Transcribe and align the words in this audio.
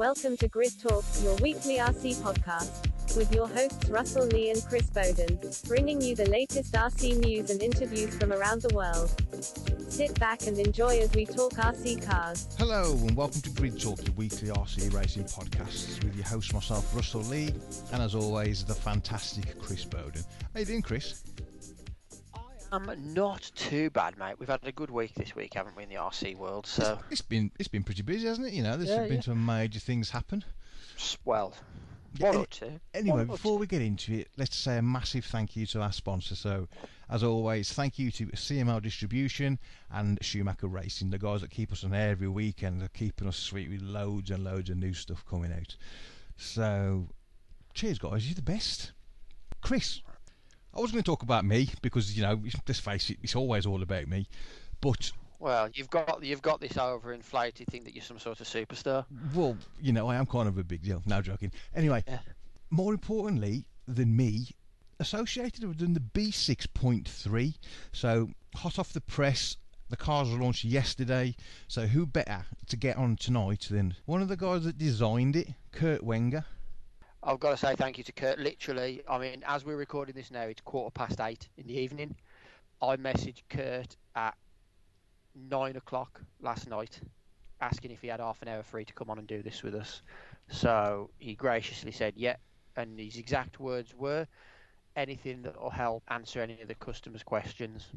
Welcome 0.00 0.38
to 0.38 0.48
Grid 0.48 0.72
Talk, 0.80 1.04
your 1.22 1.36
weekly 1.42 1.76
RC 1.76 2.22
podcast, 2.22 3.16
with 3.18 3.34
your 3.34 3.46
hosts 3.46 3.86
Russell 3.90 4.24
Lee 4.28 4.48
and 4.48 4.64
Chris 4.64 4.88
Bowden, 4.88 5.38
bringing 5.68 6.00
you 6.00 6.16
the 6.16 6.24
latest 6.30 6.72
RC 6.72 7.18
news 7.18 7.50
and 7.50 7.62
interviews 7.62 8.16
from 8.16 8.32
around 8.32 8.62
the 8.62 8.74
world. 8.74 9.14
Sit 9.92 10.18
back 10.18 10.46
and 10.46 10.58
enjoy 10.58 11.00
as 11.00 11.12
we 11.12 11.26
talk 11.26 11.52
RC 11.52 12.02
cars. 12.08 12.48
Hello 12.56 12.92
and 12.92 13.14
welcome 13.14 13.42
to 13.42 13.50
Grid 13.50 13.78
Talk, 13.78 14.02
your 14.02 14.14
weekly 14.14 14.48
RC 14.48 14.90
racing 14.94 15.24
podcast, 15.24 16.02
with 16.02 16.16
your 16.16 16.24
host 16.24 16.54
myself, 16.54 16.96
Russell 16.96 17.20
Lee, 17.24 17.52
and 17.92 18.02
as 18.02 18.14
always, 18.14 18.64
the 18.64 18.74
fantastic 18.74 19.60
Chris 19.60 19.84
Bowden. 19.84 20.22
How 20.54 20.60
you 20.60 20.64
doing, 20.64 20.80
Chris? 20.80 21.22
Um, 22.72 22.90
not 23.14 23.50
too 23.54 23.90
bad, 23.90 24.16
mate. 24.18 24.36
We've 24.38 24.48
had 24.48 24.60
a 24.62 24.72
good 24.72 24.90
week 24.90 25.14
this 25.14 25.34
week, 25.34 25.54
haven't 25.54 25.76
we, 25.76 25.82
in 25.82 25.88
the 25.88 25.96
RC 25.96 26.36
world? 26.36 26.66
So 26.66 26.98
It's 27.10 27.20
been 27.22 27.50
it's 27.58 27.68
been 27.68 27.82
pretty 27.82 28.02
busy, 28.02 28.26
hasn't 28.28 28.46
it? 28.48 28.52
You 28.52 28.62
know, 28.62 28.76
there's 28.76 28.90
Yeah, 28.90 29.04
been 29.04 29.14
yeah. 29.14 29.20
some 29.22 29.44
major 29.44 29.80
things 29.80 30.10
happen. 30.10 30.44
well, 31.24 31.54
Yeah, 32.14 32.26
one 32.26 32.34
any- 32.34 32.42
or 32.44 32.46
two. 32.46 32.80
Anyway, 32.94 33.16
One 33.18 33.26
before 33.26 33.56
two. 33.56 33.60
we 33.60 33.66
get 33.66 33.82
into 33.82 34.12
it, 34.14 34.28
let's 34.36 34.56
say 34.56 34.78
a 34.78 34.82
massive 34.82 35.24
thank 35.24 35.56
you 35.56 35.66
to 35.66 35.80
our 35.80 35.92
sponsor. 35.92 36.34
So, 36.36 36.68
as 37.08 37.22
always, 37.24 37.72
thank 37.72 37.98
you 37.98 38.10
to 38.12 38.26
CML 38.36 38.80
Distribution 38.80 39.58
and 39.90 40.18
Schumacher 40.22 40.68
Racing, 40.68 41.10
the 41.10 41.18
guys 41.18 41.40
that 41.40 41.50
keep 41.50 41.72
us 41.72 41.82
on 41.84 41.92
air 41.94 42.10
every 42.10 42.28
weekend. 42.28 42.82
are 42.82 42.88
keeping 42.88 43.26
us 43.28 43.36
sweet 43.36 43.68
with 43.68 43.82
loads 43.82 44.30
and 44.30 44.44
loads 44.44 44.70
of 44.70 44.76
new 44.76 44.92
stuff 44.94 45.24
coming 45.26 45.52
out. 45.52 45.76
So, 46.36 47.08
cheers, 47.74 47.98
guys, 47.98 48.26
you're 48.28 48.34
the 48.36 48.42
best. 48.42 48.92
Chris, 49.60 50.02
I 50.74 50.80
was 50.80 50.92
going 50.92 51.02
to 51.02 51.06
talk 51.06 51.22
about 51.22 51.44
me 51.44 51.68
because, 51.82 52.16
you 52.16 52.22
know, 52.22 52.40
let's 52.68 52.80
face 52.80 53.10
it, 53.10 53.18
it's 53.22 53.34
always 53.34 53.66
all 53.66 53.82
about 53.82 54.06
me. 54.08 54.26
But 54.80 55.10
Well, 55.38 55.68
you've 55.74 55.90
got 55.90 56.22
you've 56.22 56.42
got 56.42 56.60
this 56.60 56.72
overinflated 56.72 57.66
thing 57.66 57.84
that 57.84 57.94
you're 57.94 58.04
some 58.04 58.18
sort 58.18 58.40
of 58.40 58.46
superstar. 58.46 59.04
Well, 59.34 59.56
you 59.80 59.92
know, 59.92 60.08
I 60.08 60.16
am 60.16 60.26
kind 60.26 60.48
of 60.48 60.58
a 60.58 60.64
big 60.64 60.82
deal. 60.82 61.02
No 61.06 61.20
joking. 61.22 61.52
Anyway, 61.74 62.04
Yeah. 62.06 62.20
more 62.70 62.92
importantly 62.92 63.64
than 63.86 64.16
me, 64.16 64.48
Associated 65.00 65.62
have 65.62 65.78
done 65.78 65.94
the 65.94 66.00
B6.3. 66.00 67.54
So, 67.90 68.28
hot 68.54 68.78
off 68.78 68.92
the 68.92 69.00
press, 69.00 69.56
the 69.88 69.96
cars 69.96 70.28
were 70.30 70.36
launched 70.36 70.62
yesterday. 70.62 71.34
So, 71.68 71.86
who 71.86 72.04
better 72.04 72.44
to 72.66 72.76
get 72.76 72.98
on 72.98 73.16
tonight 73.16 73.66
than 73.70 73.96
one 74.04 74.20
of 74.20 74.28
the 74.28 74.36
guys 74.36 74.64
that 74.64 74.76
designed 74.76 75.36
it, 75.36 75.54
Kurt 75.72 76.02
Wenger? 76.04 76.44
I've 77.22 77.40
got 77.40 77.50
to 77.50 77.56
say 77.56 77.74
thank 77.76 77.98
you 77.98 78.04
to 78.04 78.12
Kurt. 78.12 78.38
Literally, 78.38 79.02
I 79.08 79.18
mean, 79.18 79.42
as 79.46 79.64
we're 79.64 79.76
recording 79.76 80.14
this 80.14 80.30
now, 80.30 80.42
it's 80.42 80.60
quarter 80.62 80.90
past 80.90 81.20
eight 81.20 81.48
in 81.58 81.66
the 81.66 81.78
evening. 81.78 82.14
I 82.80 82.96
messaged 82.96 83.42
Kurt 83.50 83.96
at 84.16 84.34
nine 85.34 85.76
o'clock 85.76 86.22
last 86.40 86.68
night, 86.68 87.00
asking 87.60 87.90
if 87.90 88.00
he 88.00 88.08
had 88.08 88.20
half 88.20 88.40
an 88.40 88.48
hour 88.48 88.62
free 88.62 88.86
to 88.86 88.94
come 88.94 89.10
on 89.10 89.18
and 89.18 89.26
do 89.28 89.42
this 89.42 89.62
with 89.62 89.74
us. 89.74 90.00
So 90.48 91.10
he 91.18 91.34
graciously 91.34 91.92
said, 91.92 92.14
"Yeah," 92.16 92.36
and 92.76 92.98
his 92.98 93.18
exact 93.18 93.60
words 93.60 93.94
were, 93.94 94.26
"Anything 94.96 95.42
that 95.42 95.60
will 95.60 95.70
help 95.70 96.02
answer 96.08 96.40
any 96.40 96.58
of 96.62 96.68
the 96.68 96.74
customers' 96.74 97.22
questions." 97.22 97.88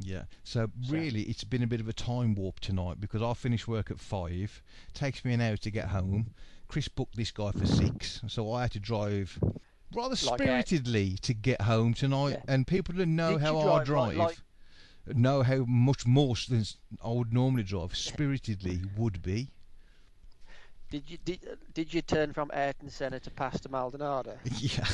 Yeah. 0.00 0.24
So, 0.42 0.66
So- 0.82 0.92
really, 0.92 1.22
it's 1.22 1.44
been 1.44 1.62
a 1.62 1.68
bit 1.68 1.80
of 1.80 1.88
a 1.88 1.92
time 1.92 2.34
warp 2.34 2.58
tonight 2.58 3.00
because 3.00 3.22
I 3.22 3.34
finish 3.34 3.68
work 3.68 3.92
at 3.92 4.00
five. 4.00 4.64
Takes 4.94 5.24
me 5.24 5.32
an 5.32 5.40
hour 5.40 5.56
to 5.58 5.70
get 5.70 5.88
home. 5.88 6.34
Chris 6.74 6.88
booked 6.88 7.14
this 7.14 7.30
guy 7.30 7.52
for 7.52 7.64
six, 7.66 8.20
so 8.26 8.52
I 8.52 8.62
had 8.62 8.72
to 8.72 8.80
drive 8.80 9.38
rather 9.94 10.16
Like 10.26 10.40
a- 10.40 10.42
spiritedly 10.42 11.10
to 11.18 11.32
get 11.32 11.60
home 11.60 11.94
tonight. 11.94 12.30
Yeah. 12.30 12.42
And 12.48 12.66
people 12.66 12.96
that 12.96 13.06
know 13.06 13.34
Did 13.34 13.42
how 13.42 13.60
I 13.60 13.84
drive 13.84 13.86
drive 13.86 14.16
like- 14.16 14.38
know 15.16 15.44
how 15.44 15.64
much 15.68 16.04
more 16.04 16.34
than 16.48 16.64
I 17.00 17.10
would 17.10 17.32
normally 17.32 17.62
drive. 17.62 17.94
Spiritedly 17.96 18.80
would 18.96 19.22
be. 19.22 19.52
Did 20.94 21.10
you 21.10 21.18
did, 21.24 21.40
did 21.74 21.92
you 21.92 22.02
turn 22.02 22.32
from 22.32 22.52
Ayrton 22.54 22.88
Senna 22.88 23.18
to 23.18 23.30
Pastor 23.32 23.68
Maldonado? 23.68 24.38
yeah, 24.60 24.86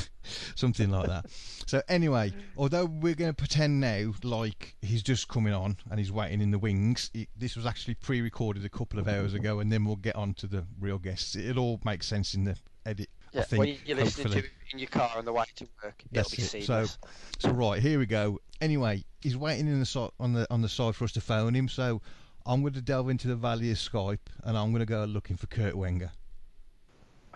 something 0.54 0.88
like 0.88 1.08
that. 1.08 1.26
So 1.66 1.82
anyway, 1.90 2.32
although 2.56 2.86
we're 2.86 3.14
going 3.14 3.30
to 3.30 3.36
pretend 3.36 3.80
now 3.80 4.14
like 4.22 4.76
he's 4.80 5.02
just 5.02 5.28
coming 5.28 5.52
on 5.52 5.76
and 5.90 5.98
he's 5.98 6.10
waiting 6.10 6.40
in 6.40 6.52
the 6.52 6.58
wings, 6.58 7.10
it, 7.12 7.28
this 7.36 7.54
was 7.54 7.66
actually 7.66 7.96
pre-recorded 7.96 8.64
a 8.64 8.70
couple 8.70 8.98
of 8.98 9.08
hours 9.08 9.34
ago, 9.34 9.60
and 9.60 9.70
then 9.70 9.84
we'll 9.84 9.96
get 9.96 10.16
on 10.16 10.32
to 10.36 10.46
the 10.46 10.64
real 10.80 10.96
guests. 10.96 11.36
It'll 11.36 11.62
all 11.62 11.80
make 11.84 12.02
sense 12.02 12.32
in 12.32 12.44
the 12.44 12.56
edit. 12.86 13.10
Yeah, 13.32 13.42
I 13.42 13.44
think, 13.44 13.58
when 13.58 13.76
you're 13.84 13.98
listening 13.98 14.26
hopefully. 14.28 14.42
to 14.42 14.48
it 14.48 14.72
in 14.72 14.78
your 14.78 14.88
car 14.88 15.10
on 15.18 15.26
the 15.26 15.34
way 15.34 15.44
to 15.56 15.68
work, 15.84 16.02
That's 16.12 16.32
it'll 16.32 16.52
be 16.52 16.58
it. 16.60 16.64
So, 16.64 16.86
seamless. 16.86 16.98
so 17.40 17.50
right 17.50 17.82
here 17.82 17.98
we 17.98 18.06
go. 18.06 18.40
Anyway, 18.62 19.04
he's 19.20 19.36
waiting 19.36 19.66
in 19.66 19.78
the 19.78 19.84
si- 19.84 20.08
on 20.18 20.32
the 20.32 20.46
on 20.50 20.62
the 20.62 20.68
side 20.70 20.96
for 20.96 21.04
us 21.04 21.12
to 21.12 21.20
phone 21.20 21.54
him. 21.54 21.68
So 21.68 22.00
I'm 22.46 22.62
going 22.62 22.72
to 22.74 22.80
delve 22.80 23.08
into 23.08 23.28
the 23.28 23.36
valley 23.36 23.70
of 23.70 23.76
Skype, 23.76 24.18
and 24.44 24.56
I'm 24.56 24.70
going 24.70 24.80
to 24.80 24.86
go 24.86 25.04
looking 25.04 25.36
for 25.36 25.46
Kurt 25.46 25.74
Wenger. 25.74 26.10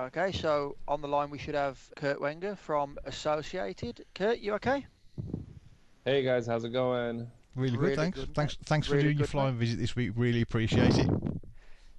Okay, 0.01 0.33
so 0.33 0.77
on 0.89 1.01
the 1.01 1.09
line 1.09 1.31
we 1.31 1.39
should 1.39 1.55
have 1.55 1.79
Kurt 1.95 2.21
Wenger 2.21 2.57
from 2.57 2.99
Associated. 3.05 4.05
Kurt, 4.15 4.41
you 4.41 4.55
okay? 4.55 4.87
Hey 6.05 6.23
guys, 6.23 6.47
how's 6.47 6.65
it 6.65 6.73
going? 6.73 7.31
Really, 7.55 7.77
Really 7.77 7.91
good. 7.91 7.97
Thanks. 7.97 8.19
good, 8.19 8.35
thanks. 8.35 8.59
mate. 8.59 8.67
Thanks 8.67 8.87
for 8.89 8.95
doing 8.95 9.07
your 9.07 9.15
good, 9.15 9.29
flying 9.29 9.57
visit 9.57 9.79
this 9.79 9.95
week. 9.95 10.13
Really 10.17 10.43
appreciate 10.43 10.99
it. 10.99 11.09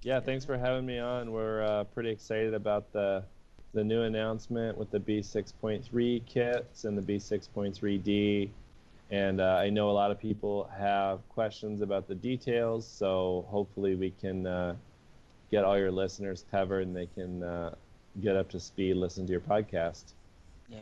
Yeah, 0.02 0.20
thanks 0.20 0.44
for 0.44 0.58
having 0.58 0.84
me 0.84 0.98
on. 0.98 1.32
We're 1.32 1.62
uh, 1.62 1.84
pretty 1.84 2.10
excited 2.10 2.54
about 2.54 2.92
the 2.92 3.24
the 3.72 3.82
new 3.84 4.02
announcement 4.02 4.78
with 4.78 4.90
the 4.90 4.98
B6.3 5.00 6.24
kits 6.24 6.84
and 6.84 6.96
the 6.96 7.02
B6.3D. 7.02 8.48
And 9.10 9.40
uh, 9.40 9.60
I 9.60 9.70
know 9.70 9.90
a 9.90 9.92
lot 9.92 10.10
of 10.10 10.18
people 10.18 10.68
have 10.76 11.20
questions 11.28 11.80
about 11.80 12.08
the 12.08 12.14
details, 12.14 12.86
so 12.86 13.46
hopefully 13.48 13.94
we 13.94 14.10
can 14.20 14.46
uh, 14.46 14.74
get 15.50 15.64
all 15.64 15.78
your 15.78 15.92
listeners 15.92 16.44
covered 16.50 16.86
and 16.86 16.96
they 16.96 17.06
can 17.06 17.42
uh, 17.42 17.74
get 18.20 18.36
up 18.36 18.48
to 18.50 18.60
speed, 18.60 18.96
listen 18.96 19.24
to 19.26 19.32
your 19.32 19.40
podcast. 19.40 20.04
Yeah. 20.68 20.78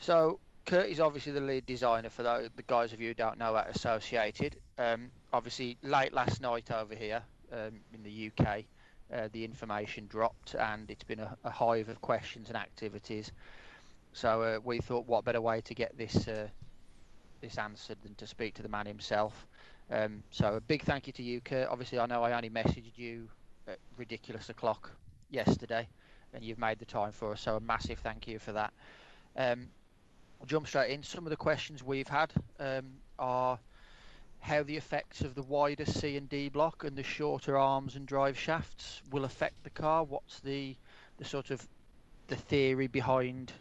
So 0.00 0.40
Kurt 0.66 0.88
is 0.88 0.98
obviously 0.98 1.32
the 1.32 1.40
lead 1.40 1.66
designer 1.66 2.08
for 2.08 2.22
those, 2.22 2.48
the 2.56 2.62
guys 2.62 2.92
of 2.92 3.00
you 3.00 3.08
who 3.08 3.14
don't 3.14 3.38
know 3.38 3.56
at 3.56 3.74
Associated. 3.74 4.56
Um, 4.78 5.10
obviously, 5.32 5.76
late 5.82 6.12
last 6.12 6.40
night 6.40 6.70
over 6.72 6.94
here 6.94 7.22
um, 7.52 7.80
in 7.92 8.02
the 8.02 8.30
UK, 8.32 8.64
uh, 9.12 9.28
the 9.32 9.44
information 9.44 10.06
dropped 10.08 10.54
and 10.54 10.90
it's 10.90 11.04
been 11.04 11.20
a, 11.20 11.36
a 11.44 11.50
hive 11.50 11.88
of 11.88 12.00
questions 12.00 12.48
and 12.48 12.56
activities. 12.56 13.30
So 14.12 14.42
uh, 14.42 14.58
we 14.64 14.78
thought, 14.78 15.06
what 15.06 15.24
better 15.24 15.40
way 15.40 15.60
to 15.60 15.74
get 15.74 15.96
this 15.98 16.26
uh, 16.28 16.48
this 17.44 17.58
answered 17.58 17.98
than 18.02 18.14
to 18.14 18.26
speak 18.26 18.54
to 18.54 18.62
the 18.62 18.68
man 18.68 18.86
himself. 18.86 19.46
Um, 19.90 20.22
so 20.30 20.54
a 20.54 20.60
big 20.60 20.82
thank 20.82 21.06
you 21.06 21.12
to 21.12 21.22
you, 21.22 21.40
Kurt. 21.40 21.68
Obviously, 21.68 21.98
I 21.98 22.06
know 22.06 22.22
I 22.22 22.32
only 22.32 22.48
messaged 22.48 22.96
you 22.96 23.28
at 23.68 23.78
ridiculous 23.98 24.48
o'clock 24.48 24.90
yesterday, 25.30 25.86
and 26.32 26.42
you've 26.42 26.58
made 26.58 26.78
the 26.78 26.86
time 26.86 27.12
for 27.12 27.32
us. 27.32 27.42
So 27.42 27.56
a 27.56 27.60
massive 27.60 27.98
thank 27.98 28.26
you 28.26 28.38
for 28.38 28.52
that. 28.52 28.72
Um, 29.36 29.68
I'll 30.40 30.46
jump 30.46 30.66
straight 30.66 30.90
in. 30.90 31.02
Some 31.02 31.26
of 31.26 31.30
the 31.30 31.36
questions 31.36 31.82
we've 31.82 32.08
had 32.08 32.32
um, 32.58 32.86
are 33.18 33.58
how 34.40 34.62
the 34.62 34.76
effects 34.76 35.20
of 35.20 35.34
the 35.34 35.42
wider 35.42 35.84
C 35.84 36.16
and 36.16 36.28
D 36.28 36.48
block 36.48 36.84
and 36.84 36.96
the 36.96 37.02
shorter 37.02 37.58
arms 37.58 37.96
and 37.96 38.06
drive 38.06 38.38
shafts 38.38 39.02
will 39.10 39.24
affect 39.24 39.62
the 39.64 39.70
car. 39.70 40.04
What's 40.04 40.40
the 40.40 40.76
the 41.18 41.24
sort 41.24 41.50
of 41.50 41.66
the 42.26 42.36
theory 42.36 42.86
behind 42.86 43.52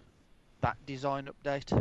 that 0.61 0.77
design 0.85 1.27
update? 1.27 1.71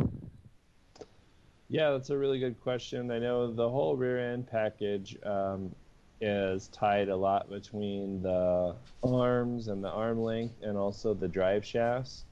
Yeah, 1.73 1.89
that's 1.89 2.11
a 2.11 2.17
really 2.19 2.37
good 2.37 2.61
question. 2.61 3.09
I 3.09 3.17
know 3.17 3.51
the 3.51 3.67
whole 3.67 3.95
rear 3.95 4.31
end 4.31 4.45
package 4.45 5.17
um, 5.23 5.73
is 6.21 6.67
tied 6.67 7.09
a 7.09 7.15
lot 7.15 7.49
between 7.49 8.21
the 8.21 8.75
arms 9.03 9.69
and 9.69 9.83
the 9.83 9.89
arm 9.89 10.21
length 10.21 10.53
and 10.61 10.77
also 10.77 11.15
the 11.15 11.27
drive 11.27 11.65
shafts. 11.65 12.25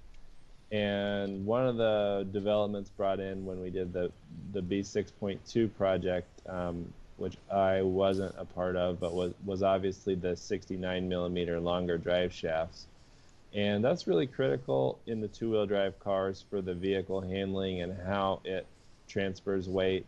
And 0.72 1.44
one 1.44 1.66
of 1.66 1.78
the 1.78 2.28
developments 2.32 2.92
brought 2.92 3.20
in 3.20 3.44
when 3.44 3.60
we 3.60 3.72
did 3.72 3.92
the, 3.92 4.12
the 4.54 4.62
B6.2 4.62 5.76
project, 5.76 6.28
um, 6.48 6.94
which 7.18 7.36
I 7.52 7.82
wasn't 7.82 8.36
a 8.38 8.46
part 8.46 8.76
of, 8.76 9.00
but 9.00 9.12
was, 9.12 9.34
was 9.44 9.64
obviously 9.64 10.14
the 10.14 10.36
69 10.36 11.10
millimeter 11.10 11.60
longer 11.60 11.98
drive 11.98 12.32
shafts. 12.32 12.86
And 13.56 13.84
that's 13.84 14.06
really 14.06 14.28
critical 14.28 15.00
in 15.08 15.20
the 15.20 15.28
two 15.28 15.50
wheel 15.50 15.66
drive 15.66 16.00
cars 16.00 16.46
for 16.48 16.62
the 16.62 16.76
vehicle 16.76 17.22
handling 17.22 17.82
and 17.82 18.00
how 18.06 18.42
it 18.46 18.68
transfers 19.12 19.68
weight 19.68 20.06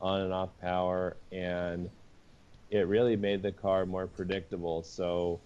on 0.00 0.22
and 0.22 0.32
off 0.32 0.50
power 0.60 1.16
and 1.30 1.88
it 2.70 2.86
really 2.86 3.16
made 3.16 3.42
the 3.42 3.52
car 3.52 3.84
more 3.84 4.06
predictable. 4.06 4.82
So 4.82 5.40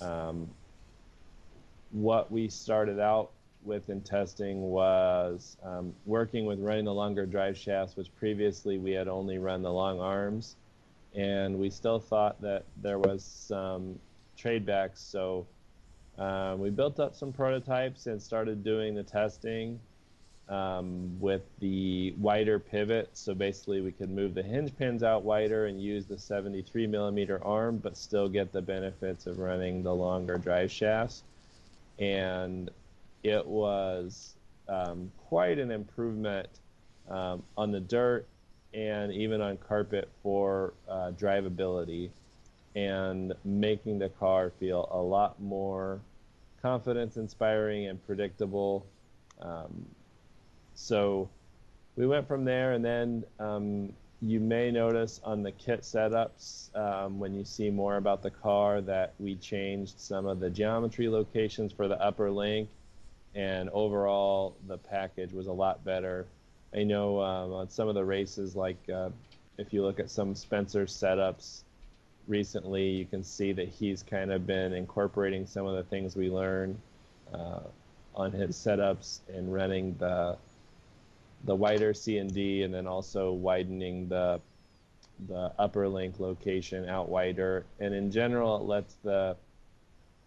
um, 0.00 0.48
what 1.90 2.30
we 2.30 2.48
started 2.48 3.00
out 3.00 3.30
with 3.62 3.88
in 3.88 4.00
testing 4.00 4.62
was 4.62 5.56
um, 5.62 5.92
working 6.06 6.44
with 6.44 6.60
running 6.60 6.84
the 6.84 6.92
longer 6.92 7.24
drive 7.24 7.56
shafts 7.56 7.96
which 7.96 8.14
previously 8.16 8.78
we 8.78 8.92
had 8.92 9.08
only 9.08 9.38
run 9.38 9.62
the 9.62 9.72
long 9.72 10.00
arms 10.00 10.56
and 11.14 11.58
we 11.58 11.70
still 11.70 12.00
thought 12.00 12.40
that 12.40 12.64
there 12.82 12.98
was 12.98 13.24
some 13.24 13.98
trade 14.36 14.66
backs. 14.66 15.00
So 15.00 15.46
um, 16.18 16.58
we 16.58 16.70
built 16.70 16.98
up 17.00 17.14
some 17.14 17.32
prototypes 17.32 18.06
and 18.06 18.20
started 18.20 18.64
doing 18.64 18.94
the 18.94 19.02
testing 19.02 19.78
um, 20.48 21.18
with 21.20 21.42
the 21.60 22.14
wider 22.18 22.58
pivot. 22.58 23.10
So 23.14 23.34
basically, 23.34 23.80
we 23.80 23.92
could 23.92 24.10
move 24.10 24.34
the 24.34 24.42
hinge 24.42 24.76
pins 24.76 25.02
out 25.02 25.24
wider 25.24 25.66
and 25.66 25.80
use 25.80 26.06
the 26.06 26.18
73 26.18 26.86
millimeter 26.86 27.42
arm, 27.44 27.78
but 27.78 27.96
still 27.96 28.28
get 28.28 28.52
the 28.52 28.62
benefits 28.62 29.26
of 29.26 29.38
running 29.38 29.82
the 29.82 29.94
longer 29.94 30.36
drive 30.38 30.70
shafts. 30.70 31.22
And 31.98 32.70
it 33.22 33.46
was 33.46 34.34
um, 34.68 35.10
quite 35.28 35.58
an 35.58 35.70
improvement 35.70 36.48
um, 37.08 37.42
on 37.56 37.70
the 37.70 37.80
dirt 37.80 38.26
and 38.72 39.12
even 39.12 39.40
on 39.40 39.56
carpet 39.56 40.08
for 40.22 40.74
uh, 40.88 41.12
drivability 41.18 42.10
and 42.74 43.32
making 43.44 43.98
the 43.98 44.08
car 44.08 44.50
feel 44.58 44.88
a 44.90 44.98
lot 44.98 45.40
more 45.40 46.00
confidence 46.60 47.16
inspiring 47.16 47.86
and 47.86 48.04
predictable. 48.06 48.84
Um, 49.40 49.86
so 50.74 51.28
we 51.96 52.06
went 52.06 52.26
from 52.26 52.44
there, 52.44 52.72
and 52.72 52.84
then 52.84 53.24
um, 53.38 53.92
you 54.20 54.40
may 54.40 54.70
notice 54.70 55.20
on 55.24 55.42
the 55.42 55.52
kit 55.52 55.82
setups 55.82 56.74
um, 56.76 57.18
when 57.18 57.34
you 57.34 57.44
see 57.44 57.70
more 57.70 57.96
about 57.96 58.22
the 58.22 58.30
car 58.30 58.80
that 58.80 59.14
we 59.18 59.36
changed 59.36 60.00
some 60.00 60.26
of 60.26 60.40
the 60.40 60.50
geometry 60.50 61.08
locations 61.08 61.72
for 61.72 61.88
the 61.88 62.00
upper 62.00 62.30
link, 62.30 62.68
and 63.34 63.68
overall 63.70 64.56
the 64.66 64.78
package 64.78 65.32
was 65.32 65.46
a 65.46 65.52
lot 65.52 65.84
better. 65.84 66.26
I 66.74 66.82
know 66.82 67.20
um, 67.20 67.52
on 67.52 67.70
some 67.70 67.88
of 67.88 67.94
the 67.94 68.04
races, 68.04 68.56
like 68.56 68.78
uh, 68.92 69.10
if 69.58 69.72
you 69.72 69.82
look 69.82 70.00
at 70.00 70.10
some 70.10 70.34
Spencer 70.34 70.86
setups 70.86 71.60
recently, 72.26 72.88
you 72.88 73.04
can 73.04 73.22
see 73.22 73.52
that 73.52 73.68
he's 73.68 74.02
kind 74.02 74.32
of 74.32 74.46
been 74.46 74.72
incorporating 74.72 75.46
some 75.46 75.66
of 75.66 75.76
the 75.76 75.84
things 75.84 76.16
we 76.16 76.30
learned 76.30 76.78
uh, 77.32 77.60
on 78.14 78.32
his 78.32 78.56
setups 78.56 79.20
and 79.32 79.52
running 79.52 79.94
the 79.98 80.36
the 81.44 81.54
wider 81.54 81.94
C 81.94 82.18
and 82.18 82.32
D, 82.32 82.62
and 82.62 82.72
then 82.72 82.86
also 82.86 83.32
widening 83.32 84.08
the 84.08 84.40
the 85.28 85.52
upper 85.58 85.88
link 85.88 86.18
location 86.18 86.88
out 86.88 87.08
wider. 87.08 87.64
And 87.78 87.94
in 87.94 88.10
general, 88.10 88.56
it 88.56 88.64
lets 88.64 88.94
the 89.04 89.36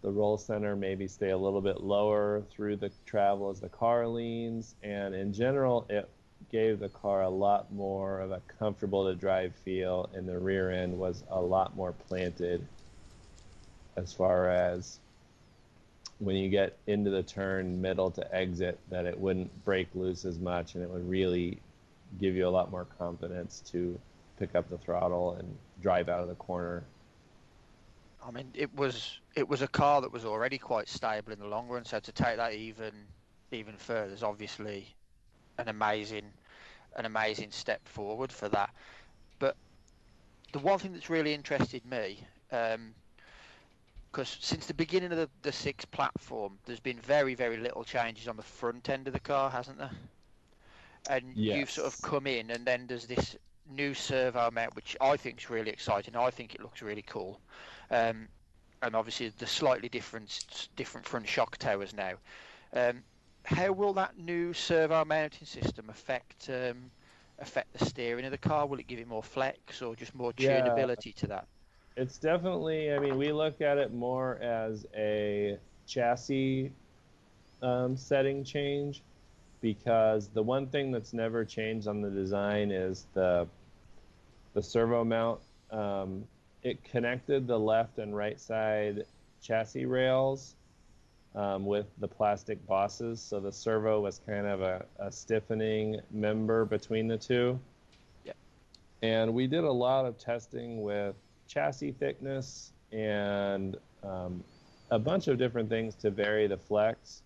the 0.00 0.10
roll 0.10 0.38
center 0.38 0.76
maybe 0.76 1.08
stay 1.08 1.30
a 1.30 1.36
little 1.36 1.60
bit 1.60 1.80
lower 1.80 2.42
through 2.50 2.76
the 2.76 2.90
travel 3.04 3.50
as 3.50 3.60
the 3.60 3.68
car 3.68 4.06
leans. 4.06 4.76
And 4.82 5.14
in 5.14 5.32
general, 5.32 5.86
it 5.90 6.08
gave 6.52 6.78
the 6.78 6.88
car 6.88 7.22
a 7.22 7.28
lot 7.28 7.72
more 7.72 8.20
of 8.20 8.30
a 8.30 8.40
comfortable 8.58 9.06
to 9.06 9.16
drive 9.16 9.54
feel, 9.64 10.08
and 10.14 10.26
the 10.28 10.38
rear 10.38 10.70
end 10.70 10.96
was 10.96 11.24
a 11.30 11.40
lot 11.40 11.74
more 11.76 11.92
planted 11.92 12.66
as 13.96 14.12
far 14.12 14.48
as 14.48 15.00
when 16.18 16.36
you 16.36 16.48
get 16.48 16.76
into 16.86 17.10
the 17.10 17.22
turn 17.22 17.80
middle 17.80 18.10
to 18.10 18.34
exit 18.34 18.78
that 18.90 19.06
it 19.06 19.18
wouldn't 19.18 19.64
break 19.64 19.88
loose 19.94 20.24
as 20.24 20.38
much 20.38 20.74
and 20.74 20.82
it 20.82 20.90
would 20.90 21.08
really 21.08 21.58
give 22.20 22.34
you 22.34 22.46
a 22.46 22.50
lot 22.50 22.70
more 22.70 22.86
confidence 22.98 23.62
to 23.70 23.98
pick 24.38 24.54
up 24.54 24.68
the 24.68 24.78
throttle 24.78 25.34
and 25.34 25.56
drive 25.82 26.08
out 26.08 26.20
of 26.20 26.28
the 26.28 26.34
corner. 26.34 26.82
I 28.24 28.30
mean, 28.30 28.50
it 28.54 28.74
was 28.74 29.20
it 29.36 29.48
was 29.48 29.62
a 29.62 29.68
car 29.68 30.00
that 30.00 30.12
was 30.12 30.24
already 30.24 30.58
quite 30.58 30.88
stable 30.88 31.32
in 31.32 31.38
the 31.38 31.46
long 31.46 31.68
run, 31.68 31.84
so 31.84 32.00
to 32.00 32.12
take 32.12 32.36
that 32.36 32.54
even 32.54 32.92
even 33.52 33.76
further 33.76 34.12
is 34.12 34.22
obviously 34.22 34.86
an 35.58 35.68
amazing 35.68 36.32
an 36.96 37.04
amazing 37.04 37.50
step 37.52 37.86
forward 37.86 38.32
for 38.32 38.48
that. 38.48 38.70
But 39.38 39.56
the 40.52 40.58
one 40.58 40.78
thing 40.78 40.92
that's 40.92 41.08
really 41.10 41.32
interested 41.32 41.84
me, 41.86 42.20
um, 42.50 42.94
because 44.10 44.36
since 44.40 44.66
the 44.66 44.74
beginning 44.74 45.12
of 45.12 45.18
the, 45.18 45.28
the 45.42 45.52
six 45.52 45.84
platform, 45.84 46.58
there's 46.64 46.80
been 46.80 46.98
very, 47.00 47.34
very 47.34 47.56
little 47.56 47.84
changes 47.84 48.28
on 48.28 48.36
the 48.36 48.42
front 48.42 48.88
end 48.88 49.06
of 49.06 49.12
the 49.12 49.20
car, 49.20 49.50
hasn't 49.50 49.78
there? 49.78 49.90
And 51.08 51.24
yes. 51.34 51.56
you've 51.56 51.70
sort 51.70 51.86
of 51.86 52.00
come 52.02 52.26
in, 52.26 52.50
and 52.50 52.66
then 52.66 52.86
there's 52.86 53.06
this 53.06 53.36
new 53.70 53.94
servo 53.94 54.50
mount, 54.50 54.74
which 54.74 54.96
I 55.00 55.16
think 55.16 55.38
is 55.38 55.50
really 55.50 55.70
exciting. 55.70 56.16
I 56.16 56.30
think 56.30 56.54
it 56.54 56.62
looks 56.62 56.82
really 56.82 57.02
cool. 57.02 57.40
Um, 57.90 58.28
and 58.82 58.94
obviously, 58.94 59.30
the 59.38 59.46
slightly 59.46 59.88
different 59.88 60.68
different 60.76 61.06
front 61.06 61.28
shock 61.28 61.56
towers 61.58 61.94
now. 61.94 62.14
Um, 62.72 63.02
how 63.44 63.72
will 63.72 63.94
that 63.94 64.18
new 64.18 64.52
servo 64.52 65.04
mounting 65.04 65.46
system 65.46 65.88
affect 65.90 66.50
um, 66.50 66.90
affect 67.38 67.72
the 67.78 67.84
steering 67.84 68.24
of 68.24 68.30
the 68.30 68.38
car? 68.38 68.66
Will 68.66 68.78
it 68.78 68.86
give 68.86 68.98
it 68.98 69.08
more 69.08 69.22
flex 69.22 69.82
or 69.82 69.96
just 69.96 70.14
more 70.14 70.32
tunability 70.32 71.06
yeah. 71.06 71.20
to 71.20 71.26
that? 71.28 71.48
It's 71.98 72.16
definitely. 72.16 72.92
I 72.92 73.00
mean, 73.00 73.18
we 73.18 73.32
look 73.32 73.60
at 73.60 73.76
it 73.76 73.92
more 73.92 74.38
as 74.40 74.86
a 74.96 75.58
chassis 75.86 76.70
um, 77.60 77.96
setting 77.96 78.44
change 78.44 79.02
because 79.60 80.28
the 80.28 80.42
one 80.42 80.68
thing 80.68 80.92
that's 80.92 81.12
never 81.12 81.44
changed 81.44 81.88
on 81.88 82.00
the 82.00 82.10
design 82.10 82.70
is 82.70 83.06
the 83.14 83.48
the 84.54 84.62
servo 84.62 85.04
mount. 85.04 85.40
Um, 85.72 86.24
it 86.62 86.82
connected 86.84 87.46
the 87.48 87.58
left 87.58 87.98
and 87.98 88.16
right 88.16 88.40
side 88.40 89.04
chassis 89.42 89.84
rails 89.84 90.54
um, 91.34 91.66
with 91.66 91.86
the 91.98 92.08
plastic 92.08 92.64
bosses, 92.66 93.20
so 93.20 93.40
the 93.40 93.52
servo 93.52 94.00
was 94.00 94.20
kind 94.24 94.46
of 94.46 94.62
a, 94.62 94.84
a 95.00 95.10
stiffening 95.10 96.00
member 96.12 96.64
between 96.64 97.08
the 97.08 97.18
two. 97.18 97.58
Yeah. 98.24 98.32
And 99.02 99.34
we 99.34 99.48
did 99.48 99.64
a 99.64 99.72
lot 99.72 100.06
of 100.06 100.16
testing 100.16 100.82
with 100.82 101.16
chassis 101.48 101.92
thickness 101.92 102.72
and 102.92 103.76
um, 104.04 104.44
a 104.90 104.98
bunch 104.98 105.28
of 105.28 105.38
different 105.38 105.68
things 105.68 105.94
to 105.96 106.10
vary 106.10 106.46
the 106.46 106.56
flex. 106.56 107.22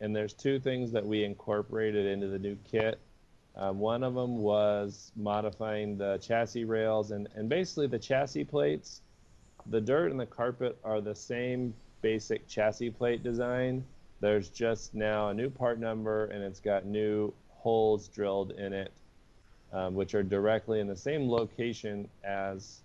And 0.00 0.14
there's 0.14 0.32
two 0.32 0.58
things 0.58 0.92
that 0.92 1.06
we 1.06 1.24
incorporated 1.24 2.06
into 2.06 2.28
the 2.28 2.38
new 2.38 2.56
kit. 2.70 2.98
Um, 3.56 3.78
one 3.78 4.02
of 4.02 4.14
them 4.14 4.38
was 4.38 5.12
modifying 5.16 5.96
the 5.96 6.18
chassis 6.18 6.64
rails 6.64 7.10
and, 7.10 7.28
and 7.34 7.48
basically 7.48 7.86
the 7.86 7.98
chassis 7.98 8.44
plates. 8.44 9.02
The 9.66 9.80
dirt 9.80 10.10
and 10.10 10.18
the 10.18 10.26
carpet 10.26 10.78
are 10.84 11.00
the 11.00 11.14
same 11.14 11.74
basic 12.00 12.46
chassis 12.48 12.90
plate 12.90 13.22
design. 13.22 13.84
There's 14.20 14.48
just 14.48 14.94
now 14.94 15.28
a 15.28 15.34
new 15.34 15.50
part 15.50 15.78
number 15.78 16.26
and 16.26 16.42
it's 16.42 16.60
got 16.60 16.86
new 16.86 17.32
holes 17.50 18.08
drilled 18.08 18.52
in 18.52 18.72
it, 18.72 18.92
um, 19.72 19.94
which 19.94 20.14
are 20.14 20.22
directly 20.22 20.80
in 20.80 20.86
the 20.86 20.96
same 20.96 21.28
location 21.28 22.08
as 22.24 22.80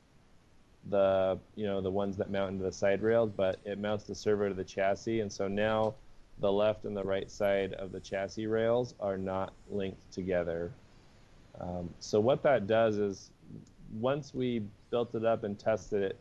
the 0.90 1.40
you 1.56 1.66
know 1.66 1.82
the 1.82 1.92
ones 1.92 2.18
that 2.18 2.30
mount 2.30 2.52
into 2.52 2.64
the 2.64 2.72
side 2.72 3.02
rails, 3.02 3.32
but 3.36 3.60
it 3.66 3.80
mounts 3.80 4.04
the 4.06 4.16
servo 4.16 4.50
to 4.50 4.54
the 4.54 4.64
chassis, 4.64 5.22
and 5.22 5.32
so 5.32 5.48
now 5.48 5.96
the 6.40 6.52
left 6.52 6.86
and 6.86 6.96
the 6.96 7.04
right 7.04 7.32
side 7.32 7.74
of 7.74 7.92
the 7.92 8.00
chassis 8.00 8.48
rails 8.48 8.94
are 9.00 9.18
not 9.18 9.54
linked 9.70 10.12
together. 10.12 10.72
Um, 11.60 11.90
so 12.00 12.20
what 12.20 12.44
that 12.44 12.68
does 12.68 12.98
is 12.98 13.30
once 14.00 14.34
we 14.34 14.62
built 14.92 15.16
it 15.16 15.26
up 15.26 15.44
and 15.44 15.58
tested 15.58 16.04
it, 16.04 16.20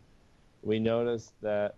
we 0.62 0.78
noticed 0.78 1.32
that 1.42 1.74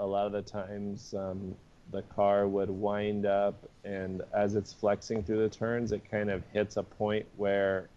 a 0.00 0.06
lot 0.06 0.26
of 0.26 0.32
the 0.32 0.42
times 0.42 1.14
um, 1.14 1.54
the 1.92 2.02
car 2.02 2.46
would 2.48 2.70
wind 2.70 3.24
up, 3.24 3.54
and 3.84 4.22
as 4.34 4.54
it's 4.54 4.72
flexing 4.72 5.22
through 5.22 5.38
the 5.38 5.48
turns, 5.48 5.92
it 5.92 6.02
kind 6.10 6.30
of 6.30 6.42
hits 6.52 6.76
a 6.76 6.82
point 6.82 7.26
where 7.36 7.88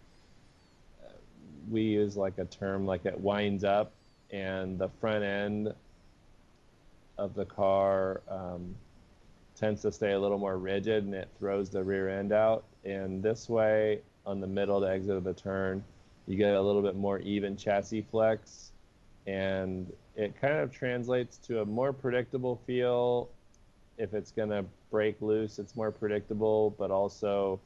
we 1.70 1.82
use 1.82 2.16
like 2.16 2.38
a 2.38 2.44
term 2.44 2.86
like 2.86 3.06
it 3.06 3.18
winds 3.18 3.64
up, 3.64 3.92
and 4.30 4.78
the 4.78 4.88
front 5.00 5.24
end 5.24 5.74
of 7.18 7.34
the 7.34 7.44
car 7.44 8.22
um, 8.28 8.74
tends 9.54 9.82
to 9.82 9.92
stay 9.92 10.12
a 10.12 10.20
little 10.20 10.38
more 10.38 10.58
rigid, 10.58 11.04
and 11.04 11.14
it 11.14 11.28
throws 11.38 11.70
the 11.70 11.82
rear 11.82 12.08
end 12.08 12.32
out. 12.32 12.64
And 12.84 13.22
this 13.22 13.48
way, 13.48 14.00
on 14.26 14.40
the 14.40 14.46
middle 14.46 14.80
to 14.80 14.88
exit 14.88 15.16
of 15.16 15.24
the 15.24 15.34
turn, 15.34 15.84
you 16.26 16.36
get 16.36 16.54
a 16.54 16.60
little 16.60 16.82
bit 16.82 16.96
more 16.96 17.18
even 17.20 17.56
chassis 17.56 18.06
flex, 18.10 18.72
and 19.26 19.92
it 20.16 20.40
kind 20.40 20.58
of 20.58 20.72
translates 20.72 21.36
to 21.38 21.60
a 21.60 21.64
more 21.64 21.92
predictable 21.92 22.60
feel. 22.66 23.28
If 23.98 24.14
it's 24.14 24.30
going 24.32 24.50
to 24.50 24.64
break 24.90 25.20
loose, 25.20 25.58
it's 25.58 25.76
more 25.76 25.90
predictable, 25.90 26.74
but 26.78 26.90
also 26.90 27.60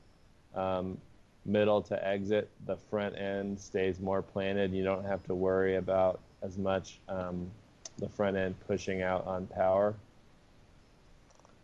um, 0.55 0.99
middle 1.47 1.81
to 1.83 2.07
exit, 2.07 2.51
the 2.67 2.77
front 2.77 3.17
end 3.17 3.59
stays 3.59 4.01
more 4.01 4.23
planted. 4.23 4.73
You 4.73 4.85
don't 4.85 5.05
have 5.05 5.23
to 5.25 5.35
worry 5.35 5.77
about 5.77 6.21
as 6.43 6.59
much 6.59 6.99
um, 7.09 7.51
the 7.99 8.09
front 8.09 8.37
end 8.37 8.55
pushing 8.67 9.03
out 9.03 9.27
on 9.27 9.47
power. 9.47 9.95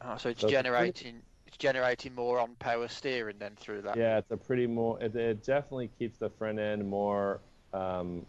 Oh, 0.04 0.16
so 0.16 0.30
it's 0.30 0.40
so 0.40 0.48
generating 0.48 1.22
it's, 1.46 1.56
generating 1.58 2.14
more 2.14 2.40
on 2.40 2.54
power 2.58 2.88
steering 2.88 3.36
then 3.38 3.52
through 3.56 3.82
that. 3.82 3.96
Yeah, 3.96 4.18
it's 4.18 4.30
a 4.30 4.36
pretty 4.36 4.66
more. 4.66 5.00
It, 5.00 5.14
it 5.14 5.44
definitely 5.44 5.90
keeps 5.98 6.18
the 6.18 6.30
front 6.30 6.58
end 6.58 6.88
more 6.88 7.40
um, 7.72 8.24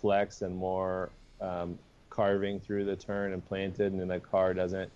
flex 0.00 0.42
and 0.42 0.54
more 0.56 1.10
um, 1.40 1.78
carving 2.10 2.60
through 2.60 2.84
the 2.84 2.96
turn 2.96 3.32
and 3.32 3.46
planted, 3.46 3.92
and 3.92 4.00
then 4.00 4.08
the 4.08 4.20
car 4.20 4.54
doesn't 4.54 4.90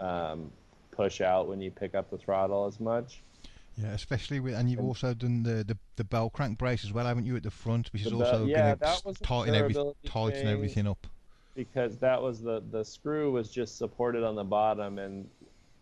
um, 0.00 0.50
push 0.90 1.20
out 1.20 1.48
when 1.48 1.60
you 1.60 1.70
pick 1.70 1.94
up 1.94 2.10
the 2.10 2.18
throttle 2.18 2.66
as 2.66 2.80
much. 2.80 3.22
Yeah, 3.76 3.88
especially 3.88 4.40
with, 4.40 4.54
and 4.54 4.70
you've 4.70 4.78
and 4.78 4.88
also 4.88 5.12
done 5.12 5.42
the, 5.42 5.62
the, 5.62 5.76
the 5.96 6.04
bell 6.04 6.30
crank 6.30 6.56
brace 6.56 6.82
as 6.82 6.92
well, 6.92 7.04
haven't 7.04 7.26
you, 7.26 7.36
at 7.36 7.42
the 7.42 7.50
front, 7.50 7.92
which 7.92 8.06
is 8.06 8.10
the, 8.10 8.16
also 8.16 8.46
yeah, 8.46 8.74
going 8.74 9.14
to 9.14 9.22
tighten, 9.22 9.54
every, 9.54 9.74
tighten 10.06 10.48
everything 10.48 10.86
up. 10.86 11.06
Because 11.54 11.98
that 11.98 12.20
was 12.20 12.40
the 12.40 12.62
the 12.70 12.84
screw 12.84 13.32
was 13.32 13.50
just 13.50 13.76
supported 13.76 14.24
on 14.24 14.34
the 14.34 14.44
bottom, 14.44 14.98
and 14.98 15.28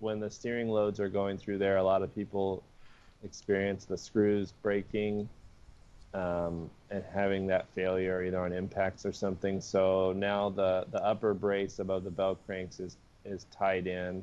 when 0.00 0.18
the 0.18 0.30
steering 0.30 0.68
loads 0.68 0.98
are 0.98 1.08
going 1.08 1.38
through 1.38 1.58
there, 1.58 1.76
a 1.76 1.82
lot 1.82 2.02
of 2.02 2.14
people 2.14 2.64
experience 3.22 3.84
the 3.84 3.96
screws 3.96 4.52
breaking 4.62 5.28
um, 6.14 6.70
and 6.90 7.02
having 7.12 7.46
that 7.48 7.66
failure 7.74 8.22
either 8.22 8.38
on 8.38 8.52
impacts 8.52 9.04
or 9.04 9.12
something. 9.12 9.60
So 9.60 10.12
now 10.12 10.50
the, 10.50 10.86
the 10.90 11.04
upper 11.04 11.34
brace 11.34 11.78
above 11.78 12.04
the 12.04 12.10
bell 12.10 12.38
cranks 12.46 12.80
is, 12.80 12.96
is 13.24 13.46
tied 13.50 13.86
in 13.86 14.22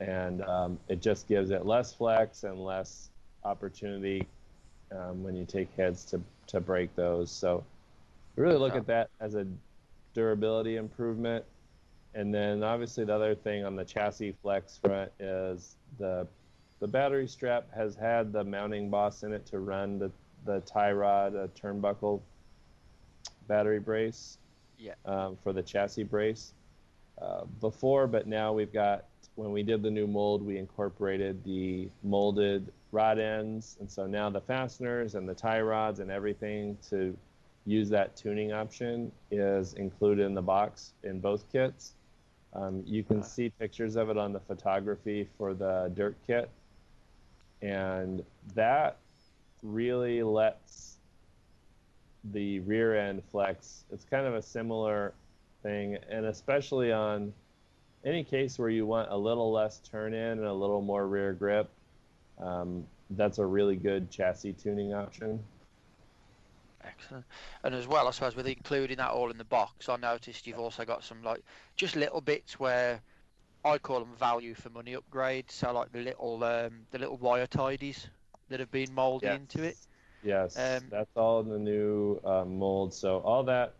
and 0.00 0.42
um, 0.42 0.78
it 0.88 1.00
just 1.00 1.28
gives 1.28 1.50
it 1.50 1.66
less 1.66 1.92
flex 1.94 2.44
and 2.44 2.58
less 2.62 3.10
opportunity 3.44 4.26
um, 4.92 5.22
when 5.22 5.34
you 5.34 5.44
take 5.44 5.72
heads 5.76 6.04
to, 6.06 6.20
to 6.48 6.60
break 6.60 6.94
those. 6.96 7.30
So 7.30 7.64
really 8.36 8.56
look 8.56 8.72
Yeah. 8.74 8.80
at 8.80 8.86
that 8.86 9.10
as 9.20 9.34
a 9.34 9.46
durability 10.14 10.76
improvement. 10.76 11.44
And 12.14 12.32
then 12.32 12.62
obviously 12.62 13.04
the 13.04 13.14
other 13.14 13.34
thing 13.34 13.64
on 13.64 13.76
the 13.76 13.84
chassis 13.84 14.32
flex 14.42 14.78
front 14.84 15.10
is 15.18 15.76
the 15.98 16.26
the 16.80 16.88
battery 16.88 17.26
strap 17.26 17.72
has 17.74 17.94
had 17.96 18.32
the 18.32 18.44
mounting 18.44 18.90
boss 18.90 19.22
in 19.22 19.32
it 19.32 19.46
to 19.46 19.58
run 19.60 19.98
the 19.98 20.10
the 20.44 20.60
tie 20.60 20.92
rod 20.92 21.34
uh, 21.34 21.46
turnbuckle 21.60 22.20
battery 23.48 23.78
brace 23.80 24.38
Yeah. 24.78 24.94
um, 25.06 25.36
for 25.42 25.52
the 25.52 25.62
chassis 25.62 26.04
brace 26.04 26.52
uh, 27.20 27.44
before, 27.60 28.06
but 28.06 28.26
now 28.26 28.52
we've 28.52 28.72
got 28.72 29.04
when 29.36 29.50
we 29.50 29.62
did 29.62 29.82
the 29.82 29.90
new 29.90 30.06
mold, 30.06 30.42
we 30.42 30.58
incorporated 30.58 31.42
the 31.44 31.88
molded 32.02 32.72
rod 32.92 33.18
ends, 33.18 33.76
and 33.80 33.90
so 33.90 34.06
now 34.06 34.30
the 34.30 34.40
fasteners 34.40 35.16
and 35.16 35.28
the 35.28 35.34
tie 35.34 35.60
rods 35.60 36.00
and 36.00 36.10
everything 36.10 36.78
to 36.88 37.16
use 37.66 37.88
that 37.88 38.14
tuning 38.16 38.52
option 38.52 39.10
is 39.30 39.74
included 39.74 40.24
in 40.24 40.34
the 40.34 40.42
box 40.42 40.92
in 41.02 41.18
both 41.18 41.50
kits. 41.50 41.94
Um, 42.52 42.84
you 42.86 43.02
can 43.02 43.22
see 43.22 43.50
pictures 43.50 43.96
of 43.96 44.10
it 44.10 44.16
on 44.16 44.32
the 44.32 44.38
photography 44.40 45.28
for 45.36 45.54
the 45.54 45.90
dirt 45.94 46.16
kit, 46.26 46.48
and 47.62 48.22
that 48.54 48.98
really 49.62 50.22
lets 50.22 50.98
the 52.32 52.60
rear 52.60 52.96
end 52.96 53.22
flex. 53.32 53.84
It's 53.90 54.04
kind 54.04 54.26
of 54.26 54.34
a 54.34 54.42
similar 54.42 55.12
thing, 55.64 55.98
and 56.08 56.26
especially 56.26 56.92
on 56.92 57.32
any 58.04 58.22
case 58.22 58.58
where 58.58 58.68
you 58.68 58.86
want 58.86 59.10
a 59.10 59.16
little 59.16 59.50
less 59.50 59.80
turn 59.80 60.14
in 60.14 60.38
and 60.38 60.44
a 60.44 60.52
little 60.52 60.80
more 60.80 61.08
rear 61.08 61.32
grip, 61.32 61.68
um, 62.40 62.86
that's 63.10 63.38
a 63.38 63.44
really 63.44 63.74
good 63.74 64.10
chassis 64.10 64.52
tuning 64.52 64.94
option. 64.94 65.42
Excellent. 66.84 67.24
And 67.64 67.74
as 67.74 67.88
well, 67.88 68.06
I 68.06 68.10
suppose 68.10 68.36
with 68.36 68.46
including 68.46 68.98
that 68.98 69.10
all 69.10 69.30
in 69.30 69.38
the 69.38 69.44
box, 69.44 69.88
I 69.88 69.96
noticed 69.96 70.46
you've 70.46 70.58
also 70.58 70.84
got 70.84 71.02
some 71.02 71.22
like 71.22 71.42
just 71.76 71.96
little 71.96 72.20
bits 72.20 72.60
where 72.60 73.00
I 73.64 73.78
call 73.78 74.00
them 74.00 74.14
value 74.18 74.54
for 74.54 74.68
money 74.68 74.94
upgrades. 74.94 75.52
So 75.52 75.72
like 75.72 75.92
the 75.92 76.00
little 76.00 76.44
um, 76.44 76.86
the 76.90 76.98
little 76.98 77.16
wire 77.16 77.46
tidies 77.46 78.06
that 78.50 78.60
have 78.60 78.70
been 78.70 78.92
molded 78.94 79.32
into 79.32 79.62
it. 79.62 79.78
Yes, 80.22 80.56
Um, 80.56 80.86
that's 80.90 81.10
all 81.16 81.40
in 81.40 81.48
the 81.48 81.58
new 81.58 82.20
uh, 82.24 82.44
mold. 82.44 82.92
So 82.94 83.18
all 83.18 83.42
that, 83.44 83.74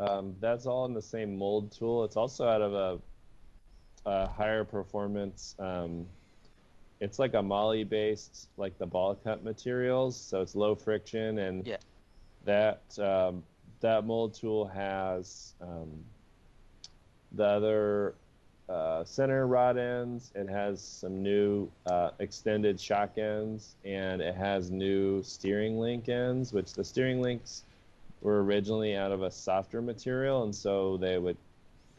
um, 0.00 0.34
that's 0.40 0.66
all 0.66 0.84
in 0.86 0.94
the 0.94 1.02
same 1.02 1.36
mold 1.36 1.70
tool. 1.70 2.04
It's 2.04 2.16
also 2.16 2.46
out 2.48 2.62
of 2.62 2.72
a, 2.74 2.98
a 4.06 4.26
higher 4.28 4.64
performance. 4.64 5.54
Um, 5.58 6.06
it's 7.00 7.18
like 7.18 7.34
a 7.34 7.42
moly 7.42 7.84
based, 7.84 8.48
like 8.56 8.76
the 8.78 8.86
ball 8.86 9.14
cut 9.14 9.44
materials. 9.44 10.18
So 10.20 10.40
it's 10.40 10.54
low 10.54 10.74
friction, 10.74 11.38
and 11.38 11.66
Yeah. 11.66 11.76
that 12.44 12.98
um, 12.98 13.42
that 13.80 14.04
mold 14.04 14.34
tool 14.34 14.66
has 14.66 15.54
um, 15.60 15.88
the 17.32 17.44
other 17.44 18.14
uh, 18.68 19.04
center 19.04 19.46
rod 19.46 19.76
ends. 19.78 20.32
It 20.34 20.48
has 20.48 20.82
some 20.82 21.22
new 21.22 21.70
uh, 21.86 22.10
extended 22.20 22.80
shock 22.80 23.18
ends, 23.18 23.76
and 23.84 24.20
it 24.20 24.34
has 24.34 24.70
new 24.70 25.22
steering 25.22 25.78
link 25.78 26.08
ends, 26.08 26.52
which 26.52 26.74
the 26.74 26.84
steering 26.84 27.20
links 27.20 27.64
were 28.20 28.42
originally 28.44 28.96
out 28.96 29.12
of 29.12 29.22
a 29.22 29.30
softer 29.30 29.80
material, 29.82 30.42
and 30.44 30.54
so 30.54 30.96
they 30.96 31.18
would 31.18 31.36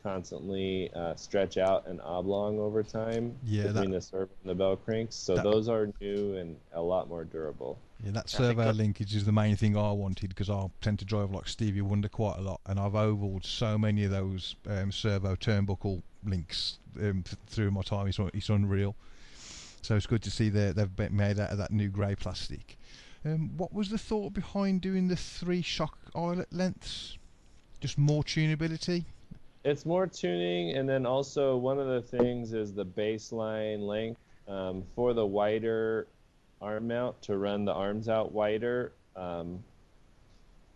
constantly 0.04 0.92
uh, 0.96 1.16
stretch 1.16 1.58
out 1.58 1.86
and 1.88 2.02
oblong 2.02 2.58
over 2.60 2.82
time 2.84 3.38
Yeah, 3.44 3.64
that- 3.64 3.74
between 3.74 3.92
the 3.92 4.02
servo 4.02 4.30
and 4.42 4.50
the 4.50 4.56
bell 4.56 4.76
cranks. 4.76 5.16
So 5.16 5.36
that- 5.36 5.44
those 5.44 5.68
are 5.70 5.90
new 6.02 6.36
and 6.38 6.56
a 6.74 6.82
lot 6.82 7.08
more 7.08 7.24
durable. 7.24 7.78
Yeah, 8.04 8.12
that 8.12 8.30
servo 8.30 8.66
that- 8.66 8.76
linkage 8.76 9.16
is 9.16 9.26
the 9.26 9.32
main 9.32 9.56
thing 9.56 9.78
I 9.78 9.92
wanted 9.92 10.30
because 10.30 10.50
I 10.50 10.68
tend 10.82 10.98
to 11.00 11.06
drive 11.06 11.32
like 11.32 11.48
Stevie 11.48 11.82
Wonder 11.82 12.10
quite 12.10 12.38
a 12.38 12.42
lot, 12.42 12.62
and 12.66 12.80
I've 12.80 12.96
overhauled 12.96 13.46
so 13.46 13.78
many 13.78 14.04
of 14.04 14.12
those 14.12 14.56
um, 14.68 14.92
servo 14.92 15.36
turnbuckle 15.36 16.02
links 16.26 16.80
um, 16.98 17.24
th- 17.24 17.38
through 17.48 17.70
my 17.72 17.82
time. 17.84 18.08
It's, 18.08 18.20
it's 18.34 18.50
unreal. 18.50 18.96
So 19.84 19.96
it's 19.96 20.06
good 20.08 20.22
to 20.24 20.32
see 20.32 20.50
that 20.50 20.76
they've 20.76 20.96
been 20.96 21.16
made 21.16 21.40
out 21.40 21.52
of 21.52 21.58
that 21.60 21.72
new 21.72 21.90
grey 21.90 22.16
plastic. 22.16 22.78
Um, 23.24 23.52
what 23.56 23.74
was 23.74 23.90
the 23.90 23.98
thought 23.98 24.34
behind 24.34 24.82
doing 24.82 25.08
the 25.08 25.16
three 25.16 25.62
shock 25.62 25.98
eyelet 26.16 26.52
lengths? 26.52 27.18
Just 27.80 27.98
more 27.98 28.24
tunability. 28.24 29.06
It's 29.64 29.86
more 29.86 30.08
tuning, 30.08 30.76
and 30.76 30.90
then 30.90 31.06
also 31.06 31.56
one 31.56 31.80
of 31.80 31.88
the 31.88 32.02
things 32.02 32.54
is 32.54 32.74
the 32.74 32.86
baseline 32.86 33.86
length 33.86 34.22
um, 34.48 34.84
for 34.96 35.14
the 35.14 35.26
wider 35.26 36.08
arm 36.62 36.88
mount 36.88 37.22
to 37.24 37.38
run 37.38 37.66
the 37.66 37.74
arms 37.74 38.10
out 38.10 38.32
wider. 38.32 38.92
Um, 39.16 39.64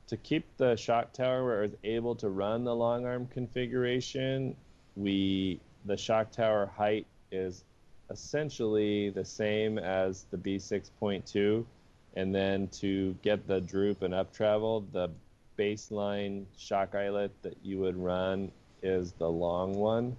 to 0.07 0.17
keep 0.17 0.45
the 0.57 0.75
shock 0.75 1.13
tower 1.13 1.43
where 1.43 1.63
it's 1.63 1.75
able 1.83 2.13
to 2.15 2.29
run 2.29 2.63
the 2.63 2.75
long 2.75 3.07
arm 3.07 3.27
configuration, 3.27 4.55
we 4.95 5.59
the 5.85 5.97
shock 5.97 6.31
tower 6.31 6.71
height 6.77 7.07
is 7.31 7.63
essentially 8.11 9.09
the 9.09 9.25
same 9.25 9.79
as 9.79 10.25
the 10.29 10.37
B6.2, 10.37 11.65
and 12.15 12.33
then 12.33 12.67
to 12.69 13.15
get 13.21 13.47
the 13.47 13.61
droop 13.61 14.01
and 14.01 14.13
up 14.13 14.33
travel, 14.33 14.85
the 14.91 15.09
baseline 15.57 16.45
shock 16.57 16.95
eyelet 16.95 17.31
that 17.41 17.57
you 17.63 17.79
would 17.79 17.97
run 17.97 18.51
is 18.83 19.13
the 19.13 19.29
long 19.29 19.73
one. 19.73 20.15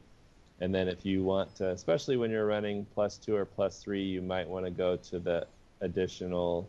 And 0.61 0.75
then 0.75 0.89
if 0.89 1.05
you 1.05 1.23
want 1.23 1.55
to, 1.57 1.71
especially 1.71 2.17
when 2.17 2.31
you're 2.31 2.47
running 2.47 2.87
plus 2.95 3.19
two 3.19 3.37
or 3.37 3.45
plus 3.45 3.83
three, 3.83 4.03
you 4.03 4.23
might 4.23 4.49
want 4.49 4.65
to 4.65 4.71
go 4.71 4.97
to 4.97 5.19
the 5.19 5.47
additional, 5.81 6.69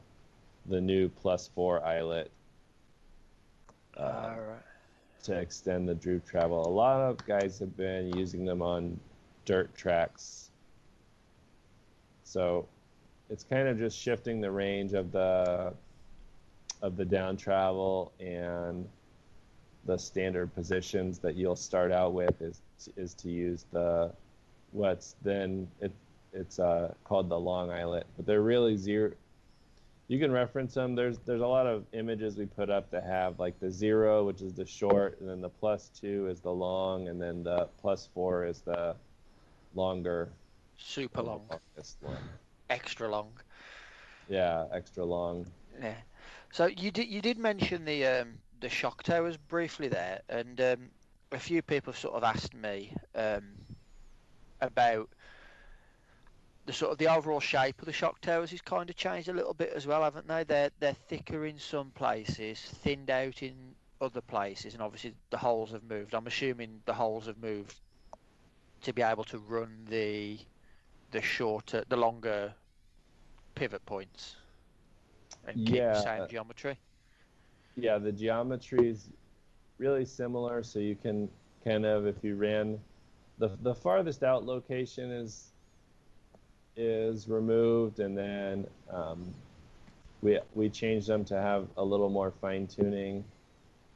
the 0.68 0.82
new 0.82 1.08
plus 1.08 1.50
four 1.56 1.84
eyelet 1.86 2.30
uh, 3.96 4.36
to 5.24 5.34
extend 5.34 5.88
the 5.88 5.96
droop 5.96 6.26
travel. 6.26 6.68
A 6.68 6.70
lot 6.70 7.00
of 7.02 7.26
guys 7.26 7.60
have 7.60 7.76
been 7.78 8.16
using 8.18 8.46
them 8.46 8.62
on 8.62 9.00
dirt 9.46 9.74
tracks. 9.76 10.50
So 12.24 12.68
it's 13.30 13.44
kind 13.44 13.68
of 13.68 13.78
just 13.78 13.98
shifting 13.98 14.42
the 14.42 14.52
range 14.52 14.94
of 14.94 15.12
the 15.12 15.74
of 16.82 16.96
the 16.96 17.06
down 17.06 17.36
travel 17.36 18.12
and 18.20 18.88
the 19.86 19.98
standard 19.98 20.54
positions 20.54 21.18
that 21.20 21.36
you'll 21.36 21.56
start 21.56 21.92
out 21.92 22.14
with 22.14 22.42
is 22.42 22.62
is 22.96 23.14
to 23.14 23.30
use 23.30 23.66
the 23.72 24.12
what's 24.72 25.16
then 25.24 25.68
it 25.82 25.92
it's 26.34 26.60
uh, 26.60 26.94
called 27.04 27.30
the 27.30 27.40
long 27.40 27.72
eyelet, 27.72 28.06
but 28.16 28.26
they're 28.26 28.42
really 28.42 28.78
zero. 28.78 29.12
You 30.08 30.20
can 30.20 30.32
reference 30.32 30.74
them. 30.74 30.96
There's 30.96 31.18
there's 31.26 31.42
a 31.42 31.48
lot 31.48 31.68
of 31.68 31.84
images 31.94 32.38
we 32.38 32.46
put 32.46 32.70
up 32.70 32.90
that 32.92 33.04
have 33.04 33.40
like 33.40 33.60
the 33.60 33.72
zero, 33.72 34.26
which 34.26 34.42
is 34.42 34.54
the 34.54 34.66
short, 34.66 35.20
and 35.20 35.30
then 35.30 35.42
the 35.42 35.50
plus 35.50 35.90
two 36.00 36.28
is 36.28 36.40
the 36.40 36.52
long, 36.52 37.08
and 37.08 37.22
then 37.22 37.44
the 37.44 37.68
plus 37.82 38.10
four 38.14 38.46
is 38.46 38.62
the 38.62 38.96
longer. 39.76 40.30
Super 40.78 41.24
long, 41.24 41.42
longest 41.50 41.98
one. 42.02 42.18
Extra 42.70 43.10
long. 43.10 43.32
Yeah, 44.30 44.66
extra 44.74 45.06
long. 45.06 45.48
Yeah. 45.82 45.96
So 46.52 46.66
you 46.66 46.92
did 46.92 47.08
you 47.08 47.22
did 47.22 47.38
mention 47.38 47.86
the 47.86 48.06
um, 48.06 48.40
the 48.60 48.70
shock 48.70 49.04
towers 49.04 49.38
briefly 49.38 49.88
there, 49.88 50.22
and 50.30 50.60
um, 50.60 50.90
a 51.32 51.40
few 51.40 51.62
people 51.62 51.94
sort 51.94 52.16
of 52.16 52.24
asked 52.24 52.54
me 52.54 52.94
um, 53.16 53.44
about 54.62 55.10
the 56.66 56.74
sort 56.74 56.92
of 56.92 56.98
the 56.98 57.08
overall 57.08 57.40
shape 57.40 57.80
of 57.80 57.86
the 57.86 57.94
shock 57.94 58.20
towers 58.20 58.52
has 58.52 58.62
kind 58.62 58.90
of 58.90 58.96
changed 58.96 59.30
a 59.30 59.34
little 59.34 59.54
bit 59.54 59.72
as 59.74 59.88
well, 59.88 60.04
haven't 60.04 60.28
they? 60.28 60.44
They're 60.44 60.72
they're 60.80 60.94
thicker 60.94 61.46
in 61.46 61.58
some 61.60 61.92
places, 61.92 62.60
thinned 62.60 63.10
out 63.10 63.42
in 63.42 63.56
other 64.02 64.22
places, 64.22 64.74
and 64.74 64.84
obviously 64.84 65.14
the 65.30 65.38
holes 65.38 65.72
have 65.72 65.84
moved. 65.84 66.14
I'm 66.14 66.28
assuming 66.28 66.82
the 66.86 66.94
holes 66.94 67.28
have 67.28 67.38
moved 67.38 67.76
to 68.84 68.94
be 68.94 69.02
able 69.02 69.24
to 69.26 69.40
run 69.40 69.86
the 69.90 70.38
the 71.12 71.22
shorter, 71.22 71.84
the 71.88 71.98
longer 71.98 72.56
pivot 73.56 73.86
points 73.86 74.38
and 75.44 75.64
keep 75.66 75.86
Yeah. 75.86 75.90
the 75.90 75.96
same 75.96 76.28
geometry. 76.28 76.80
Yeah, 77.76 77.98
the 77.98 78.12
geometry 78.12 78.90
is 78.90 79.10
really 79.78 80.06
similar, 80.06 80.64
so 80.64 80.80
you 80.80 80.96
can 80.96 81.30
kind 81.64 81.86
of 81.86 82.06
if 82.08 82.24
you 82.24 82.36
ran 82.36 82.80
the 83.38 83.50
the 83.62 83.76
farthest 83.76 84.24
out 84.24 84.46
location 84.46 85.12
is 85.12 85.54
is 86.76 87.28
removed, 87.28 88.00
and 88.00 88.18
then 88.18 88.68
um, 88.90 89.34
we 90.22 90.40
we 90.56 90.70
changed 90.70 91.08
them 91.08 91.24
to 91.26 91.36
have 91.36 91.68
a 91.78 91.84
little 91.84 92.10
more 92.10 92.32
fine 92.32 92.68
tuning. 92.68 93.24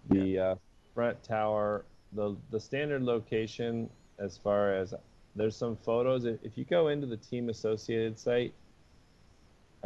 The 0.10 0.40
uh, 0.40 0.56
front 0.94 1.24
tower, 1.24 1.86
the 2.14 2.36
the 2.52 2.60
standard 2.60 3.04
location 3.04 3.90
as 4.20 4.38
far 4.38 4.74
as 4.74 4.94
there's 5.36 5.56
some 5.56 5.76
photos. 5.76 6.26
If, 6.26 6.58
you 6.58 6.66
go 6.66 6.90
into 6.90 7.08
the 7.08 7.18
Team 7.18 7.50
Associated 7.50 8.20
site, 8.20 8.54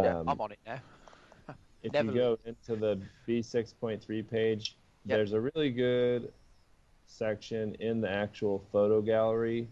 Yeah, 0.02 0.20
um, 0.20 0.30
I'm 0.30 0.42
on 0.42 0.52
it 0.52 0.60
now. 0.66 0.80
if 1.84 1.94
Never 1.94 2.12
you 2.12 2.18
go 2.18 2.40
into 2.46 2.76
the 2.76 3.00
B6.3 3.28 4.30
page, 4.30 4.78
Yep. 5.08 5.18
there's 5.18 5.34
a 5.34 5.42
really 5.42 5.70
good 5.70 6.34
section 7.06 7.76
in 7.76 8.02
the 8.02 8.10
actual 8.10 8.66
photo 8.72 9.00
gallery 9.02 9.68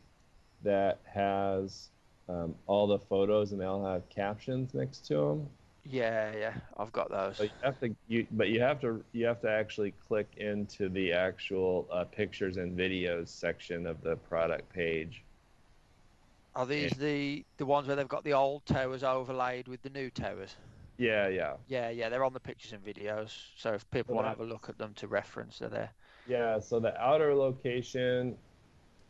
that 0.62 1.00
has 1.06 1.90
um, 2.30 2.54
all 2.68 2.86
the 2.86 3.00
photos 3.00 3.52
and 3.52 3.60
they 3.60 3.66
all 3.66 3.84
have 3.84 4.08
captions 4.10 4.76
next 4.76 5.08
to 5.08 5.16
them. 5.16 5.50
Yeah, 5.86 6.32
yeah, 6.38 6.54
I've 6.78 6.94
got 6.94 7.10
those. 7.10 7.38
But 7.38 7.48
you 7.48 7.54
have 7.64 7.80
to, 7.82 7.96
you, 8.08 8.28
but 8.32 8.50
you 8.50 8.62
have 8.62 8.80
to, 8.82 9.04
you 9.12 9.26
have 9.26 9.42
to 9.42 9.50
actually 9.50 9.92
click 10.08 10.32
into 10.38 10.88
the 10.88 11.12
actual 11.12 11.88
uh, 11.92 12.06
pictures 12.06 12.58
and 12.58 12.78
videos 12.78 13.28
section 13.28 13.86
of 13.86 14.02
the 14.02 14.16
product 14.16 14.72
page. 14.72 15.24
Are 16.56 16.66
these 16.66 16.98
the 16.98 17.46
the 17.58 17.66
ones 17.68 17.88
where 17.88 17.96
they've 17.96 18.08
got 18.08 18.24
the 18.24 18.34
old 18.34 18.66
towers 18.66 19.04
overlaid 19.04 19.68
with 19.68 19.82
the 19.84 19.90
new 19.92 20.10
towers? 20.10 20.58
Yeah, 20.98 21.28
yeah. 21.28 21.58
Yeah, 21.66 21.90
yeah, 21.90 22.10
they're 22.10 22.24
on 22.24 22.34
the 22.34 22.40
pictures 22.40 22.72
and 22.74 22.84
videos. 22.84 23.52
So 23.58 23.74
if 23.74 23.90
people 23.90 24.16
So 24.16 24.16
want 24.16 24.26
to 24.26 24.30
have 24.30 24.40
a 24.40 24.46
look 24.46 24.70
at 24.70 24.78
them 24.78 24.94
to 24.96 25.08
reference, 25.08 25.60
they're 25.60 25.70
there. 25.70 25.96
Yeah, 26.26 26.60
so 26.60 26.80
the 26.80 26.98
outer 27.02 27.36
location, 27.36 28.40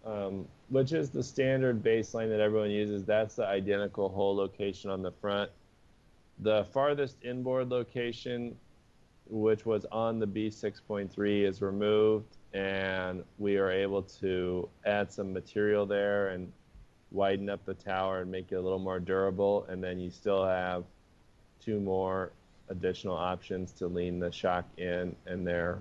um, 0.04 0.50
which 0.70 0.94
is 0.94 1.12
the 1.12 1.24
standard 1.24 1.84
baseline 1.84 2.30
that 2.30 2.40
everyone 2.42 2.72
uses, 2.72 3.06
that's 3.06 3.36
the 3.36 3.48
identical 3.48 4.10
hole 4.10 4.36
location 4.36 4.90
on 4.92 5.02
the 5.04 5.12
front. 5.12 5.52
The 6.40 6.66
farthest 6.66 7.20
inboard 7.24 7.70
location, 7.70 8.60
which 9.26 9.66
was 9.66 9.86
on 9.86 10.20
the 10.20 10.28
B6.3, 10.28 11.44
is 11.44 11.62
removed, 11.62 12.38
and 12.54 13.26
we 13.38 13.58
are 13.58 13.72
able 13.72 14.04
to 14.04 14.72
add 14.86 15.12
some 15.12 15.34
material 15.34 15.86
there 15.86 16.30
and 16.30 16.54
widen 17.14 17.50
up 17.50 17.64
the 17.66 17.76
tower 17.76 18.22
and 18.22 18.32
make 18.32 18.52
it 18.52 18.56
a 18.56 18.62
little 18.62 18.80
more 18.80 19.00
durable. 19.00 19.66
And 19.70 19.82
then 19.82 20.00
you 20.00 20.10
still 20.10 20.46
have 20.46 20.84
two 21.62 21.80
more 21.80 22.32
additional 22.70 23.16
options 23.16 23.72
to 23.74 23.88
lean 23.88 24.20
the 24.20 24.32
shock 24.32 24.66
in, 24.78 25.16
and 25.26 25.48
they're 25.48 25.80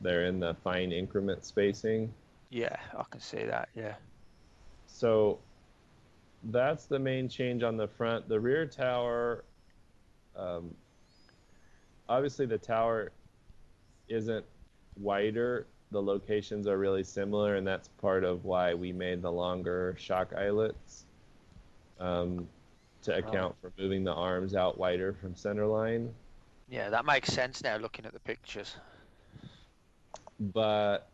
they're 0.00 0.26
in 0.26 0.40
the 0.40 0.54
fine 0.62 0.92
increment 0.92 1.44
spacing. 1.44 2.12
Yeah, 2.50 2.76
I 2.96 3.02
can 3.10 3.20
see 3.20 3.44
that. 3.44 3.68
Yeah. 3.74 3.94
So 4.86 5.38
that's 6.44 6.86
the 6.86 6.98
main 6.98 7.28
change 7.28 7.62
on 7.62 7.76
the 7.76 7.88
front. 7.88 8.28
The 8.28 8.38
rear 8.38 8.66
tower, 8.66 9.44
um, 10.36 10.74
obviously, 12.08 12.46
the 12.46 12.58
tower 12.58 13.12
isn't 14.08 14.44
wider. 15.00 15.66
The 15.90 16.02
locations 16.02 16.66
are 16.66 16.78
really 16.78 17.04
similar, 17.04 17.56
and 17.56 17.66
that's 17.66 17.88
part 18.00 18.24
of 18.24 18.44
why 18.44 18.74
we 18.74 18.92
made 18.92 19.22
the 19.22 19.30
longer 19.30 19.94
shock 19.98 20.32
eyelets 20.36 21.04
um, 22.00 22.48
to 23.02 23.16
account 23.16 23.54
for 23.60 23.72
moving 23.78 24.02
the 24.04 24.12
arms 24.12 24.54
out 24.54 24.78
wider 24.78 25.12
from 25.12 25.34
center 25.36 25.66
line. 25.66 26.12
Yeah, 26.68 26.88
that 26.90 27.04
makes 27.04 27.32
sense 27.32 27.62
now 27.62 27.76
looking 27.76 28.06
at 28.06 28.12
the 28.12 28.20
pictures. 28.20 28.76
but 30.40 31.10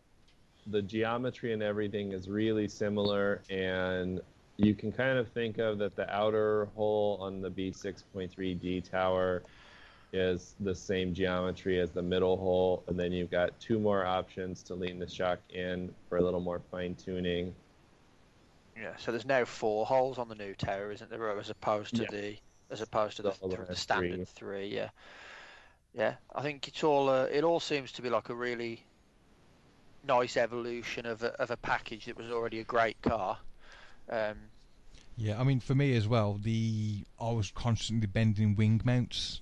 the 0.67 0.81
geometry 0.81 1.53
and 1.53 1.63
everything 1.63 2.11
is 2.11 2.27
really 2.29 2.67
similar 2.67 3.41
and 3.49 4.21
you 4.57 4.75
can 4.75 4.91
kind 4.91 5.17
of 5.17 5.27
think 5.29 5.57
of 5.57 5.77
that 5.79 5.95
the 5.95 6.09
outer 6.13 6.65
hole 6.75 7.17
on 7.19 7.41
the 7.41 7.49
B6.3D 7.49 8.89
tower 8.89 9.43
is 10.13 10.55
the 10.59 10.75
same 10.75 11.13
geometry 11.13 11.79
as 11.79 11.91
the 11.91 12.01
middle 12.01 12.35
hole 12.37 12.83
and 12.87 12.99
then 12.99 13.11
you've 13.11 13.31
got 13.31 13.57
two 13.59 13.79
more 13.79 14.05
options 14.05 14.61
to 14.63 14.75
lean 14.75 14.99
the 14.99 15.07
shock 15.07 15.39
in 15.49 15.93
for 16.09 16.17
a 16.17 16.21
little 16.21 16.41
more 16.41 16.61
fine 16.71 16.95
tuning. 16.95 17.53
Yeah. 18.75 18.95
So 18.97 19.11
there's 19.11 19.25
now 19.25 19.45
four 19.45 19.85
holes 19.85 20.17
on 20.17 20.27
the 20.27 20.35
new 20.35 20.53
tower, 20.53 20.91
isn't 20.91 21.09
there, 21.09 21.39
as 21.39 21.49
opposed 21.49 21.95
to 21.95 22.03
Yeah. 22.03 22.07
the 22.11 22.37
as 22.69 22.81
opposed 22.81 23.17
to 23.17 23.23
the, 23.23 23.31
The 23.41 23.47
the 23.49 23.65
has 23.67 23.79
standard 23.79 24.27
three. 24.29 24.67
Yeah. 24.67 24.89
Yeah, 25.93 26.15
I 26.33 26.41
think 26.41 26.69
it's 26.69 26.83
all. 26.85 27.09
Uh, 27.09 27.25
it 27.25 27.43
all 27.43 27.59
seems 27.59 27.91
to 27.93 28.01
be 28.01 28.09
like 28.09 28.29
a 28.29 28.33
really 28.33 28.85
nice 30.07 30.37
evolution 30.37 31.05
of 31.05 31.21
a, 31.21 31.33
of 31.41 31.51
a 31.51 31.57
package 31.57 32.05
that 32.05 32.17
was 32.17 32.31
already 32.31 32.59
a 32.59 32.63
great 32.63 33.01
car. 33.01 33.37
Um, 34.09 34.35
Yeah, 35.17 35.39
I 35.39 35.43
mean 35.43 35.59
for 35.59 35.75
me 35.75 35.95
as 35.95 36.07
well, 36.07 36.39
the 36.41 37.03
I 37.19 37.31
was 37.31 37.51
constantly 37.51 38.07
bending 38.07 38.55
wing 38.55 38.81
mounts 38.85 39.41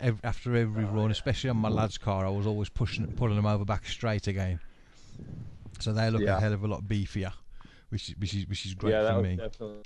ev 0.00 0.20
after 0.24 0.54
every 0.56 0.84
Oh, 0.84 0.88
run, 0.88 1.04
yeah. 1.06 1.12
especially 1.12 1.50
on 1.50 1.56
my 1.56 1.68
lad's 1.68 1.98
car. 1.98 2.26
I 2.26 2.30
was 2.30 2.46
always 2.46 2.68
pushing, 2.68 3.06
pulling 3.16 3.36
them 3.36 3.46
over 3.46 3.64
back 3.64 3.86
straight 3.86 4.26
again. 4.26 4.60
So 5.80 5.92
they 5.92 6.10
look 6.10 6.22
a 6.22 6.40
hell 6.40 6.52
of 6.52 6.64
a 6.64 6.66
lot 6.66 6.82
beefier, 6.82 7.32
which 7.90 8.08
is 8.10 8.16
which 8.16 8.34
is 8.34 8.46
which 8.48 8.66
is 8.66 8.74
great 8.74 8.92
yeah, 8.92 9.14
for 9.14 9.22
me. 9.22 9.36
definitely. 9.36 9.82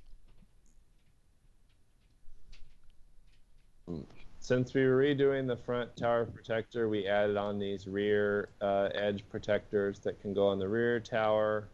Since 4.40 4.74
we 4.74 4.84
were 4.84 4.98
redoing 4.98 5.46
the 5.46 5.56
front 5.56 5.94
tower 5.96 6.24
protector, 6.24 6.88
we 6.88 7.06
added 7.06 7.36
on 7.36 7.58
these 7.58 7.86
rear 7.86 8.48
uh, 8.60 8.88
edge 8.94 9.22
protectors 9.30 10.00
that 10.00 10.20
can 10.20 10.34
go 10.34 10.48
on 10.48 10.58
the 10.58 10.68
rear 10.68 10.98
tower, 10.98 11.68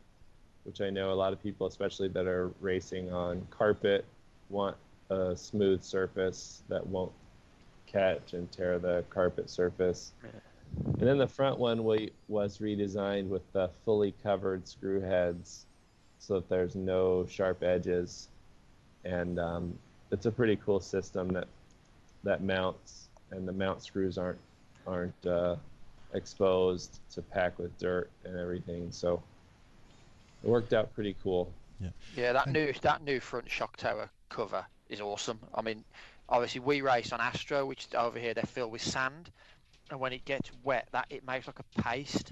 which 0.64 0.81
I 0.81 0.90
know 0.90 1.12
a 1.12 1.14
lot 1.14 1.33
of 1.33 1.42
people, 1.42 1.66
especially 1.66 2.09
that 2.09 2.27
are 2.27 2.53
racing 2.61 3.11
on 3.12 3.46
carpet, 3.51 4.05
want 4.51 4.77
a 5.11 5.35
smooth 5.37 5.83
surface 5.83 6.62
that 6.68 6.87
won't 6.87 7.12
catch 7.90 8.33
and 8.35 8.51
tear 8.53 8.79
the 8.79 9.05
carpet 9.11 9.51
surface. 9.51 10.12
And 10.85 11.09
then 11.09 11.18
the 11.18 11.27
front 11.27 11.59
one 11.59 11.85
we, 11.85 12.12
was 12.29 12.59
redesigned 12.59 13.29
with 13.29 13.51
the 13.53 13.70
fully 13.85 14.14
covered 14.22 14.68
screw 14.68 15.01
heads 15.01 15.66
so 16.18 16.35
that 16.35 16.48
there's 16.48 16.77
no 16.77 17.27
sharp 17.27 17.62
edges. 17.62 18.29
And 19.05 19.38
um, 19.38 19.79
it's 20.11 20.27
a 20.27 20.31
pretty 20.31 20.57
cool 20.57 20.81
system 20.81 21.29
that 21.31 21.48
that 22.24 22.42
mounts, 22.42 23.09
and 23.31 23.46
the 23.46 23.53
mount 23.53 23.83
screws 23.83 24.18
aren't 24.18 24.40
aren't 24.87 25.27
uh, 25.27 25.57
exposed 26.14 27.01
to 27.12 27.22
pack 27.22 27.59
with 27.59 27.77
dirt 27.79 28.11
and 28.24 28.37
everything. 28.37 28.90
So 28.90 29.22
it 30.42 30.48
worked 30.48 30.72
out 30.72 30.94
pretty 30.94 31.16
cool. 31.22 31.53
yeah, 32.16 32.33
that 32.33 32.48
new 32.48 32.72
that 32.83 33.05
new 33.05 33.20
front 33.20 33.51
shock 33.51 33.77
tower 33.77 34.11
cover 34.29 34.66
is 34.88 35.01
awesome. 35.01 35.38
I 35.55 35.62
mean, 35.62 35.85
obviously 36.28 36.60
we 36.60 36.80
race 36.80 37.12
on 37.12 37.20
Astro, 37.20 37.64
which 37.66 37.86
over 37.94 38.18
here 38.18 38.34
they're 38.34 38.44
filled 38.44 38.72
with 38.72 38.82
sand, 38.82 39.30
and 39.90 40.00
when 40.00 40.12
it 40.12 40.24
gets 40.24 40.50
wet, 40.62 40.88
that 40.92 41.06
it 41.10 41.26
makes 41.26 41.46
like 41.46 41.58
a 41.60 41.82
paste. 41.82 42.30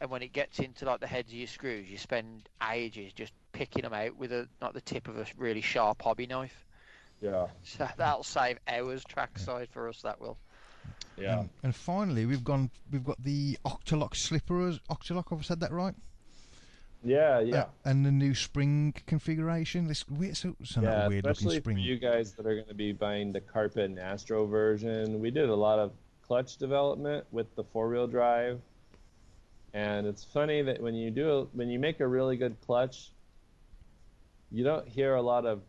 And 0.00 0.10
when 0.10 0.22
it 0.22 0.32
gets 0.32 0.58
into 0.58 0.84
like 0.84 1.00
the 1.00 1.06
heads 1.06 1.30
of 1.30 1.38
your 1.38 1.46
screws, 1.46 1.88
you 1.88 1.96
spend 1.96 2.48
ages 2.72 3.12
just 3.12 3.32
picking 3.52 3.82
them 3.82 3.94
out 3.94 4.16
with 4.16 4.32
a 4.32 4.48
like 4.60 4.72
the 4.74 4.80
tip 4.80 5.06
of 5.08 5.16
a 5.16 5.26
really 5.36 5.60
sharp 5.60 6.02
hobby 6.02 6.26
knife. 6.26 6.66
Yeah, 7.20 7.46
So 7.62 7.88
that'll 7.96 8.24
save 8.24 8.58
hours 8.68 9.04
trackside 9.04 9.68
for 9.70 9.88
us. 9.88 10.02
That 10.02 10.20
will. 10.20 10.36
yeah. 11.16 11.40
And, 11.40 11.50
and 11.62 11.74
finally, 11.74 12.26
we've 12.26 12.44
gone. 12.44 12.70
We've 12.90 13.04
got 13.04 13.22
the 13.22 13.56
Octalock 13.64 14.16
slippers. 14.16 14.80
Octalock, 14.90 15.30
have 15.30 15.38
I 15.38 15.42
said 15.42 15.60
that 15.60 15.72
right? 15.72 15.94
Yeah, 17.04 17.40
yeah. 17.40 17.56
Uh, 17.62 17.66
and 17.84 18.04
the 18.06 18.10
new 18.10 18.34
spring 18.34 18.94
configuration. 19.06 19.86
This 19.86 20.08
weird, 20.08 20.36
so, 20.36 20.56
so 20.64 20.80
not 20.80 20.90
yeah, 20.90 21.08
weird 21.08 21.24
looking 21.24 21.30
especially 21.32 21.56
spring. 21.58 21.76
for 21.76 21.80
you 21.82 21.96
guys 21.98 22.32
that 22.32 22.46
are 22.46 22.54
going 22.54 22.66
to 22.68 22.74
be 22.74 22.92
buying 22.92 23.32
the 23.32 23.40
Carpet 23.40 23.84
and 23.90 23.98
Astro 23.98 24.46
version. 24.46 25.20
We 25.20 25.30
did 25.30 25.48
a 25.50 25.54
lot 25.54 25.78
of 25.78 25.92
clutch 26.26 26.56
development 26.56 27.26
with 27.30 27.54
the 27.56 27.64
four-wheel 27.64 28.06
drive, 28.06 28.58
and 29.74 30.06
it's 30.06 30.24
funny 30.24 30.62
that 30.62 30.80
when 30.80 30.94
you 30.94 31.10
do 31.10 31.30
a, 31.30 31.44
when 31.52 31.68
you 31.68 31.78
make 31.78 32.00
a 32.00 32.06
really 32.08 32.36
good 32.38 32.56
clutch, 32.64 33.10
you 34.50 34.64
don't 34.64 34.88
hear 34.88 35.16
a 35.16 35.22
lot 35.22 35.44
of 35.44 35.60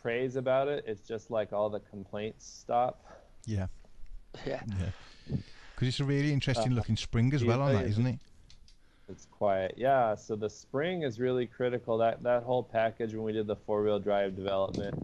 praise 0.00 0.34
about 0.36 0.66
it. 0.66 0.84
It's 0.88 1.06
just 1.06 1.30
like 1.30 1.52
all 1.52 1.70
the 1.70 1.80
complaints 1.80 2.44
stop. 2.44 3.04
Yeah, 3.46 3.66
Yeah. 4.44 4.62
yeah. 4.66 5.36
Because 5.74 5.88
it's 5.88 6.00
a 6.00 6.04
really 6.04 6.32
interesting 6.32 6.72
Uh, 6.72 6.76
looking 6.76 6.96
spring 6.96 7.32
as 7.34 7.44
well 7.44 7.60
on 7.62 7.68
know, 7.72 7.78
that, 7.78 7.84
you- 7.84 7.90
isn't 7.90 8.06
it? 8.06 8.18
It's 9.12 9.26
quiet. 9.26 9.74
Yeah, 9.76 10.14
so 10.14 10.36
the 10.36 10.48
spring 10.48 11.02
is 11.02 11.20
really 11.20 11.46
critical. 11.46 11.98
That 11.98 12.22
that 12.22 12.44
whole 12.44 12.62
package 12.62 13.14
when 13.14 13.24
we 13.24 13.32
did 13.32 13.46
the 13.46 13.56
four-wheel 13.56 14.00
drive 14.00 14.34
development, 14.34 14.96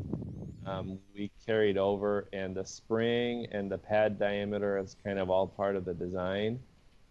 um, 0.65 0.99
we 1.15 1.31
carried 1.47 1.77
over, 1.77 2.27
and 2.33 2.57
the 2.57 2.65
spring 2.65 3.47
and 3.53 3.71
the 3.71 3.77
pad 3.79 4.19
diameter 4.19 4.79
is 4.79 4.97
kind 5.05 5.19
of 5.19 5.29
all 5.31 5.47
part 5.47 5.77
of 5.77 5.85
the 5.85 5.93
design, 5.93 6.59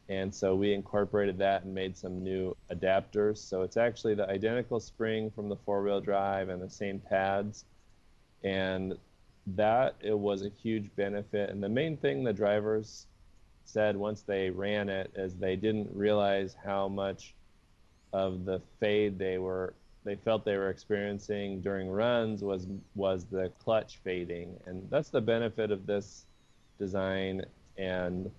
and 0.10 0.34
so 0.34 0.56
we 0.56 0.74
incorporated 0.74 1.38
that 1.38 1.64
and 1.64 1.74
made 1.74 1.96
some 1.96 2.24
new 2.24 2.56
adapters. 2.72 3.38
So 3.38 3.62
it's 3.62 3.78
actually 3.78 4.16
the 4.16 4.28
identical 4.28 4.80
spring 4.80 5.30
from 5.30 5.50
the 5.50 5.56
four-wheel 5.56 6.02
drive 6.02 6.50
and 6.50 6.62
the 6.62 6.70
same 6.70 7.00
pads, 7.00 7.66
and 8.44 8.98
that 9.46 9.96
it 10.02 10.18
was 10.18 10.44
a 10.44 10.50
huge 10.50 10.90
benefit. 10.96 11.52
And 11.52 11.64
the 11.64 11.70
main 11.70 11.96
thing 11.96 12.24
the 12.24 12.34
drivers 12.34 13.06
said 13.68 13.96
once 13.96 14.22
they 14.22 14.50
ran 14.50 14.90
it 14.90 15.12
is 15.16 15.36
they 15.36 15.56
didn't 15.56 15.90
realize 15.94 16.56
how 16.64 16.88
much 16.88 17.34
of 18.14 18.46
the 18.46 18.62
fade 18.80 19.20
they 19.20 19.38
were 19.38 19.74
they 20.04 20.16
felt 20.16 20.46
they 20.46 20.56
were 20.56 20.70
experiencing 20.70 21.60
during 21.60 21.90
runs 21.90 22.42
was 22.42 22.66
was 22.96 23.26
the 23.26 23.52
clutch 23.60 24.00
fading. 24.06 24.56
And 24.66 24.88
that's 24.90 25.10
the 25.10 25.20
benefit 25.20 25.70
of 25.70 25.86
this 25.86 26.26
design 26.80 27.44
and 27.78 28.32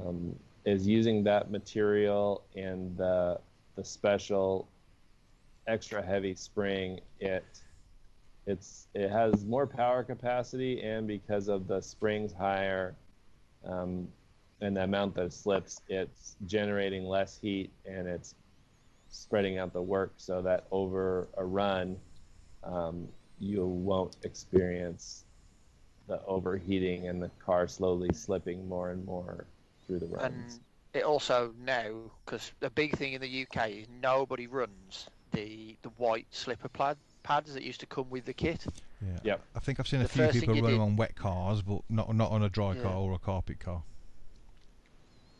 um, 0.00 0.36
is 0.64 0.86
using 0.86 1.24
that 1.24 1.50
material 1.50 2.44
and 2.54 2.96
the 2.96 3.40
the 3.74 3.84
special 3.84 4.68
extra 5.66 6.02
heavy 6.02 6.34
spring, 6.34 7.00
it 7.18 7.44
it's 8.46 8.86
it 8.94 9.10
has 9.10 9.44
more 9.44 9.66
power 9.66 10.02
capacity, 10.02 10.82
and 10.82 11.06
because 11.06 11.48
of 11.48 11.66
the 11.66 11.80
springs 11.80 12.32
higher 12.32 12.94
um, 13.66 14.08
and 14.60 14.76
the 14.76 14.82
amount 14.84 15.14
that 15.14 15.24
it 15.26 15.32
slips, 15.32 15.80
it's 15.88 16.36
generating 16.46 17.04
less 17.04 17.38
heat 17.40 17.70
and 17.86 18.06
it's 18.06 18.34
spreading 19.08 19.58
out 19.58 19.72
the 19.72 19.82
work 19.82 20.12
so 20.16 20.42
that 20.42 20.66
over 20.70 21.28
a 21.36 21.44
run, 21.44 21.96
um, 22.62 23.08
you 23.38 23.66
won't 23.66 24.16
experience 24.22 25.24
the 26.06 26.20
overheating 26.26 27.08
and 27.08 27.22
the 27.22 27.30
car 27.44 27.66
slowly 27.68 28.12
slipping 28.12 28.68
more 28.68 28.90
and 28.90 29.04
more 29.04 29.46
through 29.86 29.98
the 30.00 30.06
runs. 30.06 30.54
And 30.54 30.60
it 30.92 31.04
also 31.04 31.54
now, 31.64 31.90
because 32.24 32.52
the 32.60 32.70
big 32.70 32.96
thing 32.96 33.14
in 33.14 33.20
the 33.20 33.46
UK 33.46 33.70
is 33.70 33.86
nobody 34.02 34.46
runs 34.46 35.08
the 35.32 35.76
the 35.82 35.88
white 35.90 36.26
slipper 36.30 36.68
pad, 36.68 36.96
pads 37.22 37.54
that 37.54 37.62
used 37.62 37.78
to 37.80 37.86
come 37.86 38.10
with 38.10 38.24
the 38.24 38.32
kit. 38.34 38.66
Yeah. 39.00 39.18
Yep. 39.22 39.44
I 39.54 39.58
think 39.60 39.78
I've 39.80 39.86
seen 39.88 40.00
a 40.00 40.02
The 40.04 40.08
few 40.08 40.28
people 40.40 40.56
you 40.56 40.62
run 40.62 40.72
did- 40.72 40.80
on 40.80 40.96
wet 40.96 41.14
cars, 41.14 41.62
but 41.62 41.82
not 41.88 42.14
not 42.14 42.32
on 42.32 42.42
a 42.42 42.48
dry 42.48 42.74
Yeah. 42.74 42.82
car 42.82 42.96
or 42.96 43.12
a 43.12 43.18
carpet 43.18 43.60
car. 43.60 43.82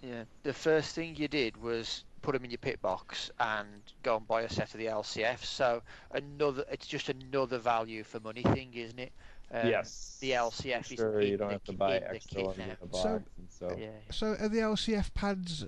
Yeah. 0.02 0.24
The 0.42 0.52
first 0.52 0.94
thing 0.94 1.16
you 1.16 1.28
did 1.28 1.56
was 1.62 2.04
put 2.22 2.32
them 2.32 2.44
in 2.44 2.50
your 2.50 2.58
pit 2.58 2.80
box 2.82 3.30
and 3.40 3.66
go 4.02 4.16
and 4.16 4.26
buy 4.26 4.42
a 4.42 4.48
set 4.50 4.72
of 4.74 4.78
the 4.80 4.86
LCF. 4.86 5.44
So 5.44 5.82
another, 6.12 6.64
it's 6.70 6.86
just 6.86 7.08
another 7.08 7.58
value 7.58 8.02
for 8.04 8.20
money 8.20 8.42
thing, 8.42 8.70
isn't 8.74 8.98
it? 8.98 9.12
Um, 9.52 9.68
yes. 9.68 10.18
The 10.20 10.32
LCF 10.32 10.92
is 10.92 10.98
Sure, 10.98 11.20
in 11.20 11.28
you 11.28 11.36
don't 11.36 11.48
the 11.48 11.52
have 11.54 11.64
to 11.64 11.72
buy 11.72 11.96
extra 11.96 12.36
kit 12.36 12.46
ones 12.46 12.58
in 12.58 12.68
the 12.80 12.86
box, 12.86 13.02
So- 13.02 13.22
so 13.68 13.76
Yeah. 13.78 13.88
So 14.10 14.36
are 14.38 14.48
the 14.48 14.60
LCF 14.60 15.12
pads 15.14 15.66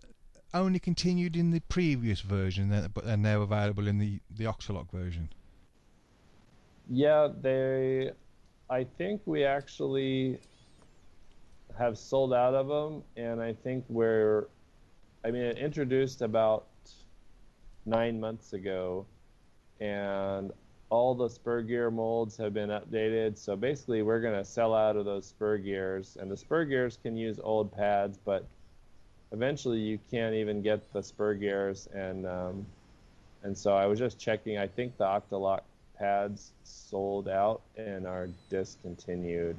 only 0.54 0.78
continued 0.78 1.34
in 1.36 1.50
the 1.50 1.60
previous 1.60 2.20
version, 2.20 2.68
then- 2.68 2.90
but 2.94 3.04
they're 3.04 3.16
now 3.16 3.40
available 3.42 3.88
in 3.88 3.98
the 3.98 4.20
the 4.30 4.44
Octalock 4.44 4.90
version? 4.90 5.30
Yeah, 6.88 7.28
they. 7.40 8.12
I 8.68 8.84
think 8.84 9.22
we 9.26 9.44
actually 9.44 10.38
have 11.78 11.98
sold 11.98 12.32
out 12.32 12.54
of 12.54 12.68
them, 12.68 13.02
and 13.16 13.40
I 13.40 13.52
think 13.52 13.84
we're. 13.88 14.48
I 15.24 15.30
mean, 15.30 15.42
it 15.42 15.58
introduced 15.58 16.22
about 16.22 16.66
nine 17.86 18.18
months 18.18 18.52
ago, 18.52 19.06
and 19.80 20.52
all 20.90 21.14
the 21.14 21.28
spur 21.28 21.62
gear 21.62 21.90
molds 21.90 22.36
have 22.36 22.52
been 22.52 22.70
updated. 22.70 23.38
So 23.38 23.56
basically, 23.56 24.02
we're 24.02 24.20
going 24.20 24.34
to 24.34 24.44
sell 24.44 24.74
out 24.74 24.96
of 24.96 25.04
those 25.04 25.26
spur 25.26 25.58
gears, 25.58 26.16
and 26.20 26.30
the 26.30 26.36
spur 26.36 26.64
gears 26.64 26.98
can 27.02 27.16
use 27.16 27.40
old 27.42 27.72
pads, 27.72 28.18
but 28.24 28.44
eventually 29.32 29.78
you 29.78 29.98
can't 30.10 30.34
even 30.34 30.60
get 30.62 30.92
the 30.92 31.02
spur 31.02 31.34
gears, 31.34 31.88
and 31.94 32.26
um, 32.26 32.66
and 33.42 33.56
so 33.56 33.74
I 33.74 33.86
was 33.86 33.98
just 33.98 34.18
checking. 34.18 34.58
I 34.58 34.66
think 34.66 34.96
the 34.98 35.04
Octalock 35.04 35.62
pads 35.98 36.52
sold 36.64 37.28
out 37.28 37.62
and 37.76 38.06
are 38.06 38.28
discontinued. 38.50 39.56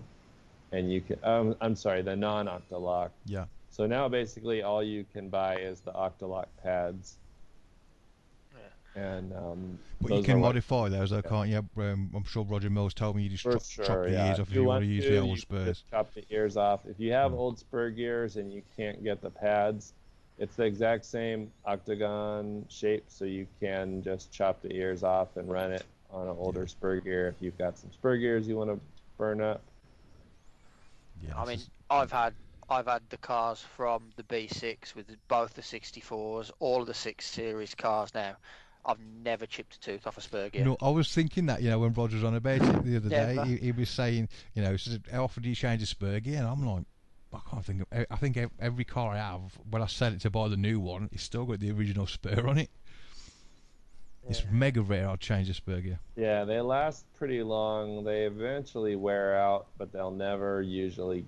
And 0.74 0.92
you 0.92 1.02
can, 1.02 1.18
um, 1.24 1.56
I'm 1.62 1.76
sorry, 1.76 2.02
the 2.02 2.16
non 2.16 2.48
Octalock. 2.48 3.12
Yeah. 3.26 3.46
So 3.70 3.86
now 3.86 4.10
basically 4.10 4.64
all 4.64 4.84
you 4.84 5.06
can 5.14 5.30
buy 5.30 5.58
is 5.58 5.80
the 5.82 5.92
Octalock 5.94 6.48
pads. 6.62 7.18
And 8.96 9.34
um, 9.34 9.80
But 10.02 10.12
you 10.18 10.24
can 10.24 10.36
are 10.36 10.40
what- 10.40 10.48
modify 10.50 10.90
those, 10.90 11.10
though, 11.10 11.22
can't 11.24 11.50
you? 11.50 11.68
Um, 11.78 12.12
I'm 12.16 12.24
sure 12.26 12.44
Roger 12.44 12.70
Mills 12.70 12.94
told 12.94 13.16
me 13.16 13.24
you 13.24 13.30
just 13.30 13.44
chop, 13.44 13.64
sure, 13.66 13.86
chop 13.86 14.04
the 14.04 14.12
yeah. 14.12 14.28
ears 14.30 14.40
off 14.40 14.48
if 14.50 14.54
you 14.54 14.62
you 14.62 14.68
want 14.68 14.84
to 14.84 14.88
want 14.88 14.96
use 14.96 15.04
to, 15.06 15.10
the 15.10 15.16
you 15.16 15.22
old 15.22 15.30
can 15.30 15.38
spurs. 15.42 15.68
just 15.68 15.90
chop 15.90 16.14
the 16.14 16.24
ears 16.30 16.58
off. 16.58 16.82
If 16.86 17.00
you 17.00 17.12
have 17.14 17.32
Mm. 17.32 17.38
old 17.38 17.58
spur 17.60 17.90
gears 17.90 18.38
and 18.38 18.54
you 18.54 18.62
can't 18.78 19.04
get 19.04 19.22
the 19.22 19.32
pads, 19.32 19.94
it's 20.38 20.56
the 20.56 20.66
exact 20.66 21.06
same 21.06 21.52
octagon 21.66 22.66
shape, 22.70 23.06
so 23.08 23.26
you 23.26 23.48
can 23.60 24.04
just 24.04 24.32
chop 24.32 24.62
the 24.62 24.72
ears 24.76 25.02
off 25.04 25.38
and 25.38 25.50
run 25.52 25.72
it 25.72 25.84
on 26.12 26.28
an 26.28 26.36
older 26.38 26.68
spur 26.68 27.00
gear 27.00 27.30
if 27.30 27.36
you've 27.40 27.58
got 27.58 27.78
some 27.80 27.92
spur 27.92 28.18
gears 28.18 28.48
you 28.48 28.56
want 28.58 28.70
to 28.70 28.80
burn 29.18 29.42
up. 29.42 29.62
Yeah, 31.28 31.40
I 31.40 31.46
mean, 31.46 31.56
is- 31.56 31.70
I've 31.90 32.12
had 32.12 32.34
I've 32.70 32.88
had 32.88 33.04
the 33.10 33.18
cars 33.18 33.60
from 33.60 34.12
the 34.16 34.24
B6 34.24 34.96
with 34.96 35.16
both 35.28 35.54
the 35.54 35.62
64s, 35.62 36.52
all 36.60 36.82
of 36.82 36.88
the 36.88 36.94
six 36.94 37.26
series 37.26 37.76
cars 37.76 38.14
now. 38.14 38.38
I've 38.86 39.00
never 39.00 39.46
chipped 39.46 39.76
a 39.76 39.80
tooth 39.80 40.08
off 40.08 40.18
a 40.18 40.22
spur 40.22 40.50
gear. 40.50 40.66
No, 40.66 40.78
I 40.82 40.90
was 40.90 41.14
thinking 41.14 41.46
that, 41.46 41.62
you 41.62 41.70
know, 41.70 41.80
when 41.80 41.94
Roger 41.94 42.16
was 42.18 42.24
on 42.24 42.36
about 42.36 42.62
it 42.62 42.84
the 42.84 42.98
other 42.98 43.10
day, 43.10 43.38
he, 43.46 43.58
he 43.58 43.72
was 43.72 43.90
saying, 43.90 44.28
you 44.56 44.62
know, 44.62 44.76
he 44.76 45.00
how 45.12 45.24
often 45.24 45.44
do 45.44 45.50
you 45.50 45.56
change 45.56 45.82
a 45.82 45.86
spur 45.86 46.20
gear? 46.20 46.40
And 46.40 46.48
I'm 46.48 46.66
like, 46.66 46.84
I 47.34 47.40
can't 47.50 47.64
think 47.66 47.82
of, 47.82 48.06
I 48.12 48.16
think 48.18 48.38
every 48.60 48.84
car 48.84 49.14
I 49.14 49.18
have, 49.18 49.58
when 49.70 49.82
I 49.82 49.88
sell 49.88 50.12
it 50.14 50.22
to 50.22 50.30
buy 50.30 50.50
the 50.50 50.58
new 50.58 50.80
one, 50.80 51.10
it's 51.12 51.24
still 51.24 51.46
got 51.46 51.60
the 51.60 51.72
original 51.72 52.08
spur 52.08 52.46
on 52.48 52.58
it. 52.58 52.70
It's 54.30 54.44
mega 54.52 54.82
rare 54.82 55.08
I'll 55.08 55.18
change 55.18 55.48
this 55.48 55.58
spur 55.58 55.82
gear. 55.82 56.00
Yeah, 56.16 56.46
they 56.46 56.62
last 56.62 57.06
pretty 57.14 57.44
long. 57.44 58.04
They 58.04 58.26
eventually 58.26 58.96
wear 58.96 59.38
out, 59.38 59.68
but 59.78 59.92
they'll 59.92 60.12
never 60.12 60.62
usually 60.62 61.26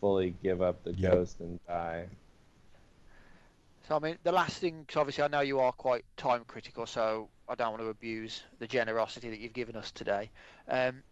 fully 0.00 0.34
give 0.42 0.60
up 0.62 0.82
the 0.82 0.92
Yeah. 0.92 1.10
ghost 1.10 1.40
and 1.40 1.60
die. 1.66 2.08
So 3.88 3.96
I 3.96 3.98
mean, 3.98 4.18
the 4.22 4.32
last 4.32 4.58
thing, 4.58 4.84
'cause 4.86 4.96
obviously 4.96 5.24
I 5.24 5.28
know 5.28 5.40
you 5.40 5.60
are 5.60 5.72
quite 5.72 6.04
time 6.16 6.44
critical, 6.44 6.86
so 6.86 7.28
I 7.48 7.54
don't 7.54 7.70
want 7.70 7.82
to 7.82 7.88
abuse 7.88 8.42
the 8.58 8.66
generosity 8.66 9.30
that 9.30 9.40
you've 9.40 9.52
given 9.52 9.76
us 9.76 9.90
today. 9.90 10.30
Um, 10.68 11.02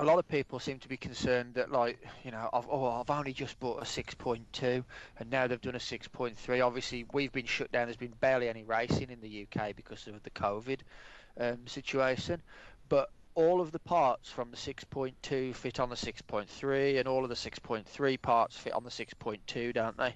a 0.00 0.04
lot 0.04 0.18
of 0.18 0.26
people 0.28 0.58
seem 0.58 0.78
to 0.78 0.88
be 0.88 0.96
concerned 0.96 1.54
that, 1.54 1.70
like, 1.70 1.98
you 2.24 2.30
know, 2.30 2.48
I've, 2.54 2.66
oh, 2.70 2.86
I've 2.86 3.10
only 3.10 3.34
just 3.34 3.60
bought 3.60 3.82
a 3.82 3.84
6.2, 3.84 4.82
and 5.18 5.30
now 5.30 5.46
they've 5.46 5.60
done 5.60 5.74
a 5.74 5.78
6.3. 5.78 6.66
Obviously, 6.66 7.04
we've 7.12 7.32
been 7.32 7.44
shut 7.44 7.70
down. 7.70 7.86
There's 7.86 7.98
been 7.98 8.14
barely 8.18 8.48
any 8.48 8.64
racing 8.64 9.10
in 9.10 9.20
the 9.20 9.46
UK 9.46 9.76
because 9.76 10.06
of 10.06 10.22
the 10.22 10.30
COVID 10.30 10.78
um, 11.38 11.66
situation, 11.66 12.40
but 12.88 13.10
all 13.34 13.60
of 13.60 13.72
the 13.72 13.78
parts 13.78 14.30
from 14.30 14.50
the 14.50 14.56
6.2 14.56 15.54
fit 15.54 15.78
on 15.78 15.90
the 15.90 15.96
6.3, 15.96 16.98
and 16.98 17.06
all 17.06 17.22
of 17.22 17.28
the 17.28 17.34
6.3 17.34 18.22
parts 18.22 18.56
fit 18.56 18.72
on 18.72 18.84
the 18.84 18.90
6.2, 18.90 19.74
don't 19.74 19.98
they? 19.98 20.14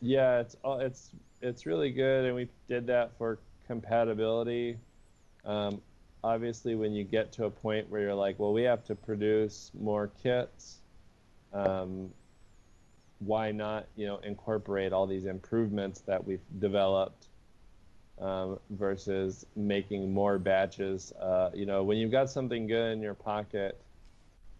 Yeah, 0.00 0.38
it's 0.38 0.56
it's 0.64 1.10
it's 1.42 1.66
really 1.66 1.90
good, 1.90 2.26
and 2.26 2.34
we 2.36 2.48
did 2.68 2.86
that 2.86 3.10
for 3.18 3.38
compatibility. 3.66 4.78
Um, 5.44 5.82
obviously, 6.22 6.74
when 6.74 6.92
you 6.92 7.04
get 7.04 7.32
to 7.32 7.44
a 7.44 7.50
point 7.50 7.90
where 7.90 8.00
you're 8.00 8.14
like, 8.14 8.38
well, 8.38 8.52
we 8.52 8.62
have 8.62 8.84
to 8.84 8.94
produce 8.94 9.70
more 9.78 10.10
kits, 10.22 10.78
um, 11.52 12.10
why 13.20 13.52
not, 13.52 13.86
you 13.96 14.06
know, 14.06 14.18
incorporate 14.18 14.92
all 14.92 15.06
these 15.06 15.26
improvements 15.26 16.00
that 16.02 16.24
we've 16.24 16.40
developed 16.58 17.26
um, 18.18 18.58
versus 18.70 19.46
making 19.56 20.12
more 20.12 20.38
batches? 20.38 21.12
Uh, 21.20 21.50
you 21.52 21.66
know, 21.66 21.82
when 21.82 21.98
you've 21.98 22.10
got 22.10 22.30
something 22.30 22.66
good 22.66 22.92
in 22.92 23.02
your 23.02 23.14
pocket, 23.14 23.80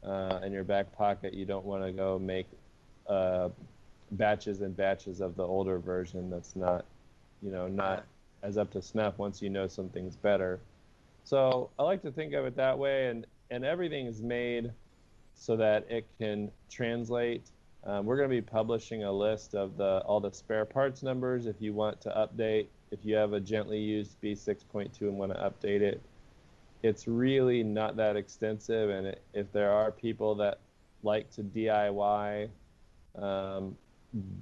uh, 0.03 0.41
in 0.45 0.53
your 0.53 0.65
back 0.65 0.93
pocket, 0.97 1.35
you 1.35 1.45
don't 1.45 1.65
want 1.65 1.85
to 1.85 1.93
go 1.93 2.19
make 2.19 2.47
uh, 3.09 3.49
batches 4.13 4.61
and 4.61 4.77
batches 4.77 5.21
of 5.21 5.37
the 5.37 5.43
older 5.43 5.79
version 5.79 6.31
that's 6.31 6.57
not, 6.57 6.85
you 7.43 7.51
know, 7.51 7.69
not 7.69 8.05
as 8.43 8.57
up 8.57 8.71
to 8.73 8.83
snuff 8.83 9.19
once 9.19 9.43
you 9.43 9.51
know 9.51 9.67
something's 9.67 10.17
better. 10.17 10.61
So 11.25 11.71
I 11.79 11.83
like 11.83 12.03
to 12.03 12.11
think 12.11 12.35
of 12.35 12.45
it 12.45 12.57
that 12.57 12.79
way, 12.79 13.09
and 13.09 13.27
and 13.51 13.65
everything 13.65 14.07
is 14.07 14.23
made 14.23 14.73
so 15.35 15.57
that 15.57 15.87
it 15.91 16.07
can 16.19 16.51
translate. 16.71 17.51
Um, 17.85 18.05
we're 18.05 18.17
going 18.17 18.29
to 18.29 18.35
be 18.35 18.43
publishing 18.43 19.05
a 19.05 19.13
list 19.13 19.55
of 19.55 19.77
the 19.77 20.03
all 20.05 20.21
the 20.21 20.33
spare 20.33 20.65
parts 20.65 21.03
numbers 21.03 21.47
if 21.47 21.57
you 21.61 21.73
want 21.73 22.01
to 22.03 22.11
update. 22.11 22.67
If 22.91 23.01
you 23.05 23.15
have 23.17 23.33
a 23.33 23.41
gently 23.41 23.79
used 23.79 24.21
B6.2 24.21 25.01
and 25.03 25.17
want 25.17 25.33
to 25.33 25.39
update 25.39 25.81
it, 25.81 26.03
it's 26.83 27.07
really 27.07 27.63
not 27.63 27.97
that 27.97 28.17
extensive. 28.17 28.91
And 28.91 29.07
it, 29.07 29.23
if 29.33 29.51
there 29.53 29.71
are 29.71 29.91
people 29.91 30.35
that 30.37 30.59
like 31.03 31.31
to 31.33 31.43
DIY 31.43 32.49
um, 33.17 33.77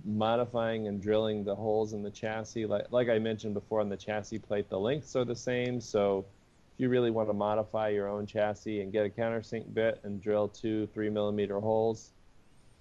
modifying 0.04 0.88
and 0.88 1.00
drilling 1.00 1.44
the 1.44 1.54
holes 1.54 1.92
in 1.92 2.02
the 2.02 2.10
chassis. 2.10 2.66
Like, 2.66 2.86
like 2.90 3.08
I 3.08 3.18
mentioned 3.18 3.54
before 3.54 3.80
on 3.80 3.88
the 3.88 3.96
chassis 3.96 4.38
plate, 4.38 4.68
the 4.68 4.78
lengths 4.78 5.14
are 5.14 5.24
the 5.24 5.36
same. 5.36 5.80
So 5.80 6.24
you 6.78 6.88
really 6.88 7.10
want 7.10 7.28
to 7.28 7.32
modify 7.34 7.88
your 7.88 8.08
own 8.08 8.24
chassis 8.26 8.80
and 8.80 8.92
get 8.92 9.04
a 9.04 9.08
countersink 9.08 9.74
bit 9.74 10.00
and 10.04 10.20
drill 10.20 10.48
two 10.48 10.86
three 10.94 11.10
millimeter 11.10 11.60
holes, 11.60 12.12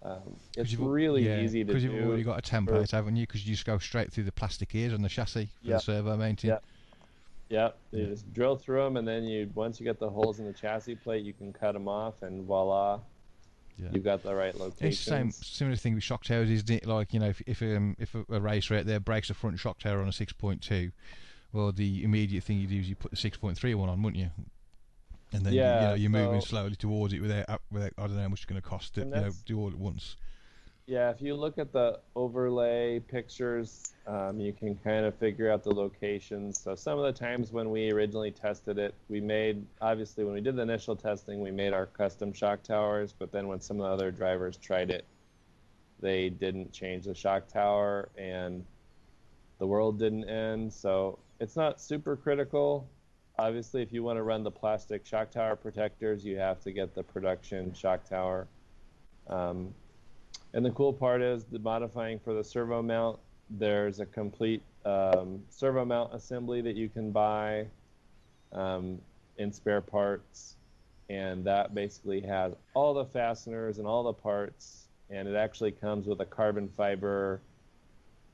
um, 0.04 0.36
it's 0.56 0.76
really 0.76 1.26
yeah, 1.26 1.40
easy 1.40 1.62
to 1.64 1.66
Because 1.66 1.84
do. 1.84 1.92
you've 1.92 2.08
already 2.08 2.24
got 2.24 2.38
a 2.38 2.42
template, 2.42 2.92
haven't 2.92 3.16
you? 3.16 3.26
Because 3.26 3.46
you 3.46 3.54
just 3.54 3.66
go 3.66 3.78
straight 3.80 4.14
through 4.14 4.26
the 4.26 4.32
plastic 4.32 4.74
ears 4.76 4.94
on 4.94 5.02
the 5.02 5.10
chassis 5.10 5.48
for 5.62 5.68
Yeah. 5.68 5.74
the 5.76 5.82
servo 5.82 6.16
mounting. 6.16 6.52
Yeah. 6.52 6.60
Yep, 7.50 7.78
you 7.92 8.06
just 8.08 8.34
drill 8.34 8.58
through 8.58 8.84
them, 8.84 8.98
and 8.98 9.08
then 9.08 9.24
you 9.24 9.50
once 9.56 9.80
you 9.80 9.86
get 9.86 10.00
the 10.00 10.10
holes 10.10 10.40
in 10.40 10.46
the 10.46 10.54
chassis 10.54 10.96
plate, 10.96 11.24
you 11.24 11.34
can 11.34 11.54
cut 11.54 11.72
them 11.74 11.88
off, 11.88 12.22
and 12.22 12.44
voila, 12.44 13.00
Yeah. 13.78 13.88
you've 13.94 14.04
got 14.04 14.22
the 14.22 14.36
right 14.36 14.54
location. 14.54 14.88
It's 14.88 15.06
the 15.06 15.12
same 15.12 15.32
similar 15.32 15.78
thing 15.78 15.96
with 15.96 16.04
shock 16.04 16.26
towers, 16.26 16.50
isn't 16.50 16.70
it? 16.70 16.86
Like 16.86 17.14
you 17.14 17.22
know, 17.22 17.30
if 17.30 17.42
if 17.48 17.62
um, 17.62 17.96
if 18.00 18.14
a, 18.16 18.26
a 18.30 18.42
racer 18.42 18.76
out 18.76 18.86
there 18.86 19.00
breaks 19.00 19.30
a 19.30 19.34
front 19.34 19.60
shock 19.60 19.80
tower 19.80 20.02
on 20.02 20.10
a 20.10 20.12
six 20.12 20.34
point 20.34 20.62
two, 20.62 20.92
well, 21.54 21.72
the 21.72 22.04
immediate 22.04 22.44
thing 22.44 22.60
you 22.60 22.68
do 22.68 22.80
is 22.80 22.90
you 22.90 22.96
put 22.96 23.12
the 23.12 23.18
six 23.18 23.38
point 23.38 23.58
three 23.58 23.74
one 23.74 23.90
on, 23.90 24.02
wouldn't 24.02 24.22
you? 24.22 24.30
And 25.34 25.46
then 25.46 25.54
you, 25.54 25.60
you 25.60 25.66
know, 25.66 25.94
you're 25.94 26.10
moving 26.10 26.42
so- 26.42 26.48
slowly 26.48 26.76
towards 26.76 27.14
it 27.14 27.22
without, 27.22 27.62
without 27.72 27.92
I 27.98 28.08
don't 28.08 28.16
know 28.16 28.22
how 28.22 28.30
much 28.30 28.40
it's 28.40 28.46
going 28.46 28.62
to 28.62 28.68
cost 28.68 28.96
to 28.96 29.02
you 29.02 29.06
know 29.08 29.32
do 29.46 29.60
all 29.60 29.70
at 29.70 29.76
once. 29.76 30.16
Yeah, 30.88 31.10
if 31.10 31.22
you 31.22 31.36
look 31.36 31.58
at 31.58 31.74
the 31.74 32.00
overlay 32.16 33.02
pictures, 33.02 33.94
um, 34.08 34.40
you 34.40 34.54
can 34.54 34.74
kind 34.78 35.06
of 35.06 35.14
figure 35.16 35.52
out 35.52 35.62
the 35.62 35.74
locations. 35.74 36.58
So 36.62 36.76
some 36.76 36.98
of 36.98 37.04
the 37.04 37.12
times 37.12 37.52
when 37.52 37.72
we 37.72 37.92
originally 37.92 38.32
tested 38.32 38.78
it, 38.78 38.94
we 39.10 39.20
made 39.20 39.66
obviously 39.82 40.24
when 40.24 40.34
we 40.34 40.40
did 40.40 40.56
the 40.56 40.62
initial 40.62 40.96
testing, 40.96 41.42
we 41.42 41.52
made 41.52 41.74
our 41.74 41.88
custom 41.88 42.32
shock 42.32 42.64
towers. 42.64 43.14
But 43.18 43.34
then 43.34 43.50
when 43.50 43.60
some 43.60 43.82
of 43.82 43.84
the 43.84 43.92
other 43.92 44.12
drivers 44.12 44.56
tried 44.56 44.90
it, 44.90 45.04
they 46.00 46.30
didn't 46.30 46.72
change 46.72 47.04
the 47.04 47.16
shock 47.16 47.50
tower, 47.50 48.08
and 48.18 48.64
the 49.60 49.68
world 49.68 50.00
didn't 50.00 50.30
end. 50.30 50.72
So 50.74 51.20
it's 51.40 51.56
not 51.56 51.82
super 51.82 52.16
critical. 52.16 52.88
Obviously, 53.40 53.82
if 53.82 53.94
you 53.94 54.04
want 54.04 54.18
to 54.18 54.24
run 54.24 54.44
the 54.44 54.52
plastic 54.52 55.06
shock 55.06 55.32
tower 55.32 55.56
protectors, 55.56 56.26
you 56.26 56.38
have 56.38 56.60
to 56.62 56.72
get 56.72 56.96
the 56.96 57.04
production 57.04 57.74
shock 57.74 58.08
tower. 58.08 58.48
Um, 59.28 59.74
and 60.54 60.66
the 60.66 60.72
cool 60.72 60.94
part 60.94 61.22
is 61.22 61.44
the 61.44 61.60
modifying 61.60 62.20
for 62.20 62.34
the 62.34 62.44
servo 62.44 62.82
mount. 62.82 63.20
There's 63.50 64.00
a 64.00 64.06
complete 64.06 64.64
um, 64.86 65.44
servo 65.50 65.86
mount 65.86 66.14
assembly 66.14 66.62
that 66.62 66.76
you 66.76 66.90
can 66.90 67.12
buy 67.12 67.68
um, 68.54 69.00
in 69.38 69.52
spare 69.52 69.82
parts, 69.82 70.56
and 71.10 71.44
that 71.46 71.76
basically 71.76 72.22
has 72.22 72.54
all 72.74 72.94
the 72.94 73.06
fasteners 73.06 73.78
and 73.78 73.88
all 73.88 74.04
the 74.04 74.14
parts, 74.14 74.88
and 75.10 75.28
it 75.28 75.36
actually 75.36 75.72
comes 75.72 76.08
with 76.08 76.20
a 76.22 76.26
carbon 76.26 76.70
fiber 76.76 77.42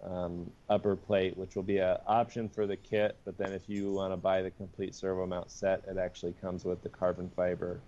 um, 0.03 0.49
upper 0.69 0.95
plate, 0.95 1.37
which 1.37 1.55
will 1.55 1.63
be 1.63 1.77
an 1.77 1.97
option 2.07 2.49
for 2.49 2.67
the 2.67 2.75
kit. 2.77 3.15
But 3.25 3.37
then 3.37 3.51
if 3.53 3.69
you 3.69 3.91
want 3.91 4.11
to 4.13 4.17
buy 4.17 4.41
the 4.41 4.51
complete 4.51 4.95
servo 4.95 5.25
mount 5.25 5.49
set, 5.51 5.83
it 5.87 5.97
actually 5.97 6.33
comes 6.41 6.65
with 6.65 6.81
the 6.83 6.89
carbon 6.89 7.29
fiber 7.35 7.79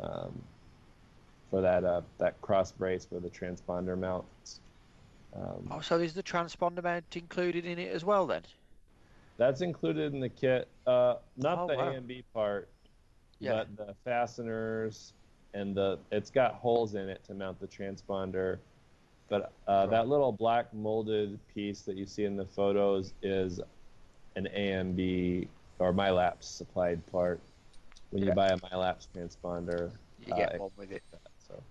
um, 0.00 0.32
for 1.50 1.60
that 1.60 1.84
uh, 1.84 2.02
that 2.18 2.40
cross 2.42 2.72
brace 2.72 3.04
for 3.06 3.20
the 3.20 3.30
transponder 3.30 3.98
mounts. 3.98 4.60
Um, 5.34 5.68
Oh, 5.70 5.80
so 5.80 5.98
is 5.98 6.14
the 6.14 6.22
transponder 6.22 6.82
mount 6.82 7.16
included 7.16 7.64
in 7.64 7.78
it 7.78 7.92
as 7.92 8.04
well 8.04 8.26
then? 8.26 8.42
That's 9.36 9.62
included 9.62 10.14
in 10.14 10.20
the 10.20 10.28
kit. 10.28 10.68
Uh, 10.86 11.16
not 11.36 11.58
Oh, 11.58 11.66
the 11.66 11.76
wow. 11.76 11.92
AMB 11.92 12.22
part, 12.32 12.68
Yeah. 13.40 13.64
but 13.64 13.76
the 13.76 13.94
fasteners 14.04 15.12
and 15.54 15.74
the 15.74 15.98
it's 16.12 16.30
got 16.30 16.54
holes 16.54 16.94
in 16.94 17.08
it 17.08 17.24
to 17.24 17.34
mount 17.34 17.58
the 17.60 17.66
transponder. 17.66 18.58
But 19.28 19.52
uh, 19.66 19.86
that 19.86 20.08
little 20.08 20.32
black 20.32 20.72
molded 20.74 21.38
piece 21.54 21.80
that 21.82 21.96
you 21.96 22.06
see 22.06 22.24
in 22.24 22.36
the 22.36 22.44
photos 22.44 23.14
is 23.22 23.60
an 24.36 24.46
AMB 24.54 25.48
or 25.78 25.92
MyLaps 25.92 26.44
supplied 26.44 27.04
part. 27.10 27.40
When 28.10 28.22
you 28.22 28.28
Yeah. 28.28 28.34
buy 28.34 28.48
a 28.48 28.58
MyLaps 28.58 29.08
transponder, 29.14 29.90
You 30.26 30.34
uh, 30.34 30.36
get 30.36 30.54
it- 30.54 30.60
one 30.60 30.70
with 30.76 30.92
it. 30.92 31.02
so. 31.38 31.62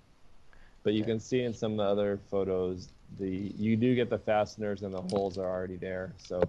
But 0.83 0.93
you 0.93 0.99
Yeah. 1.01 1.05
can 1.05 1.19
see 1.19 1.43
in 1.43 1.53
some 1.53 1.73
of 1.73 1.77
the 1.77 1.83
other 1.83 2.17
photos, 2.29 2.89
the 3.19 3.29
you 3.29 3.77
do 3.77 3.95
get 3.95 4.09
the 4.09 4.19
fasteners 4.19 4.81
and 4.83 4.93
the 4.93 5.01
holes 5.01 5.37
are 5.37 5.49
already 5.49 5.77
there. 5.77 6.13
So 6.17 6.41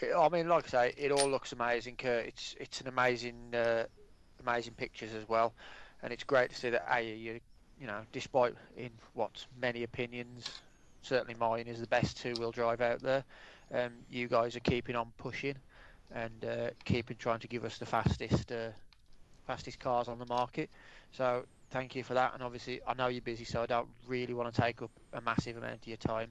It- 0.00 0.12
I 0.12 0.28
mean, 0.28 0.48
like 0.48 0.64
I 0.64 0.68
say, 0.90 0.94
it 0.96 1.12
all 1.12 1.30
looks 1.30 1.52
amazing, 1.52 1.96
Kurt. 1.96 2.26
It's 2.26 2.56
it's 2.58 2.80
an 2.80 2.88
amazing, 2.88 3.54
uh, 3.54 3.86
amazing 4.40 4.74
pictures 4.74 5.14
as 5.14 5.26
well, 5.28 5.54
and 6.02 6.12
it's 6.12 6.24
great 6.24 6.50
to 6.50 6.56
see 6.56 6.68
that 6.70 6.84
A, 6.92 7.00
you, 7.00 7.40
you 7.80 7.86
know, 7.86 8.00
despite 8.12 8.54
in 8.76 8.90
what 9.14 9.44
many 9.60 9.82
opinions, 9.82 10.62
certainly 11.02 11.34
mine 11.34 11.66
is 11.66 11.80
the 11.80 11.86
best 11.86 12.16
two-wheel 12.16 12.52
drive 12.52 12.80
out 12.80 13.00
there. 13.02 13.24
Um, 13.72 13.92
you 14.10 14.28
guys 14.28 14.56
are 14.56 14.60
keeping 14.60 14.96
on 14.96 15.12
pushing, 15.18 15.56
and 16.14 16.44
uh, 16.44 16.70
keeping 16.84 17.16
trying 17.16 17.40
to 17.40 17.48
give 17.48 17.64
us 17.64 17.78
the 17.78 17.86
fastest, 17.86 18.52
uh, 18.52 18.70
fastest 19.46 19.78
cars 19.80 20.08
on 20.08 20.18
the 20.18 20.26
market. 20.26 20.70
So 21.12 21.44
thank 21.70 21.94
you 21.94 22.04
for 22.04 22.14
that. 22.14 22.34
And 22.34 22.42
obviously, 22.42 22.80
I 22.86 22.94
know 22.94 23.08
you're 23.08 23.22
busy, 23.22 23.44
so 23.44 23.62
I 23.62 23.66
don't 23.66 23.88
really 24.06 24.34
want 24.34 24.54
to 24.54 24.60
take 24.60 24.82
up 24.82 24.90
a 25.12 25.20
massive 25.20 25.56
amount 25.56 25.82
of 25.82 25.86
your 25.86 25.96
time. 25.96 26.30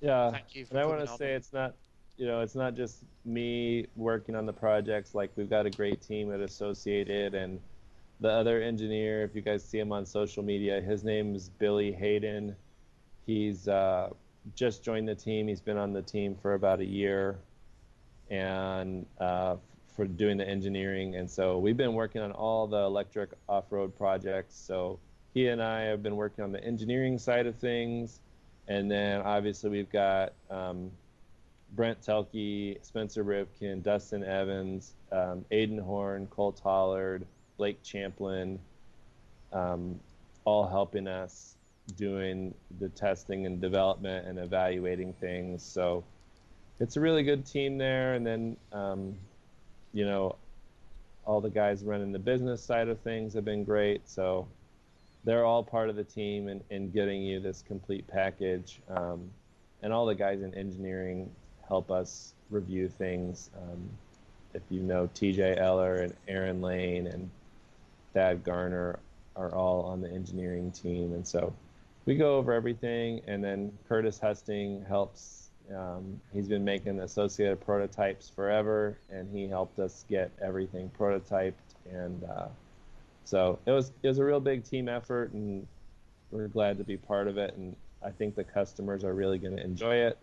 yeah, 0.00 0.30
Thank 0.30 0.54
you 0.54 0.66
for 0.66 0.74
and 0.74 0.80
I 0.80 0.86
want 0.86 1.00
to 1.00 1.06
say 1.06 1.34
it's 1.34 1.52
not, 1.52 1.74
you 2.16 2.26
know, 2.26 2.40
it's 2.40 2.54
not 2.54 2.74
just 2.74 3.04
me 3.24 3.86
working 3.96 4.34
on 4.34 4.46
the 4.46 4.52
projects. 4.52 5.14
Like 5.14 5.30
we've 5.36 5.50
got 5.50 5.66
a 5.66 5.70
great 5.70 6.02
team 6.02 6.32
at 6.32 6.40
Associated, 6.40 7.34
and 7.34 7.60
the 8.22 8.30
other 8.30 8.62
engineer. 8.62 9.24
If 9.24 9.34
you 9.34 9.42
guys 9.42 9.64
see 9.64 9.78
him 9.78 9.92
on 9.92 10.06
social 10.06 10.42
media, 10.42 10.80
his 10.80 11.02
name 11.02 11.34
is 11.34 11.50
Billy 11.58 11.92
Hayden. 11.92 12.54
He's 13.26 13.66
uh, 13.66 14.10
just 14.54 14.84
joined 14.84 15.08
the 15.08 15.14
team. 15.14 15.48
He's 15.48 15.60
been 15.60 15.76
on 15.76 15.92
the 15.92 16.02
team 16.02 16.36
for 16.40 16.54
about 16.54 16.80
a 16.80 16.84
year, 16.84 17.38
and 18.30 19.04
uh, 19.20 19.56
for 19.94 20.06
doing 20.06 20.36
the 20.36 20.48
engineering. 20.48 21.16
And 21.16 21.28
so 21.28 21.58
we've 21.58 21.76
been 21.76 21.94
working 21.94 22.22
on 22.22 22.32
all 22.32 22.66
the 22.66 22.78
electric 22.78 23.30
off-road 23.48 23.96
projects. 23.98 24.56
So 24.56 24.98
he 25.34 25.48
and 25.48 25.62
I 25.62 25.82
have 25.82 26.02
been 26.02 26.16
working 26.16 26.44
on 26.44 26.52
the 26.52 26.62
engineering 26.64 27.18
side 27.18 27.46
of 27.46 27.56
things, 27.56 28.20
and 28.68 28.90
then 28.90 29.20
obviously 29.22 29.68
we've 29.68 29.90
got 29.90 30.32
um, 30.48 30.92
Brent 31.74 32.00
Thielke, 32.00 32.78
Spencer 32.84 33.24
Rivkin, 33.24 33.82
Dustin 33.82 34.24
Evans, 34.24 34.94
um, 35.10 35.44
Aiden 35.50 35.80
Horn, 35.80 36.26
Cole 36.28 36.52
Tollard, 36.52 37.24
Blake 37.62 37.80
Champlin, 37.84 38.58
um, 39.52 40.00
all 40.44 40.66
helping 40.66 41.06
us 41.06 41.54
doing 41.96 42.52
the 42.80 42.88
testing 42.88 43.46
and 43.46 43.60
development 43.60 44.26
and 44.26 44.36
evaluating 44.40 45.12
things. 45.20 45.62
So 45.62 46.02
it's 46.80 46.96
a 46.96 47.00
really 47.00 47.22
good 47.22 47.46
team 47.46 47.78
there. 47.78 48.14
And 48.14 48.26
then, 48.26 48.56
um, 48.72 49.14
you 49.92 50.04
know, 50.04 50.34
all 51.24 51.40
the 51.40 51.50
guys 51.50 51.84
running 51.84 52.10
the 52.10 52.18
business 52.18 52.60
side 52.60 52.88
of 52.88 52.98
things 52.98 53.32
have 53.34 53.44
been 53.44 53.62
great. 53.62 54.08
So 54.08 54.48
they're 55.22 55.44
all 55.44 55.62
part 55.62 55.88
of 55.88 55.94
the 55.94 56.02
team 56.02 56.48
and 56.48 56.64
in, 56.68 56.86
in 56.86 56.90
getting 56.90 57.22
you 57.22 57.38
this 57.38 57.62
complete 57.62 58.08
package. 58.08 58.80
Um, 58.88 59.30
and 59.84 59.92
all 59.92 60.04
the 60.04 60.16
guys 60.16 60.42
in 60.42 60.52
engineering 60.54 61.30
help 61.68 61.92
us 61.92 62.34
review 62.50 62.88
things. 62.88 63.50
Um, 63.56 63.88
if 64.54 64.62
you 64.68 64.82
know 64.82 65.08
TJ 65.14 65.58
Eller 65.58 65.94
and 65.96 66.14
Aaron 66.28 66.60
Lane 66.60 67.06
and 67.06 67.30
Thad 68.12 68.44
Garner 68.44 68.98
are 69.36 69.54
all 69.54 69.82
on 69.82 70.00
the 70.00 70.10
engineering 70.10 70.70
team, 70.70 71.12
and 71.14 71.26
so 71.26 71.54
we 72.04 72.14
go 72.16 72.36
over 72.36 72.52
everything. 72.52 73.20
And 73.26 73.42
then 73.42 73.72
Curtis 73.88 74.18
Husting 74.18 74.84
helps. 74.86 75.50
Um, 75.74 76.20
he's 76.32 76.48
been 76.48 76.64
making 76.64 77.00
associated 77.00 77.60
prototypes 77.60 78.28
forever, 78.28 78.98
and 79.10 79.28
he 79.34 79.48
helped 79.48 79.78
us 79.78 80.04
get 80.08 80.30
everything 80.42 80.90
prototyped. 80.98 81.52
And 81.90 82.24
uh, 82.24 82.48
so 83.24 83.58
it 83.66 83.70
was 83.70 83.92
it 84.02 84.08
was 84.08 84.18
a 84.18 84.24
real 84.24 84.40
big 84.40 84.64
team 84.64 84.88
effort, 84.88 85.32
and 85.32 85.66
we're 86.30 86.48
glad 86.48 86.78
to 86.78 86.84
be 86.84 86.96
part 86.96 87.28
of 87.28 87.38
it. 87.38 87.54
And 87.56 87.76
I 88.04 88.10
think 88.10 88.34
the 88.34 88.44
customers 88.44 89.04
are 89.04 89.14
really 89.14 89.38
going 89.38 89.56
to 89.56 89.62
enjoy 89.62 89.96
it, 89.96 90.18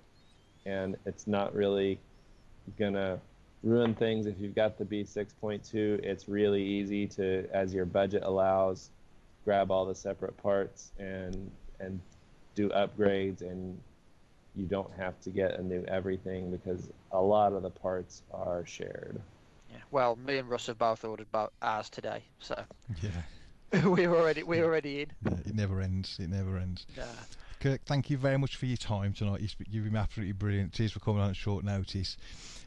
and 0.66 0.98
it's 1.06 1.26
not 1.26 1.56
really 1.56 2.00
gonna 2.78 3.20
ruin 3.64 3.94
things 3.94 4.26
if 4.26 4.40
you've 4.40 4.56
got 4.56 4.78
the 4.78 4.86
B6.2. 4.86 5.74
It's 6.04 6.28
really 6.28 6.64
easy 6.64 7.08
to, 7.08 7.48
as 7.54 7.74
your 7.74 7.86
budget 7.86 8.24
allows, 8.24 8.90
grab 9.46 9.72
all 9.72 9.86
the 9.86 9.96
separate 9.96 10.38
parts 10.38 10.92
and 11.00 11.52
and 11.80 12.00
do 12.56 12.70
upgrades, 12.70 13.42
and 13.42 13.80
you 14.56 14.66
don't 14.66 14.92
have 14.98 15.20
to 15.22 15.30
get 15.30 15.58
a 15.60 15.64
new 15.64 15.84
everything 15.88 16.52
because 16.52 16.90
a 17.12 17.22
lot 17.22 17.54
of 17.54 17.64
the 17.64 17.70
parts 17.70 18.24
are 18.34 18.66
shared. 18.66 19.22
Yeah. 19.70 19.78
Well, 19.92 20.16
me 20.16 20.38
and 20.38 20.50
Russ 20.50 20.68
have 20.68 20.78
both 20.78 21.04
ordered 21.06 21.28
about 21.30 21.54
ours 21.62 21.90
today, 21.90 22.24
so 22.40 22.62
Yeah, 23.02 23.82
we're 23.86 24.14
already 24.16 24.44
we're 24.44 24.66
already 24.66 25.02
in. 25.02 25.12
yeah, 25.26 25.38
it 25.46 25.56
never 25.56 25.80
ends. 25.80 26.18
It 26.20 26.30
never 26.30 26.58
ends. 26.58 26.86
Uh, 27.00 27.04
Kirk, 27.60 27.82
thank 27.86 28.10
you 28.10 28.18
very 28.18 28.38
much 28.38 28.56
for 28.56 28.66
your 28.66 28.78
time 28.78 29.14
tonight. 29.14 29.42
You've, 29.42 29.56
you've 29.70 29.84
been 29.86 29.96
absolutely 29.96 30.32
brilliant. 30.34 30.74
Cheers 30.74 30.94
for 30.94 31.00
coming 31.00 31.22
on 31.22 31.30
at 31.30 31.36
short 31.36 31.64
notice. 31.64 32.16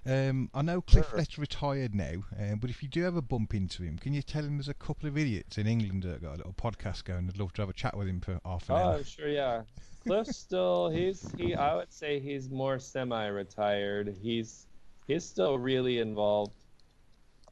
Um, 0.04 0.50
I 0.52 0.62
know 0.62 0.80
Cliff 0.80 1.08
Sure. 1.10 1.18
Lett's 1.18 1.38
retired 1.38 1.94
now, 1.94 2.24
um, 2.38 2.58
but 2.60 2.70
if 2.70 2.82
you 2.82 2.88
do 2.88 3.06
ever 3.06 3.20
bump 3.22 3.54
into 3.54 3.84
him, 3.84 3.98
can 3.98 4.12
you 4.12 4.22
tell 4.22 4.42
him 4.42 4.56
there's 4.56 4.68
a 4.68 4.74
couple 4.74 5.08
of 5.08 5.16
idiots 5.16 5.58
in 5.58 5.66
England 5.68 6.02
that 6.02 6.20
got 6.20 6.34
a 6.34 6.36
little 6.38 6.54
podcast 6.54 7.04
going? 7.04 7.28
I'd 7.28 7.38
love 7.38 7.52
to 7.54 7.62
have 7.62 7.68
a 7.68 7.72
chat 7.74 7.96
with 7.96 8.08
him 8.08 8.20
for 8.20 8.40
half 8.44 8.68
an 8.68 8.76
hour. 8.76 8.96
Oh, 8.98 9.02
sure, 9.04 9.28
yeah. 9.28 9.62
Cliff's 10.04 10.36
still 10.36 10.90
he's 10.90 11.30
he 11.38 11.54
I 11.54 11.76
would 11.76 11.92
say 11.92 12.18
he's 12.18 12.50
more 12.50 12.80
semi-retired. 12.80 14.16
He's 14.20 14.66
he's 15.06 15.24
still 15.24 15.56
really 15.58 16.00
involved. 16.00 16.56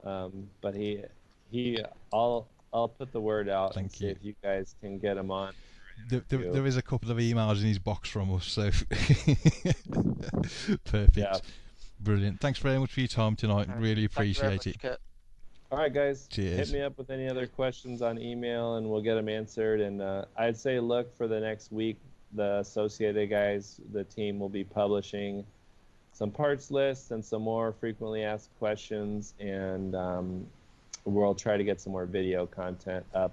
Um, 0.03 0.49
but 0.61 0.75
he 0.75 1.05
he 1.53 1.79
I'll 2.13 2.49
I'll 2.73 2.89
put 2.89 3.13
the 3.13 3.21
word 3.21 3.49
out 3.49 3.77
and 3.77 3.89
Thank 3.89 3.95
see 3.95 4.07
you. 4.07 4.11
if 4.11 4.19
you 4.25 4.35
guys 4.43 4.75
can 4.81 4.99
get 4.99 5.17
him 5.17 5.31
on. 5.31 5.53
There, 6.09 6.25
there, 6.29 6.51
there 6.51 6.67
is 6.67 6.77
a 6.77 6.83
couple 6.83 7.11
of 7.13 7.19
emails 7.19 7.61
in 7.61 7.67
his 7.69 7.79
box 7.79 8.09
from 8.09 8.35
us, 8.35 8.47
so 8.47 8.71
perfect, 10.85 11.17
Yeah. 11.17 11.37
Brilliant. 12.01 12.41
Thanks 12.41 12.59
very 12.59 12.79
much 12.79 12.93
for 12.93 13.01
your 13.01 13.09
time 13.09 13.37
tonight. 13.37 13.69
uh, 13.69 13.75
really 13.79 14.07
thank 14.09 14.29
you 14.29 14.35
very 14.35 14.55
appreciate 14.55 14.67
much, 14.67 14.67
it. 14.67 14.81
Kurt. 14.81 15.01
All 15.71 15.79
right, 15.79 15.93
guys. 15.93 16.27
Cheers. 16.29 16.69
Hit 16.69 16.77
me 16.77 16.83
up 16.83 16.99
with 16.99 17.11
any 17.11 17.29
other 17.29 17.47
questions 17.47 18.03
on 18.03 18.21
email, 18.21 18.75
and 18.75 18.91
we'll 18.91 19.03
get 19.03 19.15
them 19.15 19.29
answered. 19.29 19.81
And 19.81 20.03
uh, 20.03 20.25
I'd 20.37 20.59
say 20.59 20.81
look 20.81 21.17
for 21.17 21.29
the 21.29 21.39
next 21.39 21.71
week. 21.71 21.97
The 22.33 22.59
Associated 22.59 23.31
guys, 23.31 23.81
the 23.93 24.05
team 24.05 24.39
will 24.39 24.49
be 24.49 24.65
publishing 24.65 25.45
some 26.13 26.31
parts 26.31 26.71
lists 26.71 27.13
and 27.13 27.25
some 27.25 27.43
more 27.43 27.73
frequently 27.73 28.25
asked 28.25 28.51
questions, 28.59 29.35
and 29.41 29.95
um, 29.95 30.47
we'll 31.05 31.35
try 31.35 31.57
to 31.57 31.65
get 31.65 31.81
some 31.81 31.93
more 31.93 32.05
video 32.07 32.47
content 32.47 33.05
up 33.15 33.33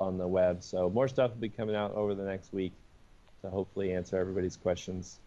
on 0.00 0.18
the 0.18 0.26
web. 0.26 0.62
So 0.62 0.88
more 0.90 1.08
stuff 1.08 1.32
will 1.32 1.40
be 1.40 1.48
coming 1.48 1.76
out 1.76 1.94
over 1.94 2.14
the 2.14 2.24
next 2.24 2.52
week 2.52 2.72
to 3.42 3.50
hopefully 3.50 3.92
answer 3.92 4.18
everybody's 4.18 4.56
questions. 4.56 5.18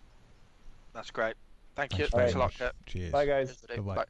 That's 0.93 1.11
great. 1.11 1.35
Thank 1.75 1.93
you. 1.93 2.07
Thanks 2.07 2.11
Thanks 2.13 2.31
very 2.31 2.31
a 2.33 2.37
lot, 2.37 2.45
much. 2.45 2.57
Kurt. 2.59 2.73
Cheers. 2.85 3.11
Bye, 3.11 3.25
guys. 3.25 3.63
Cheers. 3.67 3.79
Bye-bye. 3.79 3.95
Bye. 3.95 4.05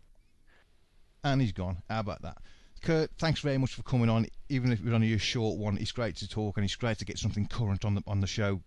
and 1.24 1.42
he's 1.42 1.52
gone. 1.52 1.78
How 1.90 2.00
about 2.02 2.22
that? 2.22 2.38
Kurt, 2.82 3.10
thanks 3.18 3.40
very 3.40 3.58
much 3.58 3.74
for 3.74 3.82
coming 3.84 4.10
on. 4.10 4.28
Even 4.50 4.72
if 4.72 4.80
it 4.80 4.86
was 4.86 4.94
only 4.94 5.14
a 5.14 5.18
short 5.18 5.58
one, 5.58 5.78
it's 5.78 5.92
great 5.92 6.16
to 6.18 6.28
talk 6.28 6.58
and 6.58 6.64
it's 6.64 6.76
great 6.76 7.00
to 7.00 7.06
get 7.06 7.18
something 7.18 7.48
current 7.48 7.84
on 7.84 7.96
the 7.96 8.04
on 8.06 8.20
the 8.20 8.28
show 8.28 8.62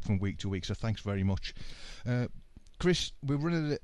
from 0.00 0.18
week 0.18 0.38
to 0.38 0.48
week. 0.48 0.64
So 0.64 0.74
thanks 0.74 1.02
very 1.02 1.22
much, 1.22 1.54
uh, 2.04 2.26
Chris. 2.80 3.12
We're 3.22 3.36
running 3.36 3.70
it. 3.70 3.82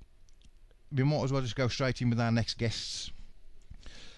We 0.92 1.04
might 1.04 1.22
as 1.22 1.32
well 1.32 1.40
just 1.42 1.54
go 1.54 1.68
straight 1.68 2.02
in 2.02 2.10
with 2.10 2.20
our 2.20 2.32
next 2.32 2.58
guests. 2.58 3.12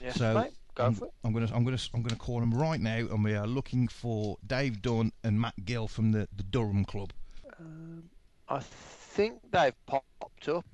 Yes, 0.01 0.17
So, 0.17 0.33
mate. 0.35 0.53
Go 0.75 0.87
I'm, 0.87 0.95
for 0.95 1.05
it. 1.05 1.11
I'm 1.23 1.35
gonna 1.35 1.51
I'm 1.53 1.65
gonna 1.65 1.79
I'm 1.93 2.03
gonna 2.03 2.17
call 2.17 2.41
them 2.41 2.55
right 2.55 2.81
now, 2.81 2.97
and 2.97 3.23
we 3.23 3.35
are 3.35 3.47
looking 3.47 3.89
for 3.89 4.39
Dave 4.47 4.81
Dunn 4.81 5.13
and 5.23 5.39
Matt 5.39 5.67
Gill 5.67 5.87
from 5.87 6.13
the 6.13 6.29
the 6.35 6.45
Durham 6.45 6.87
Club. 6.87 7.13
Um, 7.61 8.05
I 8.49 8.61
think 9.13 9.41
they've 9.51 9.75
popped 9.87 10.49
up. 10.49 10.65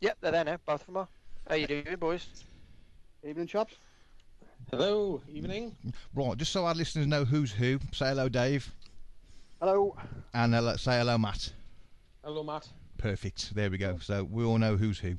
Yep, 0.00 0.18
they're 0.20 0.32
there 0.32 0.44
now. 0.44 0.56
Both 0.66 0.82
of 0.82 0.86
them 0.86 0.96
are. 0.98 1.08
How 1.48 1.54
you 1.56 1.66
doing, 1.66 1.96
boys? 1.98 2.26
Evening, 3.26 3.46
chaps. 3.46 3.74
Hello, 4.70 5.20
evening. 5.32 5.74
Right, 6.14 6.36
just 6.36 6.52
so 6.52 6.66
our 6.66 6.74
listeners 6.74 7.06
know 7.06 7.24
who's 7.24 7.50
who. 7.52 7.78
Say 7.92 8.08
hello, 8.08 8.28
Dave, 8.28 8.70
Hello. 9.60 9.96
and 10.34 10.54
hello, 10.54 10.76
say 10.76 10.98
hello, 10.98 11.16
Matt. 11.18 11.52
Hello, 12.22 12.42
Matt. 12.42 12.68
Perfect. 12.98 13.54
There 13.54 13.70
we 13.70 13.78
go. 13.78 13.98
So 14.00 14.24
we 14.24 14.44
all 14.44 14.58
know 14.58 14.76
who's 14.76 14.98
who. 14.98 15.16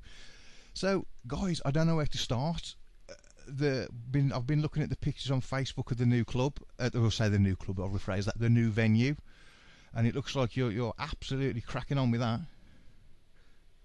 So, 0.73 1.05
guys, 1.27 1.61
I 1.65 1.71
don't 1.71 1.87
know 1.87 1.95
where 1.95 2.05
to 2.05 2.17
start. 2.17 2.75
Uh, 3.09 3.13
The 3.47 3.89
been 4.11 4.31
I've 4.31 4.45
been 4.47 4.61
looking 4.61 4.83
at 4.83 4.89
the 4.89 4.97
pictures 4.97 5.31
on 5.31 5.41
Facebook 5.41 5.91
of 5.91 5.97
the 5.97 6.05
new 6.05 6.23
club. 6.23 6.57
Uh, 6.77 6.89
we'll 6.93 7.11
say 7.11 7.27
the 7.27 7.39
new 7.39 7.55
club. 7.55 7.79
I'll 7.79 7.89
rephrase 7.89 8.25
that. 8.25 8.37
The 8.39 8.49
new 8.49 8.69
venue, 8.69 9.15
and 9.95 10.05
it 10.07 10.13
looks 10.15 10.35
like 10.35 10.55
you're 10.55 10.71
you're 10.71 10.93
absolutely 10.99 11.61
cracking 11.61 11.97
on 11.97 12.11
with 12.11 12.19
that. 12.21 12.41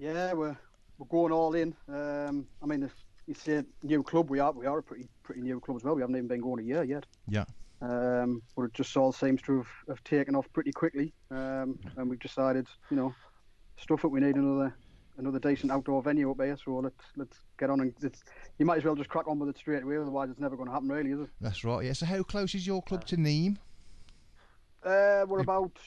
Yeah, 0.04 0.34
we're 0.34 0.56
we're 0.98 1.06
going 1.08 1.32
all 1.32 1.54
in. 1.54 1.74
Um, 1.88 2.46
I 2.62 2.66
mean, 2.66 2.82
if 2.82 2.92
you 3.26 3.32
say 3.32 3.62
new 3.82 4.02
club, 4.02 4.28
we 4.28 4.38
are 4.38 4.52
we 4.52 4.66
are 4.66 4.78
a 4.78 4.82
pretty 4.82 5.08
pretty 5.22 5.40
new 5.40 5.60
club 5.60 5.78
as 5.78 5.84
well. 5.84 5.94
We 5.94 6.02
haven't 6.02 6.16
even 6.16 6.28
been 6.28 6.42
going 6.42 6.60
a 6.60 6.62
year 6.62 6.84
yet. 6.84 7.06
Yeah. 7.26 7.46
Um, 7.80 8.42
but 8.54 8.64
it 8.64 8.74
just 8.74 8.94
all 8.98 9.12
seems 9.12 9.40
to 9.42 9.56
have, 9.58 9.66
have 9.88 10.04
taken 10.04 10.36
off 10.36 10.46
pretty 10.52 10.72
quickly. 10.72 11.14
Um, 11.30 11.78
and 11.96 12.10
we've 12.10 12.18
decided, 12.18 12.66
you 12.90 12.98
know, 12.98 13.14
stuff 13.78 14.04
it. 14.04 14.08
We 14.08 14.20
need 14.20 14.36
another 14.36 14.74
another 15.16 15.38
decent 15.38 15.72
outdoor 15.72 16.02
venue 16.02 16.30
up 16.30 16.38
here. 16.38 16.58
So 16.62 16.76
let's 16.80 17.04
let's 17.16 17.38
get 17.58 17.70
on 17.70 17.80
and 17.80 17.94
it's, 18.02 18.24
you 18.58 18.66
might 18.66 18.78
as 18.78 18.84
well 18.84 18.96
just 18.96 19.08
crack 19.08 19.26
on 19.26 19.38
with 19.38 19.48
it 19.48 19.56
straight 19.56 19.84
away. 19.84 19.96
Otherwise, 19.96 20.28
it's 20.28 20.40
never 20.40 20.54
going 20.54 20.68
to 20.68 20.74
happen, 20.74 20.90
really, 20.90 21.12
is 21.12 21.20
it? 21.20 21.30
That's 21.40 21.64
right. 21.64 21.82
Yeah. 21.82 21.94
So, 21.94 22.04
how 22.04 22.22
close 22.22 22.54
is 22.54 22.66
your 22.66 22.82
club 22.82 23.06
to 23.06 23.16
Neem? 23.16 23.58
Uh, 24.84 25.24
we're 25.26 25.40
about 25.40 25.78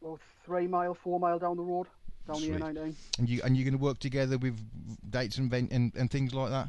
about 0.00 0.20
three 0.44 0.68
mile, 0.68 0.94
four 0.94 1.18
mile 1.18 1.40
down 1.40 1.56
the 1.56 1.64
road, 1.64 1.88
down 2.26 2.36
Sweet. 2.36 2.52
the 2.52 2.58
A19. 2.60 2.94
And 3.18 3.28
you 3.28 3.40
and 3.44 3.56
you're 3.56 3.64
going 3.64 3.78
to 3.78 3.82
work 3.84 3.98
together 3.98 4.38
with 4.38 4.58
dates 5.10 5.38
and, 5.38 5.50
ven- 5.50 5.68
and 5.70 5.92
and 5.96 6.10
things 6.10 6.34
like 6.34 6.50
that. 6.50 6.68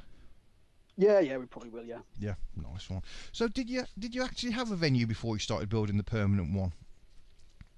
Yeah, 0.99 1.19
yeah, 1.19 1.37
we 1.37 1.45
probably 1.45 1.69
will. 1.69 1.83
Yeah. 1.85 1.99
Yeah. 2.19 2.33
Nice 2.55 2.89
one. 2.89 3.03
So, 3.31 3.47
did 3.47 3.69
you 3.69 3.83
did 3.99 4.15
you 4.15 4.23
actually 4.23 4.51
have 4.53 4.71
a 4.71 4.75
venue 4.75 5.05
before 5.05 5.35
you 5.35 5.39
started 5.39 5.69
building 5.69 5.97
the 5.97 6.03
permanent 6.03 6.53
one? 6.53 6.73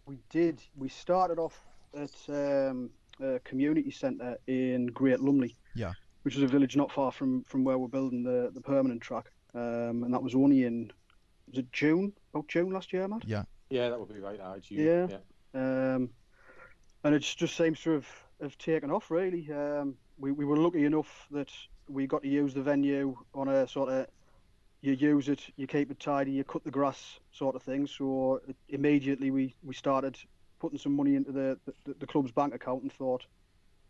We 0.06 0.18
did. 0.30 0.62
We 0.76 0.90
started 0.90 1.38
off 1.38 1.60
at 1.94 2.12
um, 2.30 2.90
a 3.22 3.40
community 3.40 3.92
centre 3.92 4.38
in 4.48 4.88
Great 4.88 5.20
Lumley. 5.20 5.56
Yeah. 5.76 5.94
Which 6.24 6.36
is 6.36 6.44
a 6.44 6.48
village 6.48 6.76
not 6.76 6.92
far 6.92 7.12
from, 7.12 7.44
from 7.46 7.64
where 7.64 7.78
we're 7.78 7.88
building 7.88 8.24
the, 8.24 8.52
the 8.54 8.62
permanent 8.62 9.02
track. 9.02 9.32
Um, 9.54 10.04
and 10.04 10.14
that 10.14 10.22
was 10.22 10.36
only 10.36 10.66
in, 10.66 10.92
was 11.48 11.60
it 11.60 11.72
June? 11.72 12.12
About 12.34 12.48
June 12.48 12.72
last 12.72 12.92
year, 12.92 13.08
Matt? 13.08 13.24
Yeah, 13.26 13.44
Yeah, 13.70 13.90
that 13.90 14.00
would 14.00 14.14
be 14.14 14.20
right. 14.20 14.40
I 14.40 14.58
Yeah. 14.70 15.08
yeah. 15.10 15.94
Um, 15.96 16.10
and 17.04 17.16
it 17.16 17.22
just 17.22 17.56
seems 17.56 17.80
to 17.82 17.92
have, 17.92 18.08
have 18.42 18.58
taken 18.58 18.92
off, 18.92 19.10
really. 19.12 19.52
Um, 19.52 19.96
we, 20.18 20.32
we 20.32 20.46
were 20.46 20.58
lucky 20.58 20.86
enough 20.86 21.28
that 21.32 21.52
we 21.88 22.08
got 22.08 22.24
to 22.24 22.28
use 22.30 22.54
the 22.54 22.62
venue 22.62 23.18
on 23.34 23.48
a 23.48 23.68
sort 23.68 23.90
of 23.90 24.08
you 24.82 24.94
use 24.94 25.28
it, 25.28 25.42
you 25.58 25.68
keep 25.68 25.92
it 25.92 26.00
tidy, 26.00 26.32
you 26.32 26.44
cut 26.44 26.64
the 26.64 26.72
grass 26.72 27.20
sort 27.32 27.56
of 27.56 27.62
thing. 27.64 27.86
So 27.86 28.42
immediately 28.70 29.30
we, 29.30 29.56
we 29.62 29.74
started 29.74 30.18
putting 30.60 30.80
some 30.80 30.96
money 30.96 31.16
into 31.16 31.32
the, 31.32 31.58
the, 31.86 31.96
the 32.00 32.08
club's 32.08 32.32
bank 32.32 32.54
account 32.54 32.84
and 32.84 32.94
thought, 32.94 33.26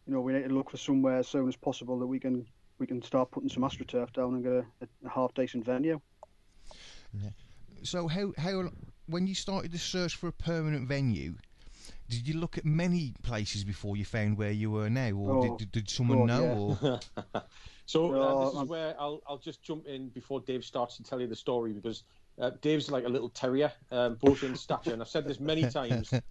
you 0.08 0.14
know, 0.14 0.22
we 0.22 0.34
need 0.34 0.48
to 0.48 0.54
look 0.54 0.72
for 0.72 0.78
somewhere 0.78 1.18
as 1.18 1.28
soon 1.28 1.48
as 1.48 1.56
possible 1.56 2.00
that 2.00 2.08
we 2.08 2.20
can 2.20 2.46
we 2.80 2.88
can 2.88 3.02
start 3.02 3.30
putting 3.30 3.50
some 3.50 3.64
astroturf 3.64 4.12
down 4.14 4.36
and 4.36 4.44
get 4.44 4.54
a, 4.54 4.88
a 5.06 5.10
half 5.10 5.34
decent 5.34 5.66
venue. 5.66 6.00
So 7.84 8.08
how 8.08 8.34
how 8.38 8.70
when 9.06 9.28
you 9.28 9.36
started 9.36 9.72
the 9.72 9.78
search 9.78 10.16
for 10.16 10.28
a 10.28 10.32
permanent 10.32 10.88
venue, 10.88 11.36
did 12.10 12.28
you 12.28 12.40
look 12.40 12.58
at 12.58 12.66
many 12.66 13.14
places 13.24 13.64
before 13.64 13.98
you 13.98 14.06
found 14.06 14.38
where 14.38 14.52
you 14.52 14.72
were 14.72 14.90
now, 14.90 15.12
or 15.12 15.30
Oh, 15.30 15.42
did, 15.42 15.58
did, 15.58 15.72
did 15.72 15.90
someone 15.90 16.26
God, 16.26 16.40
know? 16.40 16.78
yeah. 16.82 16.90
Or 16.94 17.42
So 17.86 18.14
uh, 18.22 18.46
this 18.46 18.54
is 18.54 18.70
where 18.70 19.00
I'll 19.02 19.22
I'll 19.26 19.40
just 19.40 19.64
jump 19.64 19.88
in 19.88 20.10
before 20.10 20.42
Dave 20.42 20.64
starts 20.64 20.96
to 20.98 21.04
tell 21.04 21.20
you 21.20 21.26
the 21.28 21.36
story 21.36 21.74
because 21.74 22.04
uh, 22.40 22.52
Dave's 22.62 22.92
like 22.92 23.06
a 23.06 23.10
little 23.10 23.30
terrier, 23.30 23.72
um, 23.90 24.16
both 24.16 24.44
in 24.44 24.56
stature, 24.56 24.94
and 24.94 25.02
I've 25.02 25.08
said 25.10 25.26
this 25.26 25.40
many 25.40 25.68
times. 25.68 26.14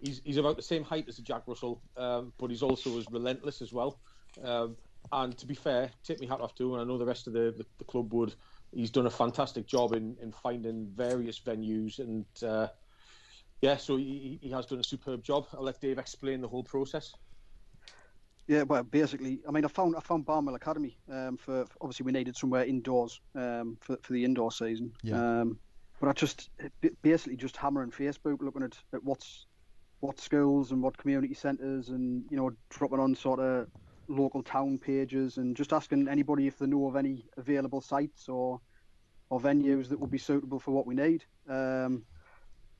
He's 0.00 0.22
he's 0.24 0.38
about 0.38 0.56
the 0.56 0.62
same 0.62 0.82
height 0.82 1.06
as 1.08 1.18
a 1.18 1.22
Jack 1.22 1.46
Russell, 1.46 1.82
um, 1.96 2.32
but 2.38 2.48
he's 2.48 2.62
also 2.62 2.98
as 2.98 3.10
relentless 3.10 3.60
as 3.60 3.70
well. 3.70 4.00
Um, 4.42 4.78
and 5.12 5.36
to 5.36 5.46
be 5.46 5.54
fair, 5.54 5.90
tip 6.02 6.18
me 6.20 6.26
hat 6.26 6.40
off 6.40 6.54
to 6.54 6.66
him, 6.68 6.72
and 6.72 6.80
I 6.80 6.84
know 6.84 6.96
the 6.96 7.04
rest 7.04 7.26
of 7.26 7.34
the, 7.34 7.52
the, 7.52 7.66
the 7.78 7.84
club 7.84 8.14
would. 8.14 8.34
He's 8.72 8.90
done 8.90 9.06
a 9.06 9.10
fantastic 9.10 9.66
job 9.66 9.92
in, 9.92 10.16
in 10.22 10.32
finding 10.32 10.86
various 10.94 11.38
venues, 11.38 11.98
and 11.98 12.24
uh, 12.42 12.68
yeah, 13.60 13.76
so 13.76 13.96
he, 13.96 14.38
he 14.42 14.50
has 14.50 14.66
done 14.66 14.78
a 14.78 14.84
superb 14.84 15.22
job. 15.22 15.46
I'll 15.52 15.62
let 15.62 15.80
Dave 15.80 15.98
explain 15.98 16.40
the 16.40 16.48
whole 16.48 16.64
process. 16.64 17.12
Yeah, 18.46 18.62
well, 18.62 18.82
basically, 18.82 19.40
I 19.46 19.52
mean, 19.52 19.64
I 19.64 19.68
found 19.68 19.94
I 19.94 20.00
found 20.00 20.24
Barnwell 20.24 20.56
Academy. 20.56 20.98
Um, 21.10 21.36
for 21.36 21.66
for- 21.66 21.76
obviously 21.80 22.04
we 22.04 22.12
needed 22.12 22.36
somewhere 22.36 22.64
indoors 22.64 23.20
um, 23.34 23.76
for 23.80 23.96
for 24.02 24.12
the 24.12 24.24
indoor 24.24 24.50
season. 24.50 24.92
Yeah. 25.02 25.40
Um, 25.40 25.58
but 26.00 26.08
I 26.08 26.12
just 26.14 26.48
basically 27.02 27.36
just 27.36 27.56
hammering 27.56 27.90
Facebook, 27.90 28.40
looking 28.40 28.62
at, 28.62 28.76
at 28.92 29.04
what's 29.04 29.46
what 30.00 30.18
schools 30.18 30.72
and 30.72 30.82
what 30.82 30.96
community 30.96 31.34
centres, 31.34 31.90
and 31.90 32.24
you 32.30 32.36
know, 32.36 32.50
dropping 32.70 32.98
on 32.98 33.14
sort 33.14 33.38
of 33.38 33.68
local 34.08 34.42
town 34.42 34.78
pages, 34.78 35.36
and 35.36 35.54
just 35.54 35.72
asking 35.72 36.08
anybody 36.08 36.46
if 36.46 36.58
they 36.58 36.66
know 36.66 36.88
of 36.88 36.96
any 36.96 37.26
available 37.36 37.80
sites 37.80 38.28
or 38.28 38.60
or 39.28 39.38
venues 39.38 39.88
that 39.90 40.00
would 40.00 40.10
be 40.10 40.18
suitable 40.18 40.58
for 40.58 40.72
what 40.72 40.86
we 40.86 40.94
need. 40.94 41.24
Um, 41.48 42.02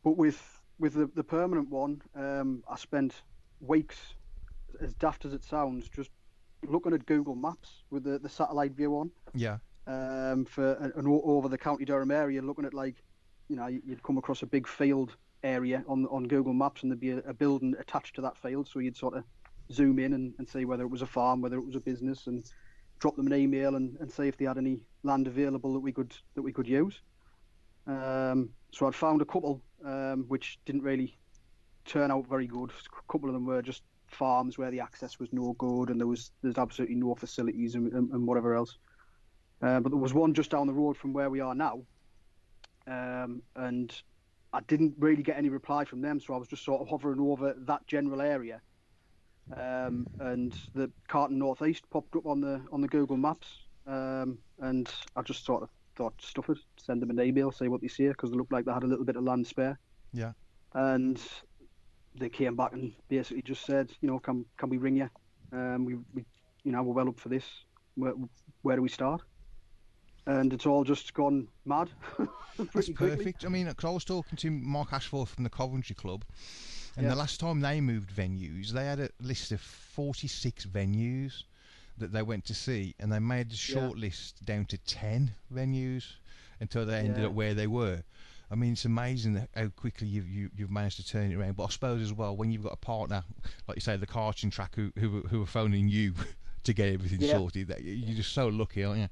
but 0.02 0.16
with 0.16 0.59
with 0.80 0.94
the, 0.94 1.08
the 1.14 1.22
permanent 1.22 1.68
one, 1.68 2.00
um, 2.16 2.64
I 2.68 2.76
spent 2.76 3.22
weeks 3.60 4.14
as 4.80 4.94
daft 4.94 5.24
as 5.26 5.34
it 5.34 5.44
sounds, 5.44 5.88
just 5.88 6.10
looking 6.66 6.94
at 6.94 7.04
Google 7.06 7.34
Maps 7.36 7.84
with 7.90 8.02
the, 8.04 8.18
the 8.18 8.28
satellite 8.28 8.72
view 8.72 8.96
on 8.96 9.10
yeah, 9.34 9.58
um, 9.86 10.44
for 10.46 10.72
an, 10.74 10.92
an 10.96 11.06
over 11.06 11.48
the 11.48 11.58
County 11.58 11.84
Durham 11.84 12.10
area, 12.10 12.40
looking 12.42 12.64
at 12.64 12.74
like, 12.74 13.02
you 13.48 13.56
know, 13.56 13.66
you- 13.66 13.82
you'd 13.84 14.02
come 14.02 14.18
across 14.18 14.42
a 14.42 14.46
big 14.46 14.66
field 14.66 15.16
area 15.42 15.84
on 15.86 16.06
on 16.06 16.24
Google 16.24 16.52
Maps, 16.54 16.82
and 16.82 16.90
there'd 16.90 17.00
be 17.00 17.10
a, 17.10 17.18
a 17.18 17.34
building 17.34 17.74
attached 17.78 18.14
to 18.16 18.20
that 18.22 18.36
field, 18.36 18.66
so 18.68 18.78
you'd 18.78 18.96
sort 18.96 19.14
of 19.14 19.24
zoom 19.72 19.98
in 19.98 20.14
and, 20.14 20.34
and 20.38 20.48
see 20.48 20.64
whether 20.64 20.82
it 20.84 20.90
was 20.90 21.02
a 21.02 21.06
farm, 21.06 21.40
whether 21.40 21.56
it 21.58 21.64
was 21.64 21.76
a 21.76 21.80
business, 21.80 22.26
and 22.26 22.44
drop 22.98 23.16
them 23.16 23.26
an 23.26 23.34
email 23.34 23.76
and, 23.76 23.96
and 24.00 24.10
see 24.10 24.28
if 24.28 24.36
they 24.36 24.44
had 24.44 24.58
any 24.58 24.84
land 25.02 25.26
available 25.26 25.72
that 25.72 25.80
we 25.80 25.92
could 25.92 26.14
that 26.34 26.42
we 26.42 26.52
could 26.52 26.68
use. 26.68 27.00
Um, 27.90 28.50
so 28.72 28.86
I'd 28.86 28.94
found 28.94 29.20
a 29.20 29.24
couple 29.24 29.60
um, 29.84 30.24
which 30.28 30.58
didn't 30.64 30.82
really 30.82 31.18
turn 31.84 32.10
out 32.10 32.26
very 32.28 32.46
good. 32.46 32.70
A 32.70 33.12
couple 33.12 33.28
of 33.28 33.34
them 33.34 33.46
were 33.46 33.62
just 33.62 33.82
farms 34.06 34.58
where 34.58 34.70
the 34.70 34.80
access 34.80 35.18
was 35.18 35.28
no 35.32 35.54
good 35.54 35.88
and 35.88 36.00
there 36.00 36.06
was 36.06 36.32
there's 36.42 36.58
absolutely 36.58 36.96
no 36.96 37.14
facilities 37.14 37.74
and, 37.74 37.92
and, 37.92 38.10
and 38.10 38.26
whatever 38.26 38.54
else. 38.54 38.76
Uh, 39.62 39.80
but 39.80 39.90
there 39.90 39.98
was 39.98 40.14
one 40.14 40.34
just 40.34 40.50
down 40.50 40.66
the 40.66 40.72
road 40.72 40.96
from 40.96 41.12
where 41.12 41.28
we 41.28 41.40
are 41.40 41.54
now, 41.54 41.82
um, 42.86 43.42
and 43.56 43.92
I 44.54 44.60
didn't 44.60 44.94
really 44.98 45.22
get 45.22 45.36
any 45.36 45.50
reply 45.50 45.84
from 45.84 46.00
them, 46.00 46.18
so 46.18 46.32
I 46.32 46.38
was 46.38 46.48
just 46.48 46.64
sort 46.64 46.80
of 46.80 46.88
hovering 46.88 47.20
over 47.20 47.54
that 47.66 47.86
general 47.86 48.22
area. 48.22 48.62
Um, 49.54 50.06
and 50.18 50.54
the 50.74 50.90
Karting 51.10 51.32
Northeast 51.32 51.84
popped 51.90 52.16
up 52.16 52.24
on 52.24 52.40
the 52.40 52.62
on 52.72 52.80
the 52.80 52.88
Google 52.88 53.18
Maps, 53.18 53.48
um, 53.86 54.38
and 54.60 54.90
I 55.14 55.22
just 55.22 55.44
sort 55.44 55.62
of 55.62 55.68
thought, 56.00 56.14
stuff 56.22 56.48
it, 56.48 56.58
send 56.78 57.02
them 57.02 57.10
an 57.10 57.20
email, 57.20 57.52
say 57.52 57.68
what 57.68 57.82
they 57.82 57.88
say, 57.88 58.08
because 58.08 58.30
they 58.30 58.36
looked 58.38 58.52
like 58.52 58.64
they 58.64 58.72
had 58.72 58.84
a 58.84 58.86
little 58.86 59.04
bit 59.04 59.16
of 59.16 59.22
land 59.24 59.46
spare. 59.46 59.78
Yeah. 60.14 60.32
And 60.72 61.20
they 62.18 62.28
came 62.30 62.56
back 62.56 62.72
and 62.72 62.92
basically 63.08 63.42
just 63.42 63.66
said, 63.66 63.92
you 64.00 64.08
know, 64.08 64.18
can 64.18 64.44
can 64.56 64.70
we 64.70 64.78
ring 64.78 64.96
you? 64.96 65.10
Um, 65.52 65.84
we, 65.84 65.96
we 66.14 66.24
you 66.64 66.72
know, 66.72 66.82
we're 66.82 66.94
well 66.94 67.08
up 67.08 67.20
for 67.20 67.28
this. 67.28 67.44
Where, 67.96 68.14
where 68.62 68.76
do 68.76 68.82
we 68.82 68.88
start? 68.88 69.20
And 70.26 70.52
it's 70.52 70.64
all 70.66 70.84
just 70.84 71.12
gone 71.12 71.48
mad. 71.64 71.90
that's 72.18 72.70
pretty 72.70 72.94
quickly. 72.94 73.16
perfect. 73.16 73.44
I 73.44 73.48
mean, 73.48 73.66
'cause 73.74 73.90
I 73.90 73.92
was 73.92 74.04
talking 74.04 74.36
to 74.38 74.50
Mark 74.50 74.92
Ashford 74.92 75.28
from 75.28 75.44
the 75.44 75.50
Coventry 75.50 75.94
Club, 75.94 76.24
and 76.96 77.04
Yeah. 77.04 77.10
the 77.10 77.16
last 77.16 77.40
time 77.40 77.60
they 77.60 77.80
moved 77.80 78.10
venues, 78.14 78.70
they 78.70 78.84
had 78.86 79.00
a 79.00 79.10
list 79.20 79.52
of 79.52 79.60
forty-six 79.60 80.66
venues 80.66 81.44
that 82.00 82.12
they 82.12 82.22
went 82.22 82.44
to 82.46 82.54
see, 82.54 82.94
and 82.98 83.12
they 83.12 83.18
made 83.20 83.50
the 83.50 83.56
Yeah. 83.72 84.10
down 84.44 84.64
to 84.66 84.78
ten 84.78 85.34
venues. 85.52 86.14
until 86.62 86.84
they 86.84 86.98
ended 86.98 87.16
Yeah. 87.22 87.28
up 87.28 87.32
where 87.32 87.54
they 87.54 87.66
were. 87.66 88.02
I 88.50 88.54
mean, 88.54 88.72
it's 88.72 88.84
amazing 88.84 89.48
how 89.54 89.68
quickly 89.68 90.06
you've 90.08 90.28
you, 90.28 90.50
you've 90.54 90.70
managed 90.70 90.96
to 90.98 91.06
turn 91.06 91.32
it 91.32 91.34
around. 91.36 91.56
But 91.56 91.64
I 91.64 91.68
suppose 91.70 92.02
as 92.02 92.12
well, 92.12 92.36
when 92.36 92.50
you've 92.52 92.64
got 92.64 92.74
a 92.74 92.76
partner, 92.76 93.24
like 93.66 93.76
you 93.78 93.80
say, 93.80 93.96
the 93.96 94.06
karting 94.06 94.52
track, 94.52 94.74
who 94.74 94.92
who 94.98 95.22
who 95.22 95.42
are 95.42 95.46
phoning 95.46 95.88
you 95.88 96.12
to 96.64 96.74
get 96.74 96.92
everything 96.92 97.22
Yeah. 97.22 97.38
sorted, 97.38 97.68
that 97.68 97.82
you- 97.82 97.94
you're 97.94 98.16
just 98.16 98.32
so 98.34 98.48
lucky, 98.48 98.84
aren't 98.84 99.00
you? 99.00 99.08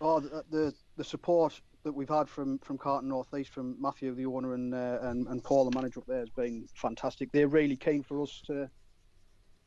Oh, 0.00 0.18
the, 0.20 0.42
the 0.48 0.74
the 0.96 1.04
support 1.04 1.60
that 1.82 1.92
we've 1.92 2.08
had 2.08 2.26
from 2.26 2.58
from 2.60 2.78
Karting 2.78 3.04
North 3.04 3.34
East, 3.34 3.50
from 3.50 3.76
Matthew, 3.78 4.14
the 4.14 4.24
owner, 4.24 4.54
and 4.54 4.72
uh, 4.72 5.00
and 5.02 5.26
and 5.28 5.44
Paul, 5.44 5.68
the 5.68 5.76
manager 5.78 6.00
up 6.00 6.06
there, 6.06 6.20
has 6.20 6.30
been 6.30 6.66
fantastic. 6.74 7.30
They're 7.32 7.48
really 7.48 7.76
keen 7.76 8.02
for 8.02 8.22
us 8.22 8.40
to 8.46 8.70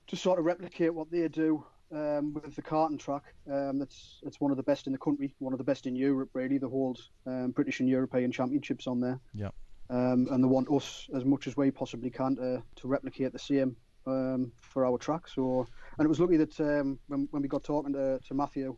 to 0.07 0.15
sort 0.15 0.39
of 0.39 0.45
replicate 0.45 0.91
what 0.95 1.11
they 1.11 1.27
do 1.27 1.63
um, 1.95 2.33
with 2.33 2.55
the 2.55 2.61
karting 2.61 2.99
track. 2.99 3.23
Um, 3.51 3.79
that's 3.79 4.19
it's 4.23 4.39
one 4.41 4.51
of 4.51 4.57
the 4.57 4.63
best 4.63 4.85
in 4.87 4.93
the 4.93 4.99
country, 4.99 5.33
one 5.39 5.53
of 5.53 5.57
the 5.57 5.63
best 5.63 5.87
in 5.87 5.95
Europe. 5.95 6.29
Really, 6.33 6.57
they 6.57 6.67
hold 6.67 6.99
um, 7.25 7.51
British 7.51 7.79
and 7.79 7.89
European 7.89 8.31
championships 8.31 8.85
on 8.87 8.99
there. 8.99 9.19
Yeah. 9.33 9.49
Um, 9.89 10.27
and 10.31 10.43
they 10.43 10.47
want 10.47 10.69
us 10.71 11.07
as 11.15 11.23
much 11.25 11.47
as 11.47 11.55
we 11.55 11.71
possibly 11.71 12.09
can 12.09 12.35
to 12.35 12.63
to 12.75 12.87
replicate 12.87 13.31
the 13.31 13.39
same 13.39 13.75
um, 14.05 14.51
for 14.61 14.85
our 14.85 14.97
track. 14.97 15.27
So, 15.27 15.65
and 15.97 16.05
it 16.05 16.09
was 16.09 16.19
lucky 16.19 16.37
that 16.37 16.59
um, 16.59 16.99
when 17.07 17.27
when 17.31 17.41
we 17.41 17.47
got 17.47 17.63
talking 17.63 17.93
to 17.93 18.19
to 18.27 18.33
Matthew, 18.33 18.75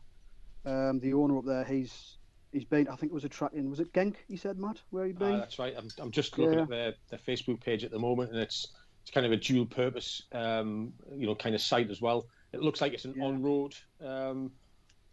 um, 0.66 1.00
the 1.00 1.14
owner 1.14 1.38
up 1.38 1.46
there, 1.46 1.64
he's 1.64 2.18
he's 2.52 2.66
been. 2.66 2.88
I 2.88 2.96
think 2.96 3.12
it 3.12 3.16
was 3.16 3.26
a 3.26 3.30
track 3.30 3.52
in. 3.54 3.70
Was 3.70 3.80
it 3.80 3.94
Genk? 3.94 4.16
He 4.28 4.38
said, 4.38 4.58
Matt, 4.60 4.82
where 4.90 5.06
he'd 5.06 5.16
Ah, 5.18 5.20
been. 5.20 5.40
that's 5.40 5.60
right. 5.60 5.74
I'm, 5.78 5.88
I'm 6.00 6.12
just 6.12 6.38
looking 6.38 6.58
Yeah. 6.58 6.64
at 6.64 6.70
their, 6.70 6.94
their 7.10 7.20
Facebook 7.20 7.62
page 7.62 7.84
at 7.84 7.92
the 7.92 8.00
moment, 8.00 8.32
and 8.32 8.40
it's 8.40 8.68
it's 9.04 9.12
kind 9.12 9.26
of 9.26 9.32
a 9.32 9.38
dual 9.38 9.66
purpose, 9.66 10.24
um, 10.34 10.92
you 11.16 11.26
know, 11.28 11.36
kind 11.36 11.56
of 11.56 11.62
site 11.62 11.90
as 11.90 12.02
well. 12.02 12.26
It 12.58 12.64
looks 12.64 12.82
like 12.82 12.94
it's 12.94 13.06
an 13.06 13.14
Yeah. 13.16 13.26
on-road 13.26 13.74
um, 14.02 14.52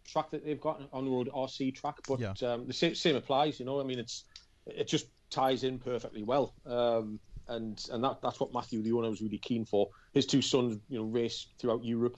track 0.05 0.31
that 0.31 0.43
they've 0.43 0.59
got, 0.59 0.79
an 0.79 0.89
on-road 0.91 1.29
RC 1.33 1.71
track, 1.75 1.95
but 2.07 2.19
Yeah. 2.19 2.33
um, 2.41 2.67
the 2.67 2.73
same, 2.73 2.95
same 2.95 3.15
applies. 3.15 3.59
You 3.59 3.65
know, 3.65 3.79
I 3.79 3.83
mean, 3.83 3.99
it's 3.99 4.25
it 4.65 4.87
just 4.87 5.07
ties 5.29 5.63
in 5.63 5.79
perfectly 5.79 6.23
well, 6.23 6.55
um, 6.65 7.19
and 7.47 7.83
and 7.91 8.03
that 8.03 8.21
that's 8.21 8.39
what 8.39 8.53
Matthew, 8.53 8.81
the 8.81 8.91
owner, 8.93 9.09
was 9.09 9.21
really 9.21 9.37
keen 9.37 9.65
for. 9.65 9.89
His 10.13 10.25
two 10.25 10.41
sons, 10.41 10.77
you 10.89 10.97
know, 10.97 11.05
race 11.05 11.53
throughout 11.59 11.83
Europe, 11.83 12.17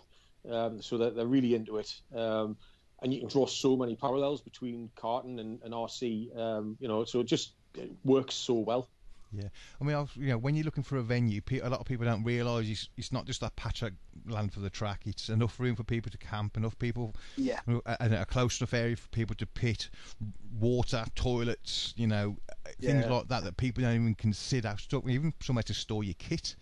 um, 0.49 0.82
so 0.82 0.97
that 0.97 1.15
they're 1.15 1.28
really 1.28 1.55
into 1.55 1.78
it. 1.78 1.91
Um, 2.13 2.57
and 3.01 3.13
you 3.13 3.19
can 3.19 3.30
draw 3.30 3.45
so 3.45 3.78
many 3.78 3.95
parallels 3.95 4.41
between 4.41 4.89
karting 4.95 5.39
and, 5.39 5.61
and 5.61 5.73
RC, 5.73 6.36
um, 6.36 6.78
you 6.80 6.88
know, 6.88 7.03
so 7.05 7.19
it 7.19 7.25
just 7.28 7.55
it 7.75 7.91
works 8.03 8.34
so 8.34 8.55
well. 8.55 8.89
I 9.82 9.84
mean, 9.84 9.95
I've, 9.95 10.11
you 10.15 10.28
know, 10.30 10.38
when 10.38 10.55
you're 10.55 10.63
looking 10.65 10.84
for 10.84 10.97
a 10.97 11.01
venue, 11.03 11.41
pe- 11.41 11.59
a 11.59 11.69
lot 11.69 11.80
of 11.80 11.86
people 11.86 12.05
don't 12.05 12.23
realise 12.23 12.69
it's, 12.69 12.89
it's 12.97 13.11
not 13.11 13.25
just 13.25 13.43
a 13.43 13.49
patch 13.51 13.82
of 13.82 13.91
land 14.25 14.53
for 14.53 14.59
the 14.61 14.69
track. 14.69 15.01
It's 15.05 15.30
enough 15.30 15.59
room 15.59 15.75
for 15.75 15.84
people 15.84 16.09
to 16.11 16.17
camp, 16.17 16.57
enough 16.57 16.78
people, 16.80 17.13
Yeah. 17.36 17.59
and 17.99 18.13
a 18.13 18.25
close 18.25 18.59
enough 18.61 18.73
area 18.73 18.95
for 18.95 19.07
people 19.09 19.36
to 19.36 19.45
pit, 19.45 19.89
water, 20.59 21.05
toilets, 21.15 21.93
you 21.97 22.07
know, 22.07 22.38
things 22.82 23.05
Yeah. 23.05 23.11
like 23.13 23.28
that 23.28 23.43
that 23.43 23.57
people 23.57 23.84
don't 23.84 23.95
even 23.95 24.15
consider. 24.15 24.75
Even 25.07 25.34
somewhere 25.41 25.63
to 25.63 25.73
store 25.73 26.03
your 26.03 26.15
kit, 26.15 26.55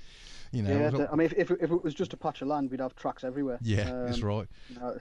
you 0.52 0.62
know. 0.64 0.70
Yeah, 0.98 1.08
I 1.12 1.16
mean, 1.16 1.26
if, 1.26 1.34
if, 1.34 1.52
if 1.52 1.72
it 1.72 1.84
was 1.84 1.94
just 1.94 2.14
a 2.14 2.18
patch 2.18 2.42
of 2.42 2.48
land, 2.48 2.72
we'd 2.72 2.80
have 2.80 2.96
tracks 2.96 3.24
everywhere. 3.24 3.60
yeah, 3.62 3.84
that's 4.06 4.22
Um, 4.22 4.28
right. 4.28 4.48
you 4.70 4.80
know, 4.80 4.98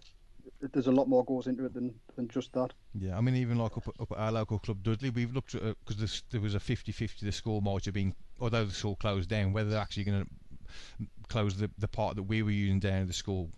there's 0.73 0.87
a 0.87 0.93
lot 0.93 1.09
more 1.09 1.25
goes 1.25 1.47
into 1.47 1.65
it 1.67 1.75
than, 1.75 1.95
than 2.17 2.29
just 2.29 2.53
that. 2.53 2.73
Yeah, 2.95 3.17
I 3.17 3.21
mean, 3.21 3.37
even 3.37 3.59
like 3.59 3.77
up, 3.77 3.89
at- 3.89 4.01
up 4.01 4.13
at 4.13 4.19
our 4.19 4.33
local 4.33 4.59
club, 4.59 4.83
Dudley, 4.83 5.11
we've 5.11 5.35
looked 5.35 5.55
at 5.55 5.63
because 5.85 6.23
there 6.31 6.41
was 6.41 6.55
a 6.55 6.59
50-50. 6.61 7.21
The 7.21 7.33
school 7.33 7.61
might 7.61 7.85
have 7.85 7.95
been, 7.95 8.15
although 8.41 8.65
the 8.65 8.73
school 8.75 8.97
closed 8.97 9.29
down, 9.29 9.53
whether 9.53 9.71
they're 9.71 9.81
actually 9.81 10.05
going 10.05 10.25
to 10.25 11.07
close 11.29 11.57
the 11.57 11.71
the 11.79 11.89
part 11.89 12.17
that 12.17 12.23
we 12.25 12.43
were 12.43 12.51
using 12.51 12.81
down 12.81 13.03
at 13.03 13.07
the 13.07 13.13
school. 13.13 13.51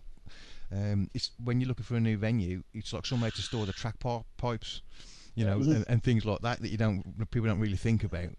Um, 0.71 1.09
it's 1.13 1.31
when 1.43 1.61
you're 1.61 1.69
looking 1.69 1.85
for 1.85 1.95
a 1.95 1.99
new 1.99 2.17
venue, 2.17 2.61
it's 2.73 2.91
like 2.93 3.05
somewhere 3.05 3.31
to 3.31 3.41
store 3.41 3.65
the 3.65 3.73
track 3.73 3.97
pi- 3.99 4.23
pipes, 4.37 4.81
you 5.35 5.45
know, 5.45 5.59
Mhm. 5.59 5.75
and, 5.77 5.85
and 5.87 6.03
things 6.03 6.25
like 6.25 6.41
that 6.41 6.61
that 6.61 6.69
you 6.69 6.77
don't 6.77 7.03
people 7.31 7.47
don't 7.47 7.59
really 7.59 7.77
think 7.77 8.03
about. 8.03 8.29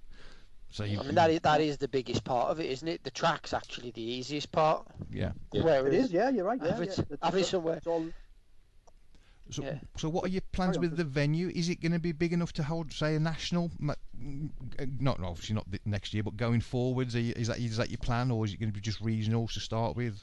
So 0.70 0.84
you, 0.84 1.00
I 1.00 1.04
mean, 1.04 1.14
that 1.14 1.30
is, 1.30 1.40
that 1.40 1.62
is 1.62 1.78
the 1.78 1.88
biggest 1.88 2.24
part 2.24 2.50
of 2.50 2.60
it, 2.60 2.66
isn't 2.66 2.86
it? 2.86 3.02
The 3.02 3.10
track's 3.10 3.54
actually 3.54 3.90
the 3.92 4.02
easiest 4.02 4.52
part. 4.52 4.86
yeah. 5.10 5.32
Yeah. 5.52 5.64
Where 5.64 5.86
It 5.86 5.94
is, 5.94 6.12
yeah, 6.12 6.28
you're 6.28 6.44
right. 6.44 6.60
Yeah, 6.62 6.72
Have 6.72 6.82
it- 6.82 6.88
yeah. 6.98 7.04
It's- 7.04 7.18
have 7.22 7.34
it 7.36 7.46
somewhere. 7.46 7.76
It's 7.78 7.86
all, 7.86 8.04
So, 9.50 9.62
Yeah. 9.62 9.78
so 9.96 10.08
what 10.08 10.24
are 10.24 10.28
your 10.28 10.42
plans 10.52 10.76
on, 10.76 10.82
with 10.82 10.96
the 10.96 11.04
venue? 11.04 11.48
Is 11.48 11.68
it 11.68 11.80
going 11.80 11.92
to 11.92 11.98
be 11.98 12.12
big 12.12 12.32
enough 12.32 12.52
to 12.54 12.62
hold, 12.62 12.92
say, 12.92 13.14
a 13.14 13.20
national? 13.20 13.70
ma- 13.78 13.94
mm, 14.20 14.50
Not 15.00 15.20
obviously 15.20 15.54
not 15.54 15.70
the 15.70 15.80
next 15.84 16.12
year, 16.12 16.22
but 16.22 16.36
going 16.36 16.60
forwards, 16.60 17.16
are 17.16 17.20
you, 17.20 17.32
is 17.34 17.48
that 17.48 17.58
is 17.58 17.76
that 17.78 17.90
your 17.90 17.98
plan, 17.98 18.30
or 18.30 18.44
is 18.44 18.52
it 18.52 18.60
going 18.60 18.68
to 18.68 18.74
be 18.74 18.80
just 18.80 19.00
regional 19.00 19.48
to 19.48 19.60
start 19.60 19.96
with? 19.96 20.22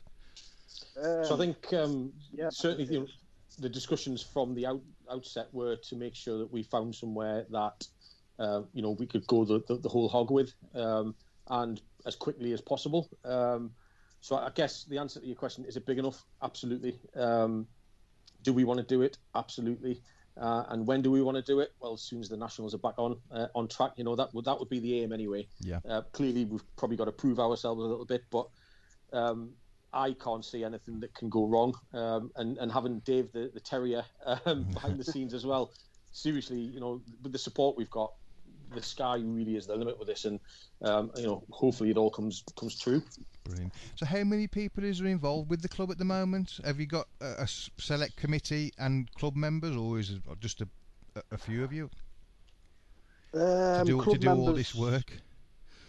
So 1.24 1.30
I 1.30 1.32
um, 1.32 1.38
think 1.40 1.74
um, 1.74 2.14
yeah, 2.32 2.50
certainly 2.50 2.86
think 2.86 2.94
you 2.94 3.00
know, 3.02 3.08
the 3.60 3.70
discussions 3.70 4.22
from 4.22 4.54
the 4.54 4.66
out, 4.66 4.82
outset 5.10 5.48
were 5.52 5.76
to 5.76 5.96
make 5.96 6.16
sure 6.16 6.38
that 6.38 6.52
we 6.52 6.64
found 6.64 6.94
somewhere 6.94 7.46
that 7.50 7.88
uh, 8.40 8.62
you 8.74 8.82
know 8.82 8.92
we 8.92 9.08
could 9.08 9.26
go 9.28 9.44
the, 9.44 9.62
the, 9.68 9.78
the 9.78 9.90
whole 9.90 10.08
hog 10.08 10.32
with 10.32 10.54
um, 10.76 11.16
and 11.50 11.82
as 12.06 12.16
quickly 12.16 12.54
as 12.54 12.62
possible. 12.62 13.10
Um, 13.24 13.72
so 14.22 14.38
I 14.38 14.50
guess 14.56 14.86
the 14.86 14.98
answer 14.98 15.20
to 15.20 15.26
your 15.26 15.36
question 15.36 15.66
is 15.66 15.78
it 15.78 15.86
big 15.86 16.00
enough? 16.00 16.24
Absolutely. 16.42 17.00
Um, 17.16 17.68
do 18.46 18.54
we 18.54 18.64
want 18.64 18.78
to 18.78 18.86
do 18.86 19.02
it? 19.02 19.18
Absolutely. 19.34 20.02
Uh, 20.38 20.64
and 20.70 20.86
when 20.86 21.02
do 21.02 21.12
we 21.12 21.22
want 21.22 21.36
to 21.36 21.42
do 21.42 21.60
it? 21.60 21.74
Well, 21.80 21.94
as 21.94 22.02
soon 22.02 22.22
as 22.22 22.30
the 22.30 22.38
nationals 22.38 22.74
are 22.74 22.80
back 22.80 22.96
on 22.98 23.18
uh, 23.32 23.48
on 23.56 23.68
track, 23.68 23.94
you 23.98 24.04
know 24.04 24.16
that 24.16 24.34
would 24.34 24.46
that 24.46 24.60
would 24.60 24.70
be 24.70 24.80
the 24.80 25.02
aim 25.02 25.12
anyway. 25.12 25.48
Yeah. 25.60 25.80
Uh, 25.88 26.02
clearly, 26.12 26.46
we've 26.46 26.64
probably 26.78 26.98
got 26.98 27.06
to 27.06 27.12
prove 27.12 27.40
ourselves 27.40 27.82
a 27.82 27.86
little 27.86 28.06
bit, 28.06 28.24
but 28.30 28.48
um, 29.14 29.52
I 29.94 30.14
can't 30.14 30.44
see 30.44 30.64
anything 30.64 31.00
that 31.00 31.14
can 31.14 31.30
go 31.30 31.46
wrong. 31.46 31.74
Um, 31.94 32.32
and 32.36 32.58
and 32.58 32.72
having 32.72 33.00
Dave 33.00 33.32
the, 33.32 33.50
the 33.54 33.62
terrier 33.62 34.04
um, 34.46 34.64
behind 34.64 35.00
the 35.00 35.06
scenes 35.06 35.34
as 35.34 35.46
well, 35.46 35.72
seriously, 36.12 36.60
you 36.60 36.80
know, 36.80 37.02
with 37.24 37.32
the 37.32 37.40
support 37.40 37.78
we've 37.78 37.90
got, 37.90 38.14
the 38.76 38.82
sky 38.82 39.18
really 39.24 39.56
is 39.56 39.68
the 39.68 39.76
limit 39.76 39.98
with 39.98 40.08
this, 40.08 40.26
and 40.26 40.40
um, 40.84 41.12
you 41.16 41.24
know, 41.24 41.44
hopefully 41.50 41.90
it 41.90 41.98
all 41.98 42.10
comes 42.12 42.44
comes 42.58 42.80
true. 42.80 43.02
Brilliant. 43.44 43.74
So, 43.96 44.06
how 44.06 44.24
many 44.24 44.48
people 44.48 44.84
is 44.84 45.00
there 45.00 45.08
involved 45.08 45.50
with 45.50 45.62
the 45.62 45.70
club 45.70 45.92
at 45.92 45.98
the 45.98 46.06
moment? 46.06 46.60
Have 46.64 46.80
you 46.80 46.86
got 46.86 47.08
a 47.22 47.48
select 47.48 48.16
committee 48.16 48.72
and 48.78 49.12
club 49.14 49.36
members, 49.36 49.76
or 49.76 50.00
is 50.00 50.12
it 50.12 50.22
just 50.40 50.62
a, 50.62 50.68
a, 51.16 51.22
a 51.32 51.38
few 51.38 51.64
of 51.64 51.74
you 51.74 51.90
to 53.36 53.80
um, 53.82 53.86
do, 53.86 53.98
to 53.98 54.04
club 54.04 54.20
do 54.20 54.30
all 54.30 54.54
this 54.54 54.74
work? 54.74 55.12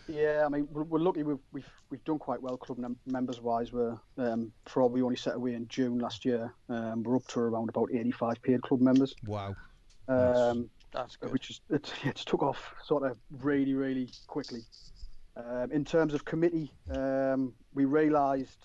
Yeah, 0.09 0.45
I 0.47 0.49
mean, 0.49 0.69
we're, 0.71 0.85
we're 0.85 1.01
lucky. 1.01 1.23
We've, 1.23 1.39
we've 1.53 1.71
we've 1.91 2.05
done 2.05 2.19
quite 2.19 2.41
well 2.41 2.57
club 2.57 2.79
num- 2.79 2.99
members 3.07 3.41
wise. 3.41 3.73
We're 3.73 3.99
um, 4.19 4.53
probably 4.65 5.03
only 5.03 5.17
set 5.17 5.35
away 5.35 5.55
in 5.55 5.67
June 5.69 5.99
last 5.99 6.25
year. 6.25 6.53
Um, 6.69 7.03
we're 7.03 7.17
up 7.17 7.27
to 7.29 7.41
around 7.41 7.69
about 7.69 7.89
85 7.93 8.43
paid 8.43 8.63
club 8.63 8.81
members, 8.81 9.15
Wow. 9.27 9.57
um, 10.09 10.71
That's 10.93 11.17
good. 11.17 11.33
which 11.33 11.51
is 11.51 11.61
it's, 11.71 11.93
it's 12.05 12.25
took 12.25 12.43
off 12.43 12.75
sort 12.85 13.05
of 13.05 13.17
really 13.31 13.75
really 13.75 14.11
quickly. 14.27 14.63
Um, 15.37 15.71
in 15.71 15.85
terms 15.85 16.15
of 16.15 16.25
committee, 16.25 16.73
um, 16.91 17.53
we 17.75 17.85
realised 17.85 18.65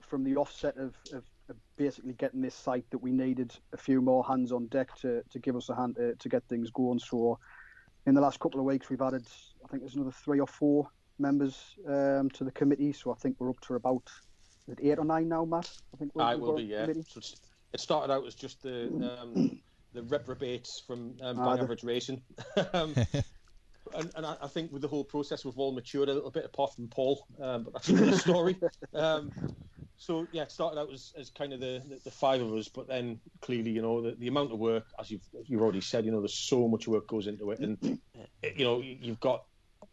from 0.00 0.24
the 0.24 0.36
offset 0.36 0.76
of, 0.76 0.96
of, 1.12 1.22
of 1.48 1.56
basically 1.76 2.14
getting 2.14 2.40
this 2.40 2.54
site 2.54 2.84
that 2.90 2.98
we 2.98 3.12
needed 3.12 3.54
a 3.72 3.76
few 3.76 4.00
more 4.00 4.24
hands 4.24 4.50
on 4.50 4.66
deck 4.66 4.94
to, 4.96 5.22
to 5.30 5.38
give 5.38 5.54
us 5.54 5.68
a 5.68 5.76
hand 5.76 5.94
to, 5.96 6.14
to 6.16 6.28
get 6.28 6.42
things 6.48 6.70
going. 6.70 6.98
So, 6.98 7.38
in 8.06 8.14
the 8.14 8.20
last 8.20 8.40
couple 8.40 8.58
of 8.58 8.66
weeks, 8.66 8.90
we've 8.90 9.00
added, 9.00 9.26
I 9.64 9.68
think 9.68 9.82
there's 9.82 9.94
another 9.94 10.10
three 10.10 10.40
or 10.40 10.46
four 10.46 10.88
members 11.20 11.76
um, 11.86 12.30
to 12.30 12.42
the 12.42 12.52
committee. 12.52 12.92
So, 12.92 13.12
I 13.12 13.14
think 13.14 13.36
we're 13.38 13.50
up 13.50 13.60
to 13.62 13.74
about 13.74 14.10
eight 14.82 14.98
or 14.98 15.04
nine 15.04 15.28
now, 15.28 15.44
Matt. 15.44 15.70
I 15.94 15.96
think 15.98 16.14
we're, 16.14 16.22
I 16.22 16.34
will 16.34 16.56
be, 16.56 16.64
yeah. 16.64 16.82
committee. 16.82 17.04
So 17.08 17.20
it 17.72 17.80
started 17.80 18.12
out 18.12 18.26
as 18.26 18.34
just 18.34 18.62
the 18.62 18.86
um, 19.22 19.60
the 19.92 20.02
reprobates 20.02 20.82
from 20.86 21.16
um, 21.22 21.38
Ah, 21.38 21.46
Bang 21.54 21.64
Average 21.64 21.84
Racing. 21.84 22.22
um, 22.72 22.94
and, 23.94 24.10
and 24.16 24.26
I, 24.26 24.36
I 24.42 24.48
think 24.48 24.72
with 24.72 24.82
the 24.82 24.88
whole 24.88 25.04
process, 25.04 25.44
we've 25.44 25.58
all 25.58 25.72
matured 25.72 26.08
a 26.08 26.14
little 26.14 26.30
bit, 26.30 26.44
apart 26.44 26.74
from 26.74 26.88
Paul. 26.88 27.26
Um, 27.40 27.64
but 27.64 27.74
that's 27.74 27.88
another 27.88 28.18
story. 28.18 28.56
Um, 28.94 29.30
so 29.96 30.26
yeah, 30.32 30.42
it 30.42 30.52
started 30.52 30.78
out 30.78 30.92
as, 30.92 31.12
as 31.18 31.30
kind 31.30 31.52
of 31.52 31.60
the, 31.60 31.82
the, 31.88 32.00
the 32.04 32.10
five 32.10 32.40
of 32.40 32.52
us, 32.54 32.68
but 32.68 32.86
then 32.86 33.20
clearly, 33.40 33.70
you 33.70 33.82
know, 33.82 34.00
the, 34.00 34.14
the 34.16 34.28
amount 34.28 34.52
of 34.52 34.58
work, 34.58 34.84
as 34.98 35.10
you've 35.10 35.26
you've 35.44 35.60
already 35.60 35.80
said, 35.80 36.04
you 36.04 36.12
know, 36.12 36.20
there's 36.20 36.38
so 36.38 36.68
much 36.68 36.86
work 36.86 37.08
goes 37.08 37.26
into 37.26 37.50
it, 37.50 37.58
and 37.58 37.98
you 38.56 38.64
know, 38.64 38.80
you've 38.80 39.18
got 39.18 39.44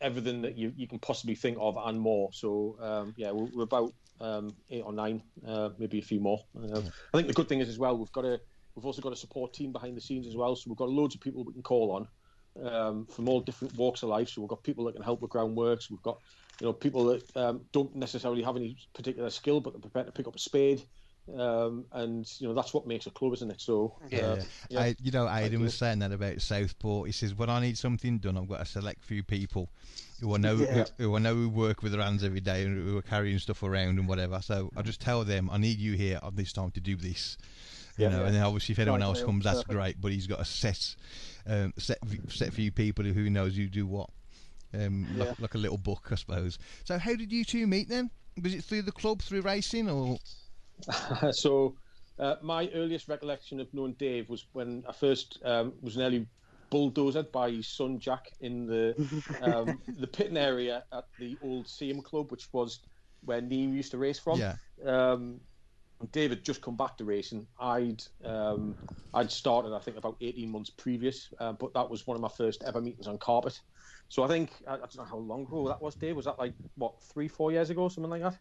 everything 0.01 0.43
that 0.43 0.57
you, 0.57 0.71
you 0.75 0.87
can 0.87 0.99
possibly 0.99 1.33
think 1.33 1.57
of 1.59 1.75
and 1.83 1.99
more. 1.99 2.29
So 2.33 2.77
um, 2.79 3.13
yeah, 3.17 3.31
we're, 3.31 3.49
we're 3.53 3.63
about 3.63 3.93
um, 4.21 4.55
eight 4.69 4.83
or 4.85 4.93
nine, 4.93 5.23
uh, 5.45 5.69
maybe 5.79 5.99
a 5.99 6.03
few 6.03 6.19
more. 6.19 6.39
Uh, 6.55 6.81
I 7.13 7.17
think 7.17 7.27
the 7.27 7.33
good 7.33 7.49
thing 7.49 7.59
is 7.59 7.69
as 7.69 7.79
well, 7.79 7.97
we've 7.97 8.11
got 8.11 8.25
a 8.25 8.39
we've 8.76 8.86
also 8.86 9.01
got 9.01 9.13
a 9.13 9.17
support 9.17 9.53
team 9.53 9.71
behind 9.71 9.95
the 9.97 10.01
scenes 10.01 10.28
as 10.28 10.36
well. 10.36 10.55
So 10.55 10.69
we've 10.69 10.78
got 10.78 10.89
loads 10.89 11.15
of 11.15 11.21
people 11.21 11.43
we 11.43 11.53
can 11.53 11.63
call 11.63 11.91
on 11.91 12.07
um, 12.67 13.07
from 13.07 13.28
all 13.28 13.41
different 13.41 13.73
walks 13.76 14.03
of 14.03 14.09
life. 14.09 14.30
So 14.30 14.41
we've 14.41 14.49
got 14.49 14.63
people 14.63 14.86
that 14.86 14.93
can 14.93 15.03
help 15.03 15.21
with 15.21 15.32
groundworks. 15.32 15.89
We've 15.89 16.01
got 16.01 16.19
you 16.59 16.67
know 16.67 16.73
people 16.73 17.05
that 17.05 17.36
um, 17.36 17.65
don't 17.73 17.95
necessarily 17.95 18.43
have 18.43 18.55
any 18.55 18.78
particular 18.93 19.30
skill, 19.30 19.61
but 19.61 19.73
they're 19.73 19.82
prepared 19.82 20.07
to 20.07 20.11
pick 20.11 20.28
up 20.28 20.36
a 20.36 20.39
spade. 20.39 20.84
Um, 21.38 21.86
and 21.91 22.26
you 22.39 22.47
know 22.47 22.53
that's 22.53 22.73
what 22.73 22.86
makes 22.86 23.07
a 23.07 23.11
club, 23.11 23.34
isn't 23.34 23.49
it? 23.49 23.59
So 23.59 23.97
Yeah. 24.11 24.21
uh, 24.21 24.38
yeah. 24.69 24.80
I, 24.82 24.95
you 25.01 25.11
know, 25.11 25.28
Aidan 25.28 25.61
was 25.61 25.73
saying 25.73 25.99
that 25.99 26.11
about 26.11 26.39
Southport. 26.39 27.07
He 27.07 27.11
says, 27.11 27.34
"When 27.34 27.49
I 27.49 27.59
need 27.61 27.78
something 27.80 28.19
done, 28.19 28.38
I've 28.38 28.47
got 28.47 28.61
a 28.61 28.65
select 28.65 29.03
few 29.03 29.23
people 29.23 29.69
who 30.21 30.34
I 30.36 30.38
know 30.38 30.55
Yeah. 30.57 30.86
who, 30.97 31.03
who 31.03 31.15
I 31.15 31.19
know 31.19 31.34
who 31.34 31.49
work 31.49 31.82
with 31.82 31.93
their 31.93 32.01
hands 32.01 32.23
every 32.23 32.41
day 32.41 32.63
and 32.63 32.78
who 32.88 32.97
are 32.97 33.01
carrying 33.01 33.39
stuff 33.39 33.63
around 33.63 33.97
and 33.97 34.07
whatever. 34.07 34.39
So 34.41 34.69
I 34.78 34.84
just 34.84 35.01
tell 35.01 35.23
them, 35.23 35.49
I 35.51 35.57
need 35.57 35.80
you 35.80 35.93
here 35.93 36.19
at 36.21 36.36
this 36.36 36.53
time 36.53 36.71
to 36.71 36.80
do 36.80 36.95
this. 36.95 37.38
You 37.97 38.05
Yeah. 38.05 38.09
know, 38.09 38.25
and 38.25 38.35
then 38.35 38.43
obviously 38.43 38.73
if 38.73 38.79
anyone 38.79 39.01
else 39.01 39.21
comes, 39.23 39.43
that's 39.45 39.63
great. 39.63 40.01
But 40.01 40.11
he's 40.11 40.27
got 40.27 40.39
a 40.41 40.45
set 40.45 40.95
um, 41.47 41.73
set 41.77 41.99
set 42.29 42.53
few 42.53 42.71
people 42.71 43.05
who 43.05 43.29
knows 43.29 43.55
who 43.55 43.67
do 43.67 43.85
what. 43.87 44.09
Um, 44.73 45.07
Yeah. 45.13 45.23
like, 45.29 45.39
like 45.39 45.53
a 45.55 45.57
little 45.57 45.77
book, 45.77 46.09
I 46.11 46.15
suppose. 46.15 46.57
So, 46.83 46.97
how 46.97 47.15
did 47.15 47.31
you 47.31 47.45
two 47.45 47.65
meet 47.67 47.87
then? 47.87 48.11
Was 48.41 48.53
it 48.53 48.63
through 48.65 48.81
the 48.81 48.91
club, 48.91 49.21
through 49.21 49.41
racing, 49.41 49.89
or 49.89 50.17
so, 51.31 51.75
uh, 52.19 52.35
my 52.41 52.69
earliest 52.73 53.07
recollection 53.07 53.59
of 53.59 53.73
knowing 53.73 53.93
Dave 53.93 54.29
was 54.29 54.47
when 54.53 54.83
I 54.87 54.91
first 54.91 55.39
um, 55.45 55.73
was 55.81 55.97
nearly 55.97 56.27
bulldozed 56.69 57.31
by 57.31 57.51
his 57.51 57.69
son 57.69 57.99
Jack 57.99 58.25
in 58.41 58.65
the 58.65 58.95
um, 59.41 59.81
the 59.97 60.07
pitting 60.07 60.37
area 60.37 60.83
at 60.91 61.05
the 61.17 61.37
old 61.41 61.67
Seam 61.69 62.01
Club, 62.01 62.31
which 62.31 62.49
was 62.51 62.81
where 63.21 63.41
Neem 63.41 63.73
used 63.73 63.91
to 63.91 63.97
race 63.97 64.19
from. 64.19 64.39
yeah? 64.39 64.55
Um, 64.85 65.39
David 66.11 66.43
just 66.43 66.61
come 66.61 66.75
back 66.75 66.97
to 66.97 67.05
racing. 67.05 67.47
I'd 67.59 68.01
um, 68.23 68.75
I'd 69.13 69.31
started 69.31 69.73
I 69.73 69.79
think 69.79 69.97
about 69.97 70.17
eighteen 70.21 70.51
months 70.51 70.69
previous, 70.69 71.29
uh, 71.39 71.53
but 71.53 71.73
that 71.73 71.89
was 71.89 72.05
one 72.07 72.15
of 72.15 72.21
my 72.21 72.29
first 72.29 72.63
ever 72.63 72.81
meetings 72.81 73.07
on 73.07 73.17
carpet. 73.17 73.59
So 74.09 74.23
I 74.23 74.27
think 74.27 74.51
I, 74.67 74.73
I 74.73 74.77
don't 74.77 74.97
know 74.97 75.03
how 75.03 75.17
long 75.17 75.43
ago 75.43 75.67
that 75.67 75.81
was. 75.81 75.95
Dave 75.95 76.15
was 76.15 76.25
that 76.25 76.39
like 76.39 76.53
what 76.75 77.01
three 77.13 77.27
four 77.27 77.51
years 77.51 77.69
ago, 77.69 77.89
something 77.89 78.09
like 78.09 78.21
that, 78.21 78.37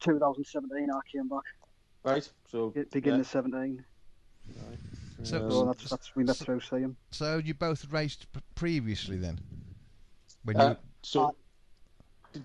2017, 0.00 0.88
I 0.90 1.00
came 1.10 1.28
back. 1.28 1.42
right? 2.04 2.28
So 2.50 2.74
Beginning 2.92 3.18
yeah. 3.18 3.20
of 3.20 3.26
17. 3.26 3.84
So, 5.22 5.48
So 5.50 5.66
that's 5.66 5.90
that's 5.90 6.16
we 6.16 6.24
met 6.24 6.36
through 6.36 6.60
seeing. 6.60 6.96
so 7.10 7.38
you 7.38 7.54
both 7.54 7.86
raced 7.92 8.26
previously 8.54 9.16
then? 9.16 9.38
When 10.44 10.56
you 10.56 10.62
Uh, 10.62 10.74
so 11.02 11.34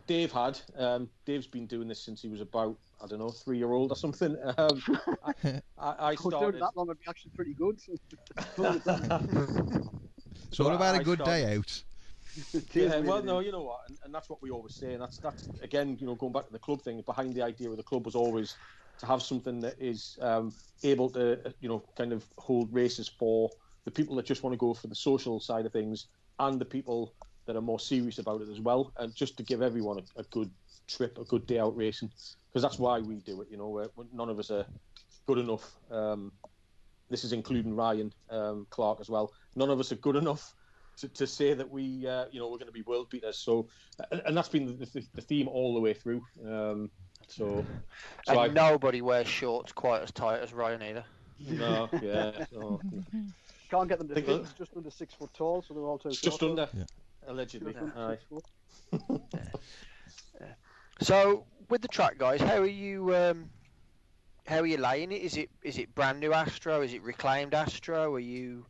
Dave 0.07 0.31
had 0.31 0.59
um, 0.75 1.09
Dave's 1.25 1.47
been 1.47 1.67
doing 1.67 1.87
this 1.87 2.03
since 2.03 2.21
he 2.21 2.29
was 2.29 2.41
about 2.41 2.77
I 3.01 3.07
don't 3.07 3.19
know 3.19 3.29
three 3.29 3.57
year 3.57 3.71
old 3.71 3.91
or 3.91 3.95
something. 3.95 4.35
Um, 4.57 4.81
I, 5.23 5.33
I, 5.77 5.91
I 5.91 6.11
If 6.13 6.19
I 6.19 6.19
was 6.21 6.21
doing 6.21 6.31
started. 6.31 6.61
that 6.61 6.75
long, 6.75 6.89
I'd 6.89 6.99
be 6.99 7.05
actually 7.09 7.31
pretty 7.35 7.53
good. 7.53 7.79
so 10.51 10.63
what 10.63 10.75
about 10.75 10.95
a 10.95 10.99
I 10.99 11.03
good 11.03 11.23
day 11.23 11.55
out? 11.55 11.83
Yeah, 12.73 12.99
well, 12.99 13.23
no, 13.23 13.39
you 13.39 13.51
know 13.51 13.63
what, 13.63 13.79
and, 13.87 13.97
and 14.03 14.13
that's 14.13 14.29
what 14.29 14.41
we 14.41 14.51
always 14.51 14.73
say, 14.73 14.93
and 14.93 15.01
that's 15.01 15.19
that's 15.19 15.49
again, 15.61 15.97
you 15.99 16.05
know, 16.05 16.15
going 16.15 16.33
back 16.33 16.45
to 16.47 16.51
the 16.51 16.59
club 16.59 16.81
thing. 16.81 17.01
Behind 17.05 17.33
the 17.33 17.41
idea 17.41 17.69
of 17.69 17.77
the 17.77 17.83
club 17.83 18.05
was 18.05 18.15
always 18.15 18.57
to 18.99 19.05
have 19.05 19.21
something 19.21 19.61
that 19.61 19.75
is 19.79 20.17
um, 20.21 20.53
able 20.83 21.09
to, 21.11 21.47
uh, 21.47 21.51
you 21.59 21.69
know, 21.69 21.83
kind 21.97 22.13
of 22.13 22.25
hold 22.37 22.73
races 22.73 23.07
for 23.07 23.49
the 23.85 23.91
people 23.91 24.15
that 24.15 24.25
just 24.25 24.43
want 24.43 24.53
to 24.53 24.57
go 24.57 24.73
for 24.73 24.87
the 24.87 24.95
social 24.95 25.39
side 25.39 25.65
of 25.65 25.71
things, 25.71 26.07
and 26.39 26.59
the 26.59 26.65
people 26.65 27.15
that 27.45 27.55
are 27.55 27.61
more 27.61 27.79
serious 27.79 28.17
about 28.17 28.41
it 28.41 28.49
as 28.49 28.59
well, 28.59 28.91
and 28.97 29.13
just 29.15 29.37
to 29.37 29.43
give 29.43 29.61
everyone 29.61 29.99
a, 29.99 30.19
a 30.19 30.23
good 30.23 30.49
trip, 30.87 31.17
a 31.17 31.23
good 31.25 31.45
day 31.47 31.59
out 31.59 31.75
racing, 31.75 32.11
because 32.49 32.61
that's 32.61 32.79
why 32.79 32.99
we 32.99 33.15
do 33.15 33.41
it. 33.41 33.47
You 33.51 33.57
know, 33.57 33.69
we're, 33.69 33.89
we're- 33.95 34.09
none 34.13 34.29
of 34.29 34.39
us 34.39 34.51
are 34.51 34.65
good 35.27 35.37
enough. 35.37 35.71
Um, 35.91 36.31
this 37.09 37.23
is 37.23 37.33
including 37.33 37.75
Ryan 37.75 38.11
um, 38.29 38.65
Clark 38.69 38.99
as 38.99 39.09
well. 39.09 39.31
None 39.55 39.69
of 39.69 39.79
us 39.79 39.91
are 39.91 39.95
good 39.97 40.15
enough 40.15 40.53
to, 40.97 41.07
to 41.09 41.27
say 41.27 41.53
that 41.53 41.69
we, 41.69 42.07
uh, 42.07 42.25
you 42.31 42.39
know, 42.39 42.45
we're 42.47 42.57
going 42.57 42.67
to 42.67 42.71
be 42.73 42.81
world 42.81 43.09
beaters. 43.09 43.37
So, 43.37 43.67
and, 44.11 44.21
and 44.25 44.35
that's 44.37 44.49
been 44.49 44.65
the, 44.65 44.85
the, 44.85 45.05
the 45.13 45.21
theme 45.21 45.47
all 45.47 45.73
the 45.75 45.79
way 45.79 45.93
through. 45.93 46.23
Um, 46.43 46.89
so, 47.27 47.63
so 48.25 48.31
and 48.31 48.39
I, 48.39 48.47
nobody 48.47 49.01
wears 49.01 49.27
shorts 49.27 49.71
quite 49.71 50.01
as 50.01 50.11
tight 50.11 50.39
as 50.41 50.53
Ryan 50.53 50.81
either. 50.81 51.03
no, 51.39 51.89
yeah, 52.01 52.45
so, 52.51 52.79
Can't 53.69 53.89
get 53.89 53.97
them 53.97 54.07
to 54.09 54.15
fit. 54.15 54.29
It's 54.29 54.53
just 54.53 54.71
under 54.77 54.91
six 54.91 55.13
foot 55.13 55.33
tall, 55.33 55.63
so 55.67 55.73
they're 55.73 55.83
all 55.83 55.97
too 55.97 56.09
it's 56.09 56.21
just 56.21 56.39
short. 56.39 56.51
under, 56.51 56.69
Yeah. 56.75 56.83
Allegedly. 57.27 57.73
Just 57.73 57.83
under 57.83 57.99
Aye. 57.99 58.11
six 58.11 58.23
foot. 59.09 59.61
So 61.01 61.45
with 61.69 61.81
the 61.81 61.87
track 61.87 62.17
guys, 62.17 62.41
how 62.41 62.59
are 62.59 62.65
you? 62.65 63.15
Um, 63.15 63.49
how 64.47 64.59
are 64.59 64.65
you 64.65 64.77
laying 64.77 65.11
it? 65.11 65.21
Is 65.21 65.37
it 65.37 65.49
is 65.63 65.77
it 65.77 65.93
brand 65.95 66.19
new 66.19 66.33
Astro? 66.33 66.81
Is 66.81 66.93
it 66.93 67.03
reclaimed 67.03 67.53
Astro? 67.53 68.13
Are 68.15 68.19
you, 68.19 68.65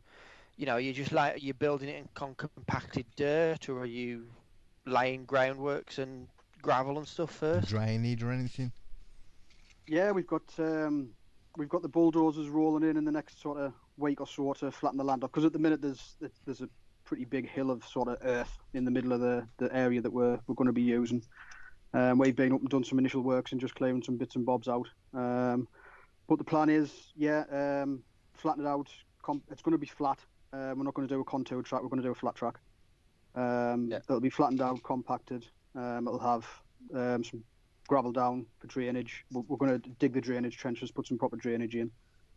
you 0.56 0.66
know, 0.66 0.74
are 0.74 0.80
you 0.80 0.92
just 0.92 1.12
like 1.12 1.42
you're 1.42 1.54
building 1.54 1.88
it 1.88 1.96
in 1.96 2.08
compacted 2.14 3.06
dirt, 3.16 3.68
or 3.68 3.80
are 3.80 3.86
you 3.86 4.26
laying 4.86 5.26
groundworks 5.26 5.98
and 5.98 6.28
gravel 6.62 6.98
and 6.98 7.06
stuff 7.06 7.30
first? 7.30 7.68
Drainage 7.68 8.22
or 8.22 8.32
anything? 8.32 8.72
Yeah, 9.86 10.10
we've 10.10 10.26
got 10.26 10.42
um, 10.58 11.10
we've 11.56 11.68
got 11.68 11.82
the 11.82 11.88
bulldozers 11.88 12.48
rolling 12.48 12.88
in 12.88 12.96
in 12.96 13.04
the 13.04 13.12
next 13.12 13.40
sort 13.40 13.58
of 13.58 13.72
week 13.98 14.20
or 14.20 14.26
so 14.26 14.52
to 14.54 14.70
flatten 14.70 14.98
the 14.98 15.04
land 15.04 15.22
off. 15.24 15.30
Because 15.30 15.44
at 15.44 15.52
the 15.52 15.58
minute 15.58 15.80
there's 15.80 16.16
there's 16.44 16.62
a 16.62 16.68
pretty 17.06 17.24
big 17.24 17.48
hill 17.48 17.70
of 17.70 17.84
sort 17.84 18.08
of 18.08 18.18
earth 18.22 18.58
in 18.74 18.84
the 18.84 18.90
middle 18.90 19.12
of 19.12 19.20
the, 19.20 19.46
the 19.58 19.74
area 19.74 20.02
that 20.02 20.12
we're 20.12 20.38
we're 20.46 20.54
going 20.54 20.66
to 20.66 20.72
be 20.72 20.82
using. 20.82 21.22
Um, 21.94 22.18
we've 22.18 22.36
been 22.36 22.52
up 22.52 22.60
and 22.60 22.68
done 22.68 22.84
some 22.84 22.98
initial 22.98 23.22
works 23.22 23.52
and 23.52 23.60
just 23.60 23.74
clearing 23.74 24.02
some 24.02 24.16
bits 24.16 24.36
and 24.36 24.44
bobs 24.44 24.68
out. 24.68 24.86
Um, 25.14 25.66
but 26.28 26.36
the 26.36 26.44
plan 26.44 26.68
is, 26.68 26.90
yeah, 27.16 27.44
um, 27.50 28.02
flatten 28.34 28.66
it 28.66 28.68
out. 28.68 28.90
It's 29.50 29.62
going 29.62 29.72
to 29.72 29.78
be 29.78 29.86
flat. 29.86 30.18
Uh, 30.52 30.74
we're 30.76 30.84
not 30.84 30.94
going 30.94 31.08
to 31.08 31.14
do 31.14 31.20
a 31.20 31.24
contour 31.24 31.62
track. 31.62 31.82
We're 31.82 31.88
going 31.88 32.02
to 32.02 32.06
do 32.06 32.12
a 32.12 32.14
flat 32.14 32.34
track. 32.34 32.58
Um, 33.34 33.88
Yeah. 33.90 33.98
It'll 34.08 34.20
be 34.20 34.30
flattened 34.30 34.60
out, 34.60 34.82
compacted. 34.82 35.46
Um, 35.74 36.06
it'll 36.06 36.18
have 36.18 36.46
um, 36.94 37.24
some 37.24 37.42
gravel 37.88 38.12
down 38.12 38.46
for 38.58 38.66
drainage. 38.66 39.24
We're, 39.32 39.42
we're 39.48 39.56
going 39.56 39.80
to 39.80 39.88
dig 39.98 40.12
the 40.12 40.20
drainage 40.20 40.56
trenches, 40.56 40.90
put 40.90 41.06
some 41.06 41.18
proper 41.18 41.36
drainage 41.36 41.76
in. 41.76 41.90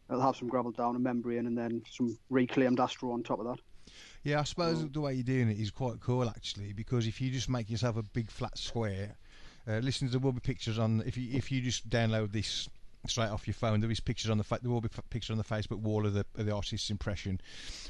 It'll 0.10 0.22
have 0.22 0.36
some 0.36 0.48
gravel 0.48 0.72
down, 0.72 0.96
a 0.96 1.00
membrane, 1.00 1.48
and 1.48 1.58
then 1.58 1.84
some 1.92 2.18
reclaimed 2.30 2.80
astro 2.80 3.12
on 3.12 3.24
top 3.24 3.40
of 3.40 3.46
that. 3.46 3.60
Yeah, 4.24 4.40
I 4.42 4.44
suppose 4.44 4.80
Mm. 4.84 4.94
the 4.94 5.02
way 5.02 5.14
you're 5.14 5.24
doing 5.24 5.50
it 5.50 5.60
is 5.60 5.72
quite 5.72 6.00
cool 6.02 6.28
actually, 6.30 6.74
because 6.74 7.08
if 7.08 7.22
you 7.22 7.32
just 7.32 7.50
make 7.50 7.70
yourself 7.70 7.96
a 7.98 8.04
big 8.04 8.30
flat 8.30 8.58
square, 8.58 9.16
uh, 9.68 9.78
listeners, 9.80 10.12
there 10.12 10.20
will 10.20 10.34
be 10.34 10.40
pictures 10.42 10.78
on. 10.78 11.02
If 11.06 11.18
you 11.18 11.30
if 11.38 11.52
you 11.52 11.62
just 11.62 11.90
download 11.90 12.32
this 12.32 12.68
straight 13.08 13.30
off 13.30 13.48
your 13.48 13.54
phone, 13.54 13.80
there 13.80 13.90
is 13.92 14.00
pictures 14.02 14.30
on 14.30 14.38
the 14.38 14.44
fa- 14.44 14.60
there 14.62 14.72
will 14.72 14.82
be 14.82 14.90
f- 14.92 15.10
pictures 15.10 15.30
on 15.32 15.38
the 15.38 15.44
Facebook 15.44 15.80
wall 15.80 16.06
of 16.06 16.14
the 16.14 16.26
of 16.38 16.46
the 16.46 16.54
artist's 16.54 16.90
impression. 16.90 17.40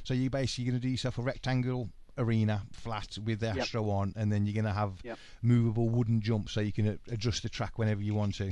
So 0.04 0.14
you're 0.14 0.30
basically 0.30 0.66
going 0.66 0.76
to 0.76 0.82
do 0.82 0.90
yourself 0.90 1.18
a 1.18 1.22
rectangle 1.24 1.90
arena 2.18 2.64
flat 2.74 3.18
with 3.24 3.40
the 3.40 3.48
Yep. 3.48 3.58
Astro 3.58 3.90
on, 3.90 4.14
and 4.16 4.32
then 4.32 4.46
you're 4.46 4.54
going 4.54 4.66
to 4.66 4.74
have 4.74 5.00
Yep. 5.04 5.18
movable 5.42 5.90
wooden 5.90 6.22
jumps 6.22 6.52
so 6.52 6.60
you 6.62 6.74
can 6.74 6.88
uh, 6.90 6.98
adjust 7.08 7.42
the 7.44 7.50
track 7.50 7.80
whenever 7.80 8.02
you 8.04 8.14
want 8.14 8.36
to. 8.36 8.52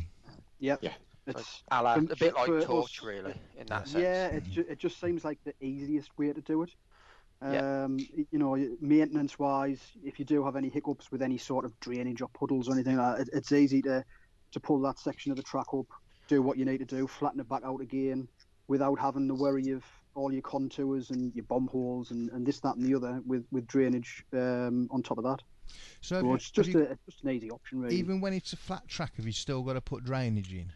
Yep. 0.59 0.80
Yeah. 0.82 0.93
It's, 1.28 1.63
A 1.69 1.84
la- 1.84 1.95
a 1.95 2.01
bit 2.01 2.34
like 2.34 2.45
for 2.45 2.57
us- 2.59 2.63
torch, 2.65 3.01
really, 3.03 3.34
in 3.57 3.67
that 3.67 3.89
sense. 3.89 4.01
yeah, 4.01 4.28
it, 4.28 4.49
ju- 4.49 4.65
it 4.69 4.80
just 4.80 4.99
seems 5.01 5.25
like 5.25 5.38
the 5.43 5.53
easiest 5.59 6.17
way 6.17 6.32
to 6.32 6.39
do 6.39 6.63
it. 6.63 6.69
Yeah. 7.41 7.83
Um, 7.85 7.97
y- 8.15 8.25
You 8.31 8.39
know, 8.39 8.55
maintenance 8.81 9.38
wise, 9.38 9.81
if 10.03 10.19
you 10.19 10.25
do 10.25 10.43
have 10.45 10.55
any 10.55 10.69
hiccups 10.69 11.11
with 11.11 11.21
any 11.21 11.38
sort 11.38 11.65
of 11.65 11.79
drainage 11.79 12.21
or 12.21 12.29
puddles 12.29 12.67
or 12.67 12.73
anything 12.73 12.97
like 12.97 13.17
that, 13.17 13.27
it, 13.27 13.29
it's 13.33 13.51
easy 13.51 13.81
to, 13.83 14.03
to 14.51 14.59
pull 14.59 14.79
that 14.81 14.97
section 14.99 15.31
of 15.31 15.38
the 15.38 15.43
track 15.43 15.67
up, 15.73 15.85
do 16.27 16.41
what 16.41 16.57
you 16.57 16.65
need 16.65 16.79
to 16.79 16.85
do, 16.85 17.07
flatten 17.07 17.39
it 17.39 17.47
back 17.49 17.61
out 17.63 17.81
again 17.81 18.27
without 18.67 18.99
having 18.99 19.27
the 19.27 19.35
worry 19.35 19.69
of 19.71 19.83
all 20.15 20.31
your 20.33 20.41
contours 20.41 21.11
and 21.11 21.33
your 21.35 21.45
bomb 21.45 21.67
holes 21.67 22.11
and, 22.11 22.29
and 22.31 22.45
this, 22.45 22.59
that, 22.59 22.75
and 22.75 22.83
the 22.85 22.95
other 22.95 23.21
with, 23.25 23.45
with 23.51 23.65
drainage 23.67 24.25
um, 24.33 24.88
on 24.91 25.01
top 25.03 25.17
of 25.19 25.23
that. 25.23 25.39
So 26.01 26.21
So 26.21 26.33
it's 26.33 26.45
have 26.47 26.53
just, 26.65 26.69
you- 26.69 26.79
a, 26.79 26.91
it's 26.91 27.05
just 27.05 27.23
an 27.23 27.29
easy 27.29 27.51
option, 27.51 27.79
really. 27.81 27.95
even 27.95 28.19
when 28.19 28.33
it's 28.33 28.51
a 28.53 28.57
flat 28.57 28.88
track, 28.88 29.15
have 29.17 29.25
you 29.27 29.31
still 29.31 29.61
got 29.61 29.73
to 29.73 29.81
put 29.81 30.03
drainage 30.03 30.51
in? 30.53 30.71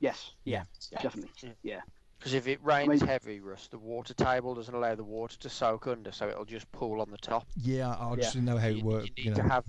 Yes, 0.00 0.32
yeah, 0.44 0.64
Yeah. 0.92 1.02
definitely. 1.02 1.52
Yeah. 1.62 1.80
Yeah. 2.18 2.24
Because 2.24 2.34
if 2.34 2.48
it 2.48 2.58
rains 2.64 2.88
mean- 3.00 3.06
heavy, 3.08 3.40
Russ, 3.40 3.68
the 3.68 3.78
water 3.78 4.14
table 4.14 4.54
doesn't 4.54 4.74
allow 4.74 4.94
the 4.94 5.04
water 5.04 5.36
to 5.38 5.48
soak 5.48 5.86
under, 5.86 6.10
so 6.12 6.28
it'll 6.28 6.44
just 6.44 6.70
pool 6.72 7.00
on 7.00 7.10
the 7.10 7.18
top. 7.18 7.46
Yeah, 7.56 7.90
I 7.94 8.10
I 8.10 8.16
just 8.16 8.28
Yeah. 8.34 8.40
didn't 8.40 8.44
know 8.46 8.58
how 8.58 8.66
you, 8.68 8.78
it 8.78 8.84
worked. 8.84 9.06
you 9.06 9.12
You, 9.16 9.24
need 9.30 9.36
know. 9.36 9.42
to 9.44 9.48
have, 9.48 9.64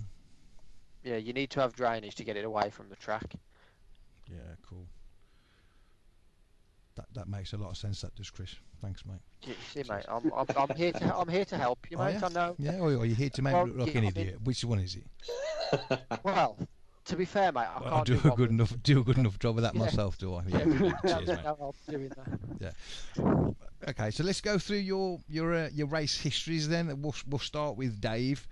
yeah, 1.04 1.16
you 1.16 1.32
need 1.32 1.50
to 1.50 1.60
have 1.60 1.74
drainage 1.74 2.14
to 2.16 2.24
get 2.24 2.36
it 2.36 2.44
away 2.44 2.70
from 2.70 2.88
the 2.88 2.96
track. 2.96 3.34
Yeah, 4.28 4.36
cool. 4.68 4.86
That 6.96 7.06
that 7.14 7.28
makes 7.28 7.52
a 7.52 7.56
lot 7.56 7.70
of 7.70 7.76
sense. 7.76 8.00
That 8.00 8.14
does, 8.16 8.30
Chris. 8.30 8.54
Thanks, 8.82 9.04
mate. 9.06 9.20
You 9.42 9.54
see, 9.72 9.82
mate, 9.88 10.04
I'm, 10.08 10.30
I'm, 10.34 10.46
I'm 10.56 10.76
here 10.76 10.92
to 10.92 11.16
I'm 11.16 11.28
here 11.28 11.44
to 11.46 11.56
help 11.56 11.86
you, 11.90 11.96
Oh, 11.98 12.04
mate. 12.04 12.14
yeah? 12.20 12.26
I 12.26 12.28
know. 12.30 12.54
Yeah, 12.58 12.78
or, 12.78 12.94
or 12.94 13.06
you're 13.06 13.16
here 13.16 13.30
to 13.30 13.42
make 13.42 13.52
Well, 13.54 13.66
me 13.66 13.72
look 13.72 13.86
like 13.86 13.94
yeah, 13.94 14.00
an 14.00 14.06
I 14.06 14.10
mean- 14.10 14.16
idiot. 14.26 14.42
Which 14.42 14.64
one 14.64 14.80
is 14.80 14.96
it? 14.96 16.00
Well, 16.24 16.58
to 17.10 17.16
be 17.16 17.24
fair, 17.24 17.52
mate, 17.52 17.66
I 17.74 17.80
Well, 17.80 17.90
can't 17.90 18.10
I 18.10 18.14
do, 18.22 18.30
a 18.32 18.36
good 18.36 18.50
enough 18.50 18.74
do 18.82 19.00
a 19.00 19.04
good 19.04 19.18
enough 19.24 19.38
job 19.38 19.56
of 19.58 19.62
that 19.62 19.74
Yeah. 19.74 19.80
myself, 19.80 20.16
do 20.18 20.34
I? 20.34 20.42
Yeah. 20.48 20.64
Yeah, 20.64 20.92
Cheers, 21.16 21.28
mate. 21.28 21.44
no, 21.44 21.74
I'm 21.88 21.92
doing 21.92 22.12
that. 22.60 22.74
Okay, 23.88 24.10
so 24.10 24.22
let's 24.24 24.40
go 24.40 24.58
through 24.58 24.76
your 24.78 25.18
your 25.28 25.54
uh, 25.54 25.68
your 25.72 25.86
race 25.86 26.20
histories 26.20 26.68
then. 26.68 27.00
We'll 27.02 27.14
we'll 27.28 27.38
start 27.38 27.76
with 27.76 28.00
Dave. 28.00 28.46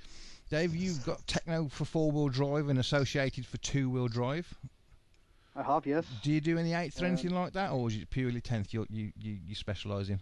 Dave, 0.50 0.74
you've 0.74 1.04
got 1.04 1.26
Techno 1.26 1.68
for 1.68 1.84
four 1.84 2.10
wheel 2.10 2.28
drive 2.28 2.68
and 2.70 2.78
Associated 2.78 3.44
for 3.44 3.58
two 3.58 3.90
wheel 3.90 4.08
drive. 4.08 4.52
I 5.54 5.62
have, 5.62 5.86
yes. 5.86 6.06
Do 6.22 6.32
you 6.32 6.40
do 6.40 6.56
any 6.56 6.72
eighth 6.72 7.00
or 7.02 7.04
Um, 7.04 7.12
anything 7.12 7.32
like 7.32 7.52
that, 7.52 7.72
or 7.72 7.88
is 7.88 7.96
it 7.96 8.08
purely 8.10 8.40
tenth 8.40 8.72
you 8.72 8.86
you 8.88 9.12
you, 9.20 9.38
you 9.46 9.54
specialise 9.54 10.08
in? 10.08 10.20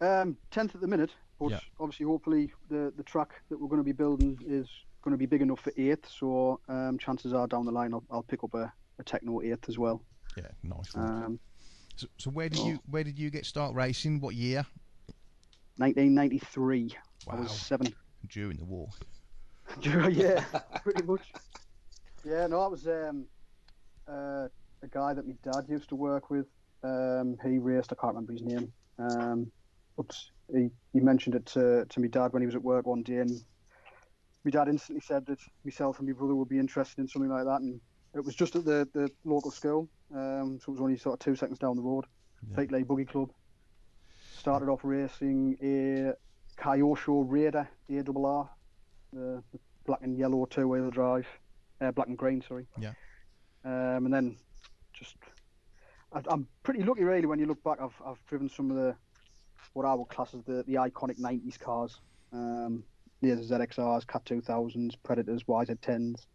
Um, 0.00 0.36
tenth 0.50 0.74
at 0.74 0.80
the 0.80 0.86
minute, 0.88 1.12
but 1.38 1.52
Yeah. 1.52 1.60
obviously, 1.78 2.06
hopefully, 2.06 2.52
the 2.68 2.92
the 2.96 3.04
track 3.04 3.30
that 3.48 3.60
we're 3.60 3.68
going 3.68 3.80
to 3.80 3.84
be 3.84 3.92
building 3.92 4.38
is 4.46 4.68
going 5.06 5.12
to 5.12 5.18
be 5.18 5.26
big 5.26 5.40
enough 5.40 5.60
for 5.60 5.72
eighth. 5.76 6.10
So 6.10 6.58
um, 6.68 6.98
chances 6.98 7.32
are 7.32 7.46
down 7.46 7.64
the 7.64 7.70
line, 7.70 7.94
I'll, 7.94 8.02
I'll 8.10 8.24
pick 8.24 8.42
up 8.42 8.54
a, 8.54 8.72
a 8.98 9.04
Techno 9.04 9.40
eighth 9.40 9.68
as 9.68 9.78
well. 9.78 10.02
Yeah, 10.36 10.48
nice. 10.64 10.94
Um, 10.96 11.38
so, 11.94 12.08
so 12.18 12.30
where 12.30 12.48
did 12.48 12.58
oh. 12.60 12.66
you 12.66 12.78
where 12.90 13.04
did 13.04 13.18
you 13.18 13.30
get 13.30 13.46
start 13.46 13.74
racing? 13.74 14.20
What 14.20 14.34
year? 14.34 14.66
1993. 15.76 16.94
I 17.30 17.36
was 17.36 17.52
seven. 17.52 17.94
during 18.28 18.56
the 18.56 18.64
war. 18.64 18.88
yeah, 19.80 20.44
pretty 20.82 21.04
much. 21.04 21.32
Yeah, 22.24 22.48
no, 22.48 22.60
I 22.60 22.66
was 22.66 22.86
um, 22.88 23.26
uh, 24.08 24.48
a 24.82 24.88
guy 24.90 25.14
that 25.14 25.26
my 25.26 25.34
dad 25.44 25.66
used 25.68 25.88
to 25.90 25.94
work 25.94 26.30
with. 26.30 26.46
Um, 26.82 27.36
he 27.44 27.58
raced. 27.58 27.92
I 27.92 27.94
can't 28.00 28.14
remember 28.14 28.32
his 28.32 28.42
name. 28.42 28.72
Um, 28.98 29.52
but 29.96 30.14
he, 30.52 30.70
he 30.92 31.00
mentioned 31.00 31.36
it 31.36 31.46
to, 31.46 31.84
to 31.88 32.00
my 32.00 32.08
dad 32.08 32.32
when 32.32 32.42
he 32.42 32.46
was 32.46 32.54
at 32.54 32.62
work 32.62 32.86
one 32.86 33.02
day, 33.02 33.18
and 33.18 33.42
my 34.46 34.50
dad 34.50 34.68
instantly 34.68 35.00
said 35.00 35.26
that 35.26 35.40
myself 35.64 35.98
and 35.98 36.06
my 36.06 36.14
brother 36.14 36.36
would 36.36 36.48
be 36.48 36.58
interested 36.58 37.00
in 37.00 37.08
something 37.08 37.30
like 37.30 37.44
that, 37.44 37.60
and 37.60 37.80
it 38.14 38.24
was 38.24 38.36
just 38.36 38.54
at 38.54 38.64
the, 38.64 38.88
the 38.94 39.10
local 39.24 39.50
school, 39.50 39.88
um, 40.14 40.58
so 40.60 40.70
it 40.70 40.74
was 40.74 40.80
only 40.80 40.96
sort 40.96 41.14
of 41.14 41.18
two 41.18 41.34
seconds 41.34 41.58
down 41.58 41.74
the 41.74 41.82
road. 41.82 42.04
Yeah. 42.48 42.56
Fake 42.56 42.70
Lay 42.70 42.84
Buggy 42.84 43.04
Club. 43.04 43.32
Started 44.38 44.68
off 44.68 44.80
racing 44.84 45.56
a 45.60 46.12
Kyosho 46.62 47.24
Raider 47.28 47.68
ARR, 47.90 48.48
the, 49.12 49.42
the 49.52 49.58
black 49.84 49.98
and 50.02 50.16
yellow 50.16 50.46
two 50.46 50.68
wheel 50.68 50.90
drive, 50.90 51.26
uh, 51.80 51.90
black 51.90 52.06
and 52.06 52.16
green, 52.16 52.40
sorry. 52.40 52.68
Yeah. 52.78 52.92
Um, 53.64 54.04
and 54.04 54.14
then 54.14 54.36
just, 54.92 55.16
I, 56.12 56.22
I'm 56.28 56.46
pretty 56.62 56.84
lucky 56.84 57.02
really 57.02 57.26
when 57.26 57.40
you 57.40 57.46
look 57.46 57.64
back. 57.64 57.78
I've 57.82 58.00
I've 58.06 58.24
driven 58.26 58.48
some 58.48 58.70
of 58.70 58.76
the 58.76 58.94
what 59.72 59.84
I 59.84 59.94
would 59.94 60.08
class 60.08 60.34
as 60.34 60.44
the, 60.44 60.62
the 60.68 60.74
iconic 60.74 61.18
90s 61.18 61.58
cars. 61.58 62.00
Um, 62.32 62.84
the 63.20 63.28
ZXRs, 63.28 64.06
Cat 64.06 64.24
2000s, 64.24 64.94
Predators, 65.02 65.44
YZ10s, 65.44 66.26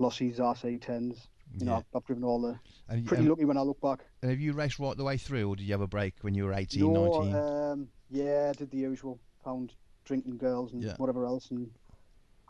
Lossies, 0.00 0.38
RC10s. 0.38 1.26
You 1.58 1.64
know, 1.66 1.72
Yeah. 1.72 1.76
I've, 1.78 1.84
I've 1.94 2.04
driven 2.04 2.24
all 2.24 2.40
the. 2.40 2.58
And, 2.88 3.06
Pretty 3.06 3.28
lucky 3.28 3.44
when 3.44 3.56
I 3.56 3.62
look 3.62 3.80
back. 3.80 4.00
and 4.22 4.30
have 4.30 4.40
you 4.40 4.52
raced 4.52 4.78
right 4.78 4.96
the 4.96 5.04
way 5.04 5.16
through, 5.16 5.48
or 5.48 5.56
did 5.56 5.64
you 5.64 5.72
have 5.72 5.80
a 5.80 5.86
break 5.86 6.14
when 6.20 6.34
you 6.34 6.44
were 6.44 6.52
18, 6.52 6.92
no, 6.92 7.06
19? 7.08 7.34
um, 7.34 7.88
yeah, 8.10 8.52
did 8.52 8.70
the 8.70 8.76
usual, 8.78 9.18
found 9.44 9.72
drinking 10.04 10.36
girls 10.38 10.72
and 10.72 10.82
Yeah. 10.82 10.94
whatever 10.98 11.24
else, 11.24 11.50
and 11.50 11.70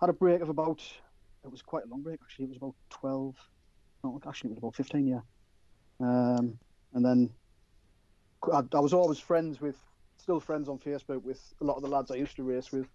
had 0.00 0.08
a 0.10 0.12
break 0.12 0.40
of 0.42 0.48
about. 0.48 0.82
It 1.44 1.50
was 1.50 1.62
quite 1.62 1.84
a 1.84 1.88
long 1.88 2.02
break 2.02 2.18
actually. 2.22 2.46
It 2.46 2.48
was 2.48 2.56
about 2.58 2.74
twelve. 2.90 3.36
No, 4.04 4.20
actually, 4.26 4.48
it 4.48 4.52
was 4.54 4.58
about 4.58 4.74
fifteen. 4.74 5.06
Yeah. 5.06 5.20
Um, 6.00 6.58
and 6.94 7.04
then 7.04 7.30
I, 8.52 8.62
I 8.72 8.80
was 8.80 8.92
always 8.92 9.18
friends 9.18 9.60
with, 9.60 9.76
still 10.18 10.40
friends 10.40 10.68
on 10.68 10.78
Facebook 10.78 11.22
with 11.22 11.40
a 11.60 11.64
lot 11.64 11.76
of 11.76 11.82
the 11.82 11.88
lads 11.88 12.10
I 12.10 12.16
used 12.16 12.36
to 12.36 12.42
race 12.44 12.70
with, 12.72 12.86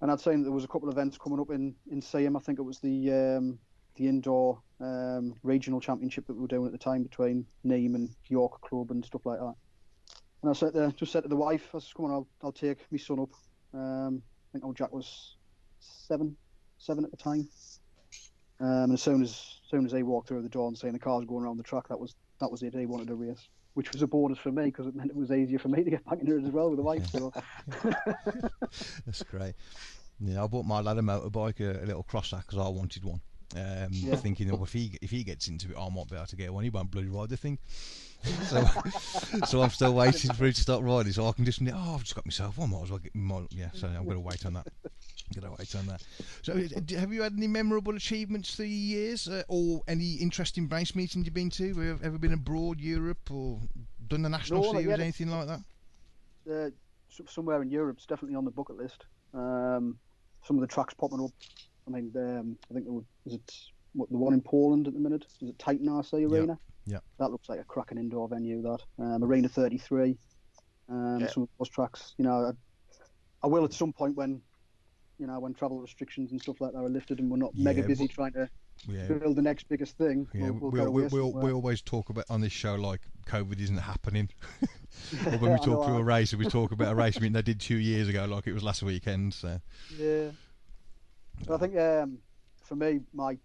and 0.00 0.10
I'd 0.10 0.20
say 0.20 0.36
there 0.36 0.52
was 0.52 0.64
a 0.64 0.68
couple 0.68 0.88
of 0.88 0.94
events 0.94 1.18
coming 1.18 1.40
up 1.40 1.50
in 1.50 1.74
in 1.90 2.00
Siam. 2.00 2.36
I 2.36 2.40
think 2.40 2.58
it 2.58 2.62
was 2.62 2.78
the 2.78 3.12
um, 3.12 3.58
the 3.96 4.08
indoor 4.08 4.60
um, 4.80 5.34
regional 5.42 5.80
championship 5.80 6.26
that 6.26 6.34
we 6.34 6.40
were 6.40 6.48
doing 6.48 6.66
at 6.66 6.72
the 6.72 6.78
time 6.78 7.02
between 7.02 7.44
Neem 7.64 7.94
and 7.94 8.10
York 8.28 8.60
Club 8.60 8.90
and 8.90 9.04
stuff 9.04 9.26
like 9.26 9.38
that. 9.38 9.54
And 10.42 10.50
I 10.50 10.52
said 10.52 10.72
there, 10.72 10.90
just 10.92 11.12
said 11.12 11.24
to 11.24 11.28
the 11.28 11.36
wife, 11.36 11.74
I 11.74 11.80
said, 11.80 11.94
come 11.96 12.06
on, 12.06 12.12
I'll, 12.12 12.28
I'll 12.42 12.52
take 12.52 12.78
my 12.92 12.98
son 12.98 13.20
up. 13.20 13.30
Um, 13.74 14.22
I 14.22 14.52
think 14.52 14.64
old 14.64 14.76
Jack 14.76 14.92
was 14.92 15.36
seven, 15.80 16.36
seven 16.78 17.04
at 17.04 17.10
the 17.10 17.16
time. 17.16 17.48
Um, 18.60 18.84
and 18.84 18.92
as 18.92 19.02
soon 19.02 19.22
as, 19.22 19.30
as 19.30 19.70
soon 19.70 19.84
as 19.84 19.92
they 19.92 20.04
walked 20.04 20.28
through 20.28 20.42
the 20.42 20.48
door 20.48 20.68
and 20.68 20.78
saying 20.78 20.92
the 20.92 20.98
car's 20.98 21.24
going 21.24 21.44
around 21.44 21.56
the 21.56 21.64
track, 21.64 21.88
that 21.88 21.98
was 21.98 22.14
that 22.40 22.50
was 22.50 22.62
it. 22.62 22.74
He 22.74 22.86
wanted 22.86 23.10
a 23.10 23.14
race, 23.14 23.48
which 23.78 23.92
was 23.92 24.02
a 24.02 24.08
bonus 24.08 24.38
for 24.38 24.50
me 24.50 24.64
because 24.64 24.88
it 24.88 24.96
meant 24.96 25.08
it 25.08 25.14
was 25.14 25.30
easier 25.30 25.56
for 25.56 25.68
me 25.68 25.84
to 25.84 25.90
get 25.90 26.04
back 26.04 26.18
into 26.18 26.36
it 26.36 26.44
as 26.44 26.50
well 26.50 26.68
with 26.68 26.78
the 26.78 26.82
wife. 26.92 27.06
So 27.12 27.32
That's 29.06 29.22
great. 29.22 29.54
Yeah, 30.18 30.42
I 30.42 30.48
bought 30.48 30.66
my 30.66 30.80
lad 30.80 30.98
a 30.98 31.00
motorbike, 31.00 31.60
a, 31.60 31.84
a 31.84 31.86
little 31.86 32.02
crosser, 32.02 32.38
because 32.38 32.58
I 32.58 32.68
wanted 32.68 33.04
one. 33.04 33.20
Um, 33.54 33.86
Yeah. 33.92 34.16
Thinking, 34.16 34.50
oh, 34.52 34.64
if 34.64 34.72
he 34.72 34.98
if 35.00 35.12
he 35.12 35.22
gets 35.22 35.46
into 35.46 35.70
it, 35.70 35.78
I 35.78 35.88
might 35.90 36.08
be 36.08 36.16
able 36.16 36.26
to 36.26 36.34
get 36.34 36.52
one. 36.52 36.64
He 36.64 36.70
won't 36.70 36.90
bloody 36.90 37.06
ride 37.08 37.28
the 37.28 37.36
thing. 37.36 37.60
so, 38.44 38.66
so 39.46 39.62
I'm 39.62 39.70
still 39.70 39.94
waiting 39.94 40.32
for 40.32 40.46
it 40.46 40.54
to 40.56 40.60
start 40.60 40.82
riding, 40.82 41.12
so 41.12 41.26
I 41.28 41.32
can 41.32 41.44
just. 41.44 41.60
Oh, 41.62 41.94
I've 41.94 42.02
just 42.02 42.14
got 42.14 42.26
myself 42.26 42.58
one. 42.58 42.70
Might 42.70 42.82
as 42.82 42.90
well 42.90 42.98
get. 42.98 43.14
My, 43.14 43.42
yeah, 43.50 43.70
so 43.74 43.86
I'm 43.86 44.04
going 44.04 44.16
to 44.16 44.20
wait 44.20 44.44
on 44.44 44.54
that. 44.54 44.66
Going 45.34 45.52
to 45.52 45.56
wait 45.58 45.74
on 45.76 45.86
that. 45.86 46.02
So, 46.42 46.54
uh, 46.54 46.98
have 46.98 47.12
you 47.12 47.22
had 47.22 47.34
any 47.34 47.46
memorable 47.46 47.94
achievements 47.94 48.54
through 48.54 48.66
the 48.66 48.72
years, 48.72 49.28
uh, 49.28 49.42
or 49.48 49.82
any 49.86 50.14
interesting 50.14 50.68
race 50.68 50.94
meetings 50.94 51.26
you've 51.26 51.34
been 51.34 51.50
to? 51.50 51.68
Have 51.68 51.76
you 51.76 52.00
ever 52.02 52.18
been 52.18 52.32
abroad, 52.32 52.80
Europe, 52.80 53.30
or 53.30 53.60
done 54.08 54.22
the 54.22 54.28
national 54.28 54.62
No, 54.62 54.72
series, 54.72 54.98
anything 54.98 55.28
like 55.28 55.46
that? 55.46 55.60
uh, 56.50 56.70
somewhere 57.28 57.62
in 57.62 57.70
Europe's 57.70 58.06
definitely 58.06 58.36
on 58.36 58.44
the 58.44 58.50
bucket 58.50 58.76
list. 58.76 59.04
Um, 59.34 59.98
some 60.44 60.56
of 60.56 60.60
the 60.60 60.66
tracks 60.66 60.94
popping 60.94 61.22
up. 61.22 61.30
I 61.86 61.90
mean, 61.90 62.12
um, 62.16 62.58
I 62.70 62.74
think 62.74 62.86
there 62.86 62.92
was, 62.92 63.04
is 63.26 63.34
it 63.34 63.54
what, 63.94 64.10
the 64.10 64.16
one 64.16 64.34
in 64.34 64.40
Poland 64.40 64.86
at 64.86 64.94
the 64.94 65.00
minute? 65.00 65.24
Is 65.42 65.50
it 65.50 65.58
Titan 65.58 65.86
RC 65.86 66.30
Arena? 66.30 66.58
Yeah. 66.88 66.98
That 67.18 67.30
looks 67.30 67.48
like 67.48 67.60
a 67.60 67.64
cracking 67.64 67.98
indoor 67.98 68.28
venue. 68.28 68.62
That 68.62 68.78
um, 68.98 69.22
Arena 69.22 69.48
33. 69.48 70.16
Um, 70.88 71.18
Yeah. 71.20 71.26
Some 71.28 71.42
of 71.44 71.48
those 71.58 71.68
tracks, 71.68 72.14
you 72.18 72.24
know, 72.24 72.52
I, 73.42 73.44
I 73.44 73.46
will 73.46 73.64
at 73.64 73.72
some 73.72 73.92
point 73.92 74.16
when, 74.16 74.40
you 75.18 75.26
know, 75.26 75.38
when 75.38 75.52
travel 75.54 75.80
restrictions 75.80 76.32
and 76.32 76.40
stuff 76.40 76.60
like 76.60 76.72
that 76.72 76.78
are 76.78 76.88
lifted 76.88 77.20
and 77.20 77.30
we're 77.30 77.36
not 77.36 77.52
mega 77.54 77.82
Yeah, 77.82 77.86
busy 77.86 78.06
but- 78.06 78.14
trying 78.14 78.32
to 78.32 78.48
Yeah, 78.88 79.06
build 79.08 79.36
the 79.36 79.42
next 79.42 79.68
biggest 79.68 79.98
thing. 79.98 80.26
Yeah, 80.32 80.50
we'll, 80.50 80.70
we'll 80.70 80.70
we, 80.70 80.78
go 80.78 80.90
we, 80.90 81.20
away 81.20 81.42
we, 81.44 81.52
always 81.52 81.82
talk 81.82 82.08
about 82.10 82.24
on 82.30 82.40
this 82.40 82.52
show 82.52 82.74
like 82.76 83.00
COVID 83.26 83.60
isn't 83.60 83.76
happening. 83.76 84.30
or 85.26 85.38
when 85.38 85.52
we 85.52 85.58
talk 85.58 85.66
know, 85.80 85.86
to 85.88 85.92
a 85.94 85.98
I- 85.98 86.00
racer, 86.16 86.36
we 86.38 86.46
talk 86.46 86.72
about 86.72 86.92
a 86.92 86.94
race 86.94 87.16
meeting 87.20 87.32
they 87.34 87.42
did 87.42 87.60
two 87.60 87.76
years 87.78 88.08
ago, 88.08 88.24
like 88.24 88.46
it 88.46 88.52
was 88.54 88.62
last 88.62 88.82
weekend. 88.82 89.34
So 89.34 89.60
Yeah. 89.98 90.30
But 91.46 91.54
I 91.54 91.58
think 91.58 91.76
um, 91.78 92.18
for 92.64 92.76
me, 92.76 93.00
my 93.12 93.36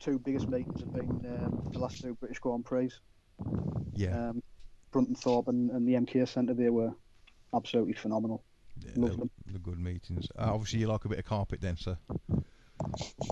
two 0.00 0.18
biggest 0.18 0.48
meetings 0.48 0.80
have 0.80 0.92
been 0.92 1.10
um, 1.10 1.62
the 1.72 1.78
last 1.78 2.00
two 2.00 2.14
British 2.14 2.38
Grand 2.38 2.64
Prix. 2.64 2.90
yeah, 3.94 4.30
Um, 4.30 4.42
Bruntingthorpe 4.92 5.48
and, 5.48 5.70
and 5.70 5.86
the 5.86 5.92
MK 5.94 6.26
Centre, 6.28 6.54
they 6.54 6.70
were 6.70 6.92
absolutely 7.54 7.92
phenomenal. 7.92 8.42
yeah, 8.80 8.90
love 8.96 9.12
the, 9.12 9.16
them. 9.18 9.30
the 9.52 9.58
good 9.58 9.78
meetings. 9.78 10.26
Uh, 10.38 10.52
obviously, 10.52 10.80
you 10.80 10.88
like 10.88 11.04
a 11.04 11.08
bit 11.08 11.18
of 11.18 11.24
carpet 11.24 11.60
then, 11.60 11.76
so 11.76 11.96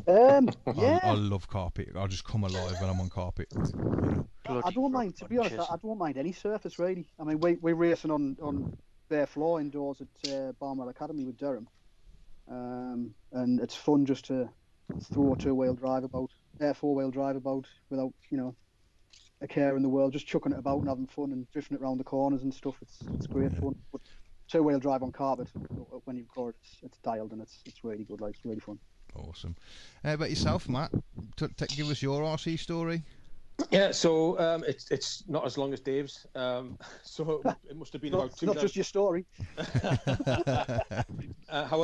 Um, 0.06 0.48
I, 0.66 0.72
yeah, 0.76 1.00
I 1.02 1.14
love 1.14 1.48
carpet. 1.48 1.90
I 1.96 2.06
just 2.06 2.24
come 2.24 2.44
alive 2.44 2.80
when 2.80 2.90
I'm 2.90 3.00
on 3.00 3.08
carpet. 3.08 3.48
I, 4.46 4.60
I 4.64 4.70
don't 4.70 4.92
mind. 4.92 5.16
To 5.16 5.24
be 5.24 5.38
honest. 5.38 5.58
I, 5.58 5.74
I 5.74 5.76
don't 5.82 5.98
mind 5.98 6.16
any 6.16 6.32
surface 6.32 6.78
really. 6.78 7.08
I 7.18 7.24
mean, 7.24 7.40
we 7.40 7.56
we're 7.56 7.74
racing 7.74 8.10
on 8.10 8.36
on 8.42 8.76
bare 9.08 9.26
floor 9.26 9.60
indoors 9.60 10.02
at 10.02 10.30
uh, 10.32 10.52
Barnwell 10.60 10.90
Academy 10.90 11.24
with 11.24 11.38
Durham, 11.38 11.66
um, 12.50 13.14
and 13.32 13.60
it's 13.60 13.74
fun 13.74 14.04
just 14.06 14.26
to 14.26 14.48
throw 15.12 15.32
a 15.32 15.36
two 15.36 15.54
wheel 15.54 15.74
drive 15.74 16.04
about, 16.04 16.30
uh, 16.60 16.74
four 16.74 16.94
wheel 16.94 17.10
drive 17.10 17.36
about 17.36 17.66
without 17.90 18.12
you 18.30 18.38
know 18.38 18.54
a 19.40 19.46
care 19.46 19.76
in 19.76 19.82
the 19.82 19.88
world, 19.88 20.12
just 20.12 20.26
chucking 20.26 20.52
it 20.52 20.58
about 20.58 20.80
and 20.80 20.88
having 20.88 21.06
fun 21.06 21.32
and 21.32 21.50
drifting 21.52 21.76
it 21.76 21.82
around 21.82 21.98
the 21.98 22.04
corners 22.04 22.42
and 22.42 22.52
stuff. 22.52 22.76
It's 22.82 22.98
it's 23.14 23.26
great 23.26 23.52
fun. 23.52 23.74
But 23.92 24.00
two 24.48 24.62
wheel 24.62 24.78
drive 24.78 25.02
on 25.02 25.12
carpet 25.12 25.48
when 26.04 26.16
you 26.16 26.22
record, 26.22 26.54
it's 26.62 26.78
it's 26.82 26.98
dialed 26.98 27.32
and 27.32 27.42
it's 27.42 27.58
it's 27.64 27.84
really 27.84 28.04
good. 28.04 28.20
Like 28.20 28.34
it's 28.34 28.44
really 28.44 28.60
fun. 28.60 28.78
Awesome. 29.14 29.56
How 30.04 30.14
about 30.14 30.30
yourself, 30.30 30.68
Matt? 30.68 30.92
T- 31.36 31.48
t- 31.56 31.76
give 31.76 31.90
us 31.90 32.02
your 32.02 32.22
RC 32.22 32.58
story. 32.58 33.02
Yeah, 33.70 33.90
so 33.90 34.38
um, 34.38 34.64
it's 34.68 34.90
it's 34.90 35.24
not 35.26 35.44
as 35.44 35.58
long 35.58 35.72
as 35.72 35.80
Dave's. 35.80 36.26
Um, 36.34 36.78
so 37.02 37.42
it 37.68 37.76
must 37.76 37.92
have 37.92 38.02
been 38.02 38.14
about 38.14 38.36
two. 38.36 38.46
not 38.46 38.58
just 38.58 38.76
your 38.76 38.84
story. 38.84 39.26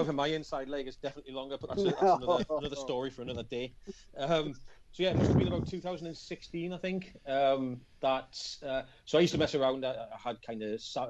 However, 0.04 0.16
my 0.16 0.26
inside 0.26 0.68
leg 0.68 0.86
is 0.86 0.96
definitely 0.96 1.32
longer, 1.32 1.56
but 1.58 1.70
that's, 1.70 1.82
a, 1.82 1.90
that's 1.90 2.02
another, 2.22 2.44
another 2.50 2.76
story 2.76 3.10
for 3.10 3.22
another 3.22 3.42
day. 3.42 3.72
Um, 4.18 4.54
so 4.92 5.02
yeah, 5.02 5.10
it 5.10 5.16
must 5.16 5.30
have 5.30 5.38
been 5.38 5.48
about 5.48 5.66
2016, 5.66 6.72
I 6.72 6.76
think. 6.76 7.16
Um, 7.26 7.80
that 8.00 8.38
uh, 8.64 8.82
so 9.06 9.18
I 9.18 9.22
used 9.22 9.32
to 9.32 9.38
mess 9.38 9.54
around. 9.54 9.84
I, 9.84 9.92
I 9.92 10.18
had 10.22 10.42
kind 10.42 10.62
of 10.62 10.80
I 10.96 11.08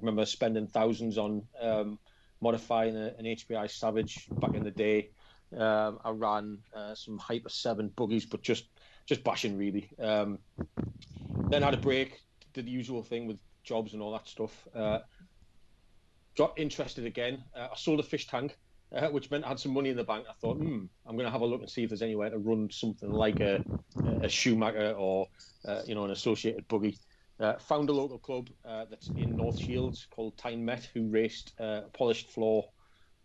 remember 0.00 0.24
spending 0.24 0.66
thousands 0.66 1.18
on 1.18 1.42
um, 1.60 1.98
modifying 2.40 2.96
a, 2.96 3.12
an 3.18 3.26
HPI 3.26 3.70
Savage 3.70 4.26
back 4.30 4.54
in 4.54 4.64
the 4.64 4.70
day. 4.70 5.10
Um, 5.56 5.98
I 6.02 6.10
ran 6.10 6.58
uh, 6.74 6.94
some 6.94 7.18
Hyper 7.18 7.50
Seven 7.50 7.88
buggies, 7.94 8.24
but 8.24 8.42
just 8.42 8.70
just 9.06 9.22
bashing 9.22 9.58
really. 9.58 9.90
Um, 9.98 10.38
then 11.50 11.62
had 11.62 11.74
a 11.74 11.78
break, 11.78 12.18
did 12.54 12.66
the 12.66 12.70
usual 12.70 13.02
thing 13.02 13.26
with 13.26 13.38
jobs 13.64 13.92
and 13.92 14.00
all 14.00 14.12
that 14.12 14.26
stuff. 14.26 14.66
Uh, 14.74 15.00
got 16.40 16.58
interested 16.58 17.04
again. 17.04 17.44
Uh, 17.54 17.68
I 17.70 17.76
sold 17.76 18.00
a 18.00 18.02
fish 18.02 18.26
tank, 18.26 18.56
uh, 18.96 19.08
which 19.08 19.30
meant 19.30 19.44
I 19.44 19.48
had 19.48 19.60
some 19.60 19.74
money 19.74 19.90
in 19.90 19.96
the 19.98 20.04
bank. 20.04 20.24
I 20.26 20.32
thought, 20.40 20.56
hmm, 20.56 20.86
I'm 21.06 21.14
going 21.14 21.26
to 21.26 21.30
have 21.30 21.42
a 21.42 21.46
look 21.46 21.60
and 21.60 21.68
see 21.68 21.82
if 21.82 21.90
there's 21.90 22.00
anywhere 22.00 22.30
to 22.30 22.38
run 22.38 22.70
something 22.70 23.12
like 23.12 23.40
a, 23.40 23.62
a 24.22 24.28
Schumacher 24.28 24.94
or 24.96 25.28
uh, 25.68 25.82
you 25.84 25.94
know 25.94 26.06
an 26.06 26.12
associated 26.12 26.66
buggy. 26.66 26.98
Uh, 27.38 27.58
found 27.58 27.90
a 27.90 27.92
local 27.92 28.18
club 28.18 28.48
uh, 28.64 28.86
that's 28.88 29.08
in 29.08 29.36
North 29.36 29.58
Shields 29.58 30.06
called 30.10 30.38
Tyne 30.38 30.64
Met, 30.64 30.88
who 30.94 31.08
raced 31.08 31.52
uh, 31.60 31.82
polished 31.92 32.30
floor, 32.30 32.70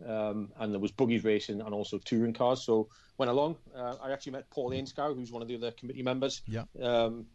um, 0.06 0.52
and 0.60 0.74
there 0.74 0.82
was 0.82 0.92
buggies 0.92 1.24
racing 1.24 1.62
and 1.62 1.74
also 1.74 1.98
touring 1.98 2.34
cars. 2.34 2.64
So 2.64 2.90
went 3.18 3.32
along. 3.32 3.56
Uh, 3.74 3.96
I 4.04 4.12
actually 4.12 4.34
met 4.34 4.50
Paul 4.50 4.72
Ainscow, 4.72 5.16
who's 5.16 5.32
one 5.32 5.42
of 5.42 5.48
the 5.48 5.56
other 5.56 5.72
committee 5.72 6.04
members. 6.04 6.42
Yeah. 6.48 6.64
Um, 6.82 7.28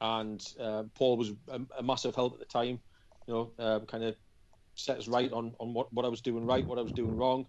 and 0.00 0.44
uh, 0.60 0.84
Paul 0.94 1.16
was 1.16 1.30
a, 1.46 1.60
a 1.78 1.82
massive 1.84 2.16
help 2.16 2.32
at 2.32 2.40
the 2.40 2.46
time. 2.46 2.80
You 3.28 3.34
know, 3.34 3.52
um, 3.58 3.86
kind 3.86 4.02
of 4.02 4.16
set 4.78 4.98
us 4.98 5.08
right 5.08 5.32
on, 5.32 5.54
on 5.58 5.74
what, 5.74 5.92
what 5.92 6.04
I 6.04 6.08
was 6.08 6.20
doing 6.20 6.46
right, 6.46 6.66
what 6.66 6.78
I 6.78 6.82
was 6.82 6.92
doing 6.92 7.16
wrong, 7.16 7.46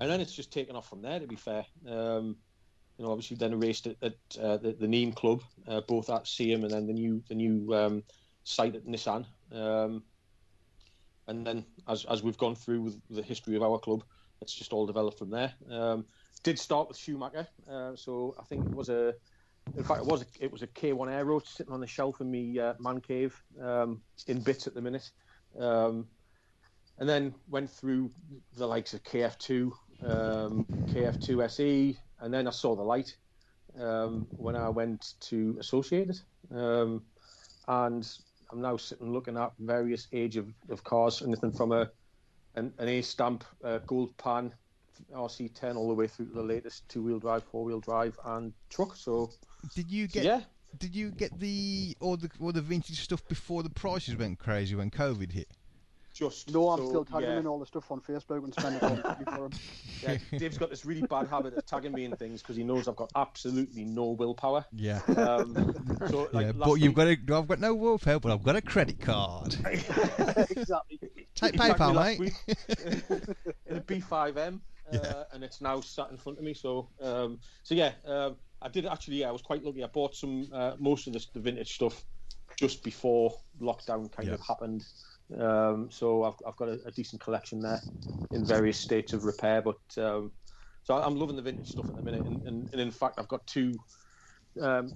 and 0.00 0.10
then 0.10 0.20
it's 0.20 0.34
just 0.34 0.52
taken 0.52 0.76
off 0.76 0.88
from 0.88 1.02
there. 1.02 1.18
To 1.18 1.26
be 1.26 1.36
fair, 1.36 1.66
um, 1.86 2.36
you 2.96 3.04
know, 3.04 3.10
obviously 3.10 3.36
then 3.36 3.58
raced 3.58 3.88
at, 3.88 3.96
at 4.02 4.14
uh, 4.40 4.56
the, 4.56 4.76
the 4.78 4.86
Neem 4.86 5.12
Club, 5.12 5.42
uh, 5.66 5.80
both 5.80 6.08
at 6.10 6.26
Seam 6.26 6.62
and 6.62 6.70
then 6.70 6.86
the 6.86 6.92
new 6.92 7.22
the 7.28 7.34
new 7.34 7.74
um, 7.74 8.02
site 8.44 8.76
at 8.76 8.86
Nissan. 8.86 9.26
Um, 9.52 10.04
and 11.26 11.46
then 11.46 11.66
as 11.88 12.04
as 12.04 12.22
we've 12.22 12.38
gone 12.38 12.54
through 12.54 12.82
with 12.82 13.00
the 13.10 13.22
history 13.22 13.56
of 13.56 13.62
our 13.62 13.78
club, 13.78 14.04
it's 14.40 14.54
just 14.54 14.72
all 14.72 14.86
developed 14.86 15.18
from 15.18 15.30
there. 15.30 15.52
Um, 15.68 16.06
did 16.44 16.58
start 16.58 16.88
with 16.88 16.96
Schumacher, 16.96 17.46
uh, 17.70 17.96
so 17.96 18.34
I 18.38 18.44
think 18.44 18.66
it 18.66 18.74
was 18.74 18.88
a 18.88 19.14
in 19.76 19.84
fact, 19.84 20.00
it 20.00 20.06
was 20.06 20.22
a, 20.22 20.26
it 20.40 20.50
was 20.50 20.62
a 20.62 20.66
K1 20.66 21.12
Aero 21.12 21.38
sitting 21.40 21.72
on 21.72 21.80
the 21.80 21.86
shelf 21.86 22.20
in 22.20 22.30
me 22.30 22.58
uh, 22.58 22.74
man 22.80 23.00
cave 23.00 23.40
um, 23.60 24.00
in 24.26 24.40
bits 24.40 24.66
at 24.66 24.74
the 24.74 24.80
minute. 24.80 25.10
Um, 25.58 26.06
and 27.00 27.08
then 27.08 27.34
went 27.48 27.70
through 27.70 28.10
the 28.56 28.66
likes 28.66 28.94
of 28.94 29.02
KF2, 29.02 29.72
um, 30.02 30.66
KF2 30.94 31.44
SE, 31.46 31.98
and 32.20 32.32
then 32.32 32.46
I 32.46 32.50
saw 32.50 32.76
the 32.76 32.82
light 32.82 33.16
um, 33.78 34.26
when 34.36 34.54
I 34.54 34.68
went 34.68 35.14
to 35.20 35.56
Associated, 35.58 36.20
um, 36.54 37.02
and 37.66 38.06
I'm 38.52 38.60
now 38.60 38.76
sitting 38.76 39.12
looking 39.12 39.38
at 39.38 39.52
various 39.58 40.08
age 40.12 40.36
of, 40.36 40.52
of 40.68 40.84
cars, 40.84 41.22
anything 41.22 41.52
from 41.52 41.72
a 41.72 41.90
an, 42.56 42.72
an 42.78 42.88
A 42.88 43.00
stamp 43.00 43.44
uh, 43.64 43.78
gold 43.86 44.16
pan 44.18 44.52
RC10 45.14 45.76
all 45.76 45.88
the 45.88 45.94
way 45.94 46.06
through 46.06 46.26
to 46.26 46.34
the 46.34 46.42
latest 46.42 46.88
two 46.88 47.02
wheel 47.02 47.18
drive, 47.18 47.44
four 47.44 47.64
wheel 47.64 47.80
drive, 47.80 48.18
and 48.26 48.52
truck. 48.68 48.96
So 48.96 49.30
Did 49.74 49.90
you 49.90 50.08
so 50.08 50.14
get 50.14 50.24
yeah, 50.24 50.40
did 50.78 50.94
you 50.94 51.10
get 51.10 51.38
the 51.38 51.96
all 52.00 52.16
the 52.16 52.30
all 52.40 52.52
the 52.52 52.60
vintage 52.60 53.00
stuff 53.00 53.26
before 53.28 53.62
the 53.62 53.70
prices 53.70 54.16
went 54.16 54.38
crazy 54.38 54.74
when 54.74 54.90
COVID 54.90 55.32
hit? 55.32 55.48
Just 56.12 56.52
No, 56.52 56.70
I'm 56.70 56.78
so, 56.78 56.88
still 56.88 57.04
tagging 57.04 57.30
yeah. 57.30 57.38
in 57.38 57.46
all 57.46 57.58
the 57.58 57.66
stuff 57.66 57.90
on 57.90 58.00
Facebook 58.00 58.42
and 58.44 58.52
spending 58.52 58.80
all 58.82 58.96
the 58.96 59.02
money 59.02 59.24
for 59.24 59.44
him. 59.46 59.50
Yeah, 60.02 60.38
Dave's 60.38 60.56
got 60.56 60.70
this 60.70 60.86
really 60.86 61.02
bad 61.02 61.28
habit 61.28 61.54
of 61.54 61.66
tagging 61.66 61.92
me 61.92 62.06
in 62.06 62.16
things 62.16 62.40
because 62.40 62.56
he 62.56 62.64
knows 62.64 62.88
I've 62.88 62.96
got 62.96 63.10
absolutely 63.16 63.84
no 63.84 64.10
willpower. 64.12 64.64
Yeah. 64.72 65.00
Um, 65.08 65.54
so 66.08 66.28
like 66.32 66.46
yeah, 66.46 66.52
last 66.56 66.68
but 66.70 66.74
you've 66.76 66.96
week- 66.96 67.26
got 67.26 67.36
a, 67.36 67.38
I've 67.40 67.48
got 67.48 67.60
no 67.60 67.74
willpower, 67.74 68.18
but 68.18 68.32
I've 68.32 68.42
got 68.42 68.56
a 68.56 68.62
credit 68.62 68.98
card. 69.00 69.56
exactly. 69.66 70.98
Take 71.34 71.52
he 71.52 71.58
tagged 71.58 71.58
me 71.58 71.58
PayPal, 71.58 71.94
last 71.94 72.18
mate. 72.18 72.20
week 72.20 72.34
in 73.66 73.76
a 73.76 73.80
B5M, 73.80 74.54
uh, 74.56 74.58
Yeah. 74.92 75.24
and 75.32 75.44
it's 75.44 75.60
now 75.60 75.80
sat 75.80 76.10
in 76.10 76.16
front 76.16 76.38
of 76.38 76.44
me. 76.44 76.54
So, 76.54 76.88
um, 77.02 77.38
so 77.62 77.74
yeah, 77.74 77.92
um, 78.06 78.36
I 78.62 78.68
did 78.68 78.86
actually. 78.86 79.16
Yeah, 79.16 79.28
I 79.28 79.32
was 79.32 79.42
quite 79.42 79.62
lucky. 79.62 79.84
I 79.84 79.86
bought 79.88 80.14
some 80.14 80.48
uh, 80.52 80.72
most 80.78 81.06
of 81.06 81.12
the, 81.12 81.24
the 81.34 81.40
vintage 81.40 81.74
stuff 81.74 82.04
just 82.56 82.82
before 82.82 83.34
lockdown 83.60 84.10
kind 84.10 84.28
Yeah. 84.28 84.34
of 84.34 84.40
happened. 84.40 84.84
Um, 85.38 85.90
so 85.90 86.24
I've, 86.24 86.34
I've 86.46 86.56
got 86.56 86.68
a, 86.68 86.78
a 86.86 86.90
decent 86.90 87.20
collection 87.20 87.60
there 87.60 87.80
in 88.32 88.44
various 88.44 88.78
states 88.78 89.12
of 89.12 89.24
repair. 89.24 89.62
But 89.62 90.02
um, 90.02 90.32
so 90.82 90.96
I'm 90.96 91.16
loving 91.16 91.36
the 91.36 91.42
vintage 91.42 91.70
stuff 91.70 91.88
at 91.88 91.96
the 91.96 92.02
minute, 92.02 92.26
and, 92.26 92.42
and, 92.46 92.68
and 92.72 92.80
in 92.80 92.90
fact, 92.90 93.18
I've 93.18 93.28
got 93.28 93.46
two. 93.46 93.74
Um, 94.60 94.92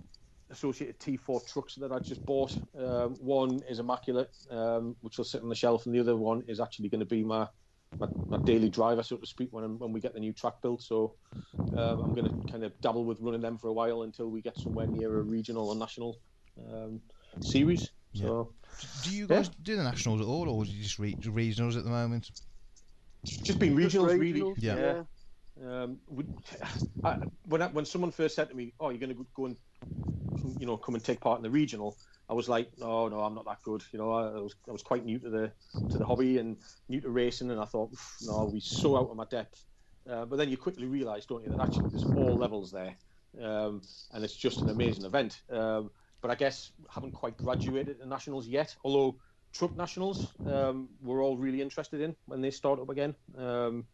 associated 0.50 0.98
T4 1.00 1.46
trucks 1.46 1.74
that 1.76 1.92
I 1.92 1.98
just 1.98 2.24
bought. 2.26 2.56
Um, 2.78 3.14
one 3.16 3.60
is 3.68 3.78
immaculate, 3.78 4.30
um, 4.50 4.96
which 5.00 5.18
will 5.18 5.24
sit 5.24 5.42
on 5.42 5.48
the 5.48 5.54
shelf, 5.54 5.86
and 5.86 5.94
the 5.94 6.00
other 6.00 6.16
one 6.16 6.42
is 6.48 6.60
actually 6.60 6.88
going 6.88 7.00
to 7.00 7.06
be 7.06 7.24
my, 7.24 7.46
my 7.98 8.08
my 8.28 8.38
daily 8.44 8.68
driver, 8.68 9.02
so 9.02 9.16
to 9.16 9.26
speak, 9.26 9.48
when 9.52 9.78
when 9.78 9.92
we 9.92 10.00
get 10.00 10.14
the 10.14 10.20
new 10.20 10.32
track 10.32 10.54
built. 10.62 10.82
So 10.82 11.16
um, 11.76 12.00
I'm 12.00 12.14
going 12.14 12.30
to 12.30 12.52
kind 12.52 12.64
of 12.64 12.78
dabble 12.80 13.04
with 13.04 13.20
running 13.20 13.40
them 13.40 13.58
for 13.58 13.68
a 13.68 13.72
while 13.72 14.02
until 14.02 14.30
we 14.30 14.42
get 14.42 14.58
somewhere 14.58 14.86
near 14.86 15.18
a 15.18 15.22
regional 15.22 15.70
or 15.70 15.76
national 15.76 16.20
um, 16.72 17.00
series. 17.40 17.90
So 18.12 18.52
Do 19.02 19.10
you 19.10 19.26
guys 19.26 19.48
do 19.48 19.76
the 19.76 19.84
nationals 19.84 20.20
at 20.20 20.26
all, 20.26 20.48
or 20.48 20.64
is 20.64 20.70
it 20.70 20.82
just 20.82 20.98
re- 20.98 21.16
regionals 21.22 21.76
at 21.76 21.84
the 21.84 21.90
moment? 21.90 22.30
just 23.24 23.58
been 23.58 23.78
Just 23.78 23.96
regionals, 23.96 24.18
really. 24.18 24.40
regionals, 24.40 24.56
Yeah. 24.60 25.04
Um, 25.62 26.00
would, 26.08 26.28
I, 27.04 27.16
when 27.46 27.62
I, 27.62 27.68
when 27.68 27.84
someone 27.84 28.10
first 28.10 28.34
said 28.34 28.48
to 28.48 28.56
me, 28.56 28.72
"Oh, 28.80 28.90
you're 28.90 28.98
going 28.98 29.14
to 29.14 29.26
go 29.36 29.46
and 29.46 29.56
you 30.58 30.66
know 30.66 30.76
come 30.76 30.94
and 30.94 31.04
take 31.04 31.20
part 31.20 31.38
in 31.38 31.42
the 31.42 31.50
regional," 31.50 31.96
I 32.28 32.34
was 32.34 32.48
like, 32.48 32.70
"No, 32.76 33.08
no, 33.08 33.20
I'm 33.20 33.34
not 33.34 33.44
that 33.46 33.62
good." 33.62 33.84
You 33.92 34.00
know, 34.00 34.10
I, 34.10 34.28
I 34.28 34.40
was 34.40 34.54
I 34.68 34.72
was 34.72 34.82
quite 34.82 35.04
new 35.04 35.18
to 35.20 35.30
the 35.30 35.52
to 35.90 35.98
the 35.98 36.04
hobby 36.04 36.38
and 36.38 36.56
new 36.88 37.00
to 37.00 37.10
racing, 37.10 37.50
and 37.50 37.60
I 37.60 37.66
thought, 37.66 37.92
"Oof, 37.92 38.16
"No, 38.22 38.36
I'll 38.36 38.52
be 38.52 38.60
so 38.60 38.96
out 38.96 39.10
of 39.10 39.16
my 39.16 39.26
depth." 39.26 39.64
Uh, 40.10 40.24
but 40.24 40.36
then 40.36 40.50
you 40.50 40.56
quickly 40.56 40.86
realise, 40.86 41.24
don't 41.24 41.44
you, 41.44 41.50
that 41.50 41.60
actually 41.60 41.88
there's 41.88 42.06
all 42.16 42.36
levels 42.36 42.72
there, 42.72 42.96
um, 43.40 43.80
and 44.12 44.24
it's 44.24 44.36
just 44.36 44.62
an 44.62 44.70
amazing 44.70 45.04
event. 45.04 45.40
Um, 45.50 45.90
but 46.24 46.30
I 46.30 46.36
guess 46.36 46.72
haven't 46.88 47.12
quite 47.12 47.36
graduated 47.36 48.00
to 48.00 48.08
nationals 48.08 48.48
yet. 48.48 48.74
Although 48.82 49.16
truck 49.52 49.76
nationals, 49.76 50.32
um, 50.46 50.88
we're 51.02 51.22
all 51.22 51.36
really 51.36 51.60
interested 51.60 52.00
in 52.00 52.16
when 52.24 52.40
they 52.40 52.50
start 52.50 52.80
up 52.80 52.88
again. 52.88 53.14
Um, 53.36 53.84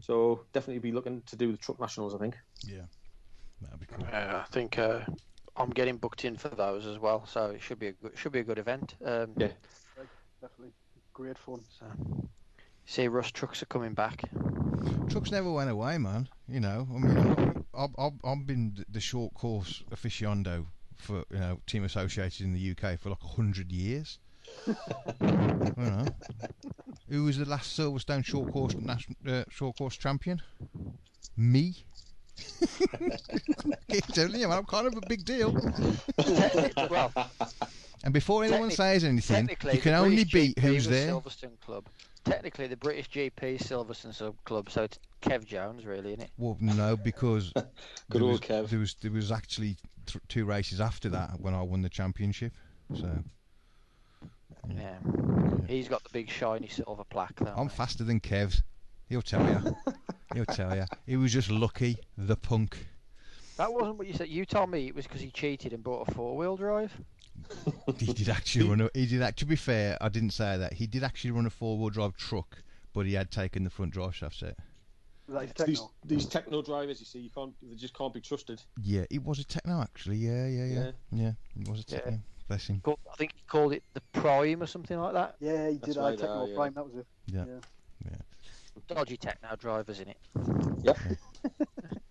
so 0.00 0.46
definitely 0.54 0.78
be 0.78 0.90
looking 0.90 1.20
to 1.26 1.36
do 1.36 1.52
the 1.52 1.58
truck 1.58 1.78
nationals. 1.78 2.14
I 2.14 2.18
think. 2.18 2.38
Yeah, 2.66 2.86
that'd 3.60 3.78
be 3.78 3.84
cool. 3.84 4.06
Uh, 4.10 4.42
I 4.42 4.46
think 4.52 4.78
uh, 4.78 5.00
I'm 5.54 5.68
getting 5.68 5.98
booked 5.98 6.24
in 6.24 6.38
for 6.38 6.48
those 6.48 6.86
as 6.86 6.98
well, 6.98 7.26
so 7.26 7.50
it 7.50 7.60
should 7.60 7.78
be 7.78 7.88
a 7.88 7.92
good, 7.92 8.12
should 8.16 8.32
be 8.32 8.40
a 8.40 8.44
good 8.44 8.58
event. 8.58 8.94
Um, 9.04 9.32
Yeah. 9.36 9.48
Definitely. 10.40 10.72
Great 11.12 11.36
fun. 11.36 11.60
so, 11.78 11.86
see, 12.86 13.06
Rust 13.08 13.34
trucks 13.34 13.62
are 13.62 13.66
coming 13.66 13.92
back. 13.92 14.22
Trucks 15.10 15.30
never 15.30 15.52
went 15.52 15.68
away, 15.68 15.98
man. 15.98 16.26
You 16.48 16.60
know, 16.60 16.88
I 16.90 16.98
mean, 16.98 17.64
I've, 17.74 17.94
I've, 17.98 18.12
I've 18.24 18.46
been 18.46 18.82
the 18.88 19.00
short 19.00 19.34
course 19.34 19.84
aficionado 19.90 20.66
for 20.96 21.24
you 21.30 21.38
know 21.38 21.60
team 21.66 21.84
associated 21.84 22.40
in 22.42 22.52
the 22.52 22.70
UK 22.70 22.98
for 22.98 23.10
like 23.10 23.22
a 23.22 23.28
hundred 23.28 23.72
years. 23.72 24.18
you 24.66 24.76
know, 25.76 26.04
who 27.08 27.24
was 27.24 27.38
the 27.38 27.44
last 27.44 27.78
Silverstone 27.78 28.24
short 28.24 28.50
course 28.50 28.74
national 28.78 29.16
uh, 29.26 29.44
short 29.48 29.76
course 29.76 29.96
champion? 29.96 30.42
Me. 31.36 31.74
Keep 33.90 34.06
telling 34.08 34.40
you, 34.40 34.48
man, 34.48 34.58
I'm 34.58 34.64
kind 34.64 34.86
of 34.86 34.96
a 34.96 35.06
big 35.08 35.24
deal. 35.24 35.54
well, 36.90 37.12
And 38.04 38.12
before 38.12 38.44
anyone 38.44 38.68
Technic- 38.68 38.76
says 38.76 39.04
anything, 39.04 39.48
you 39.72 39.80
can 39.80 39.94
only 39.94 40.24
British 40.24 40.32
beat 40.32 40.56
GP 40.56 40.60
who's 40.60 40.86
there. 40.86 41.10
Silverstone 41.10 41.58
Club. 41.60 41.86
Technically, 42.24 42.66
the 42.66 42.76
British 42.76 43.10
GP 43.10 43.58
Silverstone 43.58 44.14
Sub 44.14 44.36
Club, 44.44 44.70
so 44.70 44.84
it's 44.84 44.98
Kev 45.22 45.44
Jones, 45.46 45.84
really, 45.86 46.12
isn't 46.12 46.22
it? 46.22 46.30
Well, 46.38 46.56
no, 46.60 46.96
because 46.96 47.50
Good 47.54 47.64
there 48.10 48.22
old 48.22 48.30
was, 48.32 48.40
Kev. 48.40 48.68
There 48.68 48.78
was 48.78 48.94
there 49.00 49.10
was 49.10 49.32
actually 49.32 49.76
th- 50.06 50.22
two 50.28 50.44
races 50.44 50.80
after 50.80 51.08
that 51.10 51.40
when 51.40 51.54
I 51.54 51.62
won 51.62 51.80
the 51.80 51.88
championship. 51.88 52.52
So 52.94 53.04
mm. 53.04 53.24
Yeah. 54.68 54.96
He's 55.66 55.88
got 55.88 56.02
the 56.04 56.10
big 56.12 56.30
shiny 56.30 56.68
silver 56.68 57.04
plaque, 57.04 57.36
though. 57.40 57.54
I'm 57.56 57.66
mate. 57.66 57.72
faster 57.72 58.04
than 58.04 58.20
Kev. 58.20 58.62
He'll 59.08 59.22
tell 59.22 59.46
you. 59.46 59.76
He'll 60.34 60.46
tell 60.46 60.74
you. 60.76 60.84
He 61.06 61.16
was 61.16 61.32
just 61.32 61.50
lucky, 61.50 61.96
the 62.16 62.36
punk. 62.36 62.86
That 63.56 63.72
wasn't 63.72 63.98
what 63.98 64.06
you 64.06 64.14
said. 64.14 64.28
You 64.28 64.44
told 64.44 64.70
me 64.70 64.88
it 64.88 64.94
was 64.94 65.06
because 65.06 65.20
he 65.20 65.30
cheated 65.30 65.72
and 65.72 65.82
bought 65.82 66.08
a 66.08 66.12
four-wheel 66.12 66.56
drive. 66.56 66.92
He 67.98 68.12
did 68.12 68.28
actually 68.28 68.68
run. 68.68 68.80
A, 68.82 68.90
he 68.94 69.06
did. 69.06 69.22
act- 69.22 69.38
To 69.40 69.46
be 69.46 69.56
fair, 69.56 69.96
I 70.00 70.08
didn't 70.08 70.30
say 70.30 70.56
that. 70.56 70.74
He 70.74 70.86
did 70.86 71.02
actually 71.04 71.30
run 71.32 71.46
a 71.46 71.50
four-wheel 71.50 71.90
drive 71.90 72.16
truck, 72.16 72.62
but 72.92 73.06
he 73.06 73.14
had 73.14 73.30
taken 73.30 73.64
the 73.64 73.70
front 73.70 73.92
drive 73.92 74.14
shaft 74.14 74.36
set. 74.36 74.56
That 75.28 75.44
is 75.44 75.52
These 75.66 75.78
techno. 75.78 75.90
these 76.04 76.26
techno 76.26 76.62
drivers, 76.62 77.00
you 77.00 77.06
see, 77.06 77.18
you 77.20 77.30
can't 77.30 77.54
they 77.62 77.74
just 77.76 77.94
can't 77.96 78.12
be 78.12 78.20
trusted. 78.20 78.60
Yeah, 78.82 79.04
it 79.10 79.22
was 79.24 79.38
a 79.38 79.44
techno 79.44 79.80
actually. 79.80 80.16
Yeah, 80.16 80.46
yeah, 80.46 80.64
yeah, 80.66 80.90
yeah. 81.12 81.32
It 81.58 81.68
was 81.68 81.80
a 81.80 81.84
Yeah. 81.88 81.98
techno. 81.98 82.20
Bless 82.48 82.66
him. 82.66 82.82
I 82.86 83.16
think 83.16 83.32
he 83.34 83.40
called 83.48 83.72
it 83.72 83.82
the 83.94 84.02
Prime 84.12 84.62
or 84.62 84.66
something 84.66 84.98
like 84.98 85.14
that. 85.14 85.36
Yeah, 85.40 85.70
he 85.70 85.78
That's 85.78 85.94
did. 85.94 85.98
I 85.98 86.10
right, 86.10 86.18
techno 86.18 86.42
uh, 86.42 86.46
yeah. 86.46 86.54
prime. 86.54 86.74
That 86.74 86.84
was 86.84 86.94
it. 86.96 87.06
Yeah. 87.26 87.44
Dodgy 88.88 89.16
techno 89.16 89.56
drivers 89.56 90.00
in 90.00 90.08
it. 90.08 90.18
Yep. 90.82 90.98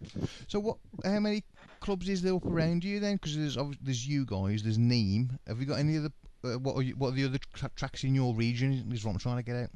So 0.47 0.59
what? 0.59 0.77
How 1.03 1.19
many 1.19 1.43
clubs 1.79 2.07
is 2.09 2.21
there 2.21 2.35
up 2.35 2.45
around 2.45 2.83
you 2.83 2.99
then? 2.99 3.15
Because 3.15 3.35
there's 3.37 3.57
obvi- 3.57 3.77
there's 3.81 4.07
you 4.07 4.25
guys. 4.25 4.63
There's 4.63 4.77
Neem. 4.77 5.37
Have 5.47 5.59
you 5.59 5.65
got 5.65 5.79
any 5.79 5.97
other? 5.97 6.11
Uh, 6.43 6.59
what 6.59 6.75
are 6.75 6.81
you, 6.81 6.95
what 6.95 7.09
are 7.09 7.15
the 7.15 7.25
other 7.25 7.39
tra- 7.53 7.71
tracks 7.75 8.03
in 8.03 8.13
your 8.13 8.33
region? 8.35 8.89
Is 8.91 9.05
what 9.05 9.11
I'm 9.11 9.19
trying 9.19 9.37
to 9.37 9.43
get 9.43 9.55
at. 9.55 9.69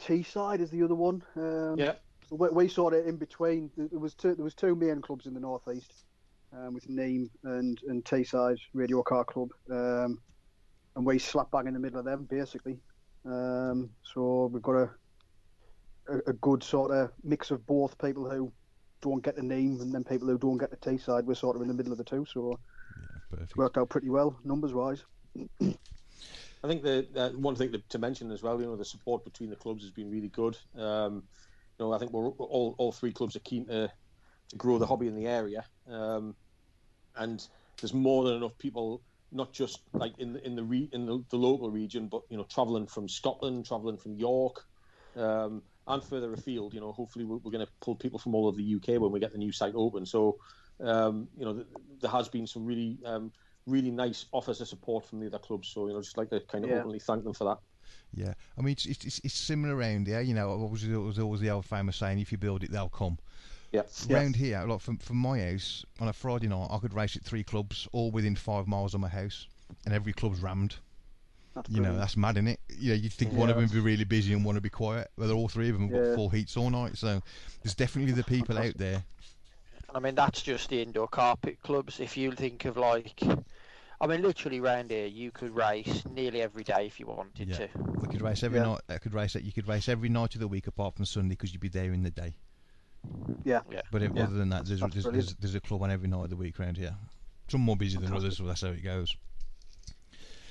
Teesside 0.00 0.60
is 0.60 0.70
the 0.70 0.82
other 0.82 0.94
one. 0.94 1.22
Um, 1.36 1.78
Yeah. 1.78 1.94
So 2.28 2.36
we, 2.36 2.48
we 2.50 2.68
sort 2.68 2.94
of 2.94 3.06
in 3.06 3.16
between. 3.16 3.70
There 3.76 3.88
there 3.88 3.98
was 4.00 4.14
two. 4.14 4.34
There 4.34 4.44
was 4.44 4.54
two 4.54 4.74
main 4.74 5.00
clubs 5.02 5.26
in 5.26 5.34
the 5.34 5.40
northeast, 5.40 6.04
um, 6.52 6.74
with 6.74 6.88
Neem 6.88 7.30
and 7.44 7.78
and 7.88 8.04
Teesside 8.04 8.58
Radio 8.72 9.02
Car 9.02 9.24
Club, 9.24 9.50
um, 9.70 10.20
and 10.96 11.04
we 11.04 11.18
slap 11.18 11.50
bang 11.50 11.66
in 11.66 11.74
the 11.74 11.80
middle 11.80 11.98
of 11.98 12.04
them 12.04 12.26
basically. 12.30 12.78
Um, 13.26 13.90
so 14.02 14.48
we've 14.52 14.62
got 14.62 14.76
a, 14.76 14.90
a 16.08 16.18
a 16.28 16.32
good 16.34 16.62
sort 16.62 16.92
of 16.92 17.10
mix 17.24 17.50
of 17.50 17.66
both 17.66 17.98
people 17.98 18.30
who 18.30 18.52
don't 19.02 19.22
get 19.22 19.36
the 19.36 19.42
name, 19.42 19.80
and 19.80 19.92
then 19.92 20.04
people 20.04 20.28
who 20.28 20.38
don't 20.38 20.58
get 20.58 20.70
the 20.70 20.76
Teesside. 20.76 21.24
We're 21.24 21.34
sort 21.34 21.56
of 21.56 21.62
in 21.62 21.68
the 21.68 21.74
middle 21.74 21.92
of 21.92 21.98
the 21.98 22.04
two, 22.04 22.26
so 22.32 22.58
Perfect. 23.30 23.50
it's 23.50 23.56
worked 23.56 23.78
out 23.78 23.88
pretty 23.88 24.10
well 24.10 24.38
numbers 24.44 24.74
wise. 24.74 25.04
I 26.62 26.68
think 26.68 26.82
the 26.82 27.06
uh, 27.16 27.30
one 27.30 27.56
thing 27.56 27.72
to, 27.72 27.78
to 27.88 27.98
mention 27.98 28.30
as 28.30 28.42
well, 28.42 28.60
you 28.60 28.66
know, 28.66 28.76
the 28.76 28.84
support 28.84 29.24
between 29.24 29.50
the 29.50 29.56
clubs 29.56 29.82
has 29.82 29.92
been 29.92 30.10
really 30.10 30.28
good. 30.28 30.56
Um, 30.76 31.22
you 31.78 31.86
know, 31.86 31.92
I 31.92 31.98
think 31.98 32.12
we're 32.12 32.28
all 32.28 32.74
all 32.78 32.92
three 32.92 33.12
clubs 33.12 33.36
are 33.36 33.40
keen 33.40 33.66
to 33.66 33.90
to 34.50 34.56
grow 34.56 34.78
the 34.78 34.86
hobby 34.86 35.06
in 35.06 35.14
the 35.14 35.26
area, 35.26 35.64
um, 35.88 36.34
and 37.16 37.46
there's 37.80 37.94
more 37.94 38.24
than 38.24 38.34
enough 38.34 38.58
people, 38.58 39.02
not 39.32 39.52
just 39.52 39.80
like 39.94 40.18
in 40.18 40.34
the 40.34 40.44
in 40.44 40.56
the 40.56 40.64
re, 40.64 40.90
in 40.92 41.06
the, 41.06 41.24
the 41.30 41.36
local 41.36 41.70
region, 41.70 42.08
but 42.08 42.22
you 42.28 42.36
know, 42.36 42.46
traveling 42.50 42.86
from 42.86 43.08
Scotland, 43.08 43.64
traveling 43.64 43.96
from 43.96 44.14
York, 44.16 44.64
um, 45.16 45.62
and 45.86 46.02
further 46.04 46.32
afield. 46.32 46.74
You 46.74 46.80
know, 46.80 46.92
hopefully 46.92 47.24
we're, 47.24 47.38
we're 47.38 47.50
going 47.50 47.64
to 47.66 47.72
pull 47.80 47.94
people 47.96 48.18
from 48.18 48.34
all 48.34 48.46
over 48.46 48.56
the 48.56 48.74
UK 48.76 49.00
when 49.00 49.10
we 49.12 49.20
get 49.20 49.32
the 49.32 49.38
new 49.38 49.52
site 49.52 49.74
open. 49.74 50.06
So, 50.06 50.38
um, 50.80 51.28
you 51.36 51.44
know, 51.44 51.54
th- 51.54 51.66
there 52.00 52.10
has 52.10 52.28
been 52.28 52.46
some 52.46 52.64
really 52.64 52.98
um, 53.04 53.32
really 53.66 53.90
nice 53.90 54.26
offers 54.32 54.60
of 54.60 54.68
support 54.68 55.06
from 55.06 55.20
the 55.20 55.26
other 55.26 55.38
clubs. 55.38 55.68
So, 55.68 55.86
you 55.86 55.92
know, 55.94 56.00
just 56.00 56.16
like 56.16 56.30
to 56.30 56.40
kind 56.40 56.64
of 56.64 56.70
Yeah. 56.70 56.78
openly 56.78 56.98
thank 56.98 57.24
them 57.24 57.34
for 57.34 57.44
that. 57.44 57.58
Yeah, 58.12 58.34
I 58.58 58.60
mean 58.62 58.72
it's 58.72 58.86
it's, 58.86 59.04
it's, 59.04 59.20
it's 59.24 59.34
similar 59.34 59.74
around 59.76 60.06
here. 60.06 60.20
You 60.20 60.34
know, 60.34 60.50
obviously 60.62 60.90
there 60.90 61.00
was 61.00 61.18
always 61.18 61.40
the 61.40 61.50
old 61.50 61.64
famous 61.64 61.96
saying, 61.96 62.18
"If 62.18 62.30
you 62.32 62.38
build 62.38 62.62
it, 62.62 62.70
they'll 62.70 62.88
come." 62.88 63.18
Yeah. 63.72 63.82
Around 64.10 64.34
here, 64.36 64.64
like 64.66 64.80
from 64.80 64.98
from 64.98 65.16
my 65.16 65.40
house 65.40 65.84
on 66.00 66.08
a 66.08 66.12
Friday 66.12 66.48
night, 66.48 66.68
I 66.70 66.78
could 66.78 66.94
race 66.94 67.16
at 67.16 67.22
three 67.24 67.44
clubs, 67.44 67.88
all 67.92 68.10
within 68.10 68.34
five 68.34 68.66
miles 68.66 68.94
of 68.94 69.00
my 69.00 69.08
house, 69.08 69.46
and 69.84 69.94
every 69.94 70.12
club's 70.12 70.40
rammed. 70.40 70.76
That's 71.54 71.68
You 71.68 71.80
know, 71.80 71.96
that's 71.96 72.16
mad, 72.16 72.36
isn't 72.36 72.46
it? 72.48 72.60
Yeah, 72.78 72.94
you'd 72.94 73.12
think 73.12 73.32
one 73.32 73.48
of 73.50 73.56
them 73.56 73.64
would 73.64 73.72
be 73.72 73.80
really 73.80 74.04
busy 74.04 74.32
and 74.32 74.44
one 74.44 74.54
would 74.54 74.62
be 74.62 74.70
quiet. 74.70 75.10
Well, 75.16 75.26
they're 75.26 75.36
all 75.36 75.48
three 75.48 75.68
of 75.68 75.74
them 75.74 75.88
have 75.88 75.92
got 75.92 76.08
Yeah. 76.10 76.14
full 76.14 76.28
heats 76.28 76.56
all 76.56 76.70
night. 76.70 76.96
So 76.96 77.20
there's 77.62 77.74
definitely 77.74 78.12
the 78.12 78.22
people 78.24 78.56
out 78.56 78.74
there. 78.76 79.02
I 79.92 79.98
mean, 79.98 80.14
that's 80.14 80.42
just 80.42 80.68
the 80.70 80.80
indoor 80.80 81.08
carpet 81.08 81.60
clubs. 81.62 81.98
If 81.98 82.16
you 82.16 82.30
think 82.32 82.64
of 82.66 82.76
like, 82.76 83.20
I 84.00 84.06
mean, 84.06 84.22
literally 84.22 84.60
round 84.60 84.92
here, 84.92 85.06
you 85.06 85.32
could 85.32 85.54
race 85.54 86.04
nearly 86.08 86.40
every 86.40 86.62
day 86.62 86.86
if 86.86 87.00
you 87.00 87.06
wanted 87.06 87.48
Yeah. 87.48 87.56
to. 87.56 87.68
We 88.00 88.06
could 88.06 88.22
race 88.22 88.44
every 88.44 88.60
Yeah. 88.60 88.66
night. 88.66 88.80
I 88.88 88.98
could 88.98 89.12
race. 89.12 89.34
You 89.34 89.52
could 89.52 89.66
race 89.66 89.88
every 89.88 90.08
night 90.08 90.34
of 90.36 90.40
the 90.40 90.48
week 90.48 90.68
apart 90.68 90.94
from 90.94 91.04
Sunday 91.04 91.30
because 91.30 91.52
you'd 91.52 91.60
be 91.60 91.68
there 91.68 91.92
in 91.92 92.04
the 92.04 92.10
day. 92.12 92.36
Yeah. 93.44 93.62
Yeah. 93.68 93.80
But 93.90 94.02
if, 94.04 94.12
Yeah. 94.14 94.24
other 94.24 94.34
than 94.34 94.50
that, 94.50 94.66
there's, 94.66 94.80
there's, 94.80 95.04
there's, 95.04 95.34
there's 95.34 95.54
a 95.56 95.60
club 95.60 95.82
on 95.82 95.90
every 95.90 96.06
night 96.08 96.24
of 96.24 96.30
the 96.30 96.36
week 96.36 96.60
around 96.60 96.76
here. 96.76 96.94
Some 97.48 97.62
more 97.62 97.76
busy 97.76 97.98
than 97.98 98.12
others, 98.12 98.36
so 98.36 98.44
that's 98.44 98.60
how 98.60 98.68
it 98.68 98.84
goes. 98.84 99.16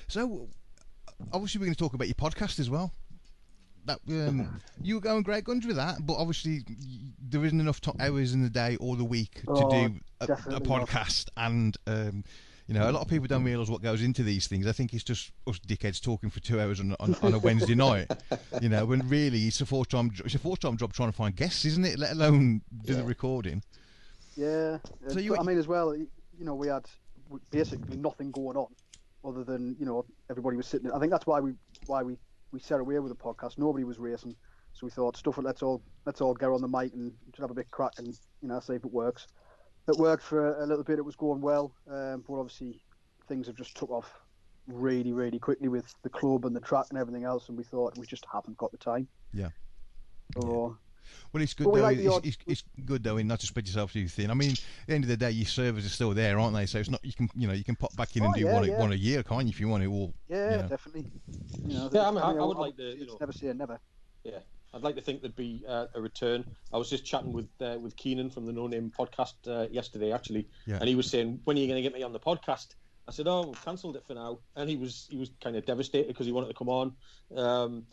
So, 0.08 0.48
obviously, 1.32 1.58
we're 1.58 1.66
going 1.66 1.74
to 1.74 1.78
talk 1.78 1.94
about 1.94 2.08
your 2.08 2.14
podcast 2.14 2.58
as 2.60 2.68
well. 2.70 2.92
That 3.86 3.98
um, 4.08 4.60
you 4.82 4.96
were 4.96 5.00
going 5.00 5.22
great 5.22 5.44
guns 5.44 5.66
with 5.66 5.76
that, 5.76 6.04
but 6.06 6.14
obviously 6.14 6.60
there 7.18 7.42
isn't 7.44 7.58
enough 7.58 7.80
to- 7.82 7.94
hours 7.98 8.34
in 8.34 8.42
the 8.42 8.50
day 8.50 8.76
or 8.78 8.94
the 8.94 9.04
week 9.04 9.42
to 9.44 9.50
Oh, 9.50 9.70
do 9.70 9.94
a, 10.20 10.24
a 10.24 10.26
definitely 10.26 10.68
not. 10.68 10.86
podcast. 10.88 11.28
And 11.38 11.76
um, 11.86 12.22
you 12.66 12.74
know, 12.74 12.88
a 12.88 12.92
lot 12.92 13.00
of 13.00 13.08
people 13.08 13.26
don't 13.26 13.42
realise 13.42 13.68
what 13.70 13.80
goes 13.82 14.02
into 14.02 14.22
these 14.22 14.46
things. 14.46 14.66
I 14.66 14.72
think 14.72 14.92
it's 14.92 15.02
just 15.02 15.32
us 15.46 15.58
dickheads 15.66 16.00
talking 16.00 16.28
for 16.28 16.40
two 16.40 16.60
hours 16.60 16.78
on, 16.78 16.94
on, 17.00 17.16
on 17.22 17.32
a 17.32 17.38
Wednesday 17.38 17.74
night. 17.88 18.10
You 18.60 18.68
know, 18.68 18.84
when 18.84 19.08
really 19.08 19.46
it's 19.46 19.62
a 19.62 19.66
full 19.66 19.86
time 19.86 20.12
it's 20.26 20.34
a 20.34 20.38
full 20.38 20.56
time 20.56 20.76
job 20.76 20.92
trying 20.92 21.10
to 21.10 21.16
find 21.16 21.34
guests, 21.34 21.64
isn't 21.64 21.84
it? 21.86 21.98
Let 21.98 22.12
alone 22.12 22.60
do 22.84 22.94
the 22.94 23.02
recording. 23.02 23.62
Yeah. 24.36 24.76
So 25.08 25.18
you- 25.20 25.36
I 25.38 25.42
mean, 25.42 25.58
as 25.58 25.66
well, 25.66 25.96
you 25.96 26.06
know, 26.40 26.54
we 26.54 26.68
had 26.68 26.84
basically 27.50 27.96
nothing 27.96 28.30
going 28.30 28.58
on 28.58 28.66
other 29.24 29.44
than 29.44 29.76
you 29.78 29.86
know 29.86 30.04
everybody 30.30 30.56
was 30.56 30.66
sitting. 30.66 30.90
I 30.92 30.98
think 30.98 31.10
that's 31.12 31.26
why 31.26 31.40
we 31.40 31.52
why 31.86 32.02
we 32.02 32.16
we 32.52 32.60
set 32.60 32.80
away 32.80 32.98
with 32.98 33.10
the 33.10 33.22
podcast. 33.22 33.58
Nobody 33.58 33.84
was 33.84 33.98
racing, 33.98 34.34
so 34.72 34.86
we 34.86 34.90
thought, 34.90 35.16
stuff 35.16 35.38
it. 35.38 35.44
Let's 35.44 35.62
all 35.62 35.82
let's 36.06 36.20
all 36.20 36.34
get 36.34 36.48
on 36.48 36.60
the 36.60 36.68
mic 36.68 36.92
and 36.94 37.12
just 37.30 37.40
have 37.40 37.50
a 37.50 37.54
bit 37.54 37.70
crack 37.70 37.92
and 37.98 38.08
you 38.08 38.48
know 38.48 38.60
see 38.60 38.74
if 38.74 38.84
it 38.84 38.92
works. 38.92 39.26
It 39.88 39.96
worked 39.96 40.22
for 40.22 40.60
a 40.60 40.66
little 40.66 40.84
bit. 40.84 40.98
It 40.98 41.04
was 41.04 41.16
going 41.16 41.40
well, 41.40 41.74
um, 41.90 42.24
but 42.26 42.34
obviously 42.34 42.80
things 43.28 43.46
have 43.46 43.56
just 43.56 43.76
took 43.76 43.90
off 43.90 44.20
really 44.66 45.12
really 45.12 45.38
quickly 45.38 45.68
with 45.68 45.92
the 46.02 46.10
club 46.10 46.44
and 46.44 46.54
the 46.54 46.60
track 46.60 46.86
and 46.90 46.98
everything 46.98 47.24
else, 47.24 47.48
and 47.48 47.58
we 47.58 47.64
thought 47.64 47.96
we 47.98 48.06
just 48.06 48.24
haven't 48.32 48.56
got 48.56 48.70
the 48.72 48.78
time. 48.78 49.08
Yeah. 49.32 49.48
So, 50.40 50.76
Well, 51.32 51.42
it's 51.42 51.54
good 51.54 51.66
we 51.68 51.80
though. 51.80 51.86
like 51.86 51.98
it's, 51.98 52.08
odd- 52.08 52.26
it's, 52.26 52.38
it's 52.46 52.64
good 52.84 53.02
though, 53.02 53.16
in 53.16 53.26
not 53.26 53.40
to 53.40 53.46
spread 53.46 53.66
yourself 53.66 53.92
too 53.92 54.08
thin. 54.08 54.30
I 54.30 54.34
mean, 54.34 54.52
at 54.52 54.60
the 54.86 54.94
end 54.94 55.04
of 55.04 55.08
the 55.08 55.16
day, 55.16 55.30
your 55.30 55.46
servers 55.46 55.84
are 55.86 55.90
still 55.90 56.12
there, 56.14 56.38
aren't 56.38 56.54
they? 56.54 56.66
So 56.66 56.78
it's 56.78 56.90
not 56.90 57.04
you 57.04 57.12
can 57.12 57.28
you 57.36 57.46
know 57.48 57.54
you 57.54 57.64
can 57.64 57.76
pop 57.76 57.94
back 57.96 58.16
in 58.16 58.22
and 58.24 58.32
Oh, 58.32 58.38
do 58.38 58.44
yeah, 58.44 58.52
one, 58.52 58.64
a, 58.64 58.66
yeah. 58.68 58.78
one 58.78 58.92
a 58.92 58.96
year, 58.96 59.22
can't 59.22 59.44
you? 59.44 59.50
If 59.50 59.60
you 59.60 59.68
want 59.68 59.82
it 59.82 59.88
all. 59.88 60.12
yeah, 60.28 60.50
Yeah. 60.50 60.62
definitely. 60.62 61.06
You 61.66 61.74
know, 61.74 61.90
Yeah, 61.92 62.08
I 62.08 62.10
mean, 62.10 62.20
I- 62.22 62.30
I 62.36 62.44
would 62.44 62.56
like 62.56 62.76
to, 62.76 62.82
you 62.82 63.02
it's 63.02 63.12
know- 63.12 63.18
never 63.20 63.32
say 63.32 63.52
never. 63.52 63.78
I'd 64.72 64.82
like 64.82 64.94
to 64.94 65.00
think 65.00 65.20
there'd 65.20 65.34
be 65.34 65.64
uh, 65.66 65.86
a 65.96 66.00
return. 66.00 66.44
I 66.72 66.76
was 66.78 66.88
just 66.88 67.04
chatting 67.04 67.32
with 67.32 67.48
uh, 67.60 67.76
with 67.80 67.96
Keenan 67.96 68.30
from 68.30 68.46
the 68.46 68.52
No 68.52 68.68
Name 68.68 68.92
podcast 68.96 69.32
uh, 69.48 69.66
yesterday, 69.68 70.12
actually, 70.12 70.46
Yeah. 70.64 70.76
and 70.78 70.88
he 70.88 70.94
was 70.94 71.10
saying, 71.10 71.40
"When 71.42 71.56
are 71.56 71.60
you 71.60 71.66
going 71.66 71.76
to 71.76 71.82
get 71.82 71.92
me 71.92 72.04
on 72.04 72.12
the 72.12 72.20
podcast?" 72.20 72.76
I 73.08 73.10
said, 73.10 73.26
"Oh, 73.26 73.46
we've 73.48 73.64
cancelled 73.64 73.96
it 73.96 74.04
for 74.06 74.14
now," 74.14 74.38
and 74.54 74.70
he 74.70 74.76
was 74.76 75.08
he 75.10 75.16
was 75.16 75.30
kind 75.42 75.56
of 75.56 75.66
devastated 75.66 76.06
because 76.06 76.26
he 76.26 76.30
wanted 76.30 76.48
to 76.48 76.54
come 76.54 76.68
on. 76.68 76.94
Um, 77.36 77.86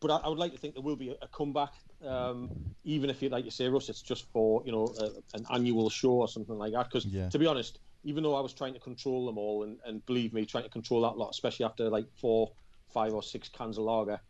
but 0.00 0.10
I, 0.10 0.16
I 0.24 0.28
would 0.28 0.38
like 0.38 0.50
to 0.50 0.58
think 0.58 0.74
there 0.74 0.82
will 0.82 0.96
be 0.96 1.10
a, 1.10 1.14
a 1.22 1.28
comeback, 1.28 1.72
um, 2.06 2.50
even 2.84 3.10
if 3.10 3.22
you 3.22 3.28
like 3.28 3.44
you 3.44 3.50
say, 3.50 3.68
Russ, 3.68 3.88
it's 3.88 4.02
just 4.02 4.30
for 4.32 4.62
you 4.64 4.72
know 4.72 4.94
a, 4.98 5.36
an 5.36 5.46
annual 5.52 5.90
show 5.90 6.12
or 6.12 6.28
something 6.28 6.56
like 6.56 6.72
that. 6.72 6.84
Because 6.84 7.06
Yeah. 7.06 7.28
to 7.28 7.38
be 7.38 7.46
honest, 7.46 7.78
even 8.04 8.22
though 8.22 8.34
I 8.34 8.40
was 8.40 8.52
trying 8.52 8.74
to 8.74 8.80
control 8.80 9.26
them 9.26 9.38
all, 9.38 9.62
and, 9.64 9.78
and 9.86 10.04
believe 10.06 10.32
me, 10.32 10.44
trying 10.44 10.64
to 10.64 10.70
control 10.70 11.02
that 11.02 11.16
lot, 11.16 11.30
especially 11.30 11.64
after 11.64 11.88
like 11.88 12.06
four, 12.20 12.52
five 12.92 13.14
or 13.14 13.22
six 13.22 13.48
cans 13.48 13.78
of 13.78 13.84
lager, 13.84 14.20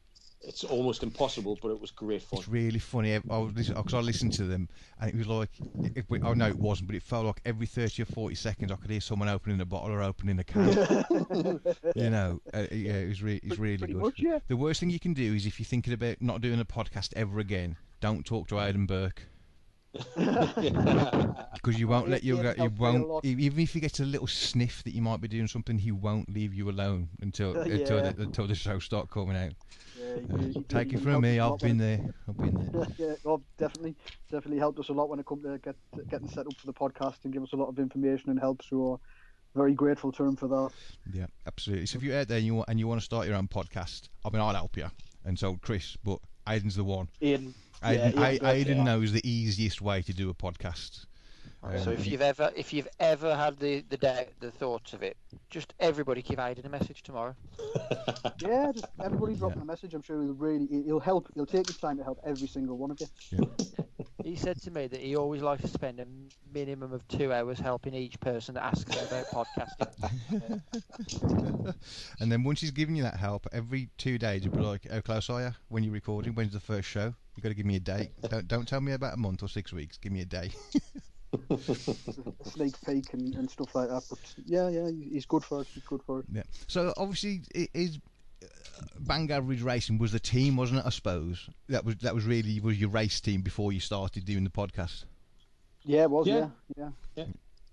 it's 0.47 0.65
almost 0.65 1.03
impossible. 1.03 1.59
But 1.61 1.71
it 1.71 1.81
was 1.81 1.91
great 1.91 2.23
fun. 2.23 2.39
it's 2.41 2.49
really 2.49 2.79
funny. 2.79 3.15
I 3.15 3.21
was 3.39 3.53
because 3.55 3.95
I 3.95 4.01
listened 4.01 4.33
to 4.35 4.45
them, 4.45 4.69
and 5.01 5.11
it 5.11 5.17
was 5.17 5.27
like, 5.27 5.51
it, 5.83 6.05
it, 6.09 6.21
oh 6.23 6.35
no, 6.35 6.49
it 6.49 6.59
wasn't, 6.59 6.89
but 6.89 6.97
it 6.97 7.03
felt 7.03 7.27
like 7.27 7.41
every 7.45 7.67
thirty 7.67 8.03
or 8.03 8.07
forty 8.07 8.35
seconds 8.35 8.71
I 8.73 8.77
could 8.77 8.91
hear 8.91 9.01
someone 9.01 9.29
opening 9.29 9.61
a 9.61 9.65
bottle 9.65 9.91
or 9.91 10.03
opening 10.03 10.39
a 10.39 10.45
can. 10.45 10.69
you 11.97 12.11
know, 12.11 12.41
uh, 12.53 12.67
yeah, 12.71 12.95
it 12.95 13.09
was 13.09 13.23
really, 13.23 13.41
it's 13.43 13.59
really 13.59 13.79
Pretty 13.79 13.93
good. 13.95 14.03
much, 14.03 14.15
yeah. 14.19 14.39
The 14.49 14.57
worst 14.57 14.81
thing 14.81 14.91
you 14.91 15.01
can 15.01 15.15
do 15.15 15.35
is 15.35 15.47
if 15.47 15.59
you're 15.59 15.65
thinking 15.67 15.93
about 15.93 16.21
not 16.21 16.41
doing 16.41 16.61
a 16.61 16.65
podcast 16.65 17.13
ever 17.17 17.39
again, 17.39 17.77
don't 18.01 18.25
talk 18.25 18.49
to 18.49 18.61
Aidan 18.61 18.87
Burke. 18.87 19.23
Because 19.95 21.79
you 21.79 21.89
won't 21.89 22.09
let 22.09 22.23
you 22.25 22.37
go, 22.37 22.43
you 22.51 22.55
helped 22.57 22.59
me 22.59 22.67
a 22.67 22.69
won't 23.03 23.25
even 23.25 23.61
if 23.61 23.73
he 23.73 23.81
gets 23.81 24.01
a 24.01 24.05
little 24.05 24.27
sniff 24.27 24.83
that 24.85 24.95
you 24.95 25.03
might 25.03 25.21
be 25.21 25.29
doing 25.29 25.47
something 25.47 25.79
he 25.79 25.93
won't 25.93 26.29
leave 26.29 26.53
you 26.55 26.69
alone 26.71 27.09
until 27.21 27.57
until 27.61 28.03
the, 28.03 28.15
until 28.19 28.47
the 28.47 28.55
show 28.55 28.79
start 28.79 29.11
coming 29.11 29.37
out. 29.37 29.53
Yeah, 29.99 30.05
Uh, 30.07 30.37
you- 30.39 30.53
you- 30.57 30.65
take 30.69 30.93
you 30.93 30.99
it 30.99 31.03
from 31.03 31.23
me 31.23 31.39
us 31.39 31.51
a 31.51 31.53
I've 31.53 31.59
been 31.61 31.79
there 31.79 32.15
I've 32.29 32.37
been 32.37 32.71
there. 32.73 32.87
Yeah, 32.99 33.15
well, 33.25 33.43
definitely, 33.59 33.95
definitely 34.31 34.59
helped 34.59 34.79
us 34.79 34.89
a 34.89 34.93
lot 34.93 35.09
when 35.09 35.19
it 35.21 35.27
come 35.27 35.43
to 35.43 35.59
get 35.59 35.77
getting 36.11 36.29
set 36.29 36.47
up 36.47 36.57
for 36.59 36.67
the 36.67 36.73
podcast 36.73 37.19
and 37.25 37.33
give 37.33 37.43
us 37.43 37.53
a 37.53 37.57
lot 37.57 37.69
of 37.69 37.79
information 37.79 38.31
and 38.31 38.39
help. 38.39 38.63
So, 38.69 39.01
very 39.55 39.73
grateful 39.75 40.11
to 40.13 40.25
him 40.25 40.35
for 40.37 40.49
that. 40.49 40.71
yeah 41.13 41.27
absolutely. 41.47 41.87
So 41.87 41.99
if 41.99 42.03
you're 42.03 42.19
out 42.19 42.27
there 42.29 42.39
and 42.39 42.47
you 42.47 42.57
want, 42.57 42.69
and 42.69 42.79
you 42.81 42.89
want 42.89 43.01
to 43.01 43.05
start 43.05 43.27
your 43.29 43.37
own 43.37 43.47
podcast 43.47 44.09
I 44.25 44.31
mean 44.31 44.41
I'll 44.43 44.53
help 44.55 44.77
you. 44.77 44.91
And 45.25 45.39
so 45.39 45.57
Chris 45.63 45.97
but 46.05 46.19
Aidan's 46.49 46.75
the 46.77 46.85
one. 46.85 47.09
Ian, 47.23 47.55
Aidan, 47.85 48.13
yeah, 48.17 48.27
A- 48.27 48.31
Ian 48.33 48.39
Burke, 48.39 48.55
Aidan 48.55 48.77
yeah. 48.79 48.83
knows 48.85 49.13
the 49.13 49.29
easiest 49.29 49.81
way 49.83 50.03
to 50.03 50.13
do 50.13 50.31
a 50.31 50.35
podcast 50.35 51.07
So 51.83 51.91
Um, 51.91 51.95
if 51.95 52.07
you've 52.07 52.21
ever 52.21 52.53
if 52.55 52.73
you've 52.73 52.89
ever 53.01 53.35
had 53.35 53.59
the 53.59 53.81
the 53.89 53.97
doubt, 53.97 54.29
the 54.41 54.51
thoughts 54.51 54.93
of 54.93 55.03
it, 55.03 55.17
just 55.51 55.73
everybody 55.81 56.21
give 56.23 56.39
Aidan 56.39 56.67
a 56.67 56.69
message 56.69 57.03
tomorrow. 57.03 57.35
yeah, 58.41 58.71
just 58.73 58.87
everybody 59.03 59.35
dropping 59.35 59.63
a 59.63 59.65
message. 59.65 59.95
I'm 59.95 60.03
sure 60.03 60.21
he'll 60.23 60.35
really, 60.35 60.69
he'll 60.85 61.01
help. 61.01 61.29
He'll 61.35 61.47
take 61.47 61.67
his 61.67 61.79
time 61.79 61.97
to 61.97 62.05
help 62.05 62.21
every 62.25 62.49
single 62.49 62.77
one 62.77 62.91
of 62.91 63.01
you. 63.01 63.09
He 64.25 64.37
said 64.37 64.61
to 64.63 64.71
me 64.71 64.87
that 64.87 65.01
he 65.01 65.17
always 65.17 65.43
likes 65.43 65.61
to 65.63 65.69
spend 65.69 66.01
a 66.01 66.07
minimum 66.53 66.95
of 66.95 67.07
two 67.09 67.31
hours 67.31 67.59
helping 67.59 67.93
each 67.93 68.19
person 68.21 68.55
that 68.55 68.65
asks 68.65 68.97
him 68.97 69.07
about 69.07 69.27
podcasting. 69.27 70.63
and 72.21 72.33
then 72.33 72.43
once 72.43 72.63
he's 72.63 72.71
given 72.71 72.97
you 72.97 73.03
that 73.03 73.17
help 73.17 73.47
every 73.53 73.91
two 73.99 74.17
days 74.17 74.45
you'll 74.45 74.55
be 74.55 74.61
like 74.61 74.87
oh, 74.91 74.95
how 74.95 75.01
close 75.03 75.29
are 75.29 75.43
you 75.43 75.51
when 75.69 75.83
you're 75.83 75.93
recording 75.93 76.35
when's 76.35 76.53
the 76.53 76.61
first 76.61 76.89
show 76.89 77.15
You've 77.37 77.43
got 77.43 77.51
to 77.51 77.55
give 77.55 77.67
me 77.67 77.77
a 77.77 77.81
date 77.81 78.11
don't, 78.29 78.49
don't 78.49 78.67
tell 78.67 78.81
me 78.81 78.93
about 78.93 79.15
a 79.15 79.17
month 79.17 79.43
or 79.43 79.49
six 79.49 79.73
weeks 79.73 79.99
give 79.99 80.13
me 80.13 80.21
a 80.21 80.25
day 80.25 80.51
a 81.51 81.59
sneak 82.45 82.75
peek 82.87 83.13
and, 83.13 83.35
and 83.35 83.51
stuff 83.51 83.75
like 83.75 83.89
that. 83.89 84.03
But 84.09 84.19
yeah, 84.47 84.69
yeah, 84.69 84.91
he's 84.91 85.27
good 85.27 85.45
for 85.45 85.63
it. 85.63 85.69
He's 85.75 85.83
good 85.85 86.03
for 86.03 86.21
it. 86.21 86.27
Yeah. 86.33 86.43
So 86.67 86.93
obviously, 86.97 87.43
it 87.55 87.71
is 87.75 87.99
Bang 88.99 89.31
Average 89.31 89.63
Racing 89.63 89.99
was 89.99 90.13
the 90.13 90.21
team, 90.21 90.57
wasn't 90.57 90.81
it? 90.81 90.87
I 90.87 90.91
suppose 90.91 91.49
that 91.69 91.85
was 91.85 91.97
that 91.97 92.15
was 92.15 92.25
really 92.25 92.61
was 92.61 92.81
your 92.81 92.91
race 92.91 93.21
team 93.21 93.43
before 93.43 93.73
you 93.73 93.81
started 93.81 94.25
doing 94.25 94.45
the 94.45 94.51
podcast. 94.51 95.05
Yeah, 95.85 96.03
it 96.03 96.11
was. 96.11 96.27
Yeah. 96.27 96.49
Yeah, 96.77 96.89
yeah. 97.17 97.25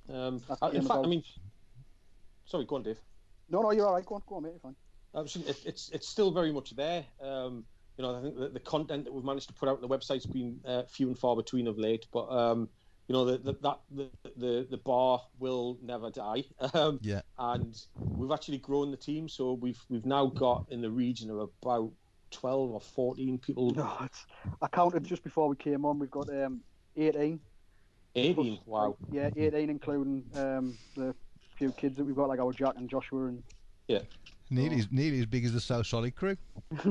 Um, 0.09 0.41
That's 0.47 0.61
uh, 0.61 0.67
in 0.67 0.81
fact, 0.81 0.99
of 0.99 1.05
I 1.05 1.07
mean, 1.07 1.23
sorry, 2.45 2.65
go 2.65 2.75
on, 2.75 2.83
Dave. 2.83 2.97
No, 3.49 3.61
no, 3.61 3.71
you're 3.71 3.87
all 3.87 3.93
right. 3.93 4.05
Go 4.05 4.15
on, 4.15 4.23
go 4.27 4.35
on, 4.35 4.43
mate. 4.43 4.51
You're 4.51 4.59
fine. 4.59 4.75
Uh, 5.13 5.23
it, 5.23 5.59
it's 5.65 5.89
it's 5.89 6.07
still 6.07 6.31
very 6.31 6.51
much 6.51 6.75
there. 6.75 7.05
Um, 7.21 7.65
you 7.97 8.03
know, 8.03 8.15
I 8.15 8.21
think 8.21 8.37
the, 8.37 8.49
the 8.49 8.59
content 8.59 9.05
that 9.05 9.13
we've 9.13 9.23
managed 9.23 9.47
to 9.49 9.53
put 9.53 9.69
out 9.69 9.75
on 9.75 9.81
the 9.81 9.87
website's 9.87 10.25
been 10.25 10.59
uh, 10.65 10.83
few 10.83 11.07
and 11.07 11.17
far 11.17 11.35
between 11.35 11.67
of 11.67 11.77
late, 11.77 12.07
but 12.11 12.29
um, 12.29 12.69
you 13.11 13.17
know, 13.17 13.25
the, 13.25 13.37
the, 13.39 13.53
that 13.61 13.79
the, 13.91 14.09
the 14.37 14.67
the 14.71 14.77
bar 14.77 15.21
will 15.37 15.77
never 15.83 16.09
die. 16.09 16.45
Um, 16.73 16.97
Yeah. 17.01 17.19
and 17.37 17.77
we've 17.99 18.31
actually 18.31 18.59
grown 18.59 18.89
the 18.89 18.95
team, 18.95 19.27
so 19.27 19.51
we've 19.51 19.83
we've 19.89 20.05
now 20.05 20.27
got 20.27 20.65
in 20.69 20.79
the 20.79 20.89
region 20.89 21.29
of 21.29 21.49
about 21.61 21.91
twelve 22.29 22.71
or 22.71 22.79
fourteen 22.79 23.37
people. 23.37 23.71
No, 23.71 23.97
it's, 24.01 24.25
I 24.61 24.67
counted 24.69 25.03
just 25.03 25.23
before 25.25 25.49
we 25.49 25.57
came 25.57 25.83
on. 25.83 25.99
We've 25.99 26.09
got 26.09 26.29
um, 26.29 26.61
18. 26.95 27.37
Eighteen. 28.15 28.55
plus, 28.63 28.65
Wow. 28.65 28.95
yeah, 29.11 29.29
18, 29.35 29.69
including 29.69 30.23
um, 30.35 30.77
the 30.95 31.13
few 31.57 31.73
kids 31.73 31.97
that 31.97 32.05
we've 32.05 32.15
got, 32.15 32.29
like 32.29 32.39
our 32.39 32.53
Jack 32.53 32.75
and 32.77 32.89
Joshua 32.89 33.25
and. 33.25 33.43
Yeah. 33.89 33.99
Nearly, 34.49 34.77
as, 34.79 34.87
nearly 34.89 35.19
as 35.19 35.25
big 35.25 35.43
as 35.43 35.51
the 35.51 35.59
South 35.59 35.85
Solid 35.87 36.15
crew. 36.15 36.37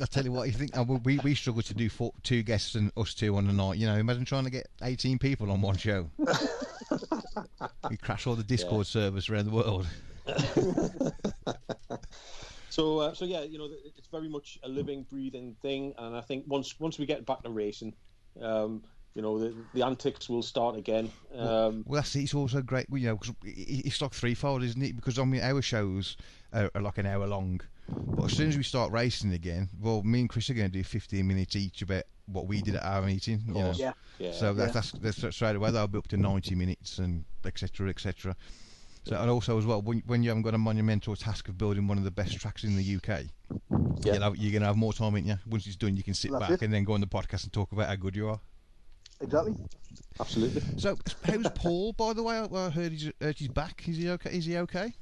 I 0.00 0.06
tell 0.06 0.24
you 0.24 0.32
what, 0.32 0.46
you 0.46 0.52
think 0.52 0.76
uh, 0.76 0.82
we 0.82 1.18
we 1.18 1.34
struggle 1.34 1.62
to 1.62 1.74
do 1.74 1.88
four, 1.88 2.12
two 2.22 2.42
guests 2.42 2.74
and 2.74 2.90
us 2.96 3.14
two 3.14 3.36
on 3.36 3.48
a 3.48 3.52
night. 3.52 3.78
You 3.78 3.86
know, 3.86 3.94
imagine 3.96 4.24
trying 4.24 4.44
to 4.44 4.50
get 4.50 4.68
eighteen 4.82 5.18
people 5.18 5.50
on 5.50 5.60
one 5.60 5.76
show. 5.76 6.10
we 7.90 7.96
crash 7.96 8.26
all 8.26 8.34
the 8.34 8.42
Discord 8.42 8.86
servers 8.86 9.28
around 9.28 9.46
the 9.46 9.52
world. 9.52 9.86
So, 12.74 12.98
uh, 12.98 13.14
so 13.14 13.24
yeah, 13.24 13.42
you 13.42 13.56
know, 13.56 13.68
it's 13.84 14.08
very 14.08 14.28
much 14.28 14.58
a 14.64 14.68
living, 14.68 15.06
breathing 15.08 15.54
thing, 15.62 15.94
and 15.96 16.16
I 16.16 16.20
think 16.20 16.42
once 16.48 16.80
once 16.80 16.98
we 16.98 17.06
get 17.06 17.24
back 17.24 17.40
to 17.44 17.50
racing, 17.50 17.94
um, 18.42 18.82
you 19.14 19.22
know, 19.22 19.38
the, 19.38 19.54
the 19.74 19.82
antics 19.86 20.28
will 20.28 20.42
start 20.42 20.76
again. 20.76 21.08
Um, 21.36 21.84
Well, 21.86 22.00
that's. 22.00 22.16
It's 22.16 22.34
also 22.34 22.62
great, 22.62 22.86
you 22.90 23.06
know, 23.06 23.16
because 23.16 23.32
it's 23.44 24.02
like 24.02 24.12
threefold, 24.12 24.64
isn't 24.64 24.82
it? 24.82 24.96
Because 24.96 25.20
I 25.20 25.24
mean, 25.24 25.40
our 25.40 25.62
shows 25.62 26.16
are, 26.52 26.68
are 26.74 26.82
like 26.82 26.98
an 26.98 27.06
hour 27.06 27.28
long, 27.28 27.60
but 27.88 28.24
as 28.24 28.32
soon 28.36 28.48
as 28.48 28.56
we 28.56 28.62
start 28.62 28.92
racing 28.92 29.32
again, 29.32 29.68
well, 29.80 30.02
me 30.02 30.20
and 30.20 30.28
Chris 30.28 30.48
are 30.50 30.54
going 30.54 30.70
to 30.70 30.72
do 30.78 30.84
15 30.84 31.26
minutes 31.26 31.56
each 31.56 31.82
about 31.82 32.04
what 32.26 32.46
we 32.46 32.62
did 32.62 32.76
at 32.76 32.84
our 32.84 33.02
meeting. 33.02 33.42
You 33.46 33.54
know? 33.54 33.72
Yeah. 33.76 33.92
yeah. 34.18 34.32
So 34.32 34.54
that, 34.54 34.66
Yeah. 34.68 34.72
that's, 34.72 34.92
that's 34.92 35.36
straight 35.36 35.56
away. 35.56 35.70
That'll 35.70 35.88
be 35.88 35.98
up 35.98 36.08
to 36.08 36.16
90 36.16 36.54
minutes 36.54 36.98
and 36.98 37.24
etc. 37.44 37.90
etc. 37.90 38.34
So, 39.06 39.16
and 39.20 39.28
also 39.30 39.58
as 39.58 39.66
well, 39.66 39.82
when, 39.82 40.02
when 40.06 40.22
you 40.22 40.30
haven't 40.30 40.44
got 40.44 40.54
a 40.54 40.58
monumental 40.58 41.14
task 41.14 41.48
of 41.48 41.58
building 41.58 41.86
one 41.86 41.98
of 41.98 42.04
the 42.04 42.10
best 42.10 42.38
tracks 42.40 42.64
in 42.64 42.74
the 42.76 42.96
UK, 42.96 43.24
Yeah. 44.02 44.14
you'll 44.14 44.22
have, 44.22 44.36
you're 44.36 44.52
going 44.52 44.62
to 44.62 44.68
have 44.68 44.76
more 44.76 44.94
time, 44.94 45.14
ain't 45.16 45.26
you? 45.26 45.36
Once 45.46 45.66
it's 45.66 45.76
done, 45.76 45.94
you 45.96 46.02
can 46.02 46.14
sit 46.14 46.30
That's 46.30 46.40
back 46.40 46.50
it. 46.52 46.62
and 46.62 46.72
then 46.72 46.84
go 46.84 46.94
on 46.94 47.02
the 47.02 47.06
podcast 47.06 47.44
and 47.44 47.52
talk 47.52 47.72
about 47.72 47.88
how 47.88 47.96
good 47.96 48.16
you 48.16 48.28
are. 48.30 48.40
Exactly. 49.20 49.54
Absolutely. 50.18 50.62
So, 50.78 50.96
how's 51.24 51.48
Paul, 51.54 51.92
by 51.92 52.14
the 52.14 52.22
way? 52.22 52.36
I 52.38 52.44
I 52.46 52.70
heard 52.70 52.92
he's, 52.92 53.10
heard 53.20 53.36
he's 53.38 53.48
back. 53.48 53.84
Is 53.86 53.98
he 53.98 54.08
okay? 54.10 54.30
Is 54.30 54.46
he 54.46 54.56
okay? 54.58 54.94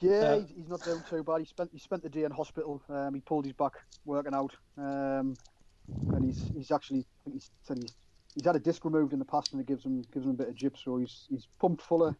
Yeah, 0.00 0.10
Uh, 0.10 0.38
he's, 0.40 0.50
he's 0.56 0.68
not 0.68 0.84
doing 0.84 1.02
too 1.08 1.22
bad. 1.22 1.40
He 1.40 1.44
spent 1.44 1.70
he 1.72 1.78
spent 1.78 2.02
the 2.02 2.08
day 2.08 2.24
in 2.24 2.30
hospital. 2.30 2.82
Um, 2.88 3.14
he 3.14 3.20
pulled 3.20 3.44
his 3.44 3.52
back 3.52 3.72
working 4.04 4.34
out, 4.34 4.52
um, 4.78 5.36
and 6.14 6.24
he's 6.24 6.40
he's 6.56 6.70
actually 6.70 7.00
I 7.00 7.24
think 7.24 7.36
he's 7.36 7.50
said 7.62 7.76
he's 7.76 7.92
he's 8.34 8.46
had 8.46 8.56
a 8.56 8.60
disc 8.60 8.84
removed 8.84 9.12
in 9.12 9.18
the 9.18 9.24
past, 9.24 9.52
and 9.52 9.60
it 9.60 9.66
gives 9.66 9.84
him 9.84 10.02
gives 10.12 10.24
him 10.24 10.32
a 10.32 10.34
bit 10.34 10.48
of 10.48 10.54
jip. 10.54 10.76
So 10.78 10.96
he's 10.96 11.26
he's 11.28 11.46
pumped 11.60 11.82
full 11.82 12.04
of 12.04 12.16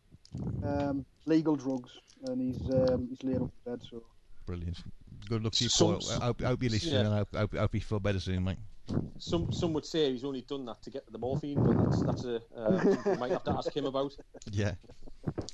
um, 0.63 1.07
legal 1.25 1.57
drugs, 1.57 1.91
and 2.25 2.41
he's 2.41 2.71
um, 2.71 3.09
he's 3.09 3.23
laid 3.23 3.37
up 3.37 3.51
in 3.65 3.73
bed. 3.73 3.81
So 3.91 4.03
Brilliant. 4.47 4.83
Good 5.29 5.45
luck 5.45 5.53
to 5.55 5.65
you, 5.65 5.71
Paul. 5.71 6.03
I 6.11 6.25
hope, 6.25 6.43
I 6.43 6.47
hope 6.47 6.63
you're 6.63 6.71
listening 6.71 6.95
yeah. 6.95 7.01
and 7.01 7.15
I 7.15 7.19
hope, 7.19 7.35
hope, 7.35 7.55
hope 7.55 7.75
you 7.75 7.81
feel 7.81 8.01
better 8.01 8.19
soon, 8.19 8.45
mate. 8.45 8.59
Some 9.19 9.53
some 9.53 9.73
would 9.75 9.87
say 9.87 10.13
he's 10.13 10.25
only 10.25 10.43
done 10.43 10.65
that 10.67 10.83
to 10.83 10.91
get 10.91 11.07
to 11.07 11.13
the 11.13 11.19
morphine, 11.19 11.63
but 11.63 11.85
that's 11.85 12.03
that's 12.03 12.25
a 12.25 12.37
uh, 12.57 12.97
we 13.07 13.17
might 13.17 13.31
have 13.31 13.45
to 13.45 13.53
ask 13.53 13.75
him 13.75 13.87
about. 13.87 14.17
Yeah. 14.51 14.73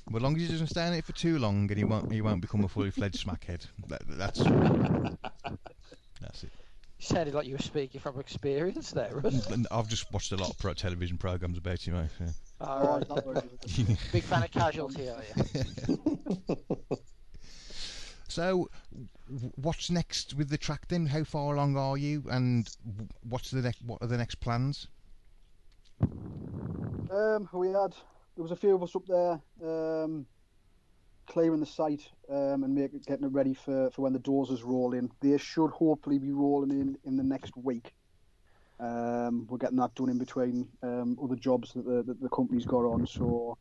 Well, 0.09 0.17
as 0.17 0.21
long 0.21 0.35
as 0.35 0.41
he 0.43 0.47
doesn't 0.47 0.67
stay 0.67 0.87
in 0.87 0.93
it 0.93 1.05
for 1.05 1.11
too 1.11 1.37
long 1.37 1.69
and 1.69 1.77
he 1.77 1.83
won't, 1.83 2.11
he 2.11 2.21
won't 2.21 2.41
become 2.41 2.63
a 2.63 2.67
fully 2.67 2.91
fledged 2.91 3.25
smackhead. 3.27 3.67
That, 3.87 4.01
that's 4.07 4.39
that's 6.21 6.43
it. 6.43 6.51
You 6.99 7.05
sounded 7.05 7.33
like 7.35 7.45
you 7.45 7.53
were 7.53 7.59
speaking 7.59 8.01
from 8.01 8.19
experience 8.19 8.91
there, 8.91 9.11
Russ. 9.13 9.47
And 9.47 9.67
I've 9.69 9.87
just 9.87 10.11
watched 10.11 10.31
a 10.31 10.37
lot 10.37 10.49
of 10.49 10.57
pro 10.57 10.73
television 10.73 11.17
programs 11.17 11.57
about 11.57 11.79
him, 11.81 11.95
mate. 11.95 12.09
yeah. 12.19 12.27
All 12.59 12.87
right. 12.87 12.99
he's 12.99 13.09
not 13.09 13.23
very 13.23 13.41
good. 13.85 13.97
Big 14.11 14.23
fan 14.23 14.43
of 14.43 14.51
Casualty, 14.51 15.09
are 15.09 15.21
you? 15.35 15.99
So, 18.27 18.69
what's 19.55 19.89
next 19.89 20.33
with 20.33 20.49
the 20.49 20.57
track 20.57 20.87
then? 20.87 21.05
How 21.05 21.23
far 21.23 21.55
along 21.55 21.77
are 21.77 21.97
you, 21.97 22.23
and 22.29 22.67
what's 23.23 23.51
the 23.51 23.61
next? 23.61 23.81
What 23.83 24.01
are 24.01 24.07
the 24.07 24.17
next 24.17 24.35
plans? 24.35 24.87
Um, 26.01 27.49
we 27.53 27.67
had 27.67 27.95
there 28.35 28.43
was 28.43 28.51
a 28.51 28.55
few 28.55 28.75
of 28.75 28.83
us 28.83 28.95
up 28.95 29.05
there 29.07 29.41
um, 29.63 30.25
clearing 31.25 31.59
the 31.59 31.65
site 31.65 32.09
um, 32.29 32.63
and 32.63 32.75
make, 32.75 32.91
getting 33.05 33.25
it 33.25 33.31
ready 33.31 33.53
for, 33.53 33.89
for 33.91 34.03
when 34.03 34.13
the 34.13 34.19
doors 34.19 34.49
is 34.49 34.63
rolling. 34.63 35.09
They 35.21 35.37
should 35.37 35.71
hopefully 35.71 36.19
be 36.19 36.31
rolling 36.31 36.71
in 36.71 36.97
in 37.05 37.17
the 37.17 37.23
next 37.23 37.55
week. 37.57 37.93
Um, 38.79 39.47
we're 39.49 39.57
getting 39.57 39.77
that 39.77 39.95
done 39.95 40.09
in 40.09 40.19
between 40.19 40.67
um, 40.83 41.17
other 41.21 41.35
jobs 41.35 41.73
that 41.73 41.85
the, 41.85 42.03
that 42.03 42.21
the 42.21 42.29
company's 42.29 42.65
got 42.65 42.85
on. 42.85 43.07
So 43.07 43.57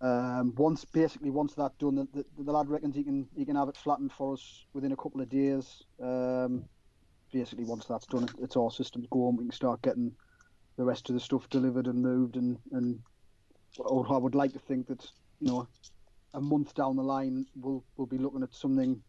um, 0.00 0.54
once 0.56 0.84
basically 0.84 1.30
once 1.30 1.54
that's 1.54 1.76
done, 1.76 1.94
the, 1.94 2.08
the, 2.12 2.24
the 2.38 2.52
lad 2.52 2.68
reckons 2.68 2.94
he 2.94 3.04
can 3.04 3.26
he 3.36 3.44
can 3.44 3.56
have 3.56 3.68
it 3.68 3.76
flattened 3.76 4.12
for 4.12 4.34
us 4.34 4.66
within 4.72 4.92
a 4.92 4.96
couple 4.96 5.20
of 5.20 5.28
days. 5.28 5.82
Um, 6.02 6.64
basically, 7.32 7.64
once 7.64 7.86
that's 7.86 8.06
done, 8.06 8.28
it's 8.40 8.56
all 8.56 8.70
systems 8.70 9.06
go 9.10 9.28
and 9.28 9.38
we 9.38 9.44
can 9.44 9.52
start 9.52 9.82
getting 9.82 10.12
the 10.76 10.84
rest 10.84 11.08
of 11.08 11.14
the 11.14 11.20
stuff 11.20 11.48
delivered 11.48 11.86
and 11.86 12.02
moved 12.02 12.36
and 12.36 12.58
and 12.72 12.98
I 13.78 14.16
would 14.16 14.34
like 14.34 14.52
to 14.52 14.58
think 14.58 14.86
that 14.88 15.04
you 15.40 15.48
know 15.48 15.68
a 16.34 16.40
month 16.40 16.74
down 16.74 16.96
the 16.96 17.02
line 17.02 17.46
we'll 17.56 17.84
we'll 17.96 18.06
be 18.06 18.18
looking 18.18 18.42
at 18.42 18.54
something 18.54 19.02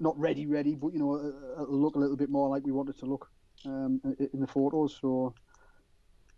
not 0.00 0.18
ready 0.18 0.46
ready 0.46 0.74
but 0.74 0.92
you 0.92 0.98
know 0.98 1.14
uh, 1.14 1.62
it'll 1.62 1.80
look 1.80 1.96
a 1.96 1.98
little 1.98 2.16
bit 2.16 2.30
more 2.30 2.48
like 2.48 2.64
we 2.64 2.72
wanted 2.72 2.98
to 2.98 3.06
look 3.06 3.28
um, 3.64 4.00
in 4.32 4.40
the 4.40 4.46
photos 4.46 4.98
so 5.00 5.34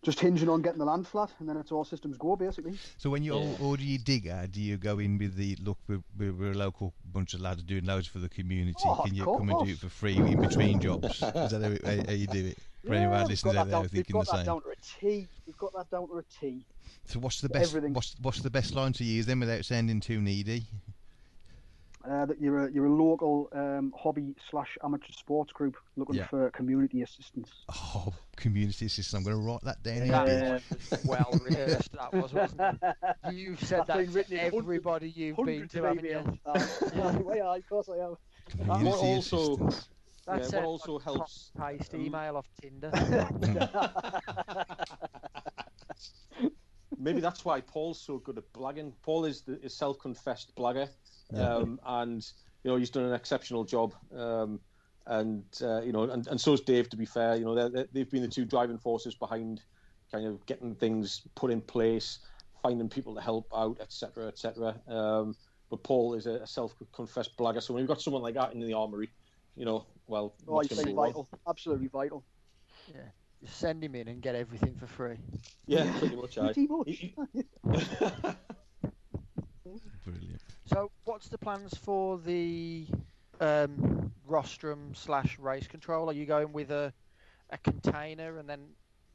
just 0.03 0.20
hinging 0.20 0.49
on 0.49 0.62
getting 0.62 0.78
the 0.78 0.84
land 0.84 1.07
flat 1.07 1.30
and 1.40 1.49
then 1.49 1.57
it's 1.57 1.72
all 1.72 1.84
systems 1.84 2.16
go 2.16 2.36
basically 2.36 2.78
So, 2.99 3.11
when 3.11 3.22
you 3.22 3.34
Yeah. 3.34 3.57
order 3.61 3.82
your 3.82 3.99
digger, 3.99 4.47
do 4.51 4.61
you 4.61 4.76
go 4.76 4.99
in 4.99 5.18
with 5.18 5.36
the 5.36 5.57
look? 5.57 5.78
We're, 5.88 6.03
we're, 6.16 6.32
we're 6.32 6.53
a 6.53 6.57
local 6.57 6.94
bunch 7.05 7.34
of 7.34 7.40
lads 7.40 7.62
doing 7.62 7.84
loads 7.84 8.07
for 8.07 8.18
the 8.18 8.28
community. 8.28 8.74
Oh, 8.88 9.03
Can 9.03 9.14
you 9.14 9.26
of 9.26 9.36
come 9.38 9.49
and 9.49 9.59
do 9.59 9.66
it 9.66 9.78
for 9.78 9.88
free 9.88 10.18
in 10.18 10.38
between 10.40 10.80
jobs? 10.80 11.32
Is 11.42 11.51
that 11.51 11.62
how, 11.62 11.90
how, 11.90 12.03
how 12.07 12.12
you 12.12 12.26
do 12.26 12.47
it? 12.47 12.59
For 12.84 12.94
anyone 12.94 13.26
listening 13.26 13.57
out 13.57 13.64
that 13.64 13.70
there 13.70 13.80
down, 13.80 13.88
thinking 13.88 14.16
we've 14.16 14.26
the 14.26 14.26
got 14.26 14.36
that 14.38 14.44
same. 14.44 14.53
down 14.53 14.62
to 14.62 14.68
a 14.68 14.76
T 15.01 15.28
we've 15.47 15.57
got 15.57 15.72
that 15.74 15.90
down 15.90 16.09
to 16.09 16.14
a 16.18 16.22
T 16.22 16.64
So, 17.05 17.18
what's 17.18 17.40
the 17.40 17.49
best? 17.49 17.70
everything. 17.70 17.94
What's 17.94 18.14
what's 18.20 18.40
the 18.42 18.51
best 18.51 18.74
line 18.74 18.92
to 18.94 19.05
use 19.05 19.26
then 19.26 19.40
without 19.40 19.64
sounding 19.64 20.01
too 20.01 20.20
needy? 20.20 20.66
Uh, 22.09 22.24
that 22.26 22.40
you're 22.40 22.66
a 22.66 22.72
you're 22.72 22.86
a 22.86 22.92
local 22.92 23.48
um, 23.52 23.92
hobby 23.96 24.34
slash 24.50 24.76
amateur 24.84 25.12
sports 25.12 25.52
group 25.52 25.76
looking 25.96 26.16
Yeah. 26.16 26.26
for 26.28 26.50
community 26.50 27.02
assistance 27.02 27.50
Oh, 27.68 28.12
community 28.36 28.86
assistance! 28.86 29.14
I'm 29.14 29.24
going 29.24 29.36
to 29.36 29.42
write 29.42 29.62
that 29.62 29.82
down. 29.82 30.07
here. 30.26 30.61
That 30.70 30.90
was 30.90 31.04
well 31.04 31.40
rehearsed, 31.44 31.92
that 31.92 32.12
was, 32.12 32.32
wasn't 32.32 32.61
it? 32.61 32.96
You've 33.34 33.61
said 33.61 33.80
That's 33.80 33.88
that 33.88 33.96
been 33.98 34.07
to 34.07 34.12
written 34.12 34.32
in 34.34 34.38
hundreds- 34.40 34.62
everybody 34.64 35.09
you've 35.11 35.36
been 35.36 35.68
to, 35.68 35.78
of 35.78 35.84
haven't 35.96 36.04
you? 36.04 36.11
emails. 36.11 36.38
Uh, 36.46 37.20
well, 37.24 37.36
yeah, 37.36 37.54
of 37.57 37.68
course 37.68 37.88
I 37.88 37.98
am. 38.04 38.16
Community 38.50 38.84
What 38.86 38.98
also- 38.98 39.54
assistance. 39.66 39.88
That 40.26 40.32
Yeah, 40.32 40.38
what 40.38 40.50
sounds 40.50 40.64
also 40.66 40.98
a 40.98 41.02
helps- 41.02 41.52
Paste 41.57 41.94
um, 41.94 42.00
email 42.04 42.36
off 42.36 42.46
Tinder. 42.61 42.90
Maybe 46.98 47.20
that's 47.20 47.44
why 47.44 47.61
Paul's 47.61 48.00
so 48.00 48.18
good 48.18 48.38
at 48.38 48.52
blagging. 48.52 48.92
Paul 49.02 49.24
is 49.26 49.42
the 49.42 49.61
is 49.62 49.74
self-confessed 49.74 50.54
blagger, 50.57 50.88
Yeah. 51.33 51.57
um, 51.57 51.81
and 51.85 52.27
you 52.62 52.70
know 52.70 52.77
he's 52.77 52.91
done 52.91 53.05
an 53.05 53.14
exceptional 53.14 53.64
job. 53.64 53.95
Um, 54.16 54.61
and 55.07 55.45
uh, 55.62 55.83
you 55.83 55.93
know, 55.93 56.03
and, 56.05 56.27
and 56.27 56.41
so's 56.41 56.61
Dave. 56.62 56.89
To 56.91 56.97
be 56.97 57.07
fair, 57.07 57.37
you 57.37 57.45
know, 57.45 57.55
they're, 57.55 57.68
they're- 57.68 57.89
they've 57.93 58.11
been 58.11 58.22
the 58.22 58.29
two 58.29 58.45
driving 58.45 58.79
forces 58.79 59.14
behind 59.14 59.62
kind 60.11 60.27
of 60.27 60.45
getting 60.47 60.74
things 60.74 61.22
put 61.35 61.51
in 61.51 61.61
place, 61.61 62.20
finding 62.62 62.89
people 62.89 63.14
to 63.14 63.20
help 63.20 63.47
out, 63.55 63.79
etc., 63.81 64.29
etc. 64.29 64.81
Um, 64.89 65.37
but 65.70 65.83
Paul 65.83 66.14
is 66.14 66.27
a, 66.27 66.35
a 66.43 66.47
self-confessed 66.47 67.37
blagger, 67.37 67.61
so 67.62 67.74
when 67.74 67.81
you've 67.83 67.89
got 67.89 68.01
someone 68.01 68.22
like 68.22 68.35
that 68.35 68.53
in 68.53 68.61
the 68.61 68.72
armory, 68.72 69.11
you 69.57 69.64
know, 69.64 69.87
well, 70.07 70.35
Oh, 70.47 70.55
what's 70.55 70.68
he's 70.68 70.79
gonna 70.79 70.87
been 70.87 70.97
vital, 70.97 71.29
absolutely 71.49 71.89
vital. 71.89 72.24
Just 73.43 73.59
send 73.59 73.83
him 73.85 73.95
in 73.95 74.09
and 74.09 74.22
get 74.22 74.35
everything 74.35 74.74
for 74.77 74.87
free. 74.87 75.18
Yeah, 75.66 75.93
pretty 75.99 76.16
much. 76.16 76.39
aye. 76.39 76.53
Pretty 76.53 76.68
much. 76.68 77.14
Brilliant. 80.05 80.43
So, 80.66 80.90
what's 81.04 81.28
the 81.28 81.38
plans 81.38 81.76
for 81.76 82.18
the 82.18 82.86
um, 83.40 84.12
rostrum 84.26 84.94
slash 84.94 85.38
race 85.38 85.66
control? 85.66 86.10
Are 86.10 86.12
you 86.12 86.26
going 86.26 86.52
with 86.52 86.70
a 86.70 86.92
a 87.50 87.58
container 87.58 88.38
and 88.38 88.48
then 88.48 88.66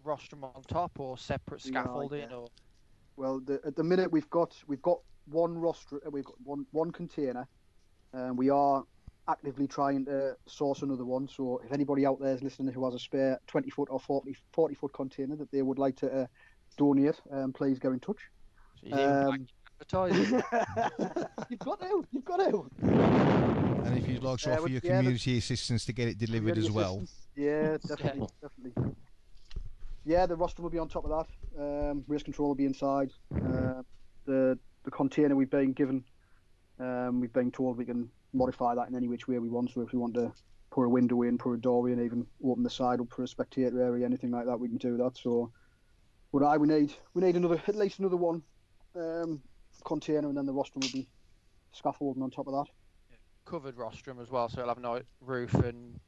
rostrum 0.04 0.44
on 0.44 0.64
top, 0.68 1.00
or 1.00 1.18
separate 1.18 1.62
scaffolding, 1.62 2.30
yeah. 2.30 2.36
or 2.36 2.48
Well, 3.18 3.40
the, 3.40 3.60
at 3.66 3.76
the 3.76 3.84
minute 3.84 4.12
we've 4.12 4.30
got 4.30 4.56
we've 4.68 4.82
got 4.82 5.00
one 5.26 5.58
roster, 5.58 6.00
uh, 6.06 6.10
we've 6.10 6.26
got 6.26 6.36
one 6.44 6.66
one 6.72 6.92
container, 6.92 7.48
and 8.14 8.38
we 8.38 8.50
are 8.50 8.84
actively 9.28 9.68
trying 9.68 10.06
to 10.06 10.36
source 10.48 10.82
another 10.82 11.06
one. 11.06 11.28
So 11.28 11.62
if 11.66 11.72
anybody 11.72 12.06
out 12.06 12.20
there 12.20 12.34
is 12.34 12.42
listening 12.42 12.74
who 12.74 12.84
has 12.86 12.96
a 12.96 13.00
spare 13.00 13.40
20 13.48 13.70
foot 13.70 13.90
or 13.92 14.00
40, 14.00 14.36
40 14.52 14.76
foot 14.76 14.94
container 14.94 15.36
that 15.36 15.52
they 15.52 15.62
would 15.62 15.78
like 15.78 15.96
to 15.98 16.12
uh, 16.12 16.26
donate, 16.78 17.22
um, 17.32 17.54
please 17.54 17.78
get 17.78 17.92
in 17.92 18.00
touch. 18.00 18.20
so 18.90 19.38
advertising? 19.82 20.42
you've 21.50 21.60
got 21.60 21.80
to, 21.82 22.04
you've 22.12 22.26
got 22.26 22.38
to. 22.38 22.66
And 22.82 23.98
if 23.98 24.08
you'd 24.08 24.24
like 24.24 24.40
to 24.40 24.50
Yeah, 24.50 24.54
offer 24.56 24.62
but- 24.64 24.72
your 24.72 24.82
yeah, 24.84 24.98
community 24.98 25.38
assistance 25.38 25.86
to 25.86 25.94
get 25.94 26.08
it 26.08 26.18
delivered 26.18 26.58
as 26.58 26.70
well. 26.72 27.04
Yeah, 27.36 27.78
definitely, 27.88 28.28
definitely. 28.42 28.94
Yeah, 30.06 30.26
the 30.26 30.36
roster 30.36 30.62
will 30.62 30.70
be 30.70 30.80
on 30.80 30.88
top 30.90 31.06
of 31.06 31.12
that. 31.12 31.62
Um, 31.62 32.04
race 32.08 32.24
control 32.24 32.50
will 32.50 32.56
be 32.56 32.66
inside. 32.66 33.12
Uh, 33.36 33.84
the 34.26 34.58
the 34.84 34.90
container 34.92 35.36
we've 35.36 35.50
been 35.50 35.74
given, 35.74 36.04
um, 36.80 37.20
we've 37.22 37.32
been 37.34 37.52
told 37.52 37.78
we 37.78 37.86
can 37.86 38.10
modify 38.34 38.74
that 38.74 38.88
in 38.90 38.96
any 38.96 39.08
which 39.08 39.28
way 39.28 39.38
we 39.38 39.48
want. 39.48 39.70
So 39.72 39.82
if 39.82 39.94
we 39.94 40.00
want 40.00 40.16
to 40.16 40.32
put 40.72 40.84
a 40.84 40.90
window 40.90 41.22
in, 41.22 41.38
put 41.38 41.52
a 41.54 41.58
door 41.58 41.88
in, 41.90 42.04
even 42.04 42.26
open 42.44 42.64
the 42.64 42.70
side 42.70 43.00
up 43.00 43.12
for 43.12 43.22
a 43.24 43.28
spectator 43.28 43.80
area, 43.80 44.04
anything 44.06 44.32
like 44.32 44.48
that, 44.48 44.60
we 44.60 44.70
can 44.70 44.78
do 44.78 44.98
that. 44.98 45.18
So, 45.18 45.52
but 46.34 46.42
I 46.44 46.58
we 46.58 46.68
need 46.68 46.94
we 47.14 47.22
need 47.22 47.36
another 47.36 47.62
at 47.68 47.76
least 47.76 48.00
another 48.00 48.18
one 48.18 48.42
um, 48.96 49.40
container, 49.84 50.28
and 50.28 50.38
then 50.38 50.46
the 50.46 50.54
rostrum 50.54 50.82
will 50.82 50.90
be 50.90 51.08
scaffolding 51.72 52.24
on 52.24 52.32
top 52.32 52.48
of 52.48 52.54
that. 52.54 52.72
Covered 53.46 53.78
rostrum 53.78 54.20
as 54.20 54.30
well, 54.30 54.50
so 54.50 54.60
it'll 54.60 54.70
have 54.70 54.80
no 54.80 55.02
roof 55.20 55.54
and 55.54 56.00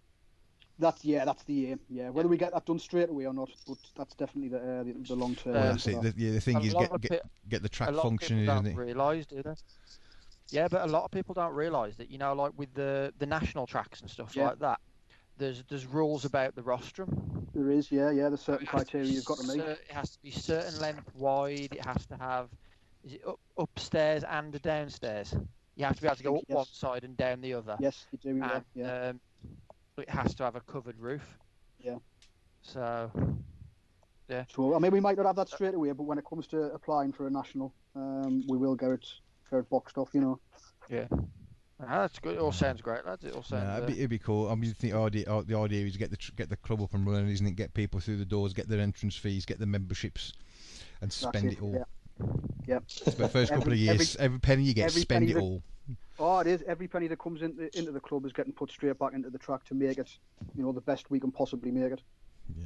That's 0.80 1.04
yeah, 1.04 1.26
that's 1.26 1.44
the 1.44 1.72
aim. 1.72 1.80
Yeah, 1.90 2.10
whether 2.10 2.28
we 2.28 2.38
get 2.38 2.54
that 2.54 2.66
done 2.66 2.80
straight 2.80 3.10
away 3.10 3.26
or 3.26 3.34
not, 3.34 3.50
but 3.68 3.78
that's 3.96 4.16
definitely 4.16 4.50
the 4.50 4.60
uh, 4.60 4.84
the, 4.84 4.94
the 4.94 5.16
long 5.16 5.36
term. 5.36 5.56
Uh, 5.56 5.60
well, 5.60 5.72
that's 5.72 5.88
it. 5.88 6.02
The, 6.02 6.14
yeah, 6.16 6.32
the 6.32 6.42
thing 6.42 6.58
a 6.58 6.62
is 6.62 6.74
get, 6.74 7.00
get 7.02 7.12
pe- 7.12 7.30
get 7.50 7.62
the 7.62 7.68
a 7.68 7.70
track 7.70 7.90
lot 7.92 8.06
of 8.06 8.10
functioning, 8.10 8.46
don't 8.46 8.66
it? 8.68 8.76
realise, 8.76 9.26
do 9.26 9.42
they? 9.44 9.54
Yeah, 10.52 10.68
but 10.68 10.84
a 10.84 10.88
lot 10.88 11.04
of 11.06 11.12
people 11.12 11.34
don't 11.34 11.54
realise 11.54 11.96
that. 11.98 12.10
You 12.10 12.18
know, 12.18 12.34
like 12.34 12.54
with 12.56 12.74
the 12.74 13.14
the 13.18 13.26
national 13.26 13.66
tracks 13.68 14.02
and 14.02 14.10
stuff 14.10 14.36
Yeah. 14.36 14.50
like 14.50 14.60
that. 14.60 14.80
There's 15.38 15.64
there's 15.64 15.88
rules 15.88 16.26
about 16.26 16.56
the 16.56 16.62
rostrum. 16.64 17.48
There 17.54 17.70
is, 17.72 17.92
yeah, 17.92 18.12
yeah. 18.12 18.30
There's 18.30 18.42
certain 18.42 18.68
It 18.68 18.70
has 18.70 18.88
to 18.90 18.98
be 19.00 19.00
criteria 19.00 19.14
you've 19.14 19.26
got 19.26 19.40
to 19.40 19.44
meet. 19.44 19.62
cer- 19.62 19.72
It 19.72 19.92
has 19.92 20.12
to 20.12 20.22
be 20.22 20.32
certain 20.32 20.80
length 20.80 21.14
wide. 21.16 21.74
It 21.74 21.84
has 21.86 22.06
to 22.08 22.18
have, 22.18 22.50
is 23.04 23.14
it 23.14 23.22
up, 23.28 23.40
upstairs 23.58 24.24
and 24.24 24.62
downstairs? 24.62 25.36
You 25.76 25.86
have 25.86 25.96
to 25.96 26.02
be 26.02 26.08
able 26.08 26.18
to 26.18 26.24
go 26.24 26.34
think 26.36 26.50
up 26.52 26.56
one 26.58 26.66
side 26.66 27.04
and 27.04 27.18
down 27.18 27.42
the 27.42 27.54
other. 27.54 27.78
Yes, 27.80 28.06
you 28.12 28.20
do. 28.22 28.38
Yeah, 28.38 28.56
And 28.56 28.64
yeah. 28.76 29.10
um, 29.10 29.20
it 29.98 30.10
has 30.10 30.36
to 30.36 30.44
have 30.44 30.56
a 30.56 30.62
covered 30.62 31.00
roof. 31.00 31.24
Yeah. 31.80 31.98
So 32.62 33.12
Yeah. 34.30 34.46
So 34.54 34.76
I 34.76 34.80
mean, 34.80 34.92
we 34.92 35.00
might 35.00 35.18
not 35.18 35.26
have 35.26 35.36
that 35.36 35.50
straight 35.50 35.74
away, 35.74 35.92
but 35.92 36.04
when 36.04 36.18
it 36.18 36.26
comes 36.30 36.48
to 36.48 36.64
applying 36.74 37.12
for 37.12 37.28
a 37.28 37.32
national, 37.32 37.74
um, 37.96 38.44
we 38.48 38.58
will 38.58 38.76
get 38.76 38.92
it, 38.92 39.06
get 39.50 39.60
it 39.60 39.70
boxed 39.70 39.98
off. 39.98 40.10
You 40.14 40.22
know. 40.22 40.40
Ah, 41.86 42.02
that's 42.02 42.20
good. 42.20 42.36
It 42.36 42.40
all 42.40 42.52
sounds 42.52 42.82
great, 42.82 43.06
lads. 43.06 43.24
It 43.26 43.36
all 43.36 43.44
sounds. 43.44 43.64
Yeah, 43.64 43.78
it'd, 43.78 43.84
uh, 43.84 43.88
be, 43.88 43.94
it'd 43.94 44.10
be 44.10 44.20
cool. 44.20 44.48
I 44.48 44.56
mean, 44.56 44.66
you 44.66 44.74
think 44.74 44.94
idea, 44.94 45.26
uh, 45.28 45.42
the 45.46 45.58
idea 45.58 45.86
is 45.86 45.94
to 45.94 46.00
get 46.00 46.12
the 46.12 46.32
get 46.36 46.50
the 46.50 46.56
club 46.58 46.82
up 46.82 46.94
and 46.94 47.06
running, 47.06 47.30
isn't 47.30 47.46
it? 47.46 47.56
Get 47.56 47.74
people 47.74 48.00
through 48.00 48.18
the 48.18 48.26
doors, 48.26 48.54
get 48.54 48.70
their 48.70 48.80
entrance 48.80 49.16
fees, 49.16 49.46
get 49.46 49.60
the 49.60 49.66
memberships, 49.66 50.34
and 51.02 51.12
spend 51.12 51.46
it, 51.46 51.54
it, 51.54 51.62
all. 51.62 51.74
yeah. 51.74 51.84
Yeah. 52.68 52.80
It's 52.86 53.16
the 53.16 53.28
first 53.28 53.52
couple 53.52 53.72
of 53.72 53.78
years, 53.78 54.16
every, 54.18 54.40
penny 54.40 54.64
you 54.64 54.74
get, 54.74 54.86
every 54.86 55.02
spend 55.02 55.30
it 55.30 55.34
that- 55.34 55.42
all. 55.42 55.64
Oh, 56.20 56.40
it 56.40 56.48
is. 56.48 56.64
Every 56.68 56.88
penny 56.88 57.08
that 57.08 57.18
comes 57.18 57.42
into 57.42 57.76
into 57.78 57.92
the 57.92 58.00
club 58.00 58.26
is 58.26 58.32
getting 58.32 58.54
put 58.54 58.72
straight 58.72 58.98
back 59.00 59.14
into 59.14 59.32
the 59.32 59.40
track 59.40 59.66
to 59.66 59.74
make 59.74 59.98
it, 59.98 60.10
you 60.56 60.64
know, 60.64 60.72
the 60.72 60.82
best 60.82 61.10
we 61.10 61.20
can 61.20 61.32
possibly 61.32 61.72
make 61.72 61.92
it. 61.92 62.02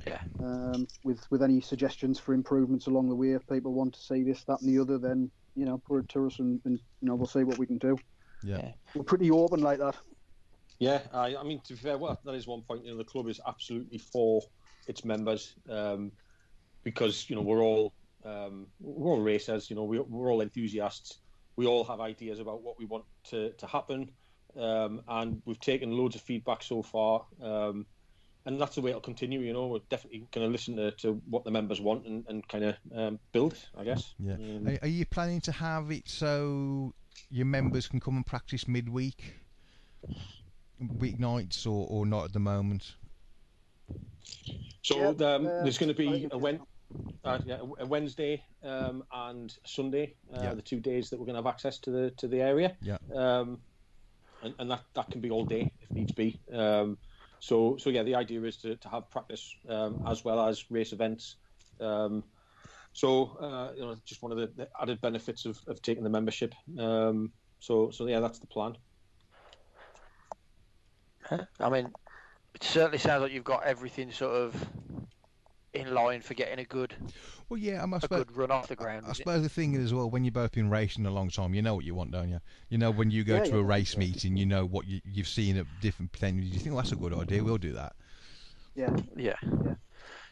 Yeah. 0.06 0.20
Um, 0.40 0.86
with 1.04 1.26
with 1.32 1.42
any 1.42 1.62
suggestions 1.62 2.20
for 2.20 2.34
improvements 2.34 2.88
along 2.88 3.08
the 3.10 3.16
way, 3.16 3.32
if 3.32 3.48
people 3.48 3.74
want 3.74 3.94
to 3.94 4.02
see 4.02 4.22
this, 4.22 4.44
that, 4.44 4.62
and 4.62 4.70
the 4.70 4.82
other, 4.82 4.98
then 4.98 5.32
you 5.56 5.66
know, 5.66 5.78
put 5.78 6.00
it 6.00 6.10
to 6.10 6.28
us, 6.28 6.40
and, 6.40 6.60
and 6.66 6.80
you 7.02 7.08
know, 7.08 7.16
we'll 7.16 7.26
see 7.26 7.44
what 7.44 7.58
we 7.58 7.66
can 7.66 7.78
do. 7.78 7.98
Yeah. 8.44 8.72
We're 8.94 9.04
pretty 9.04 9.32
open 9.32 9.62
like 9.62 9.80
that. 9.80 9.96
Yeah, 10.80 11.02
I, 11.12 11.36
I 11.36 11.44
mean, 11.44 11.60
to 11.62 11.74
be 11.74 11.80
fair, 11.80 11.98
well, 11.98 12.20
that 12.24 12.36
is 12.36 12.46
one 12.46 12.62
point. 12.62 12.86
You 12.86 12.92
know, 12.92 12.98
the 12.98 13.04
club 13.04 13.28
is 13.28 13.40
absolutely 13.48 13.98
for 13.98 14.42
its 14.88 15.04
members 15.04 15.56
um, 15.70 16.12
because 16.84 17.30
you 17.30 17.36
know 17.36 17.42
we're 17.42 17.64
all 17.64 17.94
um, 18.28 18.68
we're 18.80 19.12
all 19.12 19.22
racers. 19.22 19.70
You 19.70 19.76
know, 19.76 19.84
we, 19.84 20.00
we're 20.00 20.32
all 20.32 20.42
enthusiasts. 20.42 21.20
We 21.56 21.66
all 21.66 21.84
have 21.86 22.00
ideas 22.00 22.40
about 22.40 22.62
what 22.62 22.78
we 22.78 22.86
want 22.86 23.06
to 23.30 23.52
to 23.54 23.68
happen, 23.68 24.12
um, 24.60 25.02
and 25.08 25.42
we've 25.46 25.60
taken 25.60 25.92
loads 25.92 26.16
of 26.16 26.22
feedback 26.22 26.62
so 26.64 26.84
far. 26.84 27.26
Um, 27.42 27.86
and 28.46 28.62
that's 28.62 28.76
the 28.76 28.82
way 28.82 28.92
it'll 28.92 29.02
continue. 29.02 29.42
You 29.42 29.52
know, 29.52 29.68
we're 29.68 29.80
definitely 29.90 30.26
going 30.32 30.48
to 30.48 30.52
listen 30.52 30.78
to, 30.78 30.92
to 30.92 31.22
what 31.30 31.44
the 31.44 31.52
members 31.52 31.82
want 31.82 32.08
and, 32.08 32.24
and 32.30 32.48
kind 32.48 32.64
of 32.64 32.76
um, 32.96 33.20
build, 33.34 33.58
I 33.78 33.84
guess. 33.84 34.16
Yeah. 34.18 34.36
Um, 34.36 34.68
Are, 34.68 34.80
are 34.84 34.88
you 34.88 35.06
planning 35.06 35.42
to 35.42 35.52
have 35.52 35.92
it 35.92 36.08
so 36.08 36.94
your 37.30 37.46
members 37.46 37.90
can 37.90 38.00
come 38.00 38.16
and 38.16 38.26
practice 38.26 38.66
midweek, 38.66 39.34
weeknights, 40.82 41.68
or, 41.68 41.88
or 41.90 42.06
not 42.06 42.24
at 42.24 42.32
the 42.32 42.40
moment? 42.40 42.96
So 44.82 44.98
Yeah, 44.98 45.08
um, 45.08 45.46
uh, 45.46 45.64
there's 45.64 45.78
going 45.78 45.90
to 45.90 45.98
be 45.98 46.10
think 46.10 46.32
a, 46.32 46.38
Wen- 46.38 46.62
uh, 47.24 47.40
yeah, 47.46 47.62
Wednesday 47.62 48.44
um, 48.64 49.04
and 49.12 49.56
Sunday, 49.66 50.16
uh, 50.34 50.42
Yeah. 50.44 50.54
the 50.54 50.62
two 50.62 50.80
days 50.80 51.10
that 51.10 51.20
we're 51.20 51.26
going 51.26 51.36
to 51.36 51.42
have 51.44 51.54
access 51.54 51.80
to 51.80 51.92
the 51.92 52.12
to 52.18 52.28
the 52.28 52.42
area. 52.42 52.76
Yeah. 52.82 52.98
Um, 53.14 53.60
and, 54.44 54.54
and 54.60 54.72
that, 54.72 54.82
that 54.94 55.10
can 55.10 55.20
be 55.20 55.32
all 55.32 55.46
day 55.46 55.72
if 55.82 55.92
needs 55.92 56.12
be. 56.12 56.40
Um, 56.54 56.98
so 57.40 57.78
so 57.78 57.90
yeah, 57.90 58.04
the 58.04 58.16
idea 58.16 58.42
is 58.44 58.58
to, 58.58 58.76
to 58.76 58.90
have 58.90 59.10
practice 59.10 59.56
um, 59.68 60.04
as 60.08 60.24
well 60.24 60.48
as 60.48 60.70
race 60.70 60.94
events. 60.94 61.36
Um, 61.80 62.24
so 62.94 63.38
uh, 63.42 63.74
you 63.76 63.82
know, 63.82 63.96
just 64.06 64.22
one 64.24 64.32
of 64.32 64.38
the, 64.38 64.48
the 64.56 64.70
added 64.82 65.02
benefits 65.02 65.46
of, 65.46 65.60
of 65.68 65.82
taking 65.82 66.04
the 66.04 66.10
membership. 66.10 66.54
Um, 66.80 67.32
so 67.60 67.92
so 67.92 68.08
yeah, 68.08 68.20
that's 68.20 68.40
the 68.40 68.48
plan. 68.48 68.78
I 71.60 71.70
mean, 71.70 71.92
it 72.54 72.64
certainly 72.64 73.00
sounds 73.00 73.22
like 73.22 73.34
you've 73.34 73.44
got 73.44 73.64
everything 73.64 74.12
sort 74.12 74.34
of 74.34 74.70
in 75.78 75.94
line 75.94 76.22
for 76.22 76.34
getting 76.34 76.60
a 76.60 76.66
good 76.66 76.96
Well, 77.50 77.58
yeah, 77.60 77.84
I'm, 77.84 77.94
I 77.94 78.00
a 78.02 78.08
suppose. 78.08 78.26
good 78.26 78.36
run 78.36 78.52
off 78.52 78.68
the 78.68 78.76
ground. 78.76 79.08
I 79.08 79.12
is 79.12 79.20
it? 79.20 79.30
suppose 79.30 79.42
the 79.44 79.50
thing 79.50 79.74
is 79.74 79.86
as 79.86 79.94
well, 79.94 80.10
when 80.10 80.24
you've 80.26 80.34
both 80.34 80.52
been 80.52 80.70
racing 80.70 81.06
a 81.06 81.12
long 81.12 81.30
time, 81.30 81.54
you 81.54 81.62
know 81.62 81.76
what 81.76 81.86
you 81.86 81.96
want, 81.96 82.12
don't 82.12 82.30
you? 82.30 82.40
You 82.70 82.78
know 82.78 82.92
when 82.92 83.10
you 83.12 83.24
go 83.24 83.40
Yeah, 83.40 83.44
to 83.44 83.58
yeah, 83.58 83.60
a 83.60 83.64
race 83.64 83.96
definitely. 83.96 83.98
meeting, 83.98 84.38
you 84.38 84.46
know 84.46 84.66
what 84.66 84.88
you, 84.88 85.02
you've 85.06 85.28
seen 85.28 85.58
at 85.58 85.80
different 85.80 86.12
venues. 86.14 86.52
You 86.52 86.60
think, 86.60 86.76
well, 86.76 86.84
that's 86.84 86.92
a 86.92 86.98
good 86.98 87.14
idea. 87.14 87.44
We'll 87.44 87.58
do 87.58 87.74
that. 87.74 87.96
Yeah. 88.76 88.96
Yeah. 89.16 89.36
Yeah. 89.64 89.76